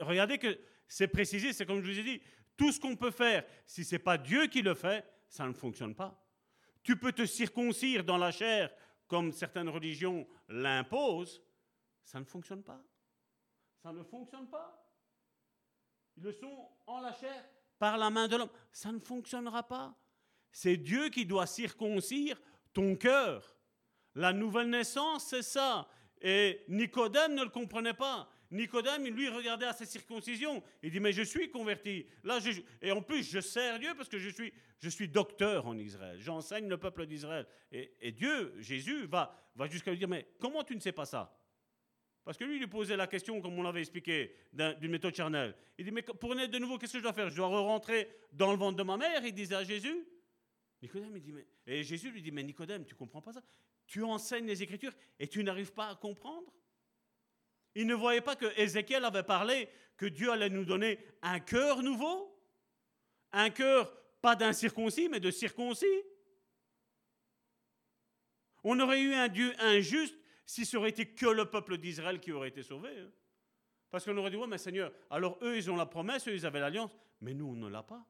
Regardez 0.00 0.38
que 0.38 0.58
c'est 0.88 1.08
précisé, 1.08 1.52
c'est 1.52 1.66
comme 1.66 1.82
je 1.82 1.92
vous 1.92 1.98
ai 1.98 2.04
dit, 2.04 2.22
tout 2.56 2.72
ce 2.72 2.80
qu'on 2.80 2.96
peut 2.96 3.10
faire, 3.10 3.44
si 3.66 3.84
ce 3.84 3.96
n'est 3.96 3.98
pas 3.98 4.16
Dieu 4.16 4.46
qui 4.46 4.62
le 4.62 4.72
fait, 4.72 5.04
ça 5.28 5.46
ne 5.46 5.52
fonctionne 5.52 5.94
pas. 5.94 6.26
Tu 6.82 6.96
peux 6.96 7.12
te 7.12 7.26
circoncire 7.26 8.02
dans 8.02 8.16
la 8.16 8.32
chair 8.32 8.74
comme 9.06 9.30
certaines 9.30 9.68
religions 9.68 10.26
l'imposent. 10.48 11.42
Ça 12.02 12.18
ne 12.18 12.24
fonctionne 12.24 12.62
pas. 12.62 12.82
Ça 13.82 13.92
ne 13.92 14.02
fonctionne 14.04 14.48
pas. 14.48 14.81
Le 16.22 16.32
sont 16.32 16.68
en 16.86 17.00
la 17.00 17.12
chair 17.12 17.44
par 17.78 17.98
la 17.98 18.10
main 18.10 18.28
de 18.28 18.36
l'homme. 18.36 18.50
Ça 18.70 18.92
ne 18.92 19.00
fonctionnera 19.00 19.66
pas. 19.66 19.92
C'est 20.52 20.76
Dieu 20.76 21.08
qui 21.08 21.26
doit 21.26 21.46
circoncire 21.46 22.40
ton 22.72 22.94
cœur. 22.94 23.56
La 24.14 24.32
nouvelle 24.32 24.70
naissance, 24.70 25.26
c'est 25.26 25.42
ça. 25.42 25.88
Et 26.20 26.64
Nicodème 26.68 27.34
ne 27.34 27.42
le 27.42 27.50
comprenait 27.50 27.94
pas. 27.94 28.28
Nicodème, 28.52 29.04
lui, 29.06 29.28
regardait 29.30 29.66
à 29.66 29.72
sa 29.72 29.84
circoncision. 29.84 30.62
Il 30.82 30.92
dit, 30.92 31.00
mais 31.00 31.12
je 31.12 31.22
suis 31.22 31.50
converti. 31.50 32.06
Là, 32.22 32.38
je, 32.38 32.60
et 32.82 32.92
en 32.92 33.02
plus, 33.02 33.28
je 33.28 33.40
sers 33.40 33.80
Dieu 33.80 33.92
parce 33.96 34.08
que 34.08 34.18
je 34.18 34.28
suis, 34.28 34.52
je 34.78 34.90
suis 34.90 35.08
docteur 35.08 35.66
en 35.66 35.76
Israël. 35.76 36.20
J'enseigne 36.20 36.68
le 36.68 36.76
peuple 36.76 37.06
d'Israël. 37.06 37.46
Et, 37.72 38.12
Dieu, 38.12 38.54
Jésus, 38.58 39.06
va, 39.06 39.34
va 39.56 39.66
jusqu'à 39.66 39.90
lui 39.90 39.98
dire, 39.98 40.08
mais 40.08 40.28
comment 40.38 40.62
tu 40.62 40.76
ne 40.76 40.80
sais 40.80 40.92
pas 40.92 41.06
ça? 41.06 41.34
Parce 42.24 42.38
que 42.38 42.44
lui, 42.44 42.54
il 42.54 42.60
lui 42.60 42.68
posait 42.68 42.96
la 42.96 43.06
question, 43.06 43.40
comme 43.40 43.58
on 43.58 43.62
l'avait 43.62 43.80
expliqué, 43.80 44.34
d'une 44.52 44.90
méthode 44.90 45.14
charnelle. 45.14 45.56
Il 45.76 45.84
dit, 45.84 45.90
mais 45.90 46.02
pour 46.02 46.34
naître 46.34 46.52
de 46.52 46.58
nouveau, 46.58 46.78
qu'est-ce 46.78 46.92
que 46.92 46.98
je 46.98 47.02
dois 47.02 47.12
faire? 47.12 47.28
Je 47.30 47.36
dois 47.36 47.48
rentrer 47.48 48.08
dans 48.32 48.52
le 48.52 48.58
ventre 48.58 48.76
de 48.76 48.82
ma 48.84 48.96
mère, 48.96 49.24
il 49.24 49.32
disait 49.32 49.56
à 49.56 49.64
Jésus. 49.64 50.06
Nicodème, 50.80 51.16
il 51.16 51.22
dit, 51.22 51.32
mais... 51.32 51.46
Et 51.66 51.82
Jésus 51.82 52.10
lui 52.10 52.22
dit, 52.22 52.30
mais 52.30 52.42
Nicodème, 52.42 52.84
tu 52.84 52.94
comprends 52.94 53.22
pas 53.22 53.32
ça? 53.32 53.42
Tu 53.86 54.02
enseignes 54.04 54.46
les 54.46 54.62
Écritures 54.62 54.92
et 55.18 55.26
tu 55.26 55.42
n'arrives 55.42 55.72
pas 55.72 55.88
à 55.88 55.96
comprendre? 55.96 56.52
Il 57.74 57.86
ne 57.86 57.94
voyait 57.94 58.20
pas 58.20 58.36
que 58.36 58.46
Ézéchiel 58.60 59.04
avait 59.04 59.22
parlé 59.22 59.68
que 59.96 60.06
Dieu 60.06 60.30
allait 60.30 60.50
nous 60.50 60.64
donner 60.64 60.98
un 61.22 61.40
cœur 61.40 61.82
nouveau, 61.82 62.38
un 63.32 63.50
cœur 63.50 63.92
pas 64.20 64.36
d'incirconcis, 64.36 65.08
mais 65.08 65.20
de 65.20 65.30
circoncis? 65.30 66.02
On 68.62 68.78
aurait 68.78 69.00
eu 69.00 69.14
un 69.14 69.28
Dieu 69.28 69.52
injuste 69.58 70.16
si 70.52 70.66
ce 70.66 70.76
aurait 70.76 70.90
été 70.90 71.06
que 71.06 71.24
le 71.24 71.46
peuple 71.46 71.78
d'Israël 71.78 72.20
qui 72.20 72.30
aurait 72.30 72.48
été 72.48 72.62
sauvé. 72.62 72.90
Hein. 72.90 73.10
Parce 73.90 74.04
qu'on 74.04 74.14
aurait 74.18 74.30
dit, 74.30 74.36
ouais, 74.36 74.46
mais 74.46 74.58
Seigneur, 74.58 74.92
alors 75.08 75.38
eux, 75.40 75.56
ils 75.56 75.70
ont 75.70 75.76
la 75.76 75.86
promesse, 75.86 76.28
eux, 76.28 76.34
ils 76.34 76.44
avaient 76.44 76.60
l'alliance, 76.60 76.94
mais 77.22 77.32
nous, 77.32 77.46
on 77.46 77.54
ne 77.54 77.70
l'a 77.70 77.82
pas. 77.82 78.06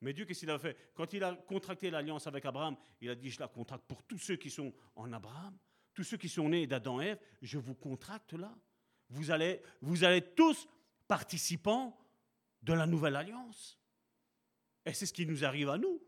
Mais 0.00 0.12
Dieu, 0.12 0.24
qu'est-ce 0.24 0.40
qu'il 0.40 0.50
a 0.50 0.58
fait? 0.58 0.76
Quand 0.94 1.12
il 1.12 1.22
a 1.22 1.32
contracté 1.36 1.88
l'alliance 1.90 2.26
avec 2.26 2.44
Abraham, 2.44 2.76
il 3.00 3.08
a 3.08 3.14
dit, 3.14 3.30
je 3.30 3.38
la 3.38 3.46
contracte 3.46 3.84
pour 3.86 4.02
tous 4.02 4.18
ceux 4.18 4.34
qui 4.34 4.50
sont 4.50 4.74
en 4.96 5.12
Abraham, 5.12 5.56
tous 5.94 6.02
ceux 6.02 6.16
qui 6.16 6.28
sont 6.28 6.48
nés 6.48 6.66
d'Adam 6.66 7.00
et 7.00 7.06
Ève, 7.06 7.20
je 7.40 7.56
vous 7.56 7.76
contracte 7.76 8.32
là. 8.32 8.52
Vous 9.08 9.30
allez, 9.30 9.62
vous 9.80 10.02
allez 10.02 10.22
tous 10.22 10.66
participants 11.06 11.96
de 12.62 12.72
la 12.72 12.86
nouvelle 12.86 13.14
alliance. 13.14 13.78
Et 14.84 14.92
c'est 14.92 15.06
ce 15.06 15.12
qui 15.12 15.24
nous 15.24 15.44
arrive 15.44 15.68
à 15.68 15.78
nous. 15.78 16.02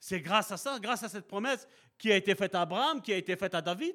C'est 0.00 0.20
grâce 0.20 0.50
à 0.50 0.56
ça, 0.56 0.80
grâce 0.80 1.04
à 1.04 1.08
cette 1.08 1.28
promesse 1.28 1.68
qui 1.96 2.10
a 2.10 2.16
été 2.16 2.34
faite 2.34 2.56
à 2.56 2.62
Abraham, 2.62 3.00
qui 3.00 3.12
a 3.12 3.16
été 3.16 3.36
faite 3.36 3.54
à 3.54 3.62
David, 3.62 3.94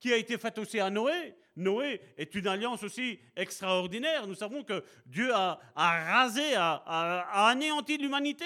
qui 0.00 0.12
a 0.12 0.16
été 0.16 0.38
faite 0.38 0.58
aussi 0.58 0.80
à 0.80 0.90
Noé. 0.90 1.34
Noé 1.56 2.00
est 2.16 2.34
une 2.34 2.46
alliance 2.46 2.82
aussi 2.82 3.18
extraordinaire. 3.34 4.26
Nous 4.26 4.34
savons 4.34 4.62
que 4.62 4.84
Dieu 5.06 5.32
a, 5.34 5.58
rasé, 5.74 6.54
a, 6.54 7.48
anéanti 7.48 7.98
l'humanité. 7.98 8.44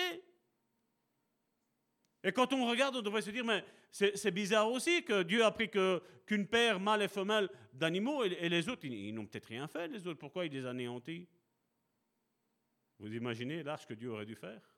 Et 2.25 2.33
quand 2.33 2.53
on 2.53 2.67
regarde, 2.67 2.97
on 2.97 3.03
devrait 3.03 3.23
se 3.23 3.31
dire, 3.31 3.45
mais 3.45 3.65
c'est 3.91 4.31
bizarre 4.31 4.71
aussi 4.71 5.05
que 5.05 5.23
Dieu 5.23 5.45
a 5.45 5.51
pris 5.51 5.69
qu'une 5.69 6.47
paire 6.47 6.81
mâle 6.81 7.03
et 7.03 7.09
femelle 7.09 7.51
d'animaux 7.75 8.25
et, 8.25 8.49
les 8.49 8.69
autres, 8.69 8.87
ils, 8.87 9.15
n'ont 9.15 9.27
peut-être 9.27 9.47
rien 9.47 9.69
fait, 9.69 9.89
les 9.89 10.07
autres. 10.07 10.19
Pourquoi 10.19 10.47
il 10.47 10.53
les 10.53 10.65
a 10.65 10.71
anéantis 10.71 11.29
Vous 12.99 13.13
imaginez 13.13 13.63
l'arche 13.63 13.87
que 13.87 13.95
Dieu 13.95 14.11
aurait 14.11 14.27
dû 14.27 14.37
faire? 14.37 14.72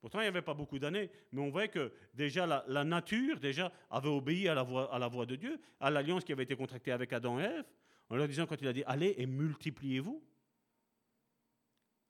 Pourtant, 0.00 0.20
il 0.20 0.22
n'y 0.22 0.28
avait 0.28 0.42
pas 0.42 0.54
beaucoup 0.54 0.78
d'années, 0.78 1.10
mais 1.32 1.40
on 1.40 1.50
voit 1.50 1.66
que 1.66 1.92
déjà 2.14 2.46
la, 2.46 2.84
nature 2.84 3.40
déjà 3.40 3.72
avait 3.90 4.08
obéi 4.08 4.48
à 4.48 4.54
la, 4.54 4.62
voix, 4.62 4.92
à 4.94 4.98
la 4.98 5.08
voix 5.08 5.26
de 5.26 5.34
Dieu, 5.34 5.60
à 5.80 5.90
l'alliance 5.90 6.24
qui 6.24 6.32
avait 6.32 6.44
été 6.44 6.54
contractée 6.54 6.92
avec 6.92 7.12
Adam 7.12 7.40
et 7.40 7.44
Ève, 7.44 7.64
en 8.08 8.16
leur 8.16 8.28
disant 8.28 8.46
quand 8.46 8.60
il 8.60 8.68
a 8.68 8.72
dit 8.72 8.84
allez 8.86 9.14
et 9.18 9.26
multipliez-vous. 9.26 10.22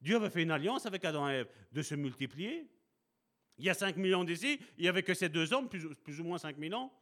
Dieu 0.01 0.17
avait 0.17 0.31
fait 0.31 0.43
une 0.43 0.51
alliance 0.51 0.85
avec 0.85 1.05
Adam 1.05 1.29
et 1.31 1.37
Ève 1.37 1.49
de 1.73 1.83
se 1.83 1.95
multiplier. 1.95 2.69
Il 3.57 3.65
y 3.65 3.71
a 3.71 3.75
5000 3.75 4.15
ans 4.15 4.25
d'ici, 4.25 4.61
il 4.77 4.83
n'y 4.83 4.89
avait 4.89 5.03
que 5.03 5.15
ces 5.15 5.29
deux 5.29 5.53
hommes, 5.53 5.69
plus, 5.69 6.21
ou 6.21 6.25
moins 6.25 6.39
5000 6.39 6.75
ans. 6.75 6.93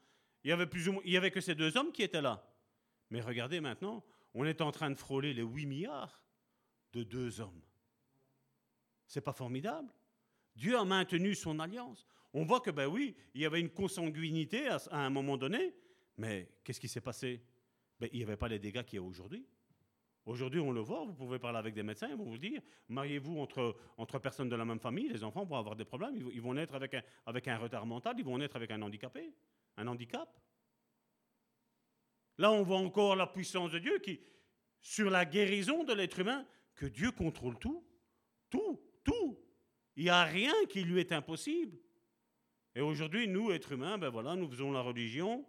Il 0.44 0.48
n'y 0.48 0.52
avait, 0.52 1.16
avait 1.16 1.30
que 1.30 1.40
ces 1.40 1.54
deux 1.54 1.76
hommes 1.76 1.92
qui 1.92 2.02
étaient 2.04 2.22
là. 2.22 2.48
Mais 3.10 3.20
regardez 3.20 3.60
maintenant, 3.60 4.04
on 4.34 4.44
est 4.44 4.60
en 4.60 4.70
train 4.70 4.90
de 4.90 4.94
frôler 4.94 5.34
les 5.34 5.42
8 5.42 5.66
milliards 5.66 6.24
de 6.92 7.02
deux 7.02 7.40
hommes. 7.40 7.60
C'est 9.06 9.20
pas 9.20 9.32
formidable 9.32 9.92
Dieu 10.56 10.76
a 10.76 10.84
maintenu 10.84 11.34
son 11.34 11.58
alliance. 11.60 12.06
On 12.32 12.44
voit 12.44 12.60
que, 12.60 12.70
ben 12.70 12.86
oui, 12.86 13.14
il 13.34 13.42
y 13.42 13.46
avait 13.46 13.60
une 13.60 13.70
consanguinité 13.70 14.68
à, 14.68 14.80
un 14.90 15.10
moment 15.10 15.36
donné, 15.36 15.74
mais 16.16 16.48
qu'est-ce 16.64 16.80
qui 16.80 16.88
s'est 16.88 17.00
passé? 17.00 17.42
Ben, 18.00 18.08
Il 18.12 18.18
n'y 18.18 18.24
avait 18.24 18.36
pas 18.36 18.48
les 18.48 18.58
dégâts 18.58 18.82
qu'il 18.82 18.96
y 18.96 19.00
a 19.00 19.02
aujourd'hui. 19.02 19.46
Aujourd'hui, 20.24 20.58
on 20.58 20.72
le 20.72 20.80
voit, 20.80 21.04
vous 21.04 21.14
pouvez 21.14 21.38
parler 21.38 21.58
avec 21.58 21.72
des 21.72 21.84
médecins, 21.84 22.08
ils 22.10 22.16
vont 22.16 22.24
vous 22.24 22.38
dire, 22.38 22.60
mariez-vous 22.88 23.38
entre, 23.38 23.76
entre 23.96 24.18
personnes 24.18 24.48
de 24.48 24.56
la 24.56 24.64
même 24.64 24.80
famille, 24.80 25.08
les 25.08 25.22
enfants 25.22 25.44
vont 25.44 25.56
avoir 25.56 25.76
des 25.76 25.84
problèmes, 25.84 26.16
ils 26.16 26.40
vont 26.40 26.52
naître 26.52 26.74
avec 26.74 26.94
un, 26.94 27.02
avec 27.26 27.46
un 27.46 27.56
retard 27.56 27.86
mental, 27.86 28.16
ils 28.18 28.24
vont 28.24 28.36
naître 28.36 28.56
avec 28.56 28.72
un 28.72 28.82
handicapé, 28.82 29.32
un 29.76 29.86
handicap. 29.86 30.28
Là, 32.38 32.50
on 32.50 32.62
voit 32.64 32.78
encore 32.78 33.14
la 33.14 33.28
puissance 33.28 33.70
de 33.70 33.78
Dieu 33.78 33.98
qui, 34.00 34.20
sur 34.80 35.10
la 35.10 35.24
guérison 35.24 35.84
de 35.84 35.92
l'être 35.92 36.18
humain, 36.18 36.44
que 36.74 36.86
Dieu 36.86 37.12
contrôle 37.12 37.56
tout, 37.58 37.84
tout, 38.50 38.80
tout. 39.04 39.38
Il 39.96 40.04
n'y 40.04 40.10
a 40.10 40.24
rien 40.24 40.54
qui 40.68 40.82
lui 40.82 41.00
est 41.00 41.12
impossible. 41.12 41.78
Et 42.74 42.80
aujourd'hui, 42.80 43.26
nous, 43.26 43.50
êtres 43.50 43.72
humains, 43.72 43.96
ben 43.96 44.10
voilà, 44.10 44.36
nous 44.36 44.48
faisons 44.48 44.70
la 44.70 44.82
religion. 44.82 45.46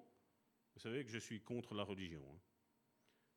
Vous 0.73 0.79
savez 0.79 1.03
que 1.03 1.11
je 1.11 1.17
suis 1.17 1.41
contre 1.41 1.73
la 1.73 1.83
religion. 1.83 2.23
Hein. 2.31 2.39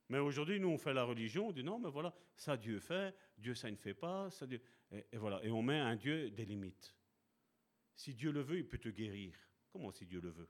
Mais 0.08 0.18
aujourd'hui, 0.18 0.60
nous, 0.60 0.68
on 0.68 0.78
fait 0.78 0.92
la 0.92 1.04
religion, 1.04 1.48
on 1.48 1.52
dit 1.52 1.64
non, 1.64 1.78
mais 1.78 1.90
voilà, 1.90 2.14
ça 2.36 2.56
Dieu 2.56 2.80
fait, 2.80 3.14
Dieu 3.38 3.54
ça 3.54 3.70
ne 3.70 3.76
fait 3.76 3.94
pas, 3.94 4.30
ça 4.30 4.46
Dieu... 4.46 4.60
Et, 4.90 5.16
voilà, 5.16 5.42
et 5.44 5.50
on 5.50 5.62
met 5.62 5.78
un 5.78 5.94
Dieu 5.94 6.30
des 6.30 6.44
limites. 6.44 6.96
Si 7.94 8.14
Dieu 8.14 8.32
le 8.32 8.40
veut, 8.40 8.58
il 8.58 8.66
peut 8.66 8.78
te 8.78 8.88
guérir. 8.88 9.36
Comment 9.72 9.92
si 9.92 10.06
Dieu 10.06 10.20
le 10.20 10.30
veut? 10.30 10.48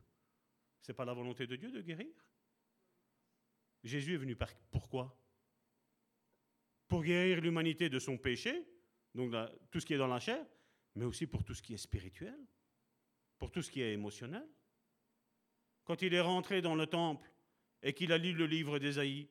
C'est 0.80 0.94
pas 0.94 1.04
la 1.04 1.12
volonté 1.12 1.46
de 1.46 1.56
Dieu 1.56 1.70
de 1.70 1.82
guérir? 1.82 2.14
Jésus 3.84 4.14
est 4.14 4.18
venu 4.18 4.34
par... 4.34 4.48
pourquoi? 4.70 5.18
Pour 6.88 7.02
guérir 7.02 7.40
l'humanité 7.40 7.88
de 7.88 7.98
son 7.98 8.16
péché, 8.16 8.66
donc 9.14 9.34
tout 9.70 9.80
ce 9.80 9.86
qui 9.86 9.94
est 9.94 9.98
dans 9.98 10.06
la 10.06 10.20
chair, 10.20 10.44
mais 10.94 11.04
aussi 11.04 11.26
pour 11.26 11.44
tout 11.44 11.54
ce 11.54 11.62
qui 11.62 11.74
est 11.74 11.78
spirituel, 11.78 12.38
pour 13.38 13.50
tout 13.50 13.62
ce 13.62 13.70
qui 13.70 13.80
est 13.80 13.92
émotionnel. 13.92 14.46
Quand 15.84 16.02
il 16.02 16.14
est 16.14 16.20
rentré 16.20 16.62
dans 16.62 16.74
le 16.74 16.86
temple 16.86 17.30
et 17.82 17.92
qu'il 17.92 18.12
a 18.12 18.18
lu 18.18 18.32
le 18.32 18.46
livre 18.46 18.78
d'Ésaïe, 18.78 19.28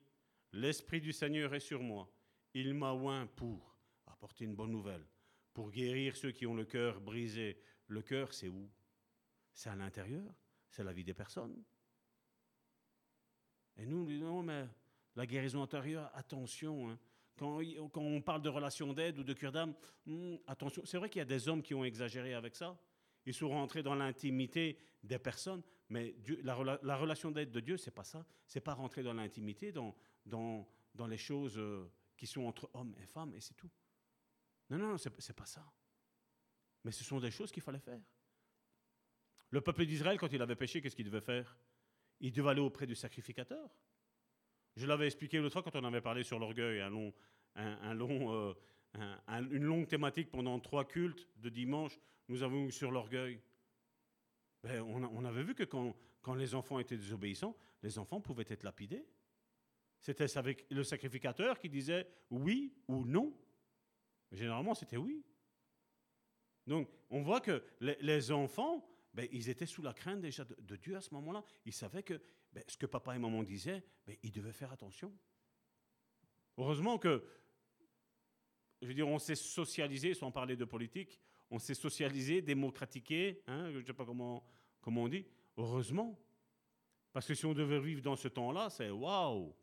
L'Esprit 0.53 0.99
du 0.99 1.13
Seigneur 1.13 1.53
est 1.53 1.59
sur 1.59 1.81
moi. 1.81 2.11
Il 2.53 2.73
m'a 2.73 2.93
oint 2.93 3.27
pour 3.27 3.77
apporter 4.07 4.45
une 4.45 4.55
bonne 4.55 4.71
nouvelle, 4.71 5.05
pour 5.53 5.69
guérir 5.69 6.15
ceux 6.15 6.31
qui 6.31 6.47
ont 6.47 6.55
le 6.55 6.65
cœur 6.65 6.99
brisé. 6.99 7.61
Le 7.87 8.01
cœur, 8.01 8.33
c'est 8.33 8.47
où? 8.47 8.69
C'est 9.53 9.69
à 9.69 9.75
l'intérieur, 9.75 10.33
c'est 10.69 10.83
la 10.83 10.93
vie 10.93 11.03
des 11.03 11.13
personnes. 11.13 11.63
Et 13.77 13.85
nous, 13.85 13.99
nous 13.99 14.07
disons, 14.07 14.41
mais 14.41 14.67
la 15.15 15.27
guérison 15.27 15.61
intérieure, 15.61 16.09
attention. 16.15 16.89
Hein. 16.89 16.99
Quand, 17.39 17.61
on 17.95 18.21
parle 18.21 18.41
de 18.41 18.49
relation 18.49 18.91
d'aide 18.91 19.17
ou 19.17 19.23
de 19.23 19.33
cure 19.33 19.53
d'âme, 19.53 19.73
hmm, 20.05 20.35
attention. 20.45 20.83
C'est 20.85 20.97
vrai 20.97 21.09
qu'il 21.09 21.19
y 21.19 21.21
a 21.21 21.25
des 21.25 21.47
hommes 21.47 21.61
qui 21.61 21.73
ont 21.73 21.85
exagéré 21.85 22.33
avec 22.33 22.53
ça. 22.55 22.77
Ils 23.25 23.33
sont 23.33 23.47
rentrés 23.47 23.81
dans 23.81 23.95
l'intimité 23.95 24.77
des 25.03 25.19
personnes, 25.19 25.63
mais 25.87 26.15
la, 26.43 26.55
relation 26.97 27.31
d'aide 27.31 27.51
de 27.51 27.59
Dieu, 27.61 27.77
c'est 27.77 27.91
pas 27.91 28.03
ça. 28.03 28.25
C'est 28.45 28.59
pas 28.59 28.73
rentrer 28.73 29.03
dans 29.03 29.13
l'intimité, 29.13 29.71
dans, 29.71 30.67
les 31.07 31.17
choses 31.17 31.57
euh, 31.57 31.89
qui 32.17 32.27
sont 32.27 32.41
entre 32.43 32.69
hommes 32.73 32.93
et 33.01 33.05
femmes, 33.05 33.33
et 33.33 33.39
c'est 33.39 33.53
tout. 33.53 33.69
Non, 34.69 34.77
non, 34.77 34.97
ce 34.97 35.07
n'est 35.07 35.35
pas 35.35 35.45
ça. 35.45 35.65
Mais 36.83 36.91
ce 36.91 37.03
sont 37.03 37.19
des 37.19 37.31
choses 37.31 37.51
qu'il 37.51 37.63
fallait 37.63 37.79
faire. 37.79 38.01
Le 39.49 39.61
peuple 39.61 39.85
d'Israël, 39.85 40.17
quand 40.17 40.31
il 40.31 40.41
avait 40.41 40.55
péché, 40.55 40.81
qu'est-ce 40.81 40.95
qu'il 40.95 41.05
devait 41.05 41.21
faire? 41.21 41.57
Il 42.19 42.33
devait 42.33 42.49
aller 42.49 42.61
auprès 42.61 42.85
du 42.85 42.95
sacrificateur. 42.95 43.69
Je 44.79 44.87
l'avais 44.87 45.07
expliqué 45.07 45.39
l'autre 45.39 45.51
fois 45.51 45.61
quand 45.61 45.77
on 45.77 45.83
avait 45.83 45.99
parlé 45.99 46.23
sur 46.23 46.39
l'orgueil, 46.39 46.79
un 46.79 46.89
long, 46.89 47.13
euh, 48.33 48.53
une 49.51 49.65
longue 49.65 49.89
thématique 49.89 50.31
pendant 50.31 50.57
trois 50.61 50.87
cultes 50.87 51.27
de 51.35 51.49
dimanche, 51.49 51.99
nous 52.29 52.43
avons 52.43 52.65
eu 52.65 52.71
sur 52.71 52.89
l'orgueil. 52.89 53.41
Ben, 54.63 54.81
on, 54.81 55.25
avait 55.25 55.43
vu 55.43 55.53
que 55.53 55.65
quand, 55.65 55.93
les 56.33 56.55
enfants 56.55 56.79
étaient 56.79 56.95
désobéissants, 56.95 57.57
les 57.83 57.99
enfants 57.99 58.21
pouvaient 58.21 58.45
être 58.47 58.63
lapidés. 58.63 59.05
C'était 59.99 60.27
le 60.69 60.83
sacrificateur 60.85 61.59
qui 61.59 61.67
disait 61.67 62.07
oui 62.29 62.73
ou 62.87 63.03
non. 63.03 63.33
Généralement, 64.31 64.75
c'était 64.75 64.95
oui. 64.95 65.25
Donc, 66.67 66.89
on 67.09 67.21
voit 67.21 67.41
que 67.41 67.65
les, 67.81 68.31
enfants, 68.31 68.89
ben, 69.13 69.27
ils 69.33 69.49
étaient 69.49 69.65
sous 69.65 69.81
la 69.81 69.91
crainte 69.93 70.21
déjà 70.21 70.45
de, 70.45 70.75
Dieu 70.77 70.95
à 70.95 71.01
ce 71.01 71.13
moment-là. 71.15 71.43
Ils 71.65 71.73
savaient 71.73 72.03
que 72.03 72.21
ben, 72.53 72.63
ce 72.67 72.77
que 72.77 72.85
papa 72.85 73.15
et 73.15 73.19
maman 73.19 73.43
disaient, 73.43 73.83
ben, 74.05 74.15
ils 74.23 74.31
devaient 74.31 74.53
faire 74.53 74.71
attention. 74.71 75.13
Heureusement 76.57 76.97
que, 76.97 77.23
je 78.81 78.87
veux 78.87 78.93
dire, 78.93 79.07
on 79.07 79.19
s'est 79.19 79.35
socialisé, 79.35 80.13
sans 80.13 80.31
parler 80.31 80.55
de 80.55 80.65
politique, 80.65 81.19
on 81.51 81.59
s'est 81.59 81.73
socialisé, 81.73 82.41
démocratiqué, 82.41 83.41
hein, 83.47 83.71
je 83.71 83.79
ne 83.79 83.85
sais 83.85 83.93
pas 83.93 84.05
comment, 84.05 84.43
comment 84.81 85.03
on 85.03 85.07
dit. 85.07 85.25
Heureusement. 85.57 86.19
Parce 87.11 87.27
que 87.27 87.33
si 87.33 87.45
on 87.45 87.53
devait 87.53 87.79
vivre 87.79 88.01
dans 88.01 88.15
ce 88.15 88.27
temps-là, 88.27 88.69
c'est 88.69 88.89
waouh! 88.89 89.55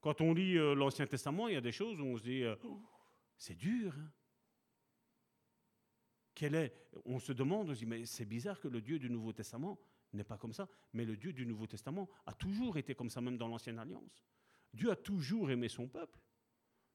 Quand 0.00 0.20
on 0.20 0.32
lit 0.32 0.56
euh, 0.56 0.74
l'Ancien 0.74 1.06
Testament, 1.06 1.48
il 1.48 1.54
y 1.54 1.58
a 1.58 1.60
des 1.60 1.72
choses 1.72 2.00
où 2.00 2.04
on 2.04 2.16
se 2.16 2.22
dit, 2.22 2.42
euh, 2.42 2.56
c'est 3.36 3.54
dur. 3.56 3.94
Hein. 3.98 4.10
est, 6.54 6.72
on 7.04 7.18
se 7.18 7.32
demande, 7.32 7.68
on 7.68 7.74
se 7.74 7.80
dit, 7.80 7.86
mais 7.86 8.06
c'est 8.06 8.24
bizarre 8.24 8.60
que 8.60 8.68
le 8.68 8.80
Dieu 8.80 8.98
du 8.98 9.10
Nouveau 9.10 9.32
Testament 9.32 9.78
n'est 10.12 10.24
pas 10.24 10.38
comme 10.38 10.52
ça. 10.52 10.68
Mais 10.92 11.04
le 11.04 11.16
Dieu 11.16 11.32
du 11.32 11.46
Nouveau 11.46 11.66
Testament 11.66 12.08
a 12.26 12.32
toujours 12.32 12.76
été 12.76 12.94
comme 12.94 13.10
ça, 13.10 13.20
même 13.20 13.36
dans 13.36 13.48
l'Ancienne 13.48 13.78
Alliance. 13.78 14.24
Dieu 14.72 14.90
a 14.90 14.96
toujours 14.96 15.50
aimé 15.50 15.68
son 15.68 15.88
peuple. 15.88 16.20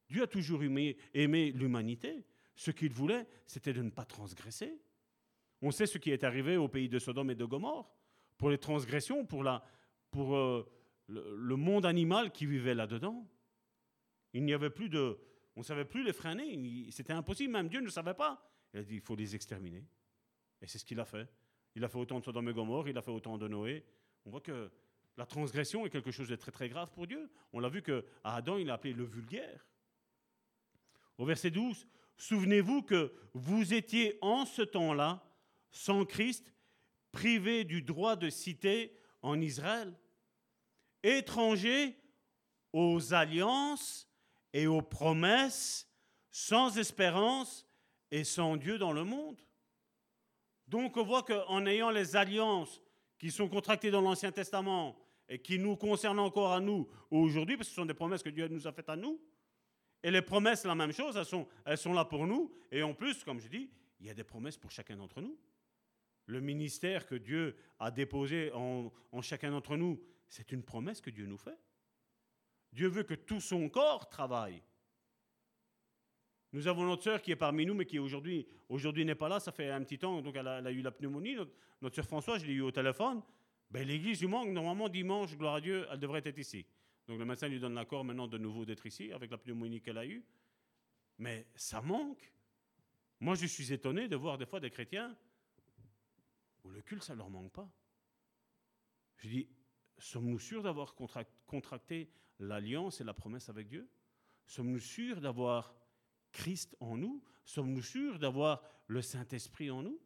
Dieu 0.09 0.23
a 0.23 0.27
toujours 0.27 0.63
aimé, 0.63 0.97
l'humanité. 1.13 2.25
Ce 2.55 2.71
qu'il 2.71 2.93
voulait, 2.93 3.27
c'était 3.47 3.73
de 3.73 3.81
ne 3.81 3.89
pas 3.89 4.05
transgresser. 4.05 4.79
On 5.61 5.71
sait 5.71 5.87
ce 5.87 5.97
qui 5.97 6.11
est 6.11 6.23
arrivé 6.23 6.57
au 6.57 6.67
pays 6.67 6.89
de 6.89 6.99
Sodome 6.99 7.31
et 7.31 7.35
de 7.35 7.45
Gomorre. 7.45 7.91
Pour 8.37 8.49
les 8.49 8.57
transgressions, 8.57 9.25
pour, 9.25 9.43
la, 9.43 9.63
pour 10.11 10.35
euh, 10.35 10.69
le, 11.07 11.55
monde 11.55 11.85
animal 11.85 12.31
qui 12.31 12.45
vivait 12.45 12.75
là-dedans. 12.75 13.27
Il 14.33 14.43
n'y 14.43 14.53
avait 14.53 14.69
plus 14.69 14.89
de... 14.89 15.17
On 15.55 15.61
ne 15.61 15.65
savait 15.65 15.85
plus 15.85 16.03
les 16.03 16.13
freiner. 16.13 16.91
C'était 16.91 17.13
impossible. 17.13 17.53
Même 17.53 17.69
Dieu 17.69 17.79
ne 17.79 17.89
savait 17.89 18.13
pas. 18.13 18.51
Il 18.73 18.79
a 18.79 18.83
dit, 18.83 18.95
il 18.95 19.01
faut 19.01 19.15
les 19.15 19.35
exterminer. 19.35 19.85
Et 20.61 20.67
c'est 20.67 20.77
ce 20.77 20.85
qu'il 20.85 20.99
a 20.99 21.05
fait. 21.05 21.29
Il 21.75 21.83
a 21.83 21.89
fait 21.89 21.97
autant 21.97 22.19
de 22.19 22.23
Sodome 22.23 22.53
il 22.87 22.97
a 22.97 23.01
fait 23.01 23.11
autant 23.11 23.37
de 23.37 23.47
Noé. 23.47 23.83
On 24.25 24.31
voit 24.31 24.41
que 24.41 24.71
la 25.17 25.25
transgression 25.25 25.85
est 25.85 25.89
quelque 25.89 26.11
chose 26.11 26.27
de 26.27 26.35
très 26.35 26.51
très 26.51 26.69
grave 26.69 26.91
pour 26.91 27.07
Dieu. 27.07 27.29
On 27.53 27.59
l'a 27.59 27.69
vu 27.69 27.81
qu'à 27.81 28.01
Adam, 28.23 28.57
il 28.57 28.69
a 28.69 28.73
appelé 28.75 28.93
le 28.93 29.03
vulgaire. 29.03 29.65
Au 31.17 31.25
verset 31.25 31.51
12, 31.51 31.87
souvenez-vous 32.17 32.81
que 32.81 33.13
vous 33.33 33.73
étiez 33.73 34.17
en 34.21 34.45
ce 34.45 34.61
temps-là, 34.61 35.23
sans 35.71 36.05
Christ, 36.05 36.53
privé 37.11 37.63
du 37.63 37.81
droit 37.81 38.15
de 38.15 38.29
citer 38.29 38.97
en 39.21 39.39
Israël 39.39 39.93
étrangers 41.05 41.97
aux 42.73 43.13
alliances 43.13 44.09
et 44.53 44.67
aux 44.67 44.81
promesses, 44.81 45.87
sans 46.31 46.77
espérance 46.77 47.65
et 48.11 48.23
sans 48.23 48.57
Dieu 48.57 48.77
dans 48.77 48.91
le 48.91 49.03
monde. 49.03 49.39
Donc 50.67 50.97
on 50.97 51.03
voit 51.03 51.23
qu'en 51.23 51.65
ayant 51.65 51.89
les 51.89 52.15
alliances 52.15 52.81
qui 53.17 53.31
sont 53.31 53.47
contractées 53.47 53.91
dans 53.91 54.01
l'Ancien 54.01 54.31
Testament 54.31 54.97
et 55.29 55.39
qui 55.39 55.57
nous 55.57 55.75
concernent 55.75 56.19
encore 56.19 56.53
à 56.53 56.59
nous 56.59 56.87
aujourd'hui, 57.09 57.57
parce 57.57 57.69
que 57.69 57.75
ce 57.75 57.81
sont 57.81 57.85
des 57.85 57.93
promesses 57.93 58.23
que 58.23 58.29
Dieu 58.29 58.47
nous 58.47 58.67
a 58.67 58.71
faites 58.71 58.89
à 58.89 58.95
nous, 58.95 59.19
et 60.03 60.11
les 60.11 60.21
promesses, 60.21 60.65
la 60.65 60.75
même 60.75 60.91
chose, 60.91 61.17
elles 61.65 61.77
sont, 61.77 61.93
là 61.93 62.05
pour 62.05 62.27
nous, 62.27 62.51
et 62.71 62.83
en 62.83 62.93
plus, 62.93 63.23
comme 63.23 63.39
je 63.39 63.47
dis, 63.47 63.71
il 63.99 64.05
y 64.05 64.09
a 64.09 64.13
des 64.13 64.23
promesses 64.23 64.57
pour 64.57 64.69
chacun 64.69 64.97
d'entre 64.97 65.21
nous. 65.21 65.35
Le 66.27 66.41
ministère 66.41 67.07
que 67.07 67.15
Dieu 67.15 67.55
a 67.79 67.89
déposé 67.89 68.51
en 68.53 68.91
chacun 69.21 69.51
d'entre 69.51 69.77
nous, 69.77 69.99
c'est 70.27 70.51
une 70.51 70.63
promesse 70.63 71.01
que 71.01 71.09
Dieu 71.09 71.25
nous 71.25 71.37
fait. 71.37 71.57
Dieu 72.71 72.87
veut 72.87 73.03
que 73.03 73.13
tout 73.13 73.39
son 73.39 73.69
corps 73.69 74.09
travaille. 74.09 74.61
Nous 76.55 76.69
avons 76.69 76.85
notre 76.85 77.03
sœur 77.03 77.21
qui 77.21 77.31
est 77.31 77.35
parmi 77.35 77.65
nous, 77.65 77.73
mais 77.73 77.85
qui 77.85 77.99
aujourd'hui 77.99 78.45
n'est 79.03 79.15
pas 79.15 79.27
là. 79.27 79.41
Ça 79.41 79.51
fait 79.51 79.69
un 79.69 79.83
petit 79.83 79.99
temps, 79.99 80.21
donc 80.21 80.37
elle 80.37 80.47
a, 80.47 80.71
eu 80.71 80.81
la 80.81 80.91
pneumonie. 80.91 81.35
Notre, 81.81 81.95
sœur 81.95 82.05
Françoise, 82.05 82.41
je 82.43 82.47
l'ai 82.47 82.53
eu 82.53 82.61
au 82.61 82.71
téléphone. 82.71 83.21
Ben, 83.69 83.85
L'église 83.85 84.21
lui 84.21 84.29
manque. 84.29 84.47
Normalement, 84.47 84.87
dimanche, 84.87 85.35
gloire 85.35 85.55
à 85.55 85.59
Dieu, 85.61 85.85
elle 85.91 85.99
devrait 85.99 86.21
être 86.23 86.37
ici. 86.37 86.65
Donc 87.09 87.19
le 87.19 87.25
médecin 87.25 87.49
lui 87.49 87.59
donne 87.59 87.73
l'accord 87.73 88.05
maintenant 88.05 88.29
de 88.29 88.37
nouveau 88.37 88.63
d'être 88.63 88.85
ici 88.85 89.11
avec 89.11 89.31
la 89.31 89.37
pneumonie 89.37 89.81
qu'elle 89.81 89.97
a 89.97 90.05
eue. 90.05 90.23
Mais 91.17 91.45
ça 91.55 91.81
manque. 91.81 92.31
Moi, 93.19 93.35
je 93.35 93.47
suis 93.47 93.73
étonné 93.73 94.07
de 94.07 94.15
voir 94.15 94.37
des 94.37 94.45
fois 94.45 94.61
des 94.61 94.69
chrétiens 94.69 95.13
où 96.63 96.69
le 96.69 96.81
culte, 96.81 97.03
ça 97.03 97.15
ne 97.15 97.17
leur 97.17 97.29
manque 97.29 97.51
pas. 97.51 97.69
Je 99.17 99.27
dis, 99.27 99.49
sommes-nous 99.97 100.39
sûrs 100.39 100.63
d'avoir 100.63 100.95
contracté 101.45 102.09
l'alliance 102.39 103.01
et 103.01 103.03
la 103.03 103.13
promesse 103.13 103.49
avec 103.49 103.67
Dieu? 103.67 103.89
Sommes-nous 104.47 104.79
sûrs 104.79 105.19
d'avoir 105.19 105.75
Christ 106.35 106.75
en 106.79 106.97
nous 106.97 107.23
Sommes-nous 107.45 107.83
sûrs 107.83 108.17
d'avoir 108.17 108.61
le 108.87 109.01
Saint-Esprit 109.01 109.69
en 109.69 109.83
nous? 109.83 109.99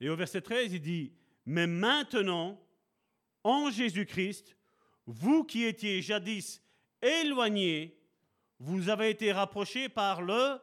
Et 0.00 0.10
au 0.10 0.16
verset 0.16 0.42
13, 0.42 0.74
il 0.74 0.80
dit, 0.82 1.12
mais 1.46 1.66
maintenant, 1.66 2.60
en 3.42 3.70
Jésus-Christ, 3.70 4.56
vous 5.06 5.44
qui 5.44 5.64
étiez 5.64 6.02
jadis 6.02 6.62
éloignés, 7.00 7.98
vous 8.58 8.90
avez 8.90 9.10
été 9.10 9.32
rapprochés 9.32 9.88
par 9.88 10.20
le 10.20 10.58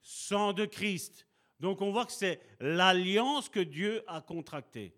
sang 0.00 0.52
de 0.52 0.64
Christ. 0.64 1.26
Donc 1.58 1.80
on 1.80 1.90
voit 1.90 2.06
que 2.06 2.12
c'est 2.12 2.40
l'alliance 2.60 3.48
que 3.48 3.60
Dieu 3.60 4.04
a 4.06 4.20
contractée. 4.20 4.94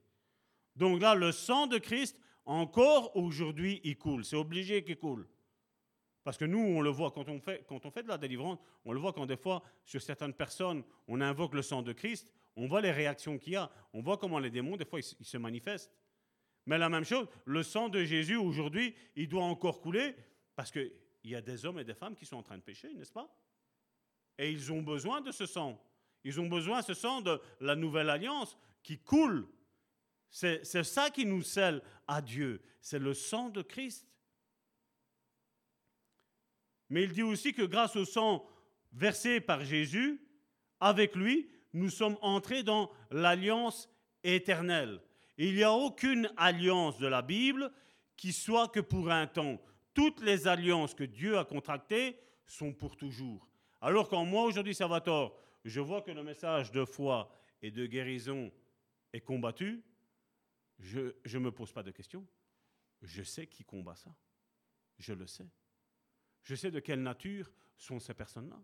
Donc 0.77 1.01
là, 1.01 1.15
le 1.15 1.33
sang 1.33 1.67
de 1.67 1.79
Christ, 1.79 2.19
encore 2.45 3.17
aujourd'hui, 3.17 3.81
il 3.85 3.97
coule. 3.97 4.25
C'est 4.25 4.37
obligé 4.37 4.85
qu'il 4.85 4.99
coule. 4.99 5.27
Parce 6.31 6.39
que 6.39 6.45
nous, 6.45 6.61
on 6.61 6.81
le 6.81 6.91
voit 6.91 7.11
quand 7.11 7.29
on, 7.29 7.41
fait, 7.41 7.65
quand 7.69 7.85
on 7.85 7.91
fait 7.91 8.05
de 8.05 8.09
la 8.09 8.17
délivrance, 8.17 8.61
on 8.85 8.93
le 8.93 9.01
voit 9.01 9.13
quand 9.13 9.27
des 9.27 9.37
fois, 9.37 9.65
sur 9.85 10.01
certaines 10.01 10.33
personnes, 10.33 10.85
on 11.09 11.21
invoque 11.21 11.55
le 11.55 11.63
sang 11.63 11.83
de 11.83 11.93
Christ, 11.93 12.33
on 12.55 12.69
voit 12.69 12.81
les 12.81 12.93
réactions 12.93 13.37
qu'il 13.37 13.55
y 13.55 13.57
a, 13.57 13.69
on 13.93 14.01
voit 14.01 14.17
comment 14.17 14.39
les 14.39 14.49
démons, 14.49 14.77
des 14.77 14.85
fois, 14.85 15.01
ils, 15.01 15.27
se 15.27 15.37
manifestent. 15.39 15.91
Mais 16.67 16.79
la 16.79 16.89
même 16.89 17.03
chose, 17.03 17.27
le 17.47 17.65
sang 17.65 17.89
de 17.89 18.05
Jésus, 18.05 18.37
aujourd'hui, 18.37 18.95
il 19.17 19.29
doit 19.29 19.43
encore 19.43 19.81
couler, 19.81 20.15
parce 20.55 20.71
qu'il 20.71 20.93
y 21.25 21.35
a 21.35 21.41
des 21.41 21.67
hommes 21.67 21.81
et 21.81 21.85
des 21.85 21.95
femmes 21.95 22.15
qui 22.15 22.27
sont 22.27 22.37
en 22.37 22.45
train 22.45 22.59
de 22.59 22.63
pécher, 22.63 22.95
n'est-ce 22.95 23.11
pas? 23.11 23.29
Et 24.39 24.53
ils 24.53 24.71
ont 24.71 24.83
besoin 24.83 25.21
de 25.21 25.33
ce 25.33 25.47
sang. 25.47 25.85
Ils 26.23 26.41
ont 26.41 26.47
besoin 26.47 26.81
ce 26.83 26.95
sang 26.95 27.23
de 27.23 27.41
la 27.59 27.75
nouvelle 27.75 28.09
alliance 28.09 28.57
qui 28.85 28.99
coule. 28.99 29.49
C'est 30.31 30.85
ça 30.85 31.11
qui 31.11 31.27
nous 31.27 31.43
scelle 31.43 31.83
à 32.07 32.23
Dieu. 32.23 32.63
C'est 32.81 33.01
le 33.01 33.15
sang 33.15 33.49
de 33.49 33.63
Christ. 33.63 34.07
Mais 36.91 37.05
il 37.05 37.13
dit 37.13 37.23
aussi 37.23 37.53
que 37.53 37.63
grâce 37.63 37.97
au 37.97 38.05
sang 38.05 38.47
versé 38.93 39.41
par 39.41 39.65
Jésus, 39.65 40.21
avec 40.81 41.15
lui, 41.15 41.49
nous 41.73 41.91
sommes 41.91 42.19
entrés 42.21 42.63
dans 42.63 42.91
l'alliance 43.11 43.89
éternelle. 44.25 45.01
Il 45.39 45.55
n'y 45.55 45.63
a 45.63 45.73
aucune 45.73 46.31
alliance 46.37 46.99
de 46.99 47.07
la 47.07 47.23
Bible 47.23 47.73
qui 48.17 48.33
soit 48.33 48.69
que 48.69 48.81
pour 48.81 49.11
un 49.11 49.27
temps. 49.27 49.61
Toutes 49.95 50.21
les 50.21 50.47
alliances 50.47 50.95
que 50.95 51.05
Dieu 51.05 51.39
a 51.39 51.45
contractées 51.45 52.19
sont 52.45 52.73
pour 52.73 52.97
toujours. 52.97 53.49
Alors 53.81 54.09
quand 54.09 54.25
moi 54.25 54.45
aujourd'hui, 54.45 54.75
Salvatore, 54.75 55.39
je 55.65 55.81
vois 55.81 56.03
que 56.03 56.11
le 56.11 56.23
message 56.23 56.73
de 56.73 56.85
foi 56.85 57.33
et 57.63 57.71
de 57.71 57.87
guérison 57.87 58.53
est 59.13 59.21
combattu, 59.21 59.83
je 60.79 61.13
ne 61.33 61.39
me 61.39 61.53
pose 61.53 61.73
pas 61.73 61.83
de 61.83 61.91
questions. 61.91 62.27
Je 63.03 63.23
sais 63.23 63.47
qui 63.47 63.65
combat 63.65 63.97
ça. 63.97 64.15
Je 64.99 65.15
le 65.15 65.27
sais. 65.27 65.49
Je 66.43 66.55
sais 66.55 66.71
de 66.71 66.81
quelle 66.81 67.03
nature 67.03 67.51
sont 67.77 68.01
ces 68.01 68.15
personnes-là. 68.15 68.61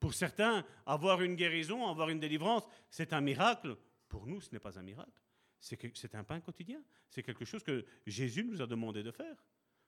Pour 0.00 0.14
certains, 0.14 0.64
avoir 0.84 1.22
une 1.22 1.34
guérison, 1.34 1.86
avoir 1.86 2.10
une 2.10 2.20
délivrance, 2.20 2.64
c'est 2.90 3.12
un 3.12 3.20
miracle. 3.20 3.76
Pour 4.08 4.26
nous, 4.26 4.40
ce 4.40 4.50
n'est 4.52 4.58
pas 4.58 4.78
un 4.78 4.82
miracle. 4.82 5.22
C'est 5.58 6.14
un 6.14 6.24
pain 6.24 6.40
quotidien. 6.40 6.82
C'est 7.08 7.22
quelque 7.22 7.44
chose 7.44 7.62
que 7.62 7.86
Jésus 8.06 8.44
nous 8.44 8.60
a 8.60 8.66
demandé 8.66 9.02
de 9.02 9.10
faire. 9.10 9.36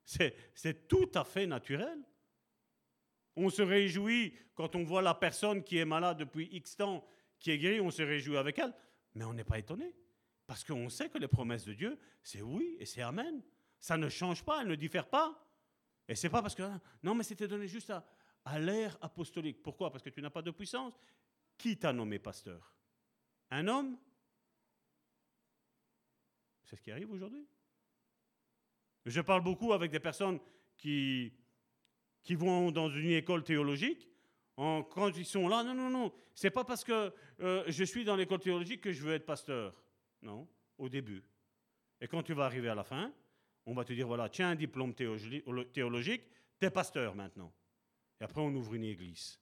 C'est 0.05 0.89
tout 0.89 1.11
à 1.15 1.25
fait 1.25 1.47
naturel. 1.47 1.99
On 3.37 3.51
se 3.51 3.61
réjouit 3.61 4.35
quand 4.55 4.75
on 4.75 4.85
voit 4.85 5.03
la 5.03 5.15
personne 5.15 5.63
qui 5.63 5.77
est 5.77 5.85
malade 5.85 6.19
depuis 6.19 6.49
X 6.51 6.77
temps, 6.77 7.07
qui 7.39 7.51
est 7.51 7.59
guérie, 7.59 7.81
on 7.81 7.91
se 7.91 8.03
réjouit 8.03 8.39
avec 8.39 8.59
elle. 8.59 8.73
Mais 9.15 9.25
on 9.25 9.35
n'est 9.35 9.45
pas 9.45 9.59
étonné. 9.59 9.95
Parce 10.47 10.65
qu'on 10.65 10.89
sait 10.89 11.11
que 11.11 11.19
les 11.19 11.29
promesses 11.29 11.65
de 11.65 11.75
Dieu, 11.75 11.99
c'est 12.23 12.41
oui 12.41 12.77
et 12.79 12.87
c'est 12.87 13.03
Amen. 13.03 13.43
Ça 13.79 13.99
ne 13.99 14.09
change 14.09 14.43
pas, 14.43 14.63
elles 14.63 14.69
ne 14.69 14.77
diffèrent 14.77 15.11
pas. 15.11 15.46
Et 16.09 16.15
c'est 16.15 16.31
pas 16.31 16.43
parce 16.43 16.55
que 16.55 16.63
non, 17.03 17.15
mais 17.15 17.25
c'était 17.25 17.49
donné 17.49 17.67
juste 17.67 17.91
à, 17.91 18.07
à 18.45 18.59
l'ère 18.59 18.97
apostolique. 19.01 19.63
Pourquoi? 19.63 19.91
Parce 19.91 20.03
que 20.03 20.11
tu 20.11 20.23
n'as 20.23 20.31
pas 20.31 20.43
de 20.43 20.51
puissance. 20.51 20.95
Qui 21.59 21.79
t'a 21.79 21.93
nommé 21.93 22.19
pasteur? 22.19 22.75
Un 23.51 23.67
homme? 23.67 23.99
C'est 26.65 26.77
ce 26.77 26.83
qui 26.83 26.91
arrive 26.91 27.11
aujourd'hui. 27.11 27.47
Je 29.05 29.21
parle 29.21 29.43
beaucoup 29.43 29.73
avec 29.73 29.91
des 29.91 30.01
personnes 30.01 30.41
qui, 30.77 31.33
qui 32.23 32.35
vont 32.35 32.73
dans 32.73 32.91
une 32.91 33.13
école 33.13 33.45
théologique. 33.45 34.09
En, 34.57 34.83
quand 34.83 35.17
ils 35.17 35.27
sont 35.27 35.49
là, 35.49 35.63
non, 35.63 35.75
non, 35.75 35.91
non, 35.91 36.13
c'est 36.35 36.51
pas 36.51 36.65
parce 36.65 36.83
que 36.83 37.15
euh, 37.41 37.65
je 37.69 37.85
suis 37.85 38.05
dans 38.05 38.17
l'école 38.17 38.41
théologique 38.41 38.81
que 38.81 38.93
je 38.93 39.03
veux 39.03 39.15
être 39.15 39.27
pasteur. 39.27 39.75
Non, 40.23 40.49
au 40.79 40.89
début. 40.89 41.23
Et 42.01 42.09
quand 42.09 42.23
tu 42.23 42.35
vas 42.35 42.47
arriver 42.47 42.69
à 42.69 42.75
la 42.75 42.85
fin, 42.85 43.13
on 43.67 43.75
va 43.75 43.85
te 43.85 43.93
dire, 43.93 44.07
voilà, 44.07 44.29
tiens 44.29 44.51
un 44.51 44.55
diplôme 44.55 44.95
théologique, 44.95 46.23
t'es 46.59 46.71
pasteur 46.71 47.15
maintenant. 47.15 47.53
Et 48.21 48.25
après, 48.25 48.41
on 48.41 48.55
ouvre 48.55 48.75
une 48.75 48.85
église. 48.85 49.39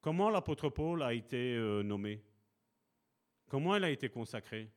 Comment 0.00 0.30
l'apôtre 0.30 0.68
Paul 0.68 1.02
a 1.02 1.14
été 1.14 1.54
euh, 1.54 1.82
nommé? 1.82 2.22
Comment 3.48 3.76
il 3.76 3.84
a 3.84 3.90
été 3.90 4.08
consacré? 4.08 4.70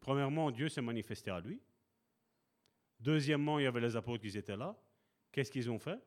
Premièrement, 0.00 0.50
Dieu 0.50 0.68
s'est 0.68 0.82
manifesté 0.82 1.30
à 1.30 1.40
lui. 1.40 1.60
Deuxièmement, 2.98 3.58
il 3.58 3.64
y 3.64 3.66
avait 3.66 3.80
les 3.80 3.96
apôtres 3.96 4.22
qui 4.22 4.36
étaient 4.36 4.56
là. 4.56 4.76
Qu'est-ce 5.32 5.50
qu'ils 5.50 5.70
ont 5.70 5.78
fait? 5.78 6.00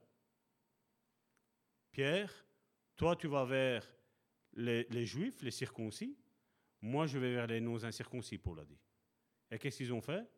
Pierre, 1.91 2.33
toi 2.95 3.15
tu 3.15 3.27
vas 3.27 3.45
vers 3.45 3.87
les, 4.53 4.83
les 4.89 5.05
juifs, 5.05 5.41
les 5.41 5.51
circoncis. 5.51 6.17
Moi 6.83 7.07
je 7.07 7.17
vais 7.17 7.33
vers 7.33 7.47
les 7.47 7.61
non-incirconcis, 7.61 8.37
Paul 8.37 8.59
a 8.59 8.65
dit. 8.65 8.77
Et 9.49 9.57
qu'est-ce 9.57 9.77
qu'ils 9.77 9.93
ont 9.93 10.01
fait? 10.01 10.29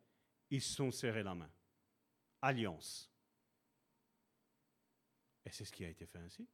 Ils 0.51 0.61
se 0.61 0.75
sont 0.75 0.91
serrés 0.91 1.23
la 1.23 1.33
main 1.33 1.49
alliance. 2.39 3.11
Et 5.43 5.49
c'est 5.49 5.65
ce 5.65 5.71
qui 5.71 5.83
a 5.83 5.89
été 5.89 6.05
fait 6.05 6.19
ainsi. 6.19 6.47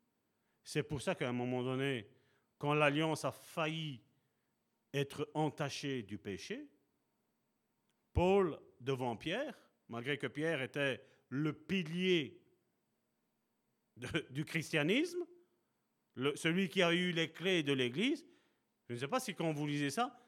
C'est 0.64 0.84
pour 0.84 1.02
ça 1.02 1.14
qu'à 1.14 1.28
un 1.28 1.34
moment 1.34 1.62
donné, 1.62 2.10
quand 2.58 2.74
l'alliance 2.74 3.26
a 3.26 3.34
failli 3.34 4.02
être 4.94 5.30
entachée 5.34 6.04
du 6.04 6.18
péché, 6.18 6.70
Paul, 8.14 8.58
devant 8.80 9.18
Pierre, 9.18 9.58
malgré 9.90 10.18
que 10.18 10.28
Pierre 10.28 10.62
était 10.62 11.04
le 11.28 11.52
pilier 11.52 12.42
du 14.30 14.46
christianisme, 14.46 15.26
celui 16.36 16.70
qui 16.70 16.82
a 16.82 16.94
eu 16.94 17.12
les 17.12 17.32
clés 17.32 17.64
de 17.64 17.74
l'Église, 17.74 18.26
je 18.92 18.96
ne 18.96 19.00
sais 19.00 19.08
pas 19.08 19.20
si 19.20 19.34
quand 19.34 19.52
vous 19.54 19.66
lisez 19.66 19.90
ça, 19.90 20.20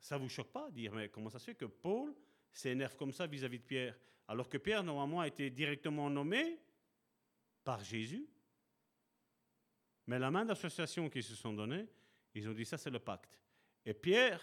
ça 0.00 0.18
vous 0.18 0.28
choque 0.28 0.52
pas 0.52 0.70
dire, 0.70 0.92
mais 0.92 1.08
comment 1.08 1.30
ça 1.30 1.38
se 1.38 1.46
fait 1.46 1.54
que 1.54 1.64
Paul 1.64 2.14
s'énerve 2.52 2.96
comme 2.96 3.12
ça 3.12 3.26
vis 3.26 3.44
à 3.44 3.48
-vis 3.48 3.58
de 3.58 3.64
Pierre 3.64 3.98
alors 4.30 4.48
que 4.48 4.58
Pierre, 4.58 4.84
normalement, 4.84 5.20
a 5.20 5.26
été 5.26 5.50
directement 5.50 6.08
nommé 6.08 6.60
par 7.64 7.82
Jésus? 7.82 8.28
Mais 10.06 10.20
la 10.20 10.30
main 10.30 10.44
d'association 10.44 11.10
qu'ils 11.10 11.24
se 11.24 11.34
sont 11.34 11.52
donnée, 11.52 11.88
ils 12.34 12.48
ont 12.48 12.52
dit 12.52 12.64
ça, 12.64 12.78
c'est 12.78 12.90
le 12.90 13.00
pacte. 13.00 13.40
Et 13.84 13.92
Pierre 13.92 14.40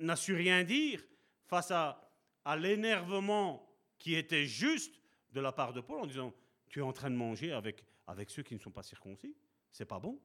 n'a 0.00 0.16
su 0.16 0.34
rien 0.34 0.64
dire 0.64 1.04
face 1.44 1.70
à, 1.70 2.10
à 2.44 2.56
l'énervement 2.56 3.72
qui 3.96 4.16
était 4.16 4.44
juste 4.44 5.00
de 5.30 5.40
la 5.40 5.52
part 5.52 5.72
de 5.72 5.80
Paul 5.80 6.00
en 6.00 6.06
disant 6.06 6.34
Tu 6.68 6.80
es 6.80 6.82
en 6.82 6.92
train 6.92 7.10
de 7.10 7.16
manger 7.16 7.52
avec, 7.52 7.84
avec 8.08 8.28
ceux 8.28 8.42
qui 8.42 8.54
ne 8.54 8.60
sont 8.60 8.72
pas 8.72 8.82
circoncis. 8.82 9.36
C'est 9.70 9.84
pas 9.84 10.00
bon. 10.00 10.20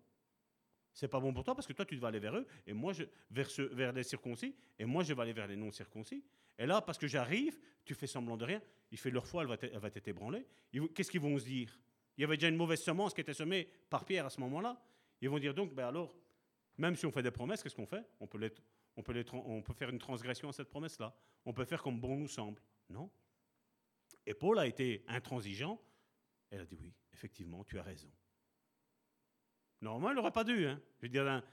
C'est 0.97 1.07
pas 1.07 1.19
bon 1.19 1.31
pour 1.31 1.43
toi 1.43 1.53
parce 1.53 1.67
que 1.67 1.73
toi, 1.73 1.85
tu 1.85 1.95
vas 1.97 2.07
aller 2.07 2.17
vers 2.17 2.35
eux 2.35 2.47
et 2.65 2.73
moi, 2.73 2.91
je, 2.91 3.03
vers, 3.29 3.47
vers 3.71 3.93
les 3.93 4.01
circoncis 4.01 4.55
et 4.79 4.83
moi, 4.83 5.03
je 5.03 5.13
vais 5.13 5.21
aller 5.21 5.31
vers 5.31 5.45
les 5.45 5.55
non 5.55 5.71
circoncis. 5.71 6.23
Et 6.57 6.65
là, 6.65 6.81
parce 6.81 6.97
que 6.97 7.05
j'arrive, 7.05 7.59
tu 7.85 7.93
fais 7.93 8.07
semblant 8.07 8.35
de 8.35 8.43
rien. 8.43 8.59
Il 8.89 8.97
fait 8.97 9.11
leur 9.11 9.27
foi, 9.27 9.43
elle 9.43 9.47
va, 9.47 9.57
elle 9.61 9.77
va 9.77 9.89
être 9.89 10.07
ébranlée. 10.07 10.47
Qu'est-ce 10.95 11.11
qu'ils 11.11 11.21
vont 11.21 11.37
se 11.37 11.45
dire? 11.45 11.79
Il 12.17 12.21
y 12.21 12.23
avait 12.23 12.35
déjà 12.35 12.47
une 12.47 12.55
mauvaise 12.55 12.81
semence 12.81 13.13
qui 13.13 13.21
était 13.21 13.35
semée 13.35 13.69
par 13.91 14.05
Pierre 14.05 14.25
à 14.25 14.31
ce 14.31 14.39
moment-là. 14.39 14.81
Ils 15.21 15.29
vont 15.29 15.37
dire 15.37 15.53
donc, 15.53 15.71
ben 15.71 15.85
alors, 15.87 16.15
même 16.79 16.95
si 16.95 17.05
on 17.05 17.11
fait 17.11 17.21
des 17.21 17.29
promesses, 17.29 17.61
qu'est-ce 17.61 17.75
qu'on 17.75 17.85
fait? 17.85 18.03
On 18.19 18.25
peut, 18.25 18.51
on, 18.95 19.03
peut 19.03 19.23
on 19.33 19.61
peut 19.61 19.73
faire 19.73 19.89
une 19.89 19.99
transgression 19.99 20.49
à 20.49 20.51
cette 20.51 20.69
promesse-là. 20.69 21.15
On 21.45 21.53
peut 21.53 21.65
faire 21.65 21.83
comme 21.83 21.99
bon 21.99 22.17
nous 22.17 22.27
semble. 22.27 22.59
Non. 22.89 23.11
Et 24.25 24.33
Paul 24.33 24.57
a 24.57 24.65
été 24.65 25.03
intransigeant. 25.07 25.79
Elle 26.49 26.61
a 26.61 26.65
dit 26.65 26.77
oui, 26.81 26.91
effectivement, 27.13 27.63
tu 27.63 27.77
as 27.77 27.83
raison. 27.83 28.09
Normalement, 29.81 30.11
il 30.11 30.15
n'aurait 30.15 30.31
pas 30.31 30.43
dû. 30.43 30.65
Hein. 30.65 30.79
Je 30.99 31.05
veux 31.05 31.09
dire, 31.09 31.43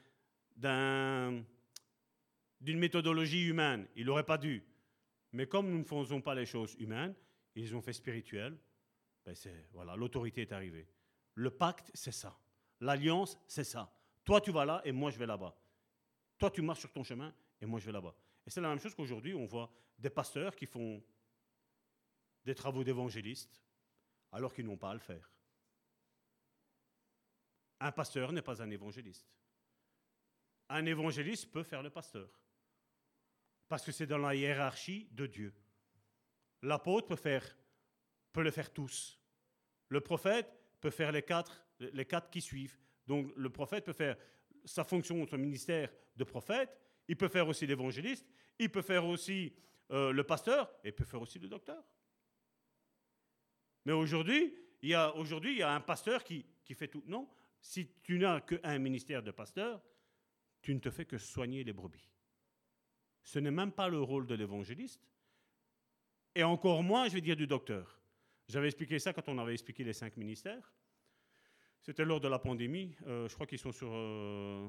d'une 2.61 2.79
méthodologie 2.79 3.47
humaine, 3.47 3.87
il 3.97 4.07
n'aurait 4.07 4.25
pas 4.25 4.39
dû. 4.39 4.63
Mais 5.33 5.47
comme 5.47 5.69
nous 5.69 5.79
ne 5.79 5.85
faisons 5.85 6.21
pas 6.21 6.35
les 6.35 6.47
choses 6.47 6.75
humaines, 6.79 7.15
ils 7.55 7.75
ont 7.75 7.81
fait 7.81 7.93
spirituel. 7.93 8.57
Ben 9.25 9.35
voilà, 9.73 9.97
l'autorité 9.97 10.43
est 10.43 10.53
arrivée. 10.53 10.87
Le 11.35 11.51
pacte, 11.51 11.91
c'est 11.95 12.13
ça. 12.13 12.39
L'alliance, 12.81 13.39
c'est 13.47 13.65
ça. 13.65 13.93
Toi, 14.25 14.41
tu 14.41 14.53
vas 14.53 14.65
là 14.65 14.81
et 14.85 14.93
moi, 14.93 15.11
je 15.11 15.19
vais 15.19 15.27
là-bas. 15.27 15.57
Toi, 16.39 16.51
tu 16.51 16.63
marches 16.63 16.81
sur 16.81 16.93
ton 16.93 17.03
chemin 17.03 17.35
et 17.61 17.67
moi, 17.67 17.81
je 17.81 17.87
vais 17.87 17.93
là-bas. 17.93 18.15
Et 18.47 18.51
c'est 18.51 18.61
la 18.61 18.69
même 18.69 18.79
chose 18.79 18.95
qu'aujourd'hui, 18.95 19.35
on 19.35 19.47
voit 19.47 19.71
des 19.99 20.11
pasteurs 20.11 20.55
qui 20.55 20.67
font 20.67 21.03
des 22.45 22.55
travaux 22.55 22.85
d'évangélistes 22.85 23.63
alors 24.33 24.53
qu'ils 24.53 24.67
n'ont 24.67 24.77
pas 24.77 24.91
à 24.91 24.95
le 24.95 25.01
faire. 25.01 25.34
Un 27.85 27.93
pasteur 27.93 28.33
n'est 28.33 28.41
pas 28.41 28.63
un 28.63 28.71
évangéliste. 28.71 29.29
Un 30.71 30.87
évangéliste 30.87 31.53
peut 31.53 31.63
faire 31.63 31.83
le 31.83 31.91
pasteur. 31.91 32.31
Parce 33.69 33.85
que 33.85 33.93
c'est 33.93 34.07
dans 34.07 34.17
la 34.17 34.35
hiérarchie 34.35 35.07
de 35.13 35.27
Dieu. 35.27 35.53
L'apôtre 36.63 37.15
peut, 37.15 37.41
peut 38.33 38.43
le 38.43 38.51
faire 38.51 38.73
tous. 38.73 39.21
Le 39.91 40.01
prophète 40.01 40.51
peut 40.81 40.89
faire 40.89 41.13
les 41.13 41.23
quatre, 41.23 42.31
qui 42.31 42.41
suivent. 42.41 42.79
Donc 43.07 43.31
le 43.37 43.51
prophète 43.51 43.85
peut 43.85 43.93
faire 43.93 44.17
sa 44.65 44.83
fonction, 44.83 45.27
son 45.27 45.37
ministère 45.37 45.93
de 46.17 46.25
prophète, 46.25 46.75
il 47.07 47.19
peut 47.19 47.29
faire 47.29 47.47
aussi 47.47 47.67
l'évangéliste, 47.67 48.27
il 48.59 48.71
peut 48.71 48.81
faire 48.81 49.05
aussi 49.05 49.55
euh, 49.91 50.11
le 50.11 50.25
pasteur, 50.25 50.73
et 50.83 50.89
il 50.89 50.95
peut 50.95 51.05
faire 51.05 51.21
aussi 51.21 51.39
le 51.39 51.49
docteur. 51.49 51.85
Mais 53.85 53.93
aujourd'hui, 53.93 54.55
il 54.81 54.89
y 54.89 54.95
a, 54.95 55.15
aujourd'hui, 55.15 55.53
il 55.53 55.59
y 55.59 55.63
a 55.63 55.75
un 55.75 55.83
pasteur 55.83 56.25
qui, 56.25 56.47
qui 56.65 56.73
fait 56.73 56.89
tout. 56.89 57.03
Non, 57.07 57.29
si 57.65 57.89
tu 58.03 58.19
n'as 58.19 58.43
qu'un 58.43 58.79
ministère 58.79 59.23
de 59.23 59.31
pasteur, 59.31 59.83
tu 60.61 60.75
ne 60.75 60.81
te 60.81 60.91
fais 60.91 61.07
que 61.07 61.17
soigner 61.17 61.65
les 61.65 61.73
brebis. 61.73 62.11
Ce 63.23 63.39
n'est 63.39 63.51
même 63.51 63.73
pas 63.73 63.89
le 63.89 64.03
rôle 64.03 64.27
de 64.27 64.35
l'évangéliste, 64.35 65.01
et 66.35 66.45
encore 66.45 66.83
moins, 66.83 67.09
je 67.09 67.15
vais 67.15 67.23
dire, 67.23 67.37
du 67.37 67.47
docteur. 67.47 67.99
J'avais 68.49 68.67
expliqué 68.67 68.99
ça 68.99 69.15
quand 69.15 69.27
on 69.29 69.39
avait 69.39 69.55
expliqué 69.55 69.83
les 69.83 69.95
cinq 69.95 70.19
ministères. 70.19 70.75
C'était 71.81 72.05
lors 72.05 72.21
de 72.21 72.29
la 72.29 72.39
pandémie. 72.39 72.95
Euh, 73.07 73.29
je 73.29 73.35
crois 73.35 73.47
qu'ils 73.47 73.59
sont 73.59 73.73
sur, 73.73 73.89
euh, 73.91 74.69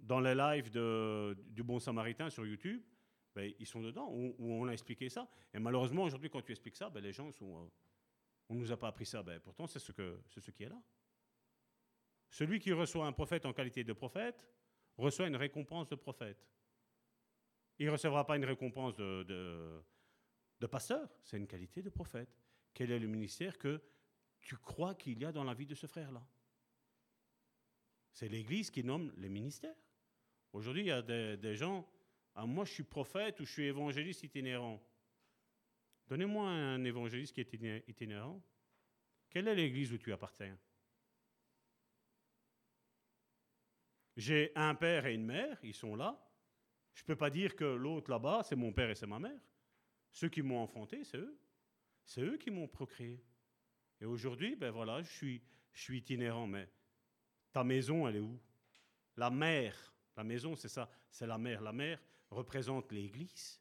dans 0.00 0.18
les 0.18 0.34
lives 0.34 0.70
du 0.72 1.62
Bon 1.62 1.78
Samaritain 1.78 2.30
sur 2.30 2.44
YouTube. 2.44 2.82
Ben, 3.32 3.52
ils 3.60 3.66
sont 3.66 3.80
dedans, 3.80 4.08
où, 4.10 4.34
on 4.40 4.66
a 4.66 4.72
expliqué 4.72 5.08
ça. 5.08 5.28
Et 5.54 5.60
malheureusement, 5.60 6.02
aujourd'hui, 6.02 6.30
quand 6.30 6.42
tu 6.42 6.50
expliques 6.50 6.76
ça, 6.76 6.90
ben, 6.90 7.00
les 7.00 7.12
gens 7.12 7.30
sont. 7.30 7.62
Euh, 7.62 7.68
on 8.48 8.54
ne 8.54 8.60
nous 8.60 8.72
a 8.72 8.76
pas 8.76 8.88
appris 8.88 9.06
ça. 9.06 9.22
Ben, 9.22 9.38
pourtant, 9.38 9.68
c'est 9.68 9.78
ce 9.78 9.92
qui 9.92 10.64
est 10.64 10.68
là. 10.68 10.82
Celui 12.32 12.58
qui 12.58 12.72
reçoit 12.72 13.06
un 13.06 13.12
prophète 13.12 13.44
en 13.44 13.52
qualité 13.52 13.84
de 13.84 13.92
prophète 13.92 14.48
reçoit 14.96 15.28
une 15.28 15.36
récompense 15.36 15.90
de 15.90 15.94
prophète. 15.94 16.48
Il 17.78 17.86
ne 17.86 17.90
recevra 17.92 18.26
pas 18.26 18.36
une 18.36 18.46
récompense 18.46 18.96
de, 18.96 19.84
pasteur, 20.70 21.08
c'est 21.22 21.36
une 21.36 21.46
qualité 21.46 21.82
de 21.82 21.90
prophète. 21.90 22.34
Quel 22.72 22.90
est 22.90 22.98
le 22.98 23.06
ministère 23.06 23.58
que 23.58 23.82
tu 24.40 24.56
crois 24.56 24.94
qu'il 24.94 25.18
y 25.20 25.26
a 25.26 25.30
dans 25.30 25.44
la 25.44 25.52
vie 25.52 25.66
de 25.66 25.74
ce 25.74 25.86
frère-là? 25.86 26.26
C'est 28.12 28.28
l'Église 28.28 28.70
qui 28.70 28.82
nomme 28.82 29.12
les 29.18 29.28
ministères. 29.28 29.76
Aujourd'hui, 30.54 30.82
il 30.82 30.88
y 30.88 30.90
a 30.90 31.02
des, 31.02 31.36
des 31.36 31.54
gens 31.54 31.86
ah, 32.34 32.46
moi, 32.46 32.64
je 32.64 32.72
suis 32.72 32.82
prophète 32.82 33.40
ou 33.40 33.44
je 33.44 33.52
suis 33.52 33.64
évangéliste 33.64 34.22
itinérant. 34.22 34.82
Donnez-moi 36.08 36.48
un 36.48 36.82
évangéliste 36.84 37.34
qui 37.34 37.42
est 37.42 37.88
itinérant. 37.88 38.42
Quelle 39.28 39.48
est 39.48 39.54
l'église 39.54 39.92
où 39.92 39.98
tu 39.98 40.12
appartiens? 40.14 40.58
J'ai 44.16 44.52
un 44.54 44.74
père 44.74 45.06
et 45.06 45.14
une 45.14 45.24
mère, 45.24 45.58
ils 45.62 45.74
sont 45.74 45.96
là. 45.96 46.22
Je 46.94 47.02
ne 47.02 47.06
peux 47.06 47.16
pas 47.16 47.30
dire 47.30 47.56
que 47.56 47.64
l'autre 47.64 48.10
là-bas, 48.10 48.42
c'est 48.44 48.56
mon 48.56 48.72
père 48.72 48.90
et 48.90 48.94
c'est 48.94 49.06
ma 49.06 49.18
mère. 49.18 49.40
Ceux 50.10 50.28
qui 50.28 50.42
m'ont 50.42 50.60
enfanté, 50.60 51.04
c'est 51.04 51.16
eux. 51.16 51.38
C'est 52.04 52.20
eux 52.20 52.36
qui 52.36 52.50
m'ont 52.50 52.68
procréé. 52.68 53.24
Et 54.00 54.04
aujourd'hui, 54.04 54.56
ben 54.56 54.70
voilà, 54.70 55.02
je 55.02 55.10
suis, 55.10 55.42
je 55.72 55.80
suis 55.80 55.98
itinérant, 55.98 56.46
mais 56.46 56.68
ta 57.52 57.64
maison, 57.64 58.06
elle 58.06 58.16
est 58.16 58.20
où? 58.20 58.38
La 59.16 59.30
mère, 59.30 59.94
la 60.16 60.24
maison, 60.24 60.56
c'est 60.56 60.68
ça, 60.68 60.90
c'est 61.10 61.26
la 61.26 61.38
mère. 61.38 61.62
La 61.62 61.72
mère, 61.72 62.02
représente 62.30 62.92
l'Église, 62.92 63.60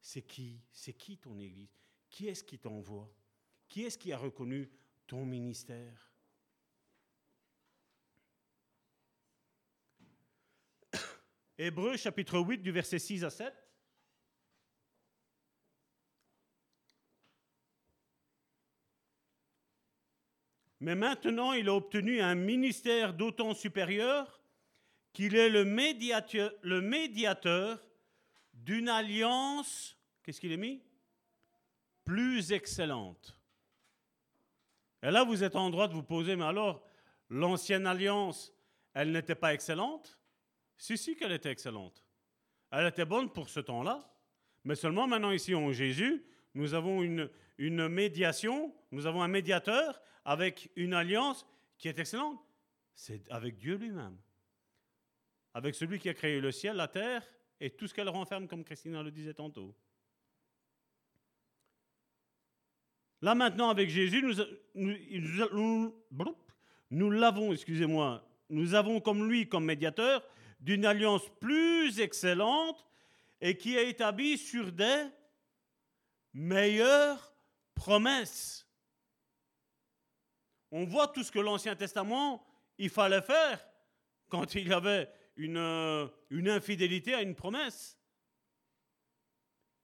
c'est 0.00 0.22
qui? 0.22 0.60
C'est 0.72 0.94
qui 0.94 1.18
ton 1.18 1.38
Église? 1.38 1.76
Qui 2.08 2.28
est-ce 2.28 2.42
qui 2.42 2.58
t'envoie? 2.58 3.12
Qui 3.68 3.82
est-ce 3.82 3.98
qui 3.98 4.12
a 4.12 4.18
reconnu 4.18 4.70
ton 5.06 5.24
ministère? 5.26 6.07
Hébreu 11.60 11.96
chapitre 11.96 12.38
8 12.38 12.58
du 12.58 12.70
verset 12.70 13.00
6 13.00 13.24
à 13.24 13.30
7. 13.30 13.52
Mais 20.80 20.94
maintenant, 20.94 21.52
il 21.52 21.68
a 21.68 21.74
obtenu 21.74 22.20
un 22.20 22.36
ministère 22.36 23.12
d'autant 23.12 23.54
supérieur 23.54 24.40
qu'il 25.12 25.34
est 25.34 25.48
le 25.48 25.64
médiateur, 25.64 26.52
le 26.62 26.80
médiateur 26.80 27.84
d'une 28.54 28.88
alliance, 28.88 29.96
qu'est-ce 30.22 30.40
qu'il 30.40 30.52
est 30.52 30.56
mis? 30.56 30.80
Plus 32.04 32.52
excellente. 32.52 33.36
Et 35.02 35.10
là, 35.10 35.24
vous 35.24 35.42
êtes 35.42 35.56
en 35.56 35.70
droit 35.70 35.88
de 35.88 35.94
vous 35.94 36.04
poser, 36.04 36.36
mais 36.36 36.44
alors, 36.44 36.86
l'ancienne 37.28 37.86
alliance, 37.86 38.52
elle 38.94 39.10
n'était 39.10 39.34
pas 39.34 39.54
excellente? 39.54 40.17
Si, 40.78 40.96
si 40.96 41.16
qu'elle 41.16 41.32
était 41.32 41.50
excellente. 41.50 42.02
Elle 42.70 42.86
était 42.86 43.04
bonne 43.04 43.30
pour 43.30 43.48
ce 43.48 43.60
temps-là, 43.60 44.10
mais 44.64 44.74
seulement 44.74 45.06
maintenant 45.06 45.32
ici 45.32 45.54
en 45.54 45.72
Jésus, 45.72 46.24
nous 46.54 46.74
avons 46.74 47.02
une, 47.02 47.30
une 47.58 47.88
médiation, 47.88 48.74
nous 48.90 49.06
avons 49.06 49.22
un 49.22 49.28
médiateur 49.28 50.00
avec 50.24 50.70
une 50.76 50.94
alliance 50.94 51.46
qui 51.76 51.88
est 51.88 51.98
excellente. 51.98 52.40
C'est 52.94 53.30
avec 53.30 53.56
Dieu 53.56 53.76
lui-même 53.76 54.16
avec 55.58 55.74
celui 55.74 55.98
qui 55.98 56.08
a 56.08 56.14
créé 56.14 56.40
le 56.40 56.52
ciel, 56.52 56.76
la 56.76 56.86
terre 56.86 57.26
et 57.60 57.70
tout 57.70 57.88
ce 57.88 57.94
qu'elle 57.94 58.08
renferme, 58.08 58.46
comme 58.46 58.62
Christina 58.62 59.02
le 59.02 59.10
disait 59.10 59.34
tantôt. 59.34 59.74
Là 63.20 63.34
maintenant, 63.34 63.68
avec 63.68 63.90
Jésus, 63.90 64.22
nous, 64.22 64.34
nous, 65.52 65.94
nous 66.90 67.10
l'avons, 67.10 67.52
excusez-moi, 67.52 68.24
nous 68.50 68.74
avons 68.74 69.00
comme 69.00 69.28
lui, 69.28 69.48
comme 69.48 69.64
médiateur, 69.64 70.24
d'une 70.60 70.84
alliance 70.84 71.28
plus 71.40 72.00
excellente 72.00 72.86
et 73.40 73.56
qui 73.56 73.76
est 73.76 73.90
établie 73.90 74.38
sur 74.38 74.72
des 74.72 75.06
meilleures 76.32 77.32
promesses. 77.74 78.66
On 80.70 80.84
voit 80.84 81.08
tout 81.08 81.22
ce 81.22 81.32
que 81.32 81.38
l'Ancien 81.38 81.76
Testament, 81.76 82.44
il 82.76 82.90
fallait 82.90 83.22
faire 83.22 83.66
quand 84.28 84.54
il 84.54 84.68
y 84.68 84.72
avait 84.72 85.08
euh, 85.38 86.08
une, 86.30 86.48
infidélité 86.48 87.14
à 87.14 87.22
une 87.22 87.34
promesse. 87.34 87.98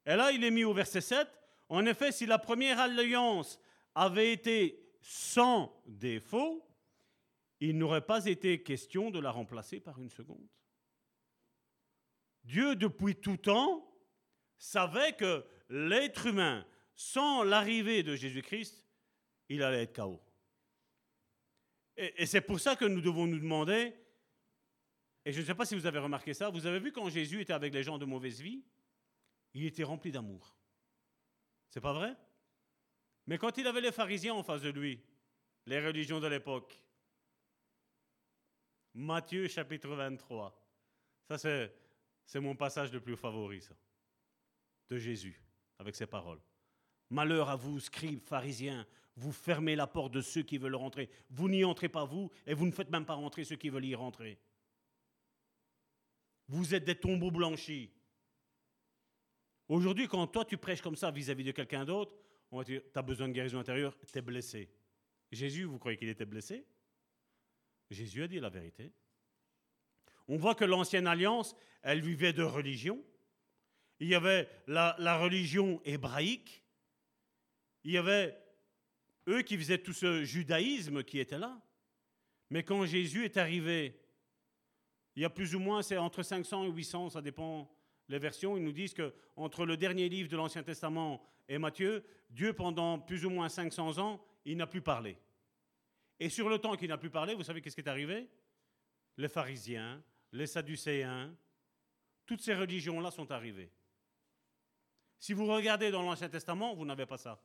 Et 0.05 0.17
là, 0.17 0.33
il 0.33 0.45
est 0.45 0.51
mis 0.51 0.65
au 0.65 0.75
verset 0.75 1.01
7. 1.01 1.29
En 1.69 1.87
effet, 1.87 2.13
si 2.13 2.27
la 2.27 2.39
première 2.39 2.81
alliance 2.81 3.59
avait 3.95 4.33
été 4.33 4.85
sans 5.01 5.75
défaut, 5.87 6.67
il 7.61 7.79
n'aurait 7.79 8.05
pas 8.05 8.27
été 8.27 8.63
question 8.63 9.11
de 9.11 9.19
la 9.19 9.31
remplacer 9.31 9.81
par 9.81 9.99
une 9.99 10.11
seconde. 10.11 10.47
Dieu, 12.45 12.77
depuis 12.77 13.17
tout 13.17 13.37
temps, 13.37 13.91
savait 14.59 15.15
que 15.15 15.45
l'être 15.69 16.27
humain, 16.27 16.67
sans 16.95 17.43
l'arrivée 17.43 18.03
de 18.03 18.15
Jésus-Christ, 18.15 18.87
il 19.49 19.63
allait 19.63 19.83
être 19.83 19.93
chaos. 19.93 20.23
Et, 21.97 22.27
c'est 22.27 22.41
pour 22.41 22.59
ça 22.61 22.77
que 22.77 22.85
nous 22.85 23.01
devons 23.01 23.27
nous 23.27 23.39
demander, 23.39 23.95
et 25.25 25.33
je 25.33 25.41
ne 25.41 25.47
sais 25.47 25.55
pas 25.55 25.65
si 25.65 25.75
vous 25.75 25.87
avez 25.87 26.01
remarqué 26.01 26.35
ça, 26.35 26.51
vous 26.51 26.67
avez 26.67 26.81
vu 26.81 26.93
quand 26.93 27.09
Jésus 27.09 27.41
était 27.41 27.53
avec 27.53 27.73
les 27.73 27.83
gens 27.83 27.99
de 27.99 28.05
mauvaise 28.05 28.41
vie, 28.41 28.65
il 29.55 29.65
était 29.65 29.85
rempli 29.85 30.11
d'amour. 30.11 30.57
C'est 31.71 31.81
pas 31.81 31.93
vrai? 31.93 32.17
Mais 33.27 33.39
quand 33.39 33.57
il 33.59 33.67
avait 33.67 33.81
les 33.81 33.93
pharisiens 33.93 34.35
en 34.35 34.43
face 34.43 34.63
de 34.63 34.71
lui, 34.71 35.01
les 35.67 35.85
religions 35.85 36.21
de 36.21 36.27
l'époque, 36.27 36.81
Matthieu 38.93 39.49
chapitre 39.49 39.89
23, 39.89 40.61
ça 41.29 41.39
c'est, 41.39 41.75
c'est 42.27 42.41
mon 42.41 42.55
passage 42.55 42.93
le 42.93 43.01
plus 43.01 43.17
favori, 43.17 43.61
ça, 43.61 43.75
de 44.89 44.99
Jésus, 44.99 45.41
avec 45.79 45.95
ses 45.95 46.07
paroles. 46.07 46.41
Malheur 47.11 47.49
à 47.49 47.57
vous, 47.57 47.81
scribes, 47.81 48.21
pharisiens, 48.21 48.87
vous 49.17 49.33
fermez 49.33 49.77
la 49.77 49.87
porte 49.87 50.13
de 50.13 50.21
ceux 50.21 50.43
qui 50.43 50.59
veulent 50.59 50.75
rentrer. 50.75 51.09
Vous 51.31 51.49
n'y 51.49 51.65
entrez 51.65 51.89
pas 51.89 52.05
vous, 52.05 52.31
et 52.47 52.55
vous 52.55 52.67
ne 52.67 52.73
faites 52.73 52.91
même 52.91 53.07
pas 53.07 53.15
rentrer 53.15 53.45
ceux 53.45 53.57
qui 53.57 53.69
veulent 53.69 53.85
y 53.85 53.95
rentrer. 53.95 54.39
Vous 56.49 56.75
êtes 56.75 56.85
des 56.85 56.99
tombeaux 56.99 57.31
blanchis. 57.31 57.91
Aujourd'hui, 59.69 60.09
quand 60.09 60.27
toi 60.27 60.45
tu 60.45 60.59
prêches 60.59 60.83
comme 60.83 60.97
ça 60.97 61.11
vis-à-vis 61.11 61.45
de 61.45 61.53
quelqu'un 61.53 61.85
d'autre, 61.85 62.15
on 62.51 62.59
va 62.59 62.65
dire, 62.65 62.83
tu 62.93 62.99
as 62.99 63.03
besoin 63.03 63.29
de 63.29 63.33
guérison 63.33 63.59
intérieure, 63.59 63.97
tu 63.97 64.19
es 64.19 64.23
blessé. 64.23 64.69
Jésus, 65.33 65.65
vous 65.65 65.79
croyez 65.79 65.97
qu'il 65.97 66.09
était 66.09 66.27
blessé? 66.27 66.67
Jésus 67.91 68.23
a 68.23 68.29
dit 68.29 68.41
la 68.41 68.51
vérité. 68.51 68.93
On 70.29 70.37
voit 70.37 70.55
que 70.55 70.65
l'ancienne 70.65 71.07
alliance, 71.07 71.55
elle 71.83 72.01
vivait 72.01 72.33
de 72.33 72.43
religion, 72.43 73.03
il 74.01 74.09
y 74.09 74.15
avait 74.15 74.49
la, 74.67 75.19
religion 75.19 75.81
hébraïque, 75.85 76.65
il 77.85 77.93
y 77.93 77.99
avait 77.99 78.39
eux 79.29 79.43
qui 79.43 79.57
faisaient 79.57 79.79
tout 79.79 79.93
ce 79.93 80.25
judaïsme 80.25 81.05
qui 81.05 81.19
était 81.19 81.39
là. 81.39 81.61
Mais 82.51 82.63
quand 82.63 82.85
Jésus 82.87 83.25
est 83.25 83.37
arrivé, 83.37 84.01
il 85.17 85.23
y 85.23 85.25
a 85.25 85.31
plus 85.31 85.55
ou 85.55 85.59
moins, 85.59 85.83
c'est 85.83 85.97
entre 85.97 86.23
500 86.23 86.65
et 86.65 86.71
800, 86.71 87.11
ça 87.11 87.23
dépend 87.23 87.71
les 88.09 88.19
versions, 88.19 88.57
ils 88.57 88.65
nous 88.65 88.73
disent 88.73 88.95
que 88.95 89.15
entre 89.37 89.65
le 89.65 89.77
dernier 89.77 90.09
livre 90.09 90.29
de 90.29 90.37
l'Ancien 90.37 90.63
Testament 90.63 91.25
et 91.49 91.59
Matthieu, 91.59 92.05
Dieu 92.31 92.53
pendant 92.53 92.99
plus 92.99 93.25
ou 93.25 93.31
moins 93.31 93.49
500 93.49 93.99
ans, 93.99 94.25
il 94.45 94.57
n'a 94.57 94.67
plus 94.67 94.83
parlé. 94.83 95.17
Et 96.21 96.29
sur 96.29 96.49
le 96.49 96.59
temps 96.59 96.77
qu'il 96.77 96.89
n'a 96.89 96.99
plus 96.99 97.11
parlé, 97.11 97.35
vous 97.35 97.43
savez 97.43 97.61
qu'est-ce 97.61 97.75
qui 97.75 97.81
est 97.81 97.89
arrivé? 97.89 98.29
Les 99.17 99.29
pharisiens, 99.29 100.03
les 100.35 100.49
sadducéens, 100.49 101.33
toutes 102.27 102.43
ces 102.43 102.55
religions-là 102.55 103.13
sont 103.13 103.31
arrivées. 103.31 103.71
Si 105.19 105.33
vous 105.33 105.47
regardez 105.47 105.93
dans 105.93 106.03
l'Ancien 106.03 106.29
Testament, 106.29 106.75
vous 106.75 106.85
n'avez 106.85 107.07
pas 107.07 107.19
ça. 107.19 107.41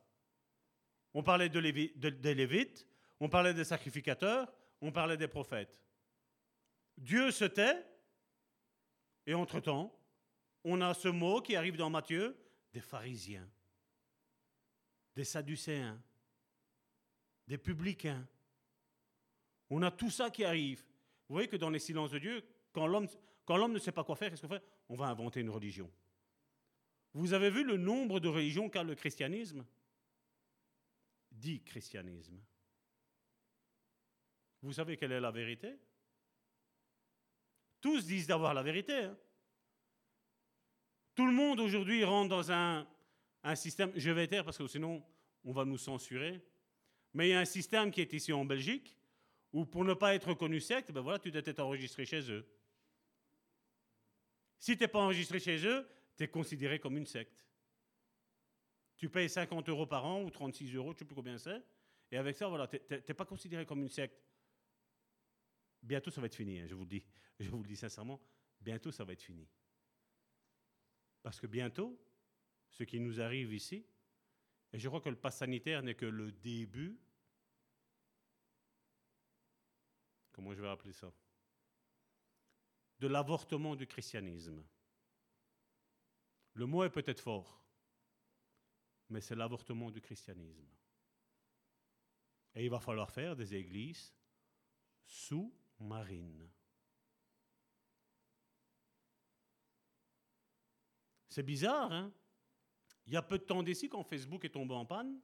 On 1.14 1.22
parlait 1.22 1.48
de 1.48 1.60
des 1.60 2.34
Lévites, 2.34 2.86
on 3.20 3.28
parlait 3.28 3.54
des 3.54 3.64
sacrificateurs, 3.64 4.52
on 4.80 4.90
parlait 4.90 5.16
des 5.16 5.28
prophètes. 5.28 5.80
Dieu 6.98 7.30
se 7.30 7.44
tait, 7.44 7.86
et 9.24 9.34
entre-temps, 9.34 9.96
on 10.64 10.80
a 10.80 10.92
ce 10.92 11.08
mot 11.08 11.40
qui 11.40 11.54
arrive 11.54 11.76
dans 11.76 11.90
Matthieu, 11.90 12.36
des 12.72 12.80
pharisiens, 12.80 13.48
des 15.14 15.24
sadducéens, 15.24 16.02
des 17.46 17.58
publicains. 17.58 18.26
On 19.70 19.80
a 19.82 19.92
tout 19.92 20.10
ça 20.10 20.28
qui 20.28 20.44
arrive. 20.44 20.80
Vous 21.28 21.34
voyez 21.34 21.48
que 21.48 21.56
dans 21.56 21.70
les 21.70 21.78
silences 21.78 22.10
de 22.10 22.18
Dieu, 22.18 22.44
quand 22.72 22.86
l'homme, 22.86 23.72
ne 23.72 23.78
sait 23.78 23.92
pas 23.92 24.04
quoi 24.04 24.16
faire, 24.16 24.30
qu'est-ce 24.30 24.42
qu'on 24.42 24.48
fait? 24.48 24.62
On 24.88 24.96
va 24.96 25.06
inventer 25.06 25.40
une 25.40 25.50
religion. 25.50 25.90
Vous 27.12 27.32
avez 27.32 27.50
vu 27.50 27.64
le 27.64 27.76
nombre 27.76 28.20
de 28.20 28.28
religions 28.28 28.68
qu'a 28.68 28.82
le 28.82 28.94
christianisme? 28.94 29.64
Dit 31.32 31.62
christianisme. 31.62 32.40
Vous 34.62 34.72
savez 34.72 34.96
quelle 34.96 35.12
est 35.12 35.20
la 35.20 35.30
vérité? 35.30 35.74
Tous 37.80 38.04
disent 38.04 38.26
d'avoir 38.26 38.54
la 38.54 38.62
vérité. 38.62 38.94
Hein. 38.94 39.16
Tout 41.14 41.26
le 41.26 41.32
monde 41.32 41.60
aujourd'hui 41.60 42.04
rentre 42.04 42.28
dans 42.28 42.52
un, 42.52 42.86
système, 43.54 43.92
je 43.96 44.10
vais 44.10 44.28
taire 44.28 44.44
parce 44.44 44.58
que 44.58 44.66
sinon 44.66 45.02
on 45.44 45.52
va 45.52 45.64
nous 45.64 45.78
censurer, 45.78 46.40
mais 47.14 47.28
il 47.28 47.30
y 47.32 47.34
a 47.34 47.40
un 47.40 47.46
système 47.46 47.90
qui 47.90 48.00
est 48.00 48.12
ici 48.12 48.32
en 48.32 48.44
Belgique 48.44 48.96
où 49.52 49.64
pour 49.64 49.84
ne 49.84 49.94
pas 49.94 50.14
être 50.14 50.28
reconnu 50.28 50.60
secte, 50.60 50.92
ben 50.92 51.00
voilà, 51.00 51.18
tu 51.18 51.30
dois 51.30 51.42
être 51.44 51.60
enregistré 51.60 52.04
chez 52.04 52.30
eux. 52.30 52.46
Si 54.60 54.76
tu 54.76 54.82
n'es 54.84 54.88
pas 54.88 55.00
enregistré 55.00 55.40
chez 55.40 55.66
eux, 55.66 55.88
tu 56.16 56.22
es 56.22 56.28
considéré 56.28 56.78
comme 56.78 56.98
une 56.98 57.06
secte. 57.06 57.46
Tu 58.98 59.08
payes 59.08 59.30
50 59.30 59.70
euros 59.70 59.86
par 59.86 60.04
an 60.04 60.22
ou 60.22 60.30
36 60.30 60.74
euros, 60.74 60.90
je 60.90 60.96
ne 60.96 60.98
sais 60.98 61.04
plus 61.06 61.14
combien 61.14 61.38
c'est, 61.38 61.64
et 62.10 62.18
avec 62.18 62.36
ça, 62.36 62.46
voilà, 62.46 62.68
tu 62.68 62.78
n'es 62.90 63.14
pas 63.14 63.24
considéré 63.24 63.64
comme 63.64 63.80
une 63.80 63.88
secte. 63.88 64.22
Bientôt, 65.82 66.10
ça 66.10 66.20
va 66.20 66.26
être 66.26 66.34
fini, 66.34 66.58
hein, 66.60 66.66
je 66.68 66.74
vous 66.74 66.82
le 66.82 66.90
dis. 66.90 67.02
Je 67.40 67.48
vous 67.48 67.62
le 67.62 67.68
dis 67.68 67.76
sincèrement, 67.76 68.20
bientôt, 68.60 68.92
ça 68.92 69.02
va 69.02 69.14
être 69.14 69.22
fini. 69.22 69.48
Parce 71.22 71.40
que 71.40 71.46
bientôt, 71.46 71.98
ce 72.68 72.84
qui 72.84 73.00
nous 73.00 73.18
arrive 73.18 73.54
ici, 73.54 73.86
et 74.74 74.78
je 74.78 74.86
crois 74.88 75.00
que 75.00 75.08
le 75.08 75.16
pass 75.16 75.38
sanitaire 75.38 75.82
n'est 75.82 75.94
que 75.94 76.04
le 76.04 76.32
début, 76.32 77.00
comment 80.32 80.52
je 80.52 80.60
vais 80.60 80.68
appeler 80.68 80.92
ça, 80.92 81.10
de 83.00 83.08
l'avortement 83.08 83.74
du 83.74 83.86
christianisme. 83.86 84.62
Le 86.54 86.66
mot 86.66 86.84
est 86.84 86.90
peut-être 86.90 87.20
fort, 87.20 87.62
mais 89.08 89.20
c'est 89.20 89.34
l'avortement 89.34 89.90
du 89.90 90.00
christianisme. 90.00 90.68
Et 92.54 92.64
il 92.64 92.70
va 92.70 92.80
falloir 92.80 93.10
faire 93.10 93.34
des 93.34 93.54
églises 93.54 94.12
sous-marines. 95.06 96.48
C'est 101.28 101.44
bizarre, 101.44 101.92
hein? 101.92 102.12
Il 103.06 103.14
y 103.14 103.16
a 103.16 103.22
peu 103.22 103.38
de 103.38 103.44
temps 103.44 103.62
d'ici 103.62 103.88
quand 103.88 104.04
Facebook 104.04 104.44
est 104.44 104.50
tombé 104.50 104.74
en 104.74 104.84
panne, 104.84 105.20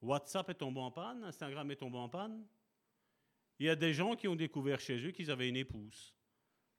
WhatsApp 0.00 0.50
est 0.50 0.54
tombé 0.54 0.80
en 0.80 0.90
panne, 0.90 1.24
Instagram 1.24 1.70
est 1.70 1.76
tombé 1.76 1.98
en 1.98 2.08
panne. 2.08 2.46
Il 3.58 3.66
y 3.66 3.70
a 3.70 3.76
des 3.76 3.92
gens 3.92 4.14
qui 4.14 4.28
ont 4.28 4.36
découvert 4.36 4.78
chez 4.80 5.04
eux 5.04 5.10
qu'ils 5.10 5.30
avaient 5.30 5.48
une 5.48 5.56
épouse. 5.56 6.14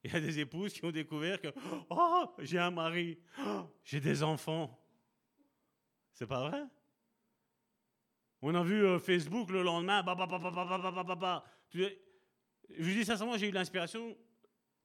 Il 0.04 0.12
y 0.12 0.16
a 0.16 0.20
des 0.20 0.38
épouses 0.38 0.72
qui 0.74 0.84
ont 0.84 0.90
découvert 0.90 1.40
que 1.40 1.48
oh, 1.90 2.34
j'ai 2.38 2.58
un 2.58 2.70
mari, 2.70 3.18
oh, 3.38 3.64
j'ai 3.82 4.00
des 4.00 4.22
enfants. 4.22 4.78
C'est 6.12 6.26
pas 6.26 6.48
vrai? 6.48 6.62
On 8.42 8.54
a 8.54 8.62
vu 8.62 8.84
euh, 8.84 8.98
Facebook 8.98 9.50
le 9.50 9.62
lendemain, 9.62 10.02
bah, 10.02 10.14
bah, 10.14 10.26
bah, 10.28 11.44
Je 11.72 11.88
vous 12.78 12.90
dis 12.90 13.04
sincèrement, 13.04 13.38
j'ai 13.38 13.48
eu 13.48 13.52
l'inspiration 13.52 14.14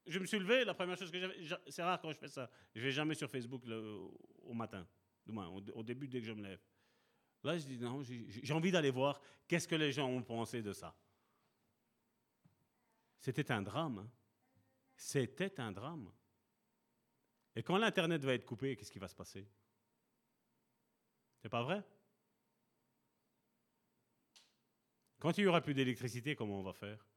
je 0.09 0.19
me 0.19 0.25
suis 0.25 0.39
levé, 0.39 0.65
la 0.65 0.73
première 0.73 0.97
chose 0.97 1.11
que 1.11 1.19
j'avais, 1.19 1.35
c'est 1.67 1.83
rare 1.83 2.01
quand 2.01 2.11
je 2.11 2.17
fais 2.17 2.27
ça, 2.27 2.49
je 2.75 2.81
vais 2.81 2.91
jamais 2.91 3.13
sur 3.13 3.29
Facebook 3.29 3.63
au 4.43 4.53
matin, 4.53 4.87
du 5.25 5.31
moins 5.31 5.47
au, 5.47 5.83
début 5.83 6.07
dès 6.07 6.19
que 6.19 6.25
je 6.25 6.33
me 6.33 6.41
lève. 6.41 6.59
Là, 7.43 7.57
je 7.57 7.65
dis 7.65 7.77
non, 7.77 8.01
j'ai 8.01 8.53
envie 8.53 8.71
d'aller 8.71 8.89
voir 8.89 9.21
qu'est-ce 9.47 9.67
que 9.67 9.75
les 9.75 9.91
gens 9.91 10.07
ont 10.09 10.23
pensé 10.23 10.61
de 10.61 10.73
ça. 10.73 10.95
C'était 13.19 13.51
un 13.51 13.61
drame. 13.61 13.99
Hein. 13.99 14.09
C'était 14.99 15.61
un 15.61 15.71
drame. 15.71 16.11
Et 17.55 17.63
quand 17.63 17.77
l'Internet 17.77 18.21
va 18.25 18.33
être 18.33 18.45
coupé, 18.45 18.75
qu'est-ce 18.75 18.91
qui 18.91 18.99
va 18.99 19.07
se 19.07 19.15
passer? 19.15 19.47
C'est 21.41 21.47
pas 21.47 21.63
vrai? 21.63 21.81
Quand 25.17 25.37
il 25.37 25.41
n'y 25.41 25.47
aura 25.47 25.61
plus 25.61 25.73
d'électricité, 25.73 26.35
comment 26.35 26.59
on 26.59 26.63
va 26.63 26.73
faire? 26.73 27.07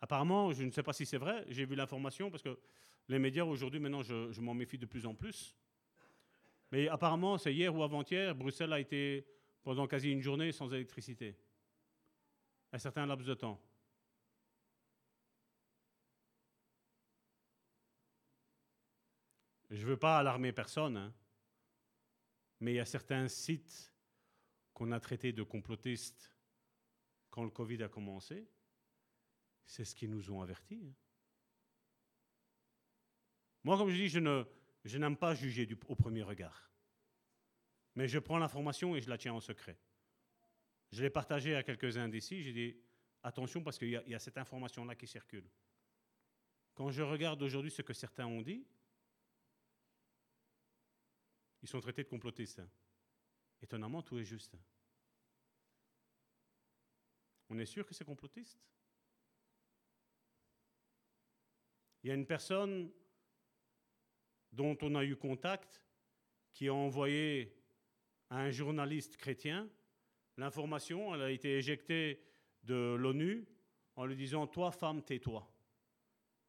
Apparemment, 0.00 0.52
je 0.52 0.62
ne 0.62 0.70
sais 0.70 0.84
pas 0.84 0.92
si 0.92 1.04
c'est 1.04 1.18
vrai, 1.18 1.44
j'ai 1.48 1.64
vu 1.64 1.74
l'information 1.74 2.30
parce 2.30 2.44
que 2.44 2.56
les 3.08 3.18
médias 3.18 3.44
aujourd'hui, 3.44 3.80
maintenant, 3.80 4.02
je, 4.02 4.40
m'en 4.40 4.54
méfie 4.54 4.78
de 4.78 4.86
plus 4.86 5.04
en 5.04 5.16
plus. 5.16 5.56
Mais 6.70 6.86
apparemment, 6.86 7.38
c'est 7.38 7.52
hier 7.52 7.74
ou 7.74 7.82
avant-hier, 7.82 8.36
Bruxelles 8.36 8.72
a 8.72 8.78
été 8.78 9.26
pendant 9.64 9.88
quasi 9.88 10.12
une 10.12 10.22
journée 10.22 10.52
sans 10.52 10.72
électricité. 10.72 11.36
Un 12.74 12.78
certain 12.78 13.06
laps 13.06 13.24
de 13.24 13.34
temps. 13.34 13.62
Je 19.70 19.80
ne 19.80 19.86
veux 19.86 19.96
pas 19.96 20.18
alarmer 20.18 20.52
personne, 20.52 20.96
hein, 20.96 21.14
mais 22.58 22.72
il 22.72 22.76
y 22.76 22.80
a 22.80 22.84
certains 22.84 23.28
sites 23.28 23.94
qu'on 24.72 24.90
a 24.90 24.98
traités 24.98 25.32
de 25.32 25.44
complotistes 25.44 26.36
quand 27.30 27.44
le 27.44 27.50
Covid 27.50 27.84
a 27.84 27.88
commencé 27.88 28.44
c'est 29.66 29.84
ce 29.84 29.94
qu'ils 29.94 30.10
nous 30.10 30.32
ont 30.32 30.42
avertis. 30.42 30.84
Hein. 30.84 30.94
Moi, 33.62 33.78
comme 33.78 33.88
je 33.88 33.94
dis, 33.94 34.08
je, 34.08 34.18
ne, 34.18 34.44
n'aime 34.98 35.16
pas 35.16 35.36
juger 35.36 35.68
au 35.86 35.94
premier 35.94 36.22
regard. 36.22 36.72
Mais 37.94 38.08
je 38.08 38.18
prends 38.18 38.38
l'information 38.38 38.96
et 38.96 39.00
je 39.00 39.08
la 39.08 39.16
tiens 39.16 39.32
en 39.32 39.40
secret. 39.40 39.78
Je 40.94 41.02
l'ai 41.02 41.10
partagée 41.10 41.56
à 41.56 41.64
quelques-uns 41.64 42.08
d'ici. 42.08 42.40
J'ai 42.40 42.52
dit 42.52 42.76
attention 43.24 43.64
parce 43.64 43.78
qu'il 43.78 43.88
y, 43.88 44.14
a 44.14 44.18
cette 44.20 44.38
information-là 44.38 44.94
qui 44.94 45.08
circule. 45.08 45.44
Quand 46.72 46.92
je 46.92 47.02
regarde 47.02 47.42
aujourd'hui 47.42 47.72
ce 47.72 47.82
que 47.82 47.92
certains 47.92 48.26
ont 48.26 48.42
dit, 48.42 48.64
ils 51.62 51.68
sont 51.68 51.80
traités 51.80 52.04
de 52.04 52.08
complotistes. 52.08 52.60
Hein. 52.60 52.68
Étonnamment, 53.60 54.02
tout 54.02 54.20
est 54.20 54.24
juste. 54.24 54.56
On 57.48 57.58
est 57.58 57.66
sûr 57.66 57.84
que 57.84 57.92
c'est 57.92 58.04
complotiste? 58.04 58.64
Il 62.04 62.08
y 62.08 62.10
a 62.12 62.14
une 62.14 62.26
personne 62.26 62.92
dont 64.52 64.78
on 64.80 64.94
a 64.94 65.04
eu 65.04 65.16
contact 65.16 65.82
qui 66.52 66.68
a 66.68 66.74
envoyé 66.74 67.52
à 68.30 68.36
un 68.36 68.52
journaliste 68.52 69.16
chrétien 69.16 69.68
l'information, 70.36 71.14
elle 71.14 71.22
a 71.22 71.30
été 71.30 71.56
éjectée 71.56 72.20
de 72.62 72.94
l'ONU 72.94 73.46
en 73.96 74.06
lui 74.06 74.16
disant 74.16 74.46
Toi, 74.46 74.70
femme, 74.70 75.02
tais-toi. 75.02 75.50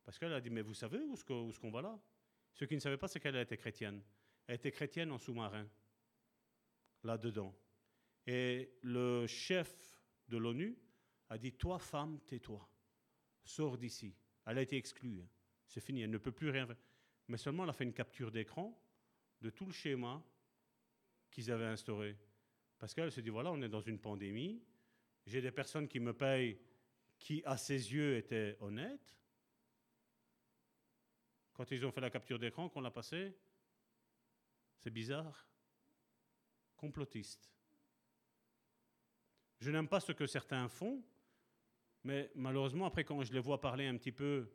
Parce 0.03 0.19
qu'elle 0.19 0.33
a 0.33 0.41
dit 0.41 0.49
Mais 0.49 0.61
vous 0.61 0.73
savez 0.73 0.99
où 0.99 1.13
est-ce 1.13 1.59
qu'on 1.59 1.71
va 1.71 1.81
là? 1.81 1.99
Ce 2.53 2.65
qui 2.65 2.75
ne 2.75 2.79
savait 2.79 2.97
pas, 2.97 3.07
c'est 3.07 3.19
qu'elle 3.19 3.35
était 3.35 3.57
chrétienne. 3.57 4.01
Elle 4.47 4.55
était 4.55 4.71
chrétienne 4.71 5.11
en 5.11 5.17
sous-marin, 5.17 5.67
là-dedans. 7.03 7.53
Et 8.27 8.71
le 8.81 9.27
chef 9.27 9.99
de 10.27 10.37
l'ONU 10.37 10.77
a 11.29 11.37
dit 11.37 11.53
Toi, 11.53 11.79
femme, 11.79 12.19
tais-toi. 12.25 12.67
Sors 13.43 13.77
d'ici. 13.77 14.15
Elle 14.45 14.57
a 14.57 14.61
été 14.61 14.77
exclue. 14.77 15.21
Hein. 15.21 15.29
C'est 15.67 15.81
fini, 15.81 16.01
elle 16.01 16.11
ne 16.11 16.17
peut 16.17 16.31
plus 16.31 16.49
rien 16.49 16.65
faire. 16.65 16.77
Mais 17.27 17.37
seulement 17.37 17.63
elle 17.63 17.69
a 17.69 17.73
fait 17.73 17.83
une 17.83 17.93
capture 17.93 18.31
d'écran 18.31 18.79
de 19.41 19.49
tout 19.49 19.65
le 19.65 19.71
schéma 19.71 20.23
qu'ils 21.31 21.51
avaient 21.51 21.65
instauré. 21.65 22.17
Parce 22.77 22.93
qu'elle 22.93 23.11
se 23.11 23.21
dit, 23.21 23.29
voilà, 23.29 23.51
on 23.51 23.61
est 23.61 23.69
dans 23.69 23.81
une 23.81 23.99
pandémie, 23.99 24.61
j'ai 25.25 25.41
des 25.41 25.51
personnes 25.51 25.87
qui 25.87 25.99
me 25.99 26.13
payent 26.13 26.59
qui, 27.17 27.41
à 27.45 27.57
ses 27.57 27.93
yeux, 27.93 28.17
étaient 28.17 28.57
honnêtes. 28.59 29.17
Quand 31.53 31.71
ils 31.71 31.85
ont 31.85 31.91
fait 31.91 32.01
la 32.01 32.09
capture 32.09 32.37
d'écran, 32.37 32.69
qu'on 32.69 32.81
l'a 32.81 32.91
passé, 32.91 33.33
c'est 34.77 34.91
bizarre. 34.91 35.47
Complotiste. 36.75 37.49
Je 39.59 39.71
n'aime 39.71 39.87
pas 39.87 40.01
ce 40.01 40.11
que 40.11 40.27
certains 40.27 40.67
font, 40.67 41.03
mais 42.03 42.29
malheureusement, 42.35 42.85
après, 42.85 43.05
quand 43.05 43.23
je 43.23 43.33
les 43.33 43.39
vois 43.39 43.61
parler 43.61 43.87
un 43.87 43.97
petit 43.97 44.11
peu 44.11 44.51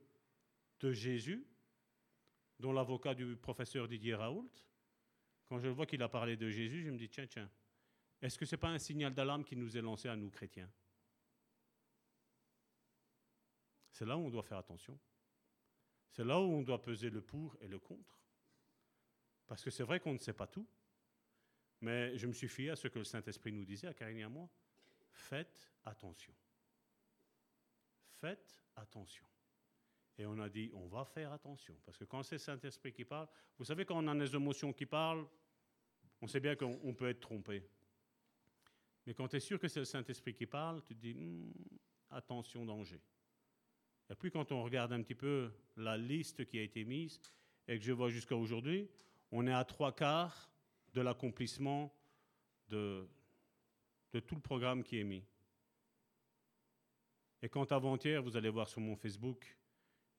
de 0.80 0.92
Jésus, 0.92 1.46
dont 2.58 2.72
l'avocat 2.72 3.14
du 3.14 3.36
professeur 3.36 3.88
Didier 3.88 4.14
Raoult, 4.14 4.52
quand 5.48 5.58
je 5.58 5.68
vois 5.68 5.86
qu'il 5.86 6.02
a 6.02 6.08
parlé 6.08 6.36
de 6.36 6.48
Jésus, 6.50 6.84
je 6.84 6.90
me 6.90 6.98
dis, 6.98 7.08
tiens, 7.08 7.26
tiens, 7.26 7.50
est-ce 8.22 8.38
que 8.38 8.44
ce 8.44 8.54
n'est 8.54 8.60
pas 8.60 8.68
un 8.68 8.78
signal 8.78 9.14
d'alarme 9.14 9.44
qui 9.44 9.56
nous 9.56 9.76
est 9.76 9.80
lancé 9.80 10.08
à 10.08 10.16
nous 10.16 10.30
chrétiens? 10.30 10.70
C'est 13.90 14.06
là 14.06 14.16
où 14.16 14.20
on 14.20 14.30
doit 14.30 14.42
faire 14.42 14.58
attention. 14.58 14.98
C'est 16.10 16.24
là 16.24 16.38
où 16.40 16.44
on 16.44 16.62
doit 16.62 16.82
peser 16.82 17.10
le 17.10 17.20
pour 17.20 17.56
et 17.60 17.68
le 17.68 17.78
contre. 17.78 18.18
Parce 19.46 19.62
que 19.62 19.70
c'est 19.70 19.82
vrai 19.82 20.00
qu'on 20.00 20.12
ne 20.12 20.18
sait 20.18 20.32
pas 20.32 20.46
tout, 20.46 20.66
mais 21.80 22.16
je 22.16 22.26
me 22.26 22.32
suis 22.32 22.48
fié 22.48 22.70
à 22.70 22.76
ce 22.76 22.88
que 22.88 22.98
le 22.98 23.04
Saint-Esprit 23.04 23.52
nous 23.52 23.64
disait, 23.64 23.88
à 23.88 23.94
Karine 23.94 24.18
et 24.18 24.22
à 24.22 24.28
moi. 24.28 24.48
Faites 25.12 25.72
attention. 25.84 26.34
Faites 28.20 28.64
attention. 28.76 29.26
Et 30.18 30.26
on 30.26 30.38
a 30.38 30.48
dit, 30.48 30.70
on 30.74 30.86
va 30.86 31.04
faire 31.04 31.32
attention. 31.32 31.74
Parce 31.84 31.96
que 31.96 32.04
quand 32.04 32.22
c'est 32.22 32.38
Saint-Esprit 32.38 32.92
qui 32.92 33.04
parle, 33.04 33.28
vous 33.58 33.64
savez, 33.64 33.84
quand 33.84 33.96
on 33.96 34.06
a 34.08 34.14
des 34.14 34.34
émotions 34.34 34.72
qui 34.72 34.86
parlent, 34.86 35.26
on 36.20 36.26
sait 36.26 36.40
bien 36.40 36.54
qu'on 36.54 36.94
peut 36.94 37.08
être 37.08 37.20
trompé. 37.20 37.66
Mais 39.06 39.14
quand 39.14 39.28
tu 39.28 39.36
es 39.36 39.40
sûr 39.40 39.58
que 39.58 39.68
c'est 39.68 39.80
le 39.80 39.84
Saint-Esprit 39.84 40.34
qui 40.34 40.46
parle, 40.46 40.82
tu 40.84 40.94
te 40.94 41.00
dis, 41.00 41.14
hmm, 41.14 41.52
attention, 42.10 42.64
danger. 42.64 43.00
Et 44.10 44.14
puis 44.14 44.30
quand 44.30 44.50
on 44.52 44.62
regarde 44.62 44.92
un 44.92 45.02
petit 45.02 45.14
peu 45.14 45.50
la 45.76 45.96
liste 45.96 46.44
qui 46.46 46.58
a 46.58 46.62
été 46.62 46.84
mise, 46.84 47.20
et 47.68 47.78
que 47.78 47.84
je 47.84 47.92
vois 47.92 48.10
jusqu'à 48.10 48.36
aujourd'hui, 48.36 48.88
on 49.30 49.46
est 49.46 49.52
à 49.52 49.64
trois 49.64 49.94
quarts 49.94 50.50
de 50.92 51.00
l'accomplissement 51.00 51.94
de, 52.68 53.08
de 54.12 54.20
tout 54.20 54.34
le 54.34 54.40
programme 54.40 54.82
qui 54.82 54.98
est 54.98 55.04
mis. 55.04 55.24
Et 57.42 57.48
quand 57.48 57.70
avant-hier, 57.72 58.22
vous 58.22 58.36
allez 58.36 58.50
voir 58.50 58.68
sur 58.68 58.80
mon 58.80 58.96
Facebook, 58.96 59.56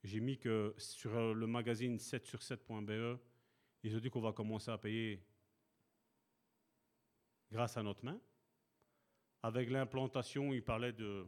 j'ai 0.02 0.20
mis 0.20 0.38
que 0.38 0.74
sur 0.78 1.34
le 1.34 1.46
magazine 1.46 1.98
7 1.98 2.26
sur 2.26 2.40
7.be, 2.40 3.20
ils 3.82 3.96
ont 3.96 4.00
dit 4.00 4.10
qu'on 4.10 4.20
va 4.20 4.32
commencer 4.32 4.70
à 4.70 4.78
payer 4.78 5.22
grâce 7.50 7.76
à 7.76 7.82
notre 7.82 8.04
main. 8.04 8.18
Avec 9.42 9.70
l'implantation, 9.70 10.52
ils 10.52 10.62
parlaient 10.62 10.92
de, 10.92 11.26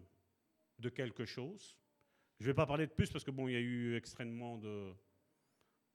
quelque 0.95 1.25
chose. 1.25 1.79
Je 2.39 2.45
ne 2.45 2.51
vais 2.51 2.55
pas 2.55 2.67
parler 2.67 2.87
de 2.87 2.93
plus 2.93 3.11
parce 3.11 3.25
que 3.25 3.31
bon, 3.31 3.49
il 3.49 3.53
y 3.53 3.57
a 3.57 3.61
eu 3.61 3.97
extrêmement 3.97 4.59
de, 4.59 4.93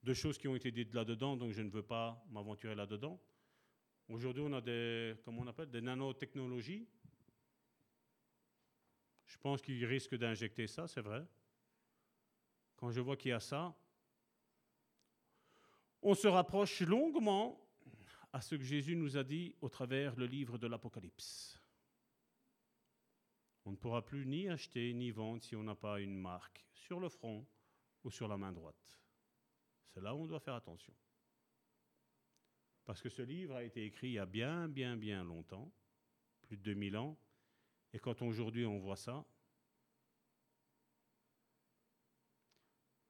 de 0.03 0.13
choses 0.13 0.37
qui 0.37 0.47
ont 0.47 0.55
été 0.55 0.71
dites 0.71 0.93
là-dedans, 0.93 1.37
donc 1.37 1.51
je 1.51 1.61
ne 1.61 1.69
veux 1.69 1.83
pas 1.83 2.23
m'aventurer 2.29 2.75
là-dedans. 2.75 3.21
Aujourd'hui, 4.09 4.43
on 4.45 4.51
a 4.53 4.61
des, 4.61 5.15
comment 5.23 5.41
on 5.41 5.47
appelle, 5.47 5.69
des 5.69 5.81
nanotechnologies. 5.81 6.87
Je 9.25 9.37
pense 9.37 9.61
qu'ils 9.61 9.85
risquent 9.85 10.15
d'injecter 10.15 10.65
ça, 10.65 10.87
c'est 10.87 11.01
vrai. 11.01 11.25
Quand 12.75 12.89
je 12.91 13.01
vois 13.01 13.15
qu'il 13.15 13.29
y 13.29 13.33
a 13.33 13.39
ça, 13.39 13.75
on 16.01 16.15
se 16.15 16.27
rapproche 16.27 16.81
longuement 16.81 17.59
à 18.31 18.41
ce 18.41 18.55
que 18.55 18.63
Jésus 18.63 18.95
nous 18.95 19.17
a 19.17 19.23
dit 19.23 19.53
au 19.61 19.69
travers 19.69 20.15
le 20.15 20.25
livre 20.25 20.57
de 20.57 20.67
l'Apocalypse. 20.67 21.58
On 23.69 23.73
ne 23.73 23.77
pourra 23.77 24.03
plus 24.03 24.25
ni 24.25 24.49
acheter 24.49 24.91
ni 24.95 25.11
vendre 25.11 25.43
si 25.43 25.55
on 25.55 25.61
n'a 25.61 25.75
pas 25.75 25.99
une 25.99 26.17
marque 26.17 26.65
sur 26.73 26.99
le 26.99 27.07
front 27.07 27.45
ou 28.03 28.09
sur 28.09 28.27
la 28.27 28.35
main 28.35 28.51
droite. 28.51 28.99
C'est 29.93 30.01
là 30.01 30.15
où 30.15 30.23
on 30.23 30.25
doit 30.25 30.39
faire 30.39 30.55
attention. 30.55 30.91
Parce 32.83 32.99
que 32.99 33.09
ce 33.09 33.21
livre 33.21 33.53
a 33.53 33.63
été 33.63 33.85
écrit 33.85 34.07
il 34.07 34.13
y 34.13 34.17
a 34.17 34.25
bien, 34.25 34.67
bien, 34.67 34.97
bien 34.97 35.23
longtemps, 35.23 35.71
plus 36.41 36.57
de 36.57 36.63
2000 36.63 36.97
ans, 36.97 37.15
et 37.93 37.99
quand 37.99 38.23
aujourd'hui 38.23 38.65
on 38.65 38.79
voit 38.79 38.95
ça, 38.95 39.23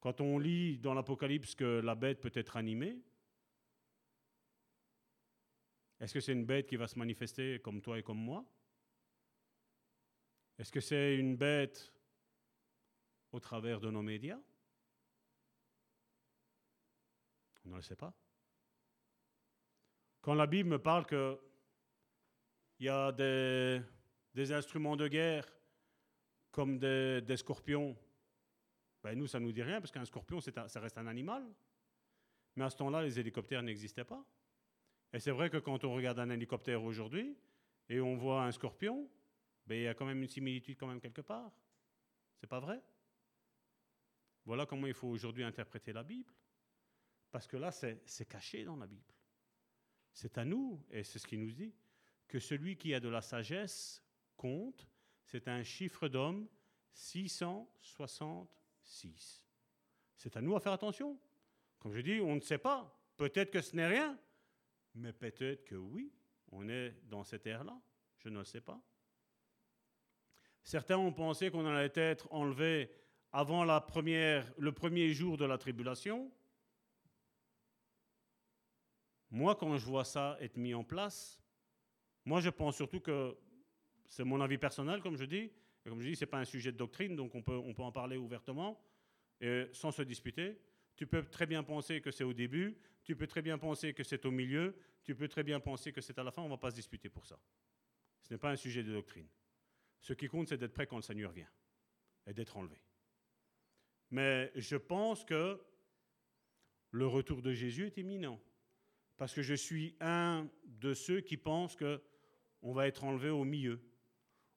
quand 0.02 0.20
on 0.20 0.40
lit 0.40 0.78
dans 0.78 0.94
l'Apocalypse 0.94 1.56
que 1.56 1.80
la 1.80 1.96
bête 1.96 2.20
peut 2.20 2.34
être 2.34 2.58
animée, 2.58 3.02
est-ce 6.02 6.14
que 6.14 6.20
c'est 6.20 6.34
une 6.34 6.46
bête 6.46 6.68
qui 6.68 6.76
va 6.76 6.90
se 6.90 7.00
manifester 7.00 7.62
comme 7.62 7.82
toi 7.82 7.98
et 7.98 8.04
comme 8.04 8.20
moi? 8.20 8.46
Est-ce 10.60 10.74
que 10.74 10.82
c'est 10.82 11.16
une 11.16 11.38
bête 11.38 11.94
au 13.32 13.40
travers 13.40 13.80
de 13.80 13.90
nos 13.90 14.02
médias? 14.02 14.40
On 17.66 17.70
ne 17.70 17.76
le 17.78 17.82
sait 17.82 17.96
pas. 17.96 18.14
Quand 20.22 20.34
la 20.34 20.48
Bible 20.48 20.70
me 20.70 20.80
parle 20.80 21.06
qu'il 21.06 21.38
y 22.82 22.90
a 22.90 23.14
des, 23.14 24.52
instruments 24.52 24.98
de 24.98 25.08
guerre 25.08 25.48
comme 26.52 26.78
des, 26.78 27.38
scorpions, 27.38 27.98
ben 29.02 29.18
nous, 29.18 29.28
ça 29.28 29.40
ne 29.40 29.46
nous 29.46 29.54
dit 29.54 29.64
rien, 29.64 29.80
parce 29.80 29.92
qu'un 29.92 30.04
scorpion, 30.04 30.42
ça 30.42 30.80
reste 30.82 30.98
un 30.98 31.08
animal. 31.08 31.46
Mais 32.58 32.66
à 32.66 32.70
ce 32.70 32.76
temps-là, 32.76 33.02
les 33.02 33.18
hélicoptères 33.18 33.64
n'existaient 33.64 34.04
pas. 34.04 34.26
Et 35.14 35.20
c'est 35.20 35.32
vrai 35.32 35.50
que 35.50 35.58
quand 35.58 35.86
on 35.86 35.94
regarde 35.94 36.20
un 36.20 36.30
hélicoptère 36.30 36.84
aujourd'hui 36.84 37.38
et 37.88 38.02
on 38.02 38.18
voit 38.18 38.44
un 38.44 38.52
scorpion, 38.52 39.10
ben, 39.70 39.76
il 39.76 39.84
y 39.84 39.88
a 39.88 39.94
quand 39.94 40.08
même 40.08 40.24
une 40.24 40.28
similitude 40.28 40.80
quand 40.80 40.88
même 40.88 41.00
quelque 41.00 41.22
part. 41.22 41.52
C'est 42.36 42.48
pas 42.48 42.60
vrai? 42.60 42.82
Voilà 44.44 44.66
comment 44.66 44.88
il 44.88 44.96
faut 44.96 45.10
aujourd'hui 45.10 45.44
interpréter 45.44 45.94
la 45.94 46.04
Bible. 46.04 46.34
Parce 47.30 47.46
que 47.46 47.56
là, 47.56 47.72
c'est 47.72 48.28
caché 48.28 48.64
dans 48.64 48.78
la 48.78 48.88
Bible. 48.88 49.14
C'est 50.12 50.40
à 50.40 50.46
nous, 50.46 50.84
et 50.90 51.04
c'est 51.04 51.20
ce 51.20 51.28
qu'il 51.28 51.40
nous 51.40 51.52
dit, 51.52 51.72
que 52.28 52.40
celui 52.40 52.78
qui 52.78 52.96
a 52.96 53.00
de 53.00 53.10
la 53.10 53.22
sagesse 53.22 54.04
compte, 54.36 54.90
c'est 55.24 55.48
un 55.48 55.62
chiffre 55.62 56.08
d'homme 56.08 56.50
666. 56.92 59.46
C'est 60.16 60.36
à 60.36 60.42
nous 60.42 60.56
à 60.56 60.60
faire 60.60 60.74
attention. 60.74 61.22
Comme 61.78 61.94
je 61.94 62.02
dis, 62.02 62.20
on 62.22 62.34
ne 62.36 62.42
sait 62.42 62.58
pas. 62.58 63.00
Peut-être 63.18 63.52
que 63.52 63.62
ce 63.62 63.76
n'est 63.76 63.86
rien, 63.86 64.18
mais 64.96 65.14
peut-être 65.14 65.64
que 65.64 65.76
oui, 65.76 66.12
on 66.52 66.68
est 66.68 66.96
dans 67.04 67.24
cette 67.24 67.46
ère-là. 67.46 67.80
Je 68.18 68.30
ne 68.30 68.40
le 68.40 68.46
sais 68.46 68.62
pas. 68.62 68.84
Certains 70.70 71.00
ont 71.00 71.12
pensé 71.12 71.50
qu'on 71.50 71.66
allait 71.66 71.92
être 71.96 72.32
enlevé 72.32 72.92
avant 73.32 73.64
le 73.64 74.70
premier 74.70 75.14
jour 75.14 75.36
de 75.36 75.44
la 75.44 75.58
tribulation. 75.58 76.32
Moi, 79.32 79.56
quand 79.56 79.76
je 79.80 79.86
vois 79.88 80.06
ça 80.06 80.38
être 80.40 80.58
mis 80.58 80.76
en 80.76 80.84
place, 80.84 81.42
moi, 82.24 82.40
je 82.40 82.52
pense 82.52 82.76
surtout 82.76 83.00
que 83.00 83.36
c'est 84.10 84.24
mon 84.24 84.40
avis 84.42 84.60
personnel, 84.60 85.02
comme 85.02 85.18
je 85.18 85.26
dis. 85.26 85.50
Et 85.86 85.90
comme 85.90 86.02
je 86.02 86.10
dis, 86.10 86.16
ce 86.16 86.26
n'est 86.26 86.30
pas 86.30 86.38
un 86.38 86.46
sujet 86.46 86.72
de 86.72 86.78
doctrine, 86.78 87.16
donc 87.16 87.34
on 87.34 87.42
peut, 87.42 87.58
on 87.58 87.74
peut 87.74 87.82
en 87.82 87.92
parler 87.92 88.18
ouvertement 88.18 88.80
et 89.42 89.66
sans 89.74 89.90
se 89.90 90.04
disputer. 90.04 90.62
Tu 90.96 91.08
peux 91.08 91.24
très 91.24 91.48
bien 91.48 91.64
penser 91.64 92.00
que 92.00 92.12
c'est 92.12 92.24
au 92.24 92.34
début, 92.34 92.78
tu 93.04 93.16
peux 93.16 93.26
très 93.26 93.42
bien 93.42 93.58
penser 93.58 93.96
que 93.96 94.04
c'est 94.04 94.24
au 94.24 94.30
milieu, 94.30 94.78
tu 95.02 95.16
peux 95.16 95.30
très 95.30 95.42
bien 95.42 95.60
penser 95.60 95.92
que 95.92 96.00
c'est 96.00 96.20
à 96.20 96.24
la 96.24 96.30
fin, 96.30 96.44
on 96.44 96.46
ne 96.46 96.52
va 96.52 96.58
pas 96.58 96.70
se 96.70 96.76
disputer 96.76 97.10
pour 97.10 97.26
ça. 97.26 97.40
Ce 98.22 98.32
n'est 98.32 98.38
pas 98.38 98.52
un 98.52 98.56
sujet 98.56 98.84
de 98.84 98.94
doctrine. 98.94 99.26
Ce 100.02 100.14
qui 100.14 100.28
compte, 100.28 100.48
c'est 100.48 100.58
d'être 100.58 100.74
prêt 100.74 100.88
quand 100.88 100.96
le 100.96 101.02
Seigneur 101.02 101.32
vient 101.32 101.50
et 102.26 102.34
d'être 102.34 102.58
enlevé. 102.58 102.82
Mais 104.12 104.52
je 104.56 104.76
pense 104.76 105.24
que 105.24 105.62
le 106.92 107.08
retour 107.08 107.42
de 107.42 107.54
Jésus 107.54 107.86
est 107.86 107.98
imminent 107.98 108.40
parce 109.18 109.34
que 109.34 109.42
je 109.42 109.54
suis 109.54 109.96
un 110.00 110.50
de 110.66 110.94
ceux 110.94 111.22
qui 111.22 111.38
pensent 111.38 111.76
que 111.76 112.02
on 112.62 112.74
va 112.74 112.88
être 112.88 113.04
enlevé 113.04 113.30
au 113.30 113.44
milieu, 113.44 113.82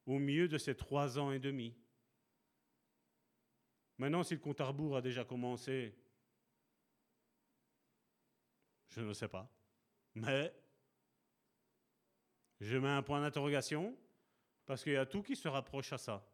au 0.07 0.19
milieu 0.19 0.49
de 0.49 0.59
ces 0.59 0.75
trois 0.75 1.19
ans 1.19 1.33
et 1.33 1.39
demi. 1.39 1.77
Maintenant, 3.99 4.25
si 4.25 4.35
le 4.35 4.41
compte 4.41 4.61
à 4.61 4.65
rebours 4.65 4.97
a 4.97 5.03
déjà 5.03 5.25
commencé, 5.25 5.95
je 8.89 9.01
ne 9.03 9.13
sais 9.13 9.29
pas. 9.29 9.49
Mais 10.15 10.53
je 12.61 12.77
mets 12.77 12.89
un 12.89 13.03
point 13.03 13.21
d'interrogation 13.21 13.97
parce 14.73 14.85
qu'il 14.85 14.95
y 14.95 14.97
a 14.97 15.05
tout 15.05 15.23
qui 15.23 15.37
se 15.37 15.49
rapproche 15.49 15.93
à 15.93 15.99
ça. 15.99 16.27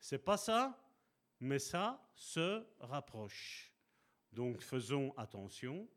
C'est 0.00 0.18
pas 0.18 0.36
ça, 0.36 0.76
mais 1.38 1.60
ça 1.60 2.04
se 2.16 2.66
rapproche. 2.80 3.72
Donc 4.32 4.60
faisons 4.60 5.14
attention 5.16 5.88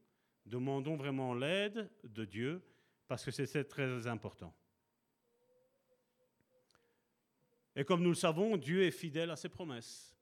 Demandons 0.45 0.95
vraiment 0.95 1.33
l'aide 1.33 1.89
de 2.03 2.25
Dieu 2.25 2.63
parce 3.07 3.25
que 3.25 3.31
c'est 3.31 3.63
très 3.63 4.05
important. 4.05 4.53
Et 7.75 7.83
comme 7.83 8.03
nous 8.03 8.09
le 8.09 8.15
savons, 8.15 8.55
Dieu 8.55 8.83
est 8.83 8.91
fidèle 8.91 9.31
à 9.31 9.35
ses 9.35 9.49
promesses. 9.49 10.15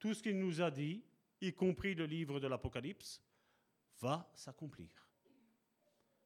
Tout 0.00 0.14
ce 0.14 0.20
qu'il 0.20 0.36
nous 0.36 0.60
a 0.60 0.72
dit, 0.72 1.04
y 1.40 1.52
compris 1.52 1.94
le 1.94 2.06
livre 2.06 2.40
de 2.40 2.48
l'Apocalypse, 2.48 3.22
va 4.00 4.28
s'accomplir. 4.34 4.90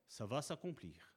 Ça 0.08 0.24
va 0.24 0.40
s'accomplir. 0.40 1.14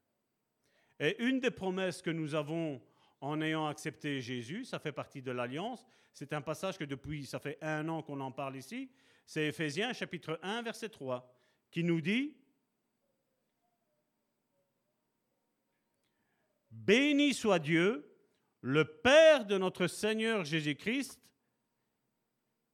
Et 0.99 1.24
une 1.24 1.40
des 1.40 1.52
promesses 1.52 2.02
que 2.02 2.10
nous 2.10 2.36
avons 2.36 2.82
en 3.21 3.41
ayant 3.41 3.67
accepté 3.67 4.21
Jésus, 4.21 4.65
ça 4.65 4.79
fait 4.79 4.91
partie 4.91 5.21
de 5.21 5.31
l'alliance, 5.31 5.85
c'est 6.13 6.33
un 6.33 6.41
passage 6.41 6.77
que 6.77 6.83
depuis, 6.83 7.25
ça 7.25 7.39
fait 7.39 7.57
un 7.61 7.87
an 7.89 8.01
qu'on 8.01 8.19
en 8.21 8.31
parle 8.31 8.57
ici, 8.57 8.89
C'est 9.25 9.47
Éphésiens 9.47 9.93
chapitre 9.93 10.39
1, 10.41 10.61
verset 10.63 10.89
3, 10.89 11.31
qui 11.69 11.83
nous 11.83 12.01
dit, 12.01 12.35
Béni 16.71 17.33
soit 17.33 17.59
Dieu, 17.59 18.09
le 18.61 18.85
Père 18.85 19.45
de 19.45 19.57
notre 19.57 19.87
Seigneur 19.87 20.43
Jésus-Christ. 20.43 21.19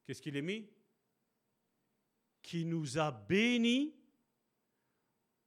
Qu'est-ce 0.06 0.22
qu'il 0.22 0.38
est 0.38 0.42
mis 0.42 0.70
Qui 2.42 2.66
nous 2.66 2.98
a 2.98 3.12
bénis 3.12 3.94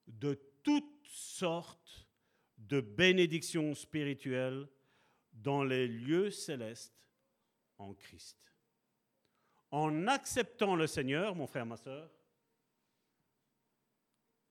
de 0.07 0.35
toutes 0.63 1.07
sortes 1.07 2.07
de 2.59 2.81
bénédictions 2.81 3.75
spirituelles 3.75 4.69
dans 5.43 5.65
les 5.65 5.87
lieux 5.87 6.31
célestes 6.31 6.95
en 7.79 7.95
Christ. 7.95 8.39
En 9.71 10.07
acceptant 10.07 10.75
le 10.75 10.87
Seigneur, 10.87 11.35
mon 11.35 11.47
frère, 11.47 11.67
ma 11.67 11.77
soeur, 11.77 12.11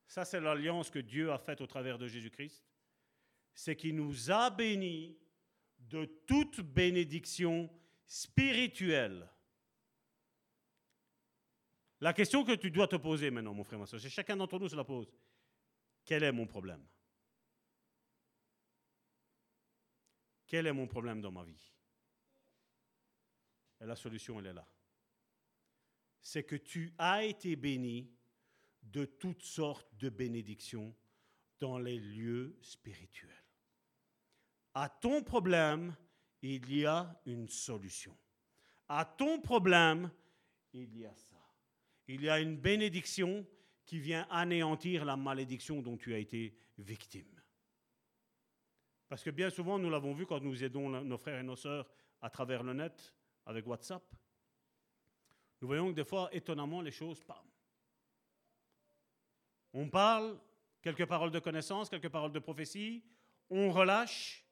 ça 0.08 0.24
c'est 0.24 0.40
l'alliance 0.40 0.90
que 0.90 1.00
Dieu 1.00 1.32
a 1.32 1.38
faite 1.38 1.62
au 1.62 1.68
travers 1.68 1.98
de 1.98 2.08
Jésus-Christ, 2.08 2.66
c'est 3.54 3.76
qu'il 3.76 3.96
nous 3.96 4.32
a 4.32 4.50
bénis 4.50 5.18
de 5.80 6.06
toute 6.06 6.62
bénédiction 6.62 7.70
spirituelle. 8.06 9.28
La 12.00 12.14
question 12.14 12.44
que 12.44 12.54
tu 12.54 12.70
dois 12.70 12.88
te 12.88 12.96
poser 12.96 13.32
maintenant, 13.32 13.54
mon 13.54 13.64
frère, 13.64 13.80
ma 13.80 13.86
soeur, 13.88 14.00
c'est 14.00 14.10
chacun 14.10 14.38
d'entre 14.38 14.60
nous 14.60 14.70
se 14.70 14.76
la 14.76 14.84
pose. 14.84 15.12
Quel 16.06 16.24
est 16.24 16.32
mon 16.32 16.46
problème? 16.46 16.86
Quel 20.48 20.66
est 20.66 20.74
mon 20.74 20.88
problème 20.88 21.22
dans 21.22 21.32
ma 21.32 21.44
vie? 21.44 21.72
Et 23.82 23.86
la 23.86 23.96
solution, 23.96 24.40
elle 24.40 24.48
est 24.48 24.54
là. 24.54 24.66
C'est 26.22 26.44
que 26.44 26.56
tu 26.56 26.94
as 26.98 27.24
été 27.24 27.56
béni 27.56 28.10
de 28.82 29.06
toutes 29.06 29.44
sortes 29.44 29.94
de 29.98 30.10
bénédictions 30.10 30.96
dans 31.60 31.78
les 31.78 32.00
lieux 32.00 32.58
spirituels. 32.62 33.44
À 34.74 34.90
ton 34.90 35.22
problème, 35.24 35.96
il 36.42 36.72
y 36.74 36.86
a 36.86 37.20
une 37.26 37.50
solution. 37.50 38.16
À 38.88 39.06
ton 39.06 39.42
problème, 39.42 40.10
il 40.74 40.98
y 40.98 41.06
a 41.06 41.14
ça. 41.16 41.36
Il 42.08 42.22
y 42.22 42.30
a 42.30 42.40
une 42.40 42.56
bénédiction 42.58 43.46
qui 43.86 44.00
vient 44.00 44.28
anéantir 44.30 45.04
la 45.04 45.18
malédiction 45.18 45.82
dont 45.82 45.98
tu 45.98 46.14
as 46.14 46.20
été 46.20 46.56
victime. 46.78 47.37
Parce 49.08 49.24
que 49.24 49.30
bien 49.30 49.50
souvent, 49.50 49.80
nous 49.80 49.90
l'avons 49.90 50.14
vu 50.14 50.26
quand 50.26 50.42
nous 50.42 50.64
aidons 50.64 50.90
nos 50.90 51.18
frères 51.18 51.40
et 51.40 51.44
nos 51.44 51.56
sœurs 51.56 51.88
à 52.22 52.30
travers 52.30 52.64
le 52.64 52.74
net, 52.74 53.14
avec 53.46 53.66
WhatsApp, 53.66 54.04
nous 55.62 55.68
voyons 55.68 55.90
que 55.90 55.96
des 55.96 56.04
fois, 56.04 56.30
étonnamment, 56.34 56.82
les 56.82 56.92
choses, 56.92 57.24
bam. 57.26 57.38
On 59.74 59.90
parle, 59.90 60.38
quelques 60.82 61.06
paroles 61.06 61.32
de 61.32 61.40
connaissance, 61.40 61.90
quelques 61.90 62.10
paroles 62.10 62.32
de 62.32 62.40
prophétie, 62.40 63.04
on 63.50 63.72
relâche. 63.72 64.46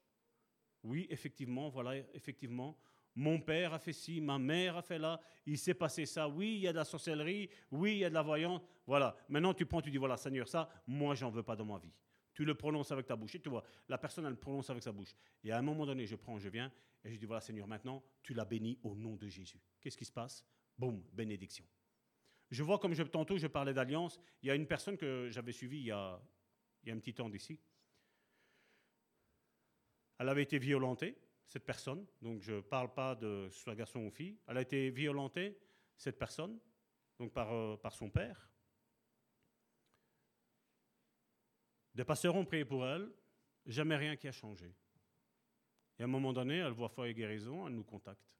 Oui, 0.82 1.06
effectivement, 1.10 1.68
voilà, 1.68 1.96
effectivement, 2.14 2.78
mon 3.14 3.40
père 3.40 3.74
a 3.74 3.78
fait 3.78 3.92
ci, 3.92 4.20
ma 4.20 4.38
mère 4.38 4.76
a 4.76 4.82
fait 4.82 4.98
là, 4.98 5.20
il 5.46 5.58
s'est 5.58 5.74
passé 5.74 6.06
ça, 6.06 6.28
oui, 6.28 6.54
il 6.54 6.60
y 6.60 6.68
a 6.68 6.72
de 6.72 6.76
la 6.76 6.84
sorcellerie, 6.84 7.48
oui, 7.70 7.92
il 7.92 7.98
y 7.98 8.04
a 8.04 8.08
de 8.08 8.14
la 8.14 8.22
voyance, 8.22 8.60
voilà. 8.86 9.16
Maintenant, 9.28 9.54
tu 9.54 9.66
prends, 9.66 9.80
tu 9.80 9.90
dis, 9.90 9.96
voilà, 9.96 10.16
Seigneur, 10.16 10.46
ça, 10.46 10.68
moi, 10.86 11.14
j'en 11.14 11.30
veux 11.30 11.42
pas 11.42 11.56
dans 11.56 11.64
ma 11.64 11.78
vie. 11.78 11.92
Tu 12.36 12.44
le 12.44 12.54
prononces 12.54 12.92
avec 12.92 13.06
ta 13.06 13.16
bouche. 13.16 13.34
Et 13.36 13.40
tu 13.40 13.48
vois, 13.48 13.64
la 13.88 13.96
personne, 13.96 14.26
elle 14.26 14.32
le 14.32 14.38
prononce 14.38 14.68
avec 14.68 14.82
sa 14.82 14.92
bouche. 14.92 15.16
Et 15.42 15.52
à 15.52 15.58
un 15.58 15.62
moment 15.62 15.86
donné, 15.86 16.06
je 16.06 16.16
prends, 16.16 16.38
je 16.38 16.50
viens, 16.50 16.70
et 17.02 17.10
je 17.10 17.18
dis, 17.18 17.24
voilà, 17.24 17.40
Seigneur, 17.40 17.66
maintenant, 17.66 18.04
tu 18.22 18.34
l'as 18.34 18.44
béni 18.44 18.78
au 18.82 18.94
nom 18.94 19.16
de 19.16 19.26
Jésus. 19.26 19.58
Qu'est-ce 19.80 19.96
qui 19.96 20.04
se 20.04 20.12
passe? 20.12 20.44
Boum, 20.76 21.02
bénédiction. 21.14 21.64
Je 22.50 22.62
vois, 22.62 22.78
comme 22.78 22.94
tantôt, 22.94 23.38
je 23.38 23.46
parlais 23.46 23.72
d'alliance. 23.72 24.20
Il 24.42 24.48
y 24.48 24.50
a 24.50 24.54
une 24.54 24.66
personne 24.66 24.98
que 24.98 25.30
j'avais 25.30 25.52
suivie 25.52 25.78
il 25.78 25.86
y, 25.86 25.90
a, 25.90 26.20
il 26.82 26.90
y 26.90 26.92
a 26.92 26.94
un 26.94 26.98
petit 26.98 27.14
temps 27.14 27.30
d'ici. 27.30 27.58
Elle 30.18 30.28
avait 30.28 30.42
été 30.42 30.58
violentée, 30.58 31.16
cette 31.46 31.64
personne. 31.64 32.06
Donc, 32.20 32.42
je 32.42 32.52
ne 32.52 32.60
parle 32.60 32.92
pas 32.92 33.14
de 33.14 33.48
soit 33.50 33.74
garçon 33.74 34.00
ou 34.00 34.10
fille. 34.10 34.38
Elle 34.46 34.58
a 34.58 34.60
été 34.60 34.90
violentée, 34.90 35.56
cette 35.96 36.18
personne, 36.18 36.60
donc 37.18 37.32
par, 37.32 37.50
euh, 37.50 37.78
par 37.78 37.94
son 37.94 38.10
père. 38.10 38.50
Des 41.96 42.04
pasteurs 42.04 42.36
ont 42.36 42.44
prié 42.44 42.66
pour 42.66 42.86
elle, 42.86 43.10
jamais 43.64 43.96
rien 43.96 44.16
qui 44.16 44.28
a 44.28 44.32
changé. 44.32 44.70
Et 45.98 46.02
à 46.02 46.04
un 46.04 46.08
moment 46.08 46.30
donné, 46.30 46.58
elle 46.58 46.72
voit 46.72 46.90
foi 46.90 47.08
et 47.08 47.14
guérison, 47.14 47.66
elle 47.66 47.74
nous 47.74 47.84
contacte. 47.84 48.36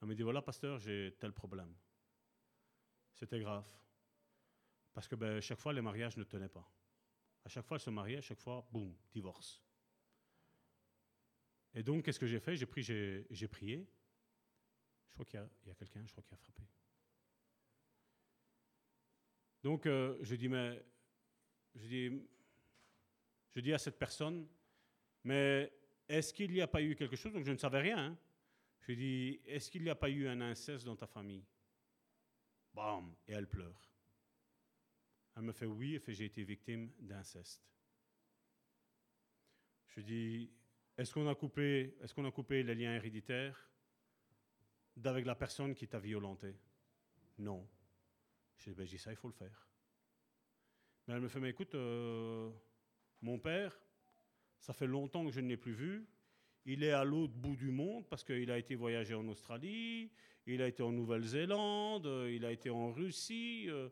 Elle 0.00 0.08
me 0.08 0.14
dit 0.14 0.22
voilà, 0.22 0.40
pasteur, 0.40 0.78
j'ai 0.78 1.14
tel 1.20 1.34
problème. 1.34 1.76
C'était 3.12 3.40
grave. 3.40 3.70
Parce 4.94 5.06
que 5.06 5.16
ben, 5.16 5.38
chaque 5.42 5.58
fois, 5.58 5.74
les 5.74 5.82
mariages 5.82 6.16
ne 6.16 6.24
tenaient 6.24 6.48
pas. 6.48 6.66
À 7.44 7.50
chaque 7.50 7.66
fois, 7.66 7.76
elle 7.76 7.82
se 7.82 7.90
mariait, 7.90 8.16
à 8.16 8.22
chaque 8.22 8.40
fois, 8.40 8.66
boum, 8.72 8.96
divorce. 9.12 9.62
Et 11.74 11.82
donc, 11.82 12.06
qu'est-ce 12.06 12.18
que 12.18 12.26
j'ai 12.26 12.40
fait? 12.40 12.56
J'ai 12.56 12.64
prié. 13.48 13.86
Je 15.08 15.12
crois 15.12 15.26
qu'il 15.26 15.46
y 15.66 15.70
a, 15.70 15.74
quelqu'un, 15.74 16.06
je 16.06 16.12
crois, 16.12 16.22
qui 16.22 16.32
a 16.32 16.38
frappé. 16.38 16.62
Donc, 19.62 19.84
euh, 19.84 20.16
je 20.22 20.34
dis, 20.36 20.48
mais, 20.48 20.82
je 21.74 21.86
dis, 21.86 22.28
je 23.56 23.62
dis 23.62 23.72
à 23.72 23.78
cette 23.78 23.98
personne, 23.98 24.46
mais 25.24 25.72
est-ce 26.06 26.34
qu'il 26.34 26.52
n'y 26.52 26.60
a 26.60 26.66
pas 26.66 26.82
eu 26.82 26.94
quelque 26.94 27.16
chose? 27.16 27.32
Donc 27.32 27.46
je 27.46 27.52
ne 27.52 27.56
savais 27.56 27.80
rien. 27.80 27.98
Hein. 27.98 28.18
Je 28.82 28.92
dis, 28.92 29.40
est-ce 29.46 29.70
qu'il 29.70 29.82
n'y 29.82 29.88
a 29.88 29.94
pas 29.94 30.10
eu 30.10 30.28
un 30.28 30.42
inceste 30.42 30.84
dans 30.84 30.94
ta 30.94 31.06
famille? 31.06 31.42
Bam 32.74 33.14
Et 33.26 33.32
elle 33.32 33.48
pleure. 33.48 33.90
Elle 35.34 35.44
me 35.44 35.52
fait 35.52 35.64
oui, 35.64 35.94
et 35.94 35.98
fait 35.98 36.12
j'ai 36.12 36.26
été 36.26 36.44
victime 36.44 36.92
d'inceste. 36.98 37.66
Je 39.86 40.02
dis, 40.02 40.52
est-ce 40.98 41.14
qu'on 41.14 41.26
a 41.26 41.34
coupé, 41.34 41.96
est-ce 42.02 42.12
qu'on 42.12 42.26
a 42.26 42.30
coupé 42.30 42.62
les 42.62 42.74
liens 42.74 42.94
héréditaires 42.94 43.70
d'avec 44.94 45.24
la 45.24 45.34
personne 45.34 45.74
qui 45.74 45.88
t'a 45.88 45.98
violenté? 45.98 46.54
Non. 47.38 47.66
Je 48.58 48.70
dis, 48.70 48.76
ben, 48.76 48.86
ça, 48.98 49.12
il 49.12 49.16
faut 49.16 49.28
le 49.28 49.34
faire. 49.34 49.66
Mais 51.06 51.14
elle 51.14 51.22
me 51.22 51.28
fait, 51.28 51.40
mais 51.40 51.50
écoute, 51.50 51.74
euh, 51.74 52.50
mon 53.22 53.38
père, 53.38 53.78
ça 54.60 54.72
fait 54.72 54.86
longtemps 54.86 55.24
que 55.24 55.30
je 55.30 55.40
ne 55.40 55.48
l'ai 55.48 55.56
plus 55.56 55.72
vu. 55.72 56.06
Il 56.64 56.82
est 56.82 56.92
à 56.92 57.04
l'autre 57.04 57.34
bout 57.34 57.56
du 57.56 57.70
monde 57.70 58.08
parce 58.08 58.24
qu'il 58.24 58.50
a 58.50 58.58
été 58.58 58.74
voyager 58.74 59.14
en 59.14 59.26
Australie, 59.28 60.10
il 60.46 60.60
a 60.62 60.68
été 60.68 60.82
en 60.82 60.92
Nouvelle-Zélande, 60.92 62.08
il 62.28 62.44
a 62.44 62.50
été 62.50 62.70
en 62.70 62.92
Russie. 62.92 63.66
Euh, 63.68 63.88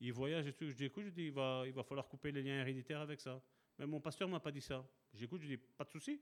il 0.00 0.12
voyage 0.12 0.46
et 0.46 0.52
tout. 0.52 0.68
Je 0.68 0.74
dis, 0.74 0.84
écoute, 0.84 1.04
je 1.06 1.10
dis, 1.10 1.26
il 1.26 1.32
va, 1.32 1.64
il 1.66 1.72
va 1.72 1.82
falloir 1.82 2.06
couper 2.06 2.32
les 2.32 2.42
liens 2.42 2.60
héréditaires 2.60 3.00
avec 3.00 3.20
ça. 3.20 3.42
Mais 3.78 3.86
mon 3.86 4.00
pasteur 4.00 4.28
m'a 4.28 4.40
pas 4.40 4.52
dit 4.52 4.60
ça. 4.60 4.86
J'écoute, 5.12 5.42
je 5.42 5.48
dis, 5.48 5.56
pas 5.56 5.84
de 5.84 5.90
souci. 5.90 6.20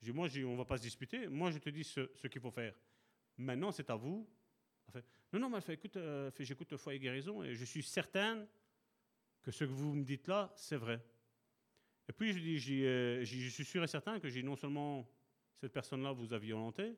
Je 0.00 0.06
dis, 0.06 0.12
moi, 0.12 0.28
on 0.44 0.52
ne 0.52 0.56
va 0.56 0.64
pas 0.64 0.78
se 0.78 0.82
disputer. 0.82 1.26
Moi, 1.28 1.50
je 1.50 1.58
te 1.58 1.70
dis 1.70 1.84
ce, 1.84 2.26
qu'il 2.28 2.40
faut 2.40 2.50
faire. 2.50 2.74
Maintenant, 3.36 3.70
c'est 3.70 3.90
à 3.90 3.96
vous. 3.96 4.28
non, 5.32 5.40
non, 5.40 5.50
mais 5.50 5.60
fait, 5.60 5.74
écoute, 5.74 5.96
euh, 5.96 6.30
j'écoute 6.38 6.76
foi 6.76 6.94
et 6.94 6.98
guérison 6.98 7.42
et 7.42 7.54
je 7.54 7.64
suis 7.64 7.82
certaine 7.82 8.46
que 9.42 9.50
ce 9.50 9.64
que 9.64 9.70
vous 9.70 9.94
me 9.94 10.04
dites 10.04 10.26
là, 10.26 10.52
c'est 10.56 10.76
vrai. 10.76 11.00
Et 12.08 12.12
puis 12.12 12.32
je 12.32 12.38
dis, 12.38 12.84
euh, 12.84 13.22
je 13.22 13.48
suis 13.48 13.64
sûr 13.64 13.84
et 13.84 13.86
certain 13.86 14.18
que 14.18 14.40
non 14.40 14.56
seulement 14.56 15.06
cette 15.56 15.72
personne-là 15.72 16.12
vous 16.12 16.32
a 16.32 16.38
violenté, 16.38 16.96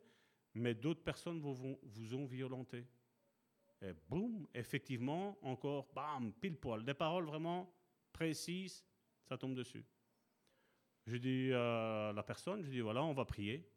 mais 0.55 0.75
d'autres 0.75 1.03
personnes 1.03 1.41
vous, 1.41 1.79
vous 1.83 2.15
ont 2.15 2.27
violenté. 2.27 2.87
Et 3.83 3.93
boum, 4.09 4.47
effectivement, 4.55 5.39
encore, 5.43 5.91
bam, 5.95 6.33
pile 6.35 6.57
poil. 6.57 6.85
Des 6.85 6.95
paroles 6.95 7.25
vraiment 7.25 7.75
précises, 8.13 8.85
ça 9.25 9.37
tombe 9.37 9.55
dessus. 9.55 9.85
Je 11.07 11.17
dis 11.17 11.53
à 11.53 12.13
la 12.15 12.23
personne, 12.23 12.63
je 12.63 12.71
dis 12.71 12.81
voilà, 12.81 13.03
on 13.03 13.15
va 13.15 13.25
prier. 13.25 13.69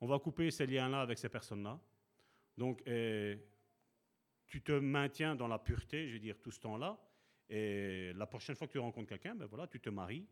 On 0.00 0.06
va 0.06 0.18
couper 0.18 0.50
ces 0.50 0.66
liens-là 0.66 1.02
avec 1.02 1.18
ces 1.18 1.28
personnes-là. 1.28 1.78
Donc, 2.56 2.82
tu 4.46 4.62
te 4.62 4.72
maintiens 4.72 5.34
dans 5.34 5.48
la 5.48 5.58
pureté, 5.58 6.08
je 6.08 6.14
veux 6.14 6.20
dire, 6.20 6.40
tout 6.40 6.50
ce 6.50 6.60
temps-là. 6.60 6.98
Et 7.50 8.12
la 8.14 8.26
prochaine 8.26 8.54
fois 8.54 8.66
que 8.66 8.72
tu 8.72 8.78
rencontres 8.78 9.08
quelqu'un, 9.08 9.34
ben 9.34 9.46
voilà, 9.46 9.66
tu 9.66 9.80
te 9.80 9.90
maries 9.90 10.26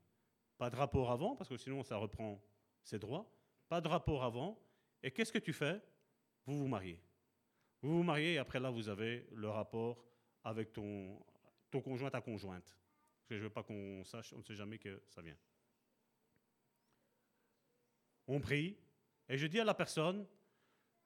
pas 0.59 0.71
de 0.71 0.77
rapport 0.77 1.11
avant, 1.11 1.37
parce 1.37 1.49
que 1.49 1.57
sinon 1.57 1.83
ça 1.83 1.97
reprend 1.97 2.43
ses 2.83 2.99
droits. 2.99 3.31
Pas 3.69 3.81
de 3.81 3.89
rapport 3.89 4.25
avant. 4.25 4.61
Et 5.03 5.11
qu'est-ce 5.11 5.33
que 5.33 5.39
tu 5.39 5.53
fais? 5.53 5.81
Vous 6.45 6.59
vous 6.59 6.69
mariez. 6.69 7.01
Vous 7.81 7.99
vous 7.99 8.03
mariez 8.03 8.35
et 8.35 8.39
après 8.39 8.59
là, 8.59 8.71
vous 8.71 8.89
avez 8.89 9.27
le 9.33 9.49
rapport 9.49 10.05
avec 10.43 10.73
ton, 10.73 11.19
ton 11.71 11.81
conjoint, 11.81 12.11
ta 12.11 12.21
conjointe. 12.21 12.77
Je 13.31 13.35
ne 13.35 13.41
veux 13.41 13.51
pas 13.51 13.63
qu'on 13.63 14.03
sache, 14.05 14.33
on 14.33 14.39
ne 14.39 14.43
sait 14.43 14.55
jamais 14.55 14.79
que 14.79 15.03
ça 15.07 15.23
vient. 15.23 15.37
On 18.27 18.41
prie 18.41 18.77
et 19.29 19.39
je 19.39 19.47
dis 19.47 19.61
à 19.61 19.65
la 19.65 19.75
personne, 19.75 20.27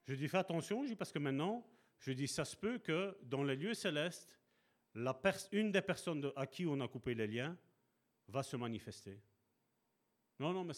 je 0.04 0.14
dis 0.14 0.28
fais 0.28 0.38
attention, 0.38 0.82
je 0.84 0.88
dis 0.88 0.96
parce 0.96 1.12
que 1.12 1.18
maintenant, 1.18 1.66
je 1.98 2.12
dis 2.12 2.26
ça 2.26 2.44
se 2.44 2.56
peut 2.56 2.78
que 2.78 3.16
dans 3.22 3.44
les 3.44 3.56
lieux 3.56 3.74
célestes, 3.74 4.40
une 5.52 5.72
des 5.72 5.82
personnes 5.82 6.32
à 6.36 6.46
qui 6.46 6.66
on 6.66 6.80
a 6.80 6.88
coupé 6.88 7.14
les 7.14 7.26
liens 7.26 7.56
va 8.28 8.42
se 8.42 8.56
manifester. 8.56 9.20
Non, 10.38 10.52
non, 10.52 10.64
mais 10.64 10.74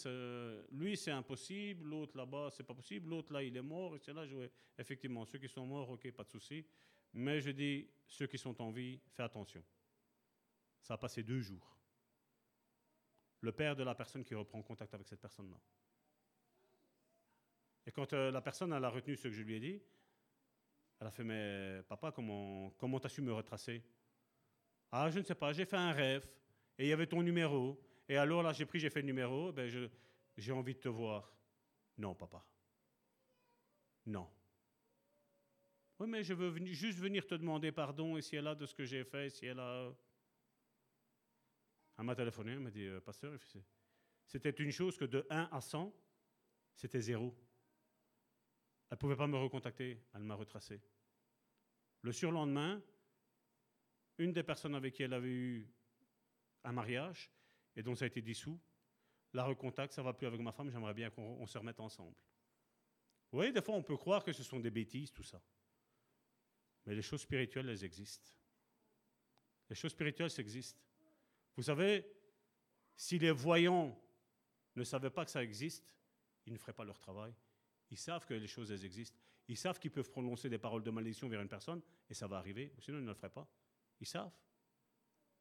lui, 0.73 0.97
c'est 0.97 1.11
impossible. 1.11 1.85
L'autre 1.89 2.17
là-bas, 2.17 2.51
c'est 2.51 2.65
pas 2.65 2.75
possible. 2.75 3.09
L'autre 3.09 3.33
là, 3.33 3.43
il 3.43 3.57
est 3.57 3.63
mort. 3.63 3.97
Et 3.97 3.99
c'est 3.99 4.13
là, 4.13 4.27
je... 4.27 4.49
effectivement, 4.79 5.25
ceux 5.25 5.39
qui 5.39 5.49
sont 5.49 5.67
morts, 5.67 5.91
ok, 5.91 6.11
pas 6.13 6.25
de 6.25 6.31
souci. 6.31 6.67
Mais 7.15 7.41
je 7.41 7.51
dis, 7.51 7.89
ceux 8.07 8.27
qui 8.27 8.39
sont 8.39 8.61
en 8.61 8.71
vie, 8.71 9.01
fais 9.09 9.23
attention. 9.23 9.65
Ça 10.83 10.95
a 10.95 10.99
passé 10.99 11.23
deux 11.23 11.41
jours. 11.41 11.79
Le 13.41 13.53
père 13.53 13.77
de 13.77 13.83
la 13.83 13.95
personne 13.95 14.25
qui 14.25 14.35
reprend 14.35 14.63
contact 14.63 14.93
avec 14.95 15.07
cette 15.07 15.21
personne-là. 15.21 15.59
Et 17.87 17.93
quand 17.93 18.13
euh, 18.13 18.31
la 18.31 18.41
personne 18.41 18.73
a 18.73 18.89
retenu 18.89 19.17
ce 19.17 19.29
que 19.29 19.35
je 19.35 19.43
lui 19.43 19.55
ai 19.55 19.61
dit, 19.61 19.83
elle 21.01 21.07
a 21.07 21.11
fait 21.11 21.25
Mais 21.25 21.83
papa, 21.89 22.13
comment 22.13 22.71
comment 22.79 22.99
as 22.99 23.09
su 23.09 23.21
me 23.21 23.33
retracer? 23.33 23.83
Ah, 24.91 25.11
je 25.11 25.19
ne 25.19 25.25
sais 25.25 25.35
pas, 25.35 25.53
j'ai 25.53 25.67
fait 25.67 25.77
un 25.77 25.93
rêve 25.93 26.27
et 26.79 26.85
il 26.85 26.89
y 26.89 26.93
avait 26.93 27.07
ton 27.07 27.23
numéro. 27.23 27.79
Et 28.09 28.17
alors 28.17 28.43
là, 28.43 28.53
j'ai 28.53 28.67
pris, 28.67 28.79
j'ai 28.79 28.91
fait 28.91 29.01
le 29.01 29.07
numéro, 29.07 29.53
ben 29.53 29.69
j'ai 30.37 30.53
envie 30.53 30.75
de 30.75 30.81
te 30.81 30.89
voir. 30.89 31.35
Non, 31.97 32.15
papa. 32.15 32.45
Non. 34.07 34.29
Oui, 35.99 36.09
mais 36.09 36.25
je 36.25 36.35
veux 36.35 36.55
juste 36.67 36.99
venir 36.99 37.27
te 37.27 37.35
demander 37.35 37.73
pardon, 37.73 38.17
et 38.17 38.23
si 38.23 38.37
elle 38.37 38.49
a 38.49 38.55
de 38.55 38.67
ce 38.67 38.75
que 38.75 38.85
j'ai 38.85 39.05
fait, 39.05 39.31
si 39.31 39.47
elle 39.47 39.61
a... 39.61 39.95
Elle 41.97 42.05
m'a 42.05 42.17
téléphoné, 42.17 42.53
elle 42.53 42.61
m'a 42.61 42.71
dit, 42.71 42.87
euh, 42.87 43.01
pasteur, 43.01 43.39
c'était 44.27 44.51
une 44.51 44.73
chose 44.73 44.99
que 44.99 45.05
de 45.05 45.25
1 45.31 45.49
à 45.53 45.61
100, 45.61 45.95
c'était 46.75 47.01
zéro. 47.01 47.33
Elle 48.91 48.97
ne 48.97 48.99
pouvait 48.99 49.17
pas 49.17 49.29
me 49.29 49.37
recontacter, 49.37 50.03
elle 50.13 50.25
m'a 50.25 50.35
retracé. 50.35 50.83
Le 52.03 52.11
surlendemain, 52.11 52.83
une 54.19 54.33
des 54.33 54.43
personnes 54.43 54.75
avec 54.75 54.95
qui 54.95 55.05
elle 55.05 55.15
avait 55.15 55.29
eu 55.29 55.69
un 56.65 56.73
mariage, 56.73 57.31
et 57.77 57.83
dont 57.83 57.95
ça 57.95 58.05
a 58.05 58.09
été 58.09 58.23
dissous, 58.23 58.59
la 59.33 59.45
recontacte, 59.45 59.93
ça 59.93 60.03
va 60.03 60.13
plus 60.13 60.27
avec 60.27 60.41
ma 60.41 60.53
femme, 60.53 60.71
j'aimerais 60.71 60.95
bien 60.95 61.11
qu'on 61.11 61.47
se 61.47 61.59
remette 61.59 61.81
ensemble. 61.81 62.15
Vous 63.33 63.39
voyez, 63.39 63.53
des 63.53 63.63
fois, 63.63 63.75
on 63.75 63.83
peut 63.83 63.97
croire 63.97 64.23
que 64.23 64.33
ce 64.33 64.45
sont 64.45 64.61
des 64.61 64.71
bêtises, 64.71 65.11
tout 65.11 65.25
ça. 65.25 65.43
Mais 66.87 66.95
les 66.95 67.03
choses 67.03 67.23
spirituelles, 67.23 67.69
elles 67.69 67.83
existent. 67.83 68.31
Les 69.69 69.75
choses 69.75 69.91
spirituelles, 69.91 70.31
elles 70.33 70.41
existent. 70.41 70.81
Vous 71.57 71.65
savez, 71.65 72.07
si 72.95 73.19
les 73.19 73.33
voyants 73.33 74.01
ne 74.77 74.85
savaient 74.85 75.11
pas 75.11 75.25
que 75.25 75.31
ça 75.33 75.43
existe, 75.43 75.85
ils 76.47 76.53
ne 76.53 76.59
feraient 76.59 76.73
pas 76.73 76.85
leur 76.85 76.99
travail. 76.99 77.35
Ils 77.91 77.99
savent 77.99 78.25
que 78.27 78.35
les 78.35 78.47
choses, 78.47 78.71
elles 78.71 78.85
existent. 78.85 79.19
Ils 79.49 79.57
savent 79.57 79.79
qu'ils 79.79 79.91
peuvent 79.91 80.11
prononcer 80.11 80.49
des 80.49 80.59
paroles 80.59 80.83
de 80.83 80.91
malédiction 80.91 81.29
vers 81.29 81.41
une 81.41 81.49
personne, 81.49 81.83
et 82.09 82.15
ça 82.15 82.27
va 82.27 82.39
arriver, 82.39 82.73
sinon 82.79 82.99
ils 82.99 83.05
ne 83.05 83.09
le 83.09 83.15
feraient 83.15 83.31
pas. 83.31 83.49
Ils 84.01 84.07
savent. 84.07 84.33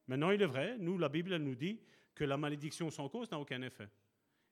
Maintenant, 0.08 0.32
il 0.32 0.42
est 0.42 0.48
vrai, 0.48 0.78
nous, 0.78 0.98
la 0.98 1.10
Bible, 1.10 1.34
elle 1.34 1.44
nous 1.44 1.56
dit 1.56 1.80
que 2.16 2.24
la 2.24 2.38
malédiction 2.38 2.90
sans 2.90 3.10
cause 3.10 3.30
n'a 3.32 3.40
aucun 3.40 3.62
effet. 3.62 3.90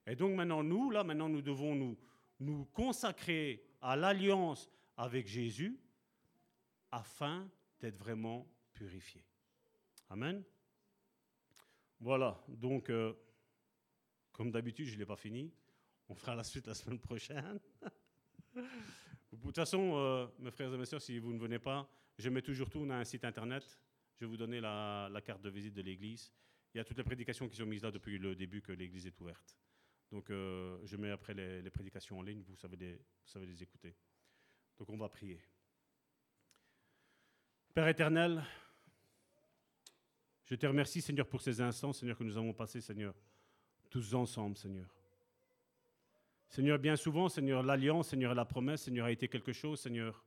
Et 0.08 0.16
donc 0.16 0.36
maintenant, 0.36 0.64
nous, 0.64 0.90
là, 0.90 1.04
maintenant, 1.04 1.30
nous 1.30 1.42
devons 1.42 1.76
nous, 1.76 1.98
nous 2.40 2.66
consacrer 2.66 3.64
à 3.82 3.96
l'alliance 3.96 4.70
avec 4.98 5.28
Jésus 5.28 5.80
afin 6.92 7.50
d'être 7.80 7.98
vraiment 7.98 8.48
purifiés. 8.74 9.26
Amen. 10.10 10.44
Voilà, 12.00 12.44
donc, 12.48 12.90
euh, 12.90 13.14
comme 14.32 14.52
d'habitude, 14.52 14.88
je 14.88 14.96
ne 14.96 15.00
l'ai 15.00 15.06
pas 15.06 15.16
fini. 15.16 15.54
On 16.10 16.16
fera 16.16 16.36
la 16.36 16.44
suite 16.44 16.68
la 16.68 16.74
semaine 16.74 17.00
prochaine. 17.00 17.60
de 18.56 19.38
toute 19.42 19.56
façon, 19.56 19.94
euh, 19.96 20.28
mes 20.40 20.52
frères 20.52 20.74
et 20.74 20.78
mes 20.78 20.86
sœurs, 20.86 21.02
si 21.02 21.20
vous 21.20 21.32
ne 21.32 21.40
venez 21.40 21.60
pas, 21.60 21.88
je 22.18 22.30
mets 22.30 22.42
toujours 22.42 22.70
tout. 22.70 22.80
On 22.80 22.90
a 22.90 22.96
un 22.96 23.04
site 23.04 23.24
internet. 23.24 23.80
Je 24.16 24.26
vais 24.26 24.30
vous 24.30 24.38
donner 24.38 24.60
la, 24.60 25.10
carte 25.24 25.42
de 25.42 25.50
visite 25.50 25.74
de 25.74 25.82
l'église. 25.82 26.32
Il 26.74 26.78
y 26.78 26.82
a 26.82 26.86
toutes 26.86 26.98
les 26.98 27.04
prédications 27.04 27.50
qui 27.50 27.58
sont 27.58 27.66
mises 27.66 27.84
là 27.84 27.92
depuis 27.92 28.18
le 28.18 28.36
début 28.36 28.62
que 28.62 28.72
l'église 28.72 29.06
est 29.06 29.20
ouverte. 29.20 29.58
Donc, 30.12 30.30
euh, 30.30 30.78
je 30.84 30.98
mets 30.98 31.12
après 31.12 31.34
les, 31.34 31.70
prédications 31.70 32.20
en 32.20 32.22
ligne, 32.22 32.44
vous 32.48 32.56
savez, 32.56 32.78
les, 32.78 32.96
vous 32.96 33.28
savez 33.28 33.46
les 33.46 33.64
écouter. 33.64 33.96
Donc, 34.78 34.90
on 34.90 34.98
va 34.98 35.10
prier. 35.10 35.42
Père 37.74 37.88
éternel, 37.88 38.44
je 40.46 40.56
te 40.56 40.66
remercie, 40.66 41.02
Seigneur, 41.02 41.28
pour 41.28 41.42
ces 41.42 41.62
instants, 41.62 41.94
Seigneur, 41.94 42.18
que 42.18 42.24
nous 42.26 42.38
avons 42.38 42.54
passés, 42.54 42.82
Seigneur, 42.82 43.16
tous 43.90 44.14
ensemble, 44.14 44.58
Seigneur. 44.58 44.90
Seigneur, 46.50 46.78
bien 46.78 46.98
souvent, 46.98 47.30
Seigneur, 47.30 47.64
l'alliance, 47.64 48.10
Seigneur, 48.10 48.36
la 48.36 48.44
promesse, 48.44 48.84
Seigneur, 48.84 49.06
a 49.06 49.12
été 49.12 49.30
quelque 49.30 49.54
chose, 49.54 49.80
Seigneur, 49.80 50.22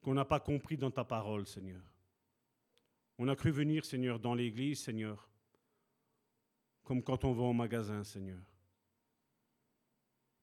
qu'on 0.00 0.14
n'a 0.14 0.24
pas 0.24 0.40
compris 0.40 0.76
dans 0.76 0.90
ta 0.90 1.04
parole, 1.04 1.46
Seigneur. 1.46 1.82
On 3.18 3.28
a 3.28 3.36
cru 3.36 3.50
venir, 3.50 3.84
Seigneur, 3.84 4.20
dans 4.20 4.34
l'église, 4.34 4.82
Seigneur, 4.82 5.28
comme 6.82 7.02
quand 7.02 7.24
on 7.24 7.32
va 7.32 7.44
au 7.44 7.52
magasin, 7.52 8.04
Seigneur. 8.04 8.40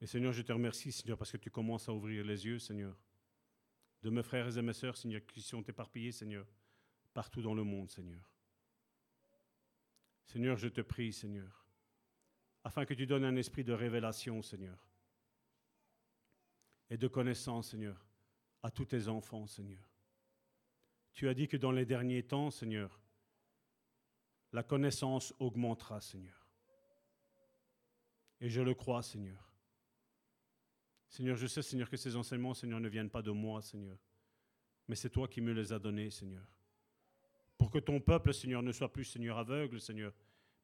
Et 0.01 0.07
Seigneur, 0.07 0.33
je 0.33 0.41
te 0.41 0.51
remercie, 0.51 0.91
Seigneur, 0.91 1.17
parce 1.17 1.31
que 1.31 1.37
tu 1.37 1.49
commences 1.49 1.87
à 1.87 1.93
ouvrir 1.93 2.25
les 2.25 2.45
yeux, 2.45 2.59
Seigneur, 2.59 2.97
de 4.01 4.09
mes 4.09 4.23
frères 4.23 4.57
et 4.57 4.61
mes 4.61 4.73
sœurs, 4.73 4.97
Seigneur, 4.97 5.25
qui 5.25 5.41
sont 5.41 5.61
éparpillés, 5.61 6.11
Seigneur, 6.11 6.45
partout 7.13 7.41
dans 7.41 7.53
le 7.53 7.63
monde, 7.63 7.89
Seigneur. 7.89 8.29
Seigneur, 10.25 10.57
je 10.57 10.67
te 10.67 10.81
prie, 10.81 11.13
Seigneur, 11.13 11.65
afin 12.63 12.85
que 12.85 12.93
tu 12.93 13.05
donnes 13.05 13.25
un 13.25 13.35
esprit 13.35 13.63
de 13.63 13.73
révélation, 13.73 14.41
Seigneur, 14.41 14.89
et 16.89 16.97
de 16.97 17.07
connaissance, 17.07 17.69
Seigneur, 17.69 18.05
à 18.61 18.71
tous 18.71 18.85
tes 18.85 19.07
enfants, 19.07 19.47
Seigneur. 19.47 19.92
Tu 21.13 21.27
as 21.29 21.33
dit 21.33 21.47
que 21.47 21.57
dans 21.57 21.71
les 21.71 21.85
derniers 21.85 22.23
temps, 22.23 22.49
Seigneur, 22.49 22.99
la 24.51 24.63
connaissance 24.63 25.33
augmentera, 25.39 26.01
Seigneur. 26.01 26.47
Et 28.39 28.49
je 28.49 28.61
le 28.61 28.73
crois, 28.73 29.01
Seigneur. 29.01 29.51
Seigneur, 31.07 31.35
je 31.37 31.47
sais, 31.47 31.61
Seigneur, 31.61 31.89
que 31.89 31.97
ces 31.97 32.15
enseignements, 32.15 32.53
Seigneur, 32.53 32.79
ne 32.79 32.89
viennent 32.89 33.09
pas 33.09 33.21
de 33.21 33.31
moi, 33.31 33.61
Seigneur, 33.61 33.97
mais 34.87 34.95
c'est 34.95 35.11
toi 35.11 35.27
qui 35.27 35.41
me 35.41 35.53
les 35.53 35.71
as 35.71 35.79
donnés, 35.79 36.09
Seigneur. 36.09 36.45
Pour 37.57 37.69
que 37.69 37.77
ton 37.77 37.99
peuple, 37.99 38.33
Seigneur, 38.33 38.63
ne 38.63 38.71
soit 38.71 38.91
plus, 38.91 39.05
Seigneur, 39.05 39.37
aveugle, 39.37 39.79
Seigneur, 39.79 40.13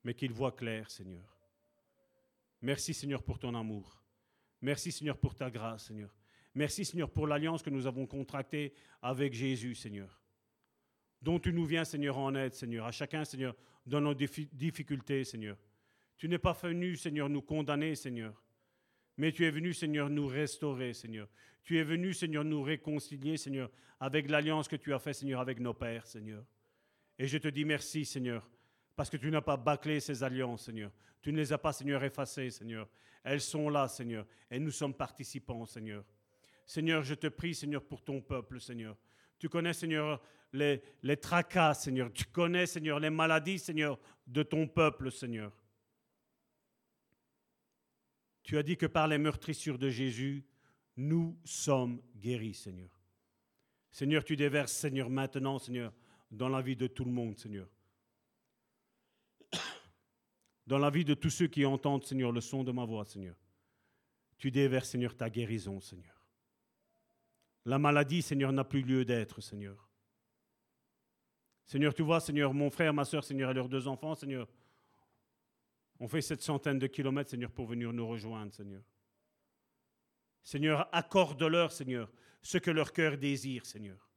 mais 0.04 0.16
qu'il 0.16 0.34
voit 0.34 0.52
clair, 0.52 0.90
Seigneur. 0.90 1.40
Merci 2.62 2.94
Seigneur 2.94 3.24
pour 3.24 3.40
ton 3.40 3.54
amour. 3.56 4.02
Merci 4.62 4.92
Seigneur 4.92 5.18
pour 5.18 5.36
ta 5.36 5.50
grâce, 5.50 5.86
Seigneur. 5.86 6.14
Merci 6.54 6.84
Seigneur 6.84 7.10
pour 7.10 7.28
l'alliance 7.28 7.62
que 7.62 7.70
nous 7.70 7.88
avons 7.88 8.06
contractée 8.06 8.74
avec 9.02 9.34
Jésus, 9.34 9.76
Seigneur. 9.76 10.19
Dont 11.22 11.40
tu 11.40 11.52
nous 11.52 11.66
viens, 11.66 11.84
Seigneur, 11.84 12.18
en 12.18 12.34
aide, 12.36 12.54
Seigneur. 12.54 12.86
À 12.86 12.92
chacun, 12.92 13.26
Seigneur, 13.26 13.56
dans 13.86 14.02
nos 14.02 14.14
difficultés, 14.14 15.24
Seigneur. 15.24 15.58
Tu 16.18 16.28
n'es 16.28 16.38
pas 16.38 16.54
venu, 16.54 16.96
Seigneur, 16.96 17.30
nous 17.30 17.42
condamner, 17.42 17.96
Seigneur. 17.96 18.34
Mais 19.18 19.32
tu 19.32 19.46
es 19.46 19.52
venu, 19.52 19.74
Seigneur, 19.74 20.10
nous 20.10 20.28
restaurer, 20.28 20.94
Seigneur. 20.94 21.28
Tu 21.64 21.78
es 21.78 21.84
venu, 21.84 22.14
Seigneur, 22.14 22.44
nous 22.44 22.62
réconcilier, 22.62 23.38
Seigneur, 23.38 23.70
avec 24.00 24.30
l'alliance 24.30 24.68
que 24.68 24.78
tu 24.78 24.94
as 24.94 25.00
faite, 25.00 25.16
Seigneur, 25.16 25.42
avec 25.42 25.60
nos 25.60 25.74
pères, 25.74 26.06
Seigneur. 26.06 26.44
Et 27.18 27.28
je 27.28 27.38
te 27.38 27.50
dis 27.50 27.66
merci, 27.66 28.06
Seigneur, 28.06 28.50
parce 28.96 29.10
que 29.10 29.18
tu 29.18 29.30
n'as 29.30 29.42
pas 29.42 29.58
bâclé 29.58 30.00
ces 30.00 30.24
alliances, 30.24 30.66
Seigneur. 30.66 30.92
Tu 31.22 31.34
ne 31.34 31.38
les 31.38 31.52
as 31.52 31.58
pas, 31.58 31.74
Seigneur, 31.74 32.02
effacées, 32.04 32.50
Seigneur. 32.50 32.88
Elles 33.24 33.42
sont 33.42 33.70
là, 33.70 33.88
Seigneur. 33.90 34.26
Et 34.50 34.58
nous 34.58 34.72
sommes 34.72 34.94
participants, 34.94 35.66
Seigneur. 35.66 36.06
Seigneur, 36.66 37.04
je 37.04 37.16
te 37.16 37.28
prie, 37.28 37.54
Seigneur, 37.54 37.84
pour 37.84 38.02
ton 38.02 38.22
peuple, 38.22 38.62
Seigneur. 38.62 38.96
Tu 39.38 39.50
connais, 39.50 39.74
Seigneur, 39.74 40.22
les, 40.54 41.18
tracas, 41.18 41.76
Seigneur. 41.76 42.12
Tu 42.12 42.26
connais, 42.26 42.66
Seigneur, 42.66 43.00
les 43.00 43.10
maladies, 43.10 43.60
Seigneur, 43.60 44.00
de 44.26 44.44
ton 44.44 44.68
peuple, 44.68 45.12
Seigneur. 45.12 45.52
Tu 48.44 48.58
as 48.58 48.64
dit 48.64 48.78
que 48.78 48.86
par 48.86 49.08
les 49.08 49.18
meurtrissures 49.18 49.78
de 49.78 49.90
Jésus, 49.90 50.44
nous 50.98 51.40
sommes 51.44 52.02
guéris, 52.16 52.56
Seigneur. 52.56 52.90
Seigneur, 53.92 54.24
tu 54.24 54.36
déverses, 54.36 54.74
Seigneur, 54.74 55.10
maintenant, 55.10 55.60
Seigneur, 55.60 55.94
dans 56.32 56.50
la 56.50 56.62
vie 56.62 56.76
de 56.76 56.88
tout 56.88 57.06
le 57.06 57.12
monde, 57.12 57.38
Seigneur 57.38 57.68
dans 60.68 60.78
la 60.78 60.90
vie 60.90 61.06
de 61.06 61.14
tous 61.14 61.30
ceux 61.30 61.48
qui 61.48 61.66
entendent, 61.66 62.04
Seigneur, 62.04 62.32
le 62.32 62.42
son 62.42 62.64
de 62.64 62.72
ma 62.72 62.86
voix, 62.86 63.06
Seigneur. 63.06 63.36
Tu 64.38 64.52
déverses, 64.52 64.90
Seigneur, 64.90 65.16
ta 65.16 65.30
guérison, 65.30 65.80
Seigneur. 65.80 66.16
La 67.66 67.78
maladie, 67.78 68.22
Seigneur, 68.22 68.52
n'a 68.52 68.64
plus 68.64 68.82
lieu 68.82 69.06
d'être, 69.06 69.42
Seigneur. 69.42 69.89
Seigneur, 71.70 71.94
tu 71.94 72.02
vois, 72.02 72.20
Seigneur, 72.20 72.52
mon 72.52 72.72
frère, 72.72 72.92
ma 72.96 73.06
soeur, 73.06 73.24
Seigneur, 73.24 73.52
et 73.52 73.54
leurs 73.54 73.70
deux 73.70 73.88
enfants, 73.88 74.16
Seigneur, 74.16 74.48
ont 76.00 76.08
fait 76.08 76.20
cette 76.20 76.42
centaine 76.42 76.80
de 76.80 76.88
kilomètres, 76.88 77.30
Seigneur, 77.30 77.52
pour 77.52 77.68
venir 77.68 77.94
nous 77.94 78.08
rejoindre, 78.08 78.52
Seigneur. 78.52 78.82
Seigneur, 80.42 80.90
accorde-leur, 80.92 81.72
Seigneur, 81.72 82.12
ce 82.42 82.58
que 82.58 82.72
leur 82.72 82.92
cœur 82.92 83.20
désire, 83.20 83.68
Seigneur. 83.68 84.10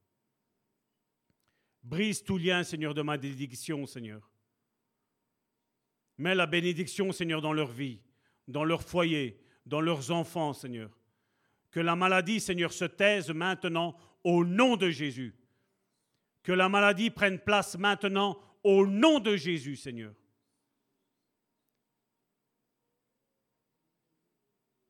Brise 1.83 2.23
tout 2.23 2.39
lien, 2.39 2.63
Seigneur, 2.63 2.95
de 2.95 3.03
ma 3.03 3.19
dédiction, 3.19 3.85
Seigneur. 3.85 4.31
Mets 6.17 6.33
la 6.33 6.47
bénédiction, 6.47 7.11
Seigneur, 7.11 7.39
dans 7.39 7.53
leur 7.53 7.71
vie, 7.71 8.01
dans 8.47 8.63
leur 8.63 8.81
foyer, 8.81 9.39
dans 9.67 9.81
leurs 9.81 10.09
enfants, 10.09 10.53
Seigneur. 10.53 10.89
Que 11.69 11.81
la 11.81 11.95
maladie, 11.95 12.39
Seigneur, 12.39 12.73
se 12.73 12.85
taise 12.85 13.29
maintenant 13.29 13.95
au 14.23 14.43
nom 14.43 14.75
de 14.75 14.89
Jésus. 14.89 15.35
Que 16.43 16.51
la 16.51 16.69
maladie 16.69 17.09
prenne 17.09 17.39
place 17.39 17.77
maintenant 17.77 18.37
au 18.63 18.85
nom 18.85 19.19
de 19.19 19.35
Jésus, 19.35 19.75
Seigneur. 19.75 20.13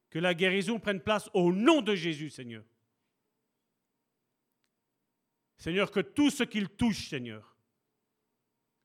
Que 0.09 0.19
la 0.19 0.34
guérison 0.34 0.80
prenne 0.80 1.01
place 1.01 1.30
au 1.34 1.51
nom 1.53 1.81
de 1.81 1.95
Jésus, 1.95 2.30
Seigneur. 2.30 2.63
Seigneur, 5.57 5.91
que 5.91 6.01
tout 6.01 6.30
ce 6.30 6.43
qu'ils 6.43 6.69
touchent, 6.69 7.09
Seigneur, 7.09 7.55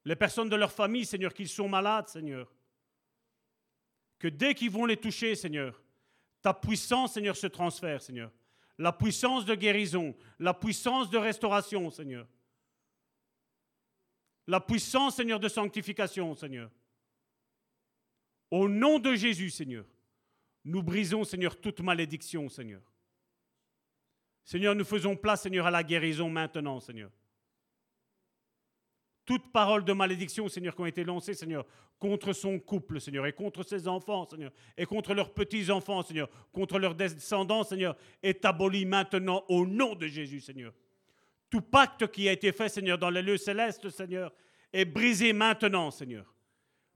les 0.04 0.16
personnes 0.16 0.48
de 0.48 0.56
leur 0.56 0.72
famille, 0.72 1.04
Seigneur, 1.04 1.34
qu'ils 1.34 1.48
sont 1.48 1.68
malades, 1.68 2.08
Seigneur, 2.08 2.50
que 4.18 4.28
dès 4.28 4.54
qu'ils 4.54 4.70
vont 4.70 4.86
les 4.86 4.96
toucher, 4.96 5.34
Seigneur, 5.34 5.82
ta 6.40 6.54
puissance, 6.54 7.14
Seigneur, 7.14 7.36
se 7.36 7.46
transfère, 7.46 8.00
Seigneur. 8.00 8.30
La 8.78 8.92
puissance 8.92 9.44
de 9.44 9.54
guérison, 9.54 10.16
la 10.38 10.54
puissance 10.54 11.10
de 11.10 11.18
restauration, 11.18 11.90
Seigneur. 11.90 12.26
La 14.48 14.60
puissance, 14.60 15.16
Seigneur, 15.16 15.38
de 15.38 15.46
sanctification, 15.46 16.34
Seigneur. 16.34 16.70
Au 18.50 18.66
nom 18.66 18.98
de 18.98 19.14
Jésus, 19.14 19.50
Seigneur, 19.50 19.84
nous 20.64 20.82
brisons, 20.82 21.22
Seigneur, 21.22 21.60
toute 21.60 21.80
malédiction, 21.80 22.48
Seigneur. 22.48 22.80
Seigneur, 24.42 24.74
nous 24.74 24.86
faisons 24.86 25.14
place, 25.14 25.42
Seigneur, 25.42 25.66
à 25.66 25.70
la 25.70 25.84
guérison 25.84 26.30
maintenant, 26.30 26.80
Seigneur. 26.80 27.10
Toute 29.26 29.52
parole 29.52 29.84
de 29.84 29.92
malédiction, 29.92 30.48
Seigneur, 30.48 30.74
qui 30.74 30.80
ont 30.80 30.86
été 30.86 31.04
lancées, 31.04 31.34
Seigneur, 31.34 31.66
contre 31.98 32.32
son 32.32 32.58
couple, 32.58 33.02
Seigneur, 33.02 33.26
et 33.26 33.34
contre 33.34 33.62
ses 33.62 33.86
enfants, 33.86 34.24
Seigneur, 34.24 34.50
et 34.78 34.86
contre 34.86 35.12
leurs 35.12 35.34
petits-enfants, 35.34 36.02
Seigneur, 36.02 36.30
contre 36.52 36.78
leurs 36.78 36.94
descendants, 36.94 37.64
Seigneur, 37.64 37.94
est 38.22 38.42
aboli 38.46 38.86
maintenant 38.86 39.44
au 39.48 39.66
nom 39.66 39.94
de 39.94 40.06
Jésus, 40.06 40.40
Seigneur. 40.40 40.72
Tout 41.50 41.62
pacte 41.62 42.10
qui 42.10 42.28
a 42.28 42.32
été 42.32 42.52
fait, 42.52 42.68
Seigneur, 42.68 42.98
dans 42.98 43.10
les 43.10 43.22
lieux 43.22 43.38
célestes, 43.38 43.88
Seigneur, 43.88 44.34
est 44.72 44.84
brisé 44.84 45.32
maintenant, 45.32 45.90
Seigneur. 45.90 46.34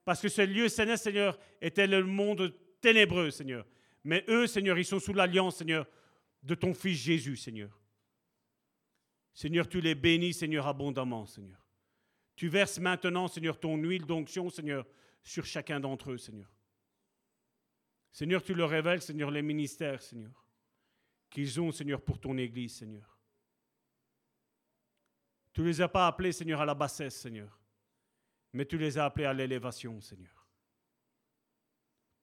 Parce 0.04 0.20
que 0.20 0.28
ce 0.28 0.42
lieu 0.42 0.68
céleste, 0.68 1.04
Seigneur, 1.04 1.38
était 1.60 1.86
le 1.86 2.04
monde 2.04 2.54
ténébreux, 2.80 3.30
Seigneur. 3.30 3.66
Mais 4.04 4.24
eux, 4.28 4.46
Seigneur, 4.46 4.78
ils 4.78 4.84
sont 4.84 4.98
sous 4.98 5.14
l'alliance, 5.14 5.56
Seigneur, 5.56 5.86
de 6.42 6.54
ton 6.54 6.74
Fils 6.74 6.98
Jésus, 6.98 7.36
Seigneur. 7.36 7.80
Seigneur, 9.32 9.68
tu 9.68 9.80
les 9.80 9.94
bénis, 9.94 10.34
Seigneur, 10.34 10.66
abondamment, 10.66 11.24
Seigneur. 11.24 11.64
Tu 12.36 12.48
verses 12.48 12.78
maintenant, 12.78 13.28
Seigneur, 13.28 13.58
ton 13.58 13.76
huile 13.76 14.04
d'onction, 14.04 14.50
Seigneur, 14.50 14.86
sur 15.22 15.46
chacun 15.46 15.80
d'entre 15.80 16.12
eux, 16.12 16.18
Seigneur. 16.18 16.50
Seigneur, 18.10 18.42
tu 18.42 18.54
leur 18.54 18.68
révèles, 18.68 19.00
Seigneur, 19.00 19.30
les 19.30 19.40
ministères, 19.40 20.02
Seigneur, 20.02 20.44
qu'ils 21.30 21.60
ont, 21.60 21.72
Seigneur, 21.72 22.02
pour 22.02 22.20
ton 22.20 22.36
Église, 22.36 22.76
Seigneur. 22.76 23.11
Tu 25.52 25.60
ne 25.60 25.66
les 25.66 25.80
as 25.80 25.88
pas 25.88 26.06
appelés, 26.06 26.32
Seigneur, 26.32 26.60
à 26.60 26.66
la 26.66 26.74
bassesse, 26.74 27.20
Seigneur, 27.20 27.60
mais 28.52 28.64
tu 28.64 28.78
les 28.78 28.96
as 28.98 29.04
appelés 29.04 29.26
à 29.26 29.34
l'élévation, 29.34 30.00
Seigneur. 30.00 30.46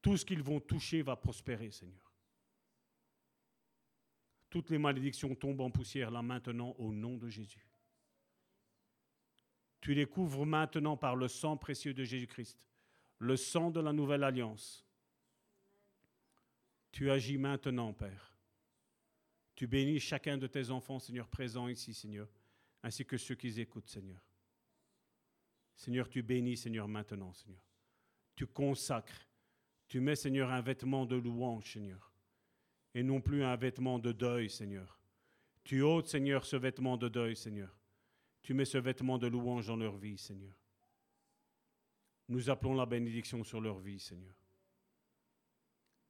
Tout 0.01 0.17
ce 0.17 0.25
qu'ils 0.25 0.41
vont 0.41 0.59
toucher 0.59 1.01
va 1.01 1.15
prospérer, 1.15 1.71
Seigneur. 1.71 2.13
Toutes 4.49 4.69
les 4.71 4.79
malédictions 4.79 5.35
tombent 5.35 5.61
en 5.61 5.69
poussière 5.69 6.09
là 6.09 6.21
maintenant 6.21 6.75
au 6.79 6.91
nom 6.91 7.17
de 7.17 7.29
Jésus. 7.29 7.67
Tu 9.81 9.93
les 9.93 10.05
couvres 10.05 10.45
maintenant 10.45 10.97
par 10.97 11.15
le 11.15 11.27
sang 11.27 11.55
précieux 11.55 11.93
de 11.93 12.03
Jésus-Christ, 12.03 12.67
le 13.19 13.37
sang 13.37 13.69
de 13.69 13.79
la 13.79 13.93
nouvelle 13.93 14.23
alliance. 14.23 14.85
Tu 16.91 17.11
agis 17.11 17.37
maintenant, 17.37 17.93
Père. 17.93 18.33
Tu 19.55 19.67
bénis 19.67 19.99
chacun 19.99 20.37
de 20.37 20.47
tes 20.47 20.71
enfants, 20.71 20.99
Seigneur, 20.99 21.27
présents 21.27 21.67
ici, 21.67 21.93
Seigneur, 21.93 22.27
ainsi 22.83 23.05
que 23.05 23.17
ceux 23.17 23.35
qui 23.35 23.59
écoutent, 23.59 23.87
Seigneur. 23.87 24.21
Seigneur, 25.75 26.09
tu 26.09 26.21
bénis, 26.21 26.57
Seigneur, 26.57 26.87
maintenant, 26.87 27.33
Seigneur. 27.33 27.63
Tu 28.35 28.45
consacres. 28.45 29.27
Tu 29.87 29.99
mets, 29.99 30.15
Seigneur, 30.15 30.51
un 30.51 30.61
vêtement 30.61 31.05
de 31.05 31.15
louange, 31.15 31.73
Seigneur, 31.73 32.13
et 32.93 33.01
non 33.01 33.21
plus 33.21 33.43
un 33.43 33.55
vêtement 33.55 33.97
de 33.97 34.11
deuil, 34.11 34.49
Seigneur. 34.49 34.99
Tu 35.63 35.81
ôtes, 35.81 36.07
Seigneur, 36.07 36.45
ce 36.45 36.55
vêtement 36.55 36.95
de 36.95 37.09
deuil, 37.09 37.35
Seigneur. 37.35 37.75
Tu 38.41 38.53
mets 38.53 38.65
ce 38.65 38.77
vêtement 38.77 39.17
de 39.17 39.27
louange 39.27 39.67
dans 39.67 39.75
leur 39.75 39.97
vie, 39.97 40.17
Seigneur. 40.17 40.55
Nous 42.27 42.49
appelons 42.49 42.75
la 42.75 42.85
bénédiction 42.85 43.43
sur 43.43 43.59
leur 43.59 43.79
vie, 43.79 43.99
Seigneur. 43.99 44.35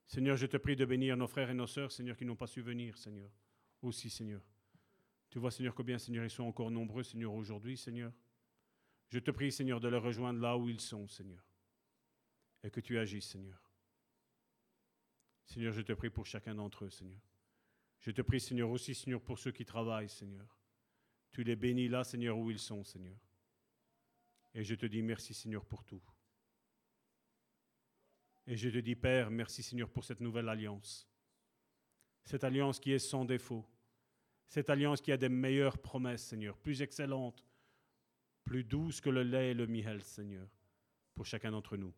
Seigneur, 0.07 0.35
je 0.35 0.47
te 0.47 0.57
prie 0.57 0.75
de 0.75 0.85
bénir 0.85 1.15
nos 1.15 1.27
frères 1.27 1.49
et 1.51 1.53
nos 1.53 1.67
sœurs, 1.67 1.91
Seigneur, 1.91 2.17
qui 2.17 2.25
n'ont 2.25 2.35
pas 2.35 2.47
su 2.47 2.61
venir, 2.61 2.97
Seigneur. 2.97 3.31
Aussi, 3.81 4.09
Seigneur. 4.09 4.41
Tu 5.29 5.37
vois, 5.37 5.51
Seigneur, 5.51 5.75
combien, 5.75 5.99
Seigneur, 5.99 6.23
ils 6.23 6.29
sont 6.29 6.43
encore 6.43 6.71
nombreux, 6.71 7.03
Seigneur, 7.03 7.33
aujourd'hui, 7.33 7.77
Seigneur. 7.77 8.11
Je 9.09 9.19
te 9.19 9.31
prie, 9.31 9.51
Seigneur, 9.51 9.79
de 9.79 9.87
les 9.87 9.97
rejoindre 9.97 10.39
là 10.39 10.57
où 10.57 10.69
ils 10.69 10.81
sont, 10.81 11.07
Seigneur. 11.07 11.43
Et 12.63 12.71
que 12.71 12.79
tu 12.79 12.97
agisses, 12.97 13.29
Seigneur. 13.29 13.61
Seigneur, 15.45 15.73
je 15.73 15.81
te 15.81 15.93
prie 15.93 16.09
pour 16.09 16.25
chacun 16.25 16.55
d'entre 16.55 16.85
eux, 16.85 16.89
Seigneur. 16.89 17.21
Je 17.99 18.11
te 18.11 18.21
prie, 18.21 18.39
Seigneur, 18.39 18.69
aussi, 18.69 18.95
Seigneur, 18.95 19.21
pour 19.21 19.37
ceux 19.37 19.51
qui 19.51 19.65
travaillent, 19.65 20.09
Seigneur. 20.09 20.59
Tu 21.31 21.43
les 21.43 21.55
bénis 21.55 21.87
là, 21.87 22.03
Seigneur, 22.03 22.37
où 22.37 22.49
ils 22.49 22.59
sont, 22.59 22.83
Seigneur. 22.83 23.19
Et 24.53 24.63
je 24.63 24.75
te 24.75 24.85
dis 24.85 25.01
merci, 25.01 25.33
Seigneur, 25.33 25.65
pour 25.65 25.83
tout. 25.83 26.01
Et 28.47 28.57
je 28.57 28.69
te 28.69 28.79
dis, 28.79 28.95
Père, 28.95 29.29
merci, 29.29 29.61
Seigneur, 29.61 29.89
pour 29.89 30.03
cette 30.03 30.21
nouvelle 30.21 30.49
alliance. 30.49 31.07
Cette 32.25 32.43
alliance 32.43 32.79
qui 32.79 32.91
est 32.91 32.99
sans 32.99 33.25
défaut. 33.25 33.63
Cette 34.49 34.71
alliance 34.71 34.99
qui 34.99 35.11
a 35.11 35.17
des 35.17 35.29
meilleures 35.29 35.77
promesses, 35.77 36.23
Seigneur, 36.23 36.57
plus 36.57 36.81
excellentes, 36.81 37.45
plus 38.43 38.63
douces 38.63 38.99
que 38.99 39.11
le 39.11 39.21
lait 39.21 39.51
et 39.51 39.53
le 39.53 39.67
miel, 39.67 40.03
Seigneur, 40.03 40.49
pour 41.13 41.25
chacun 41.25 41.51
d'entre 41.51 41.77
nous. 41.77 41.93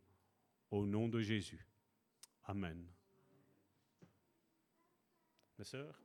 Au 0.69 0.85
nom 0.85 1.07
de 1.07 1.21
Jésus. 1.21 1.65
Amen. 2.43 2.85
Mes 5.57 5.65
sœurs? 5.65 5.97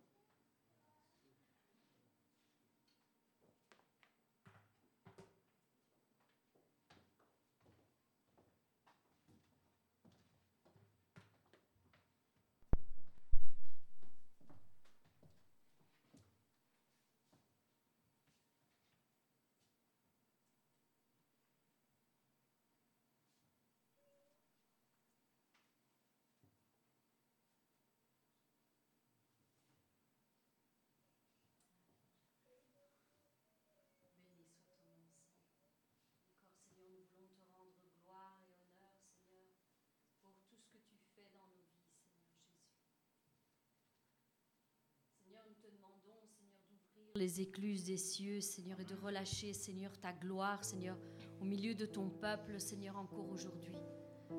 Les 47.17 47.41
écluses 47.41 47.85
des 47.85 47.97
cieux, 47.97 48.41
Seigneur, 48.41 48.79
et 48.81 48.85
de 48.85 48.95
relâcher, 48.95 49.53
Seigneur, 49.53 49.91
ta 49.99 50.13
gloire, 50.13 50.65
Seigneur, 50.65 50.97
au 51.41 51.45
milieu 51.45 51.75
de 51.75 51.87
ton 51.87 52.09
peuple, 52.09 52.59
Seigneur, 52.59 52.97
encore 52.97 53.29
aujourd'hui. 53.31 53.75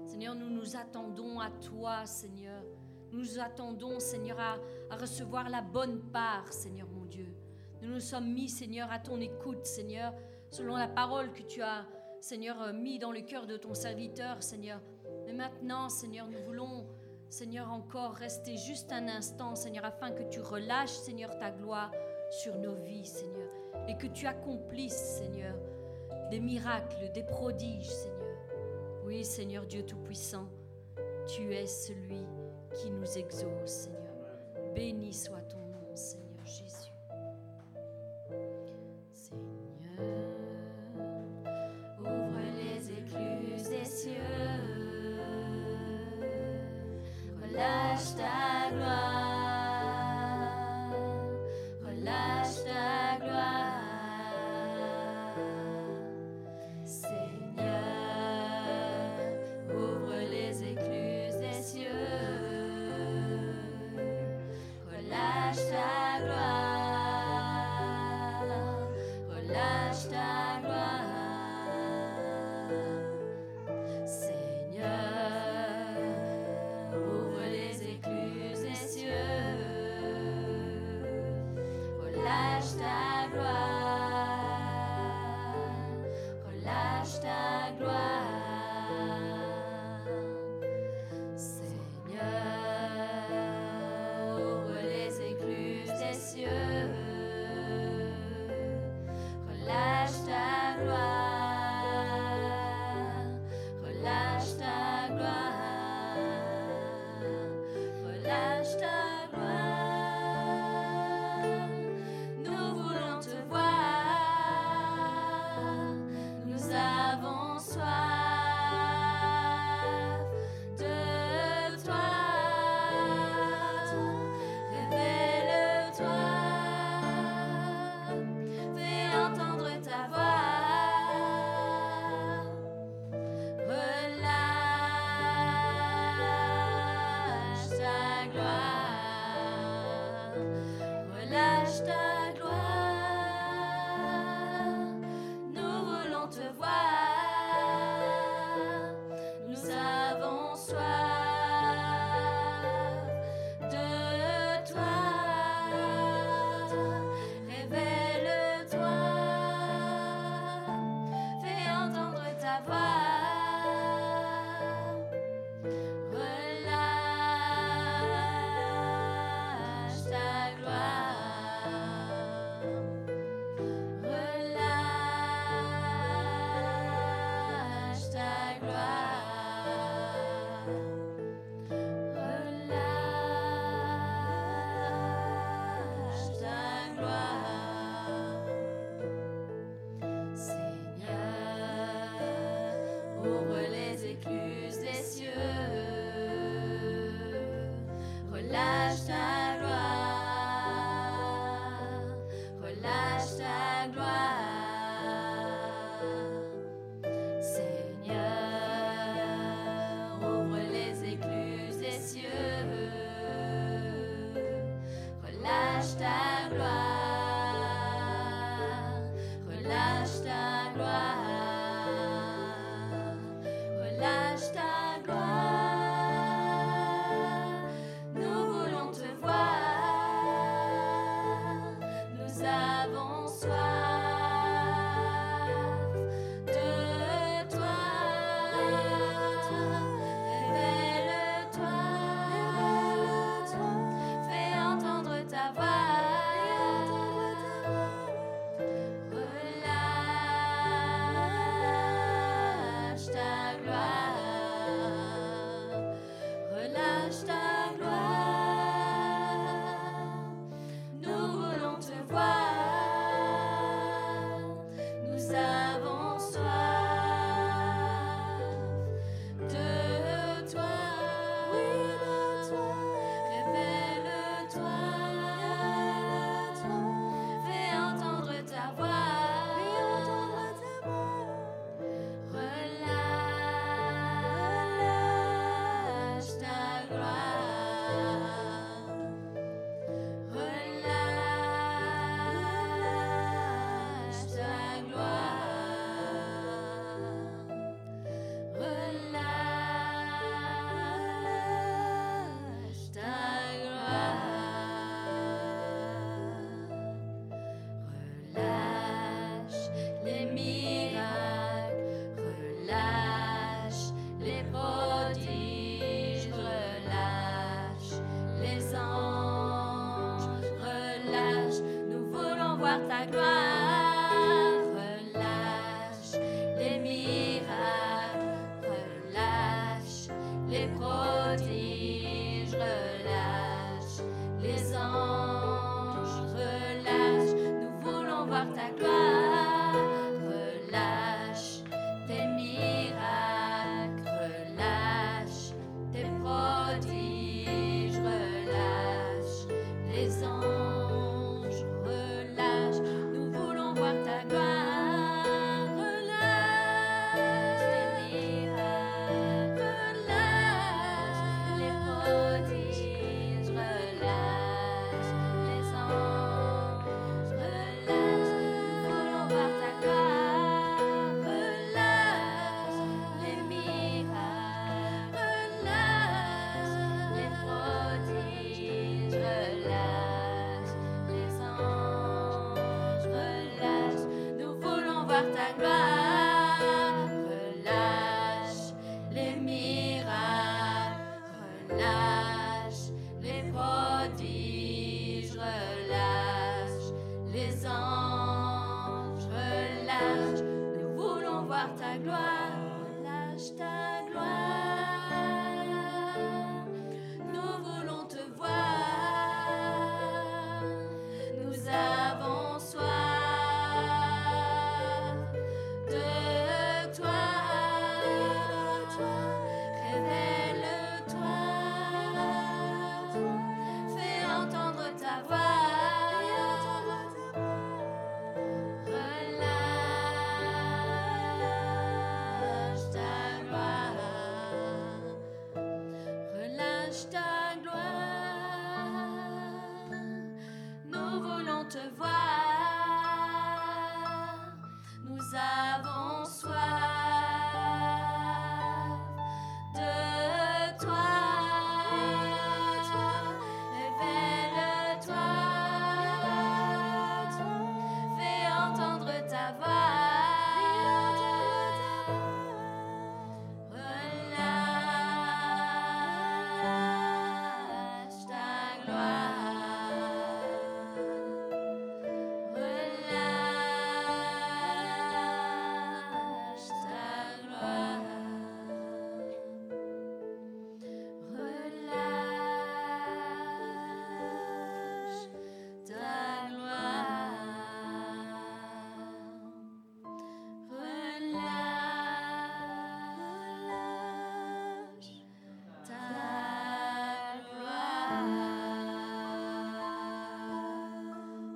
Seigneur, 0.06 0.36
nous 0.36 0.50
nous 0.50 0.76
attendons 0.76 1.40
à 1.40 1.50
toi, 1.50 2.06
Seigneur. 2.06 2.64
Nous 3.12 3.20
nous 3.20 3.40
attendons, 3.40 4.00
Seigneur, 4.00 4.40
à, 4.40 4.58
à, 4.90 4.98
recevoir 4.98 5.50
la 5.50 5.62
bonne 5.62 6.02
part, 6.12 6.52
Seigneur 6.52 6.88
mon 6.90 7.06
Dieu. 7.06 7.34
Nous 7.82 7.90
nous 7.90 8.00
sommes 8.00 8.34
mis, 8.34 8.50
Seigneur, 8.50 8.92
à 8.92 9.00
ton 9.00 9.20
écoute, 9.20 9.66
Seigneur, 9.66 10.14
selon 10.50 10.76
la 10.76 10.88
parole 10.88 11.32
que 11.32 11.44
tu 11.44 11.62
as, 11.62 11.86
Seigneur, 12.20 12.74
mis 12.74 13.00
dans 13.00 13.12
le 13.12 13.22
cœur 13.22 13.48
de 13.48 13.58
ton 13.58 13.74
serviteur, 13.74 14.44
Seigneur. 14.44 14.82
Mais 15.26 15.34
maintenant, 15.34 15.90
Seigneur, 15.90 16.28
nous 16.28 16.44
voulons, 16.46 16.88
Seigneur, 17.30 17.72
encore 17.72 18.14
rester 18.14 18.58
juste 18.58 18.92
un 18.92 19.08
instant, 19.08 19.56
Seigneur, 19.56 19.86
afin 19.86 20.12
que 20.12 20.24
tu 20.24 20.40
relâches, 20.40 20.90
Seigneur, 20.90 21.38
ta 21.38 21.52
gloire 21.52 21.92
sur 22.30 22.56
nos 22.58 22.76
vies, 22.76 23.06
Seigneur, 23.06 23.50
et 23.88 23.96
que 23.98 24.08
tu 24.08 24.26
accomplisses, 24.26 25.20
Seigneur, 25.20 25.56
des 26.30 26.40
miracles, 26.40 27.12
des 27.14 27.24
prodiges, 27.24 27.90
Seigneur. 27.90 28.18
Oui, 29.06 29.24
Seigneur 29.24 29.66
Dieu 29.66 29.84
Tout-Puissant, 29.84 30.48
tu 31.28 31.54
es 31.54 31.66
celui 31.66 32.26
qui 32.74 32.90
nous 32.92 33.18
exauce, 33.18 33.50
Seigneur. 33.66 34.02
Béni 34.76 35.14
soit 35.14 35.42
ton 35.42 35.57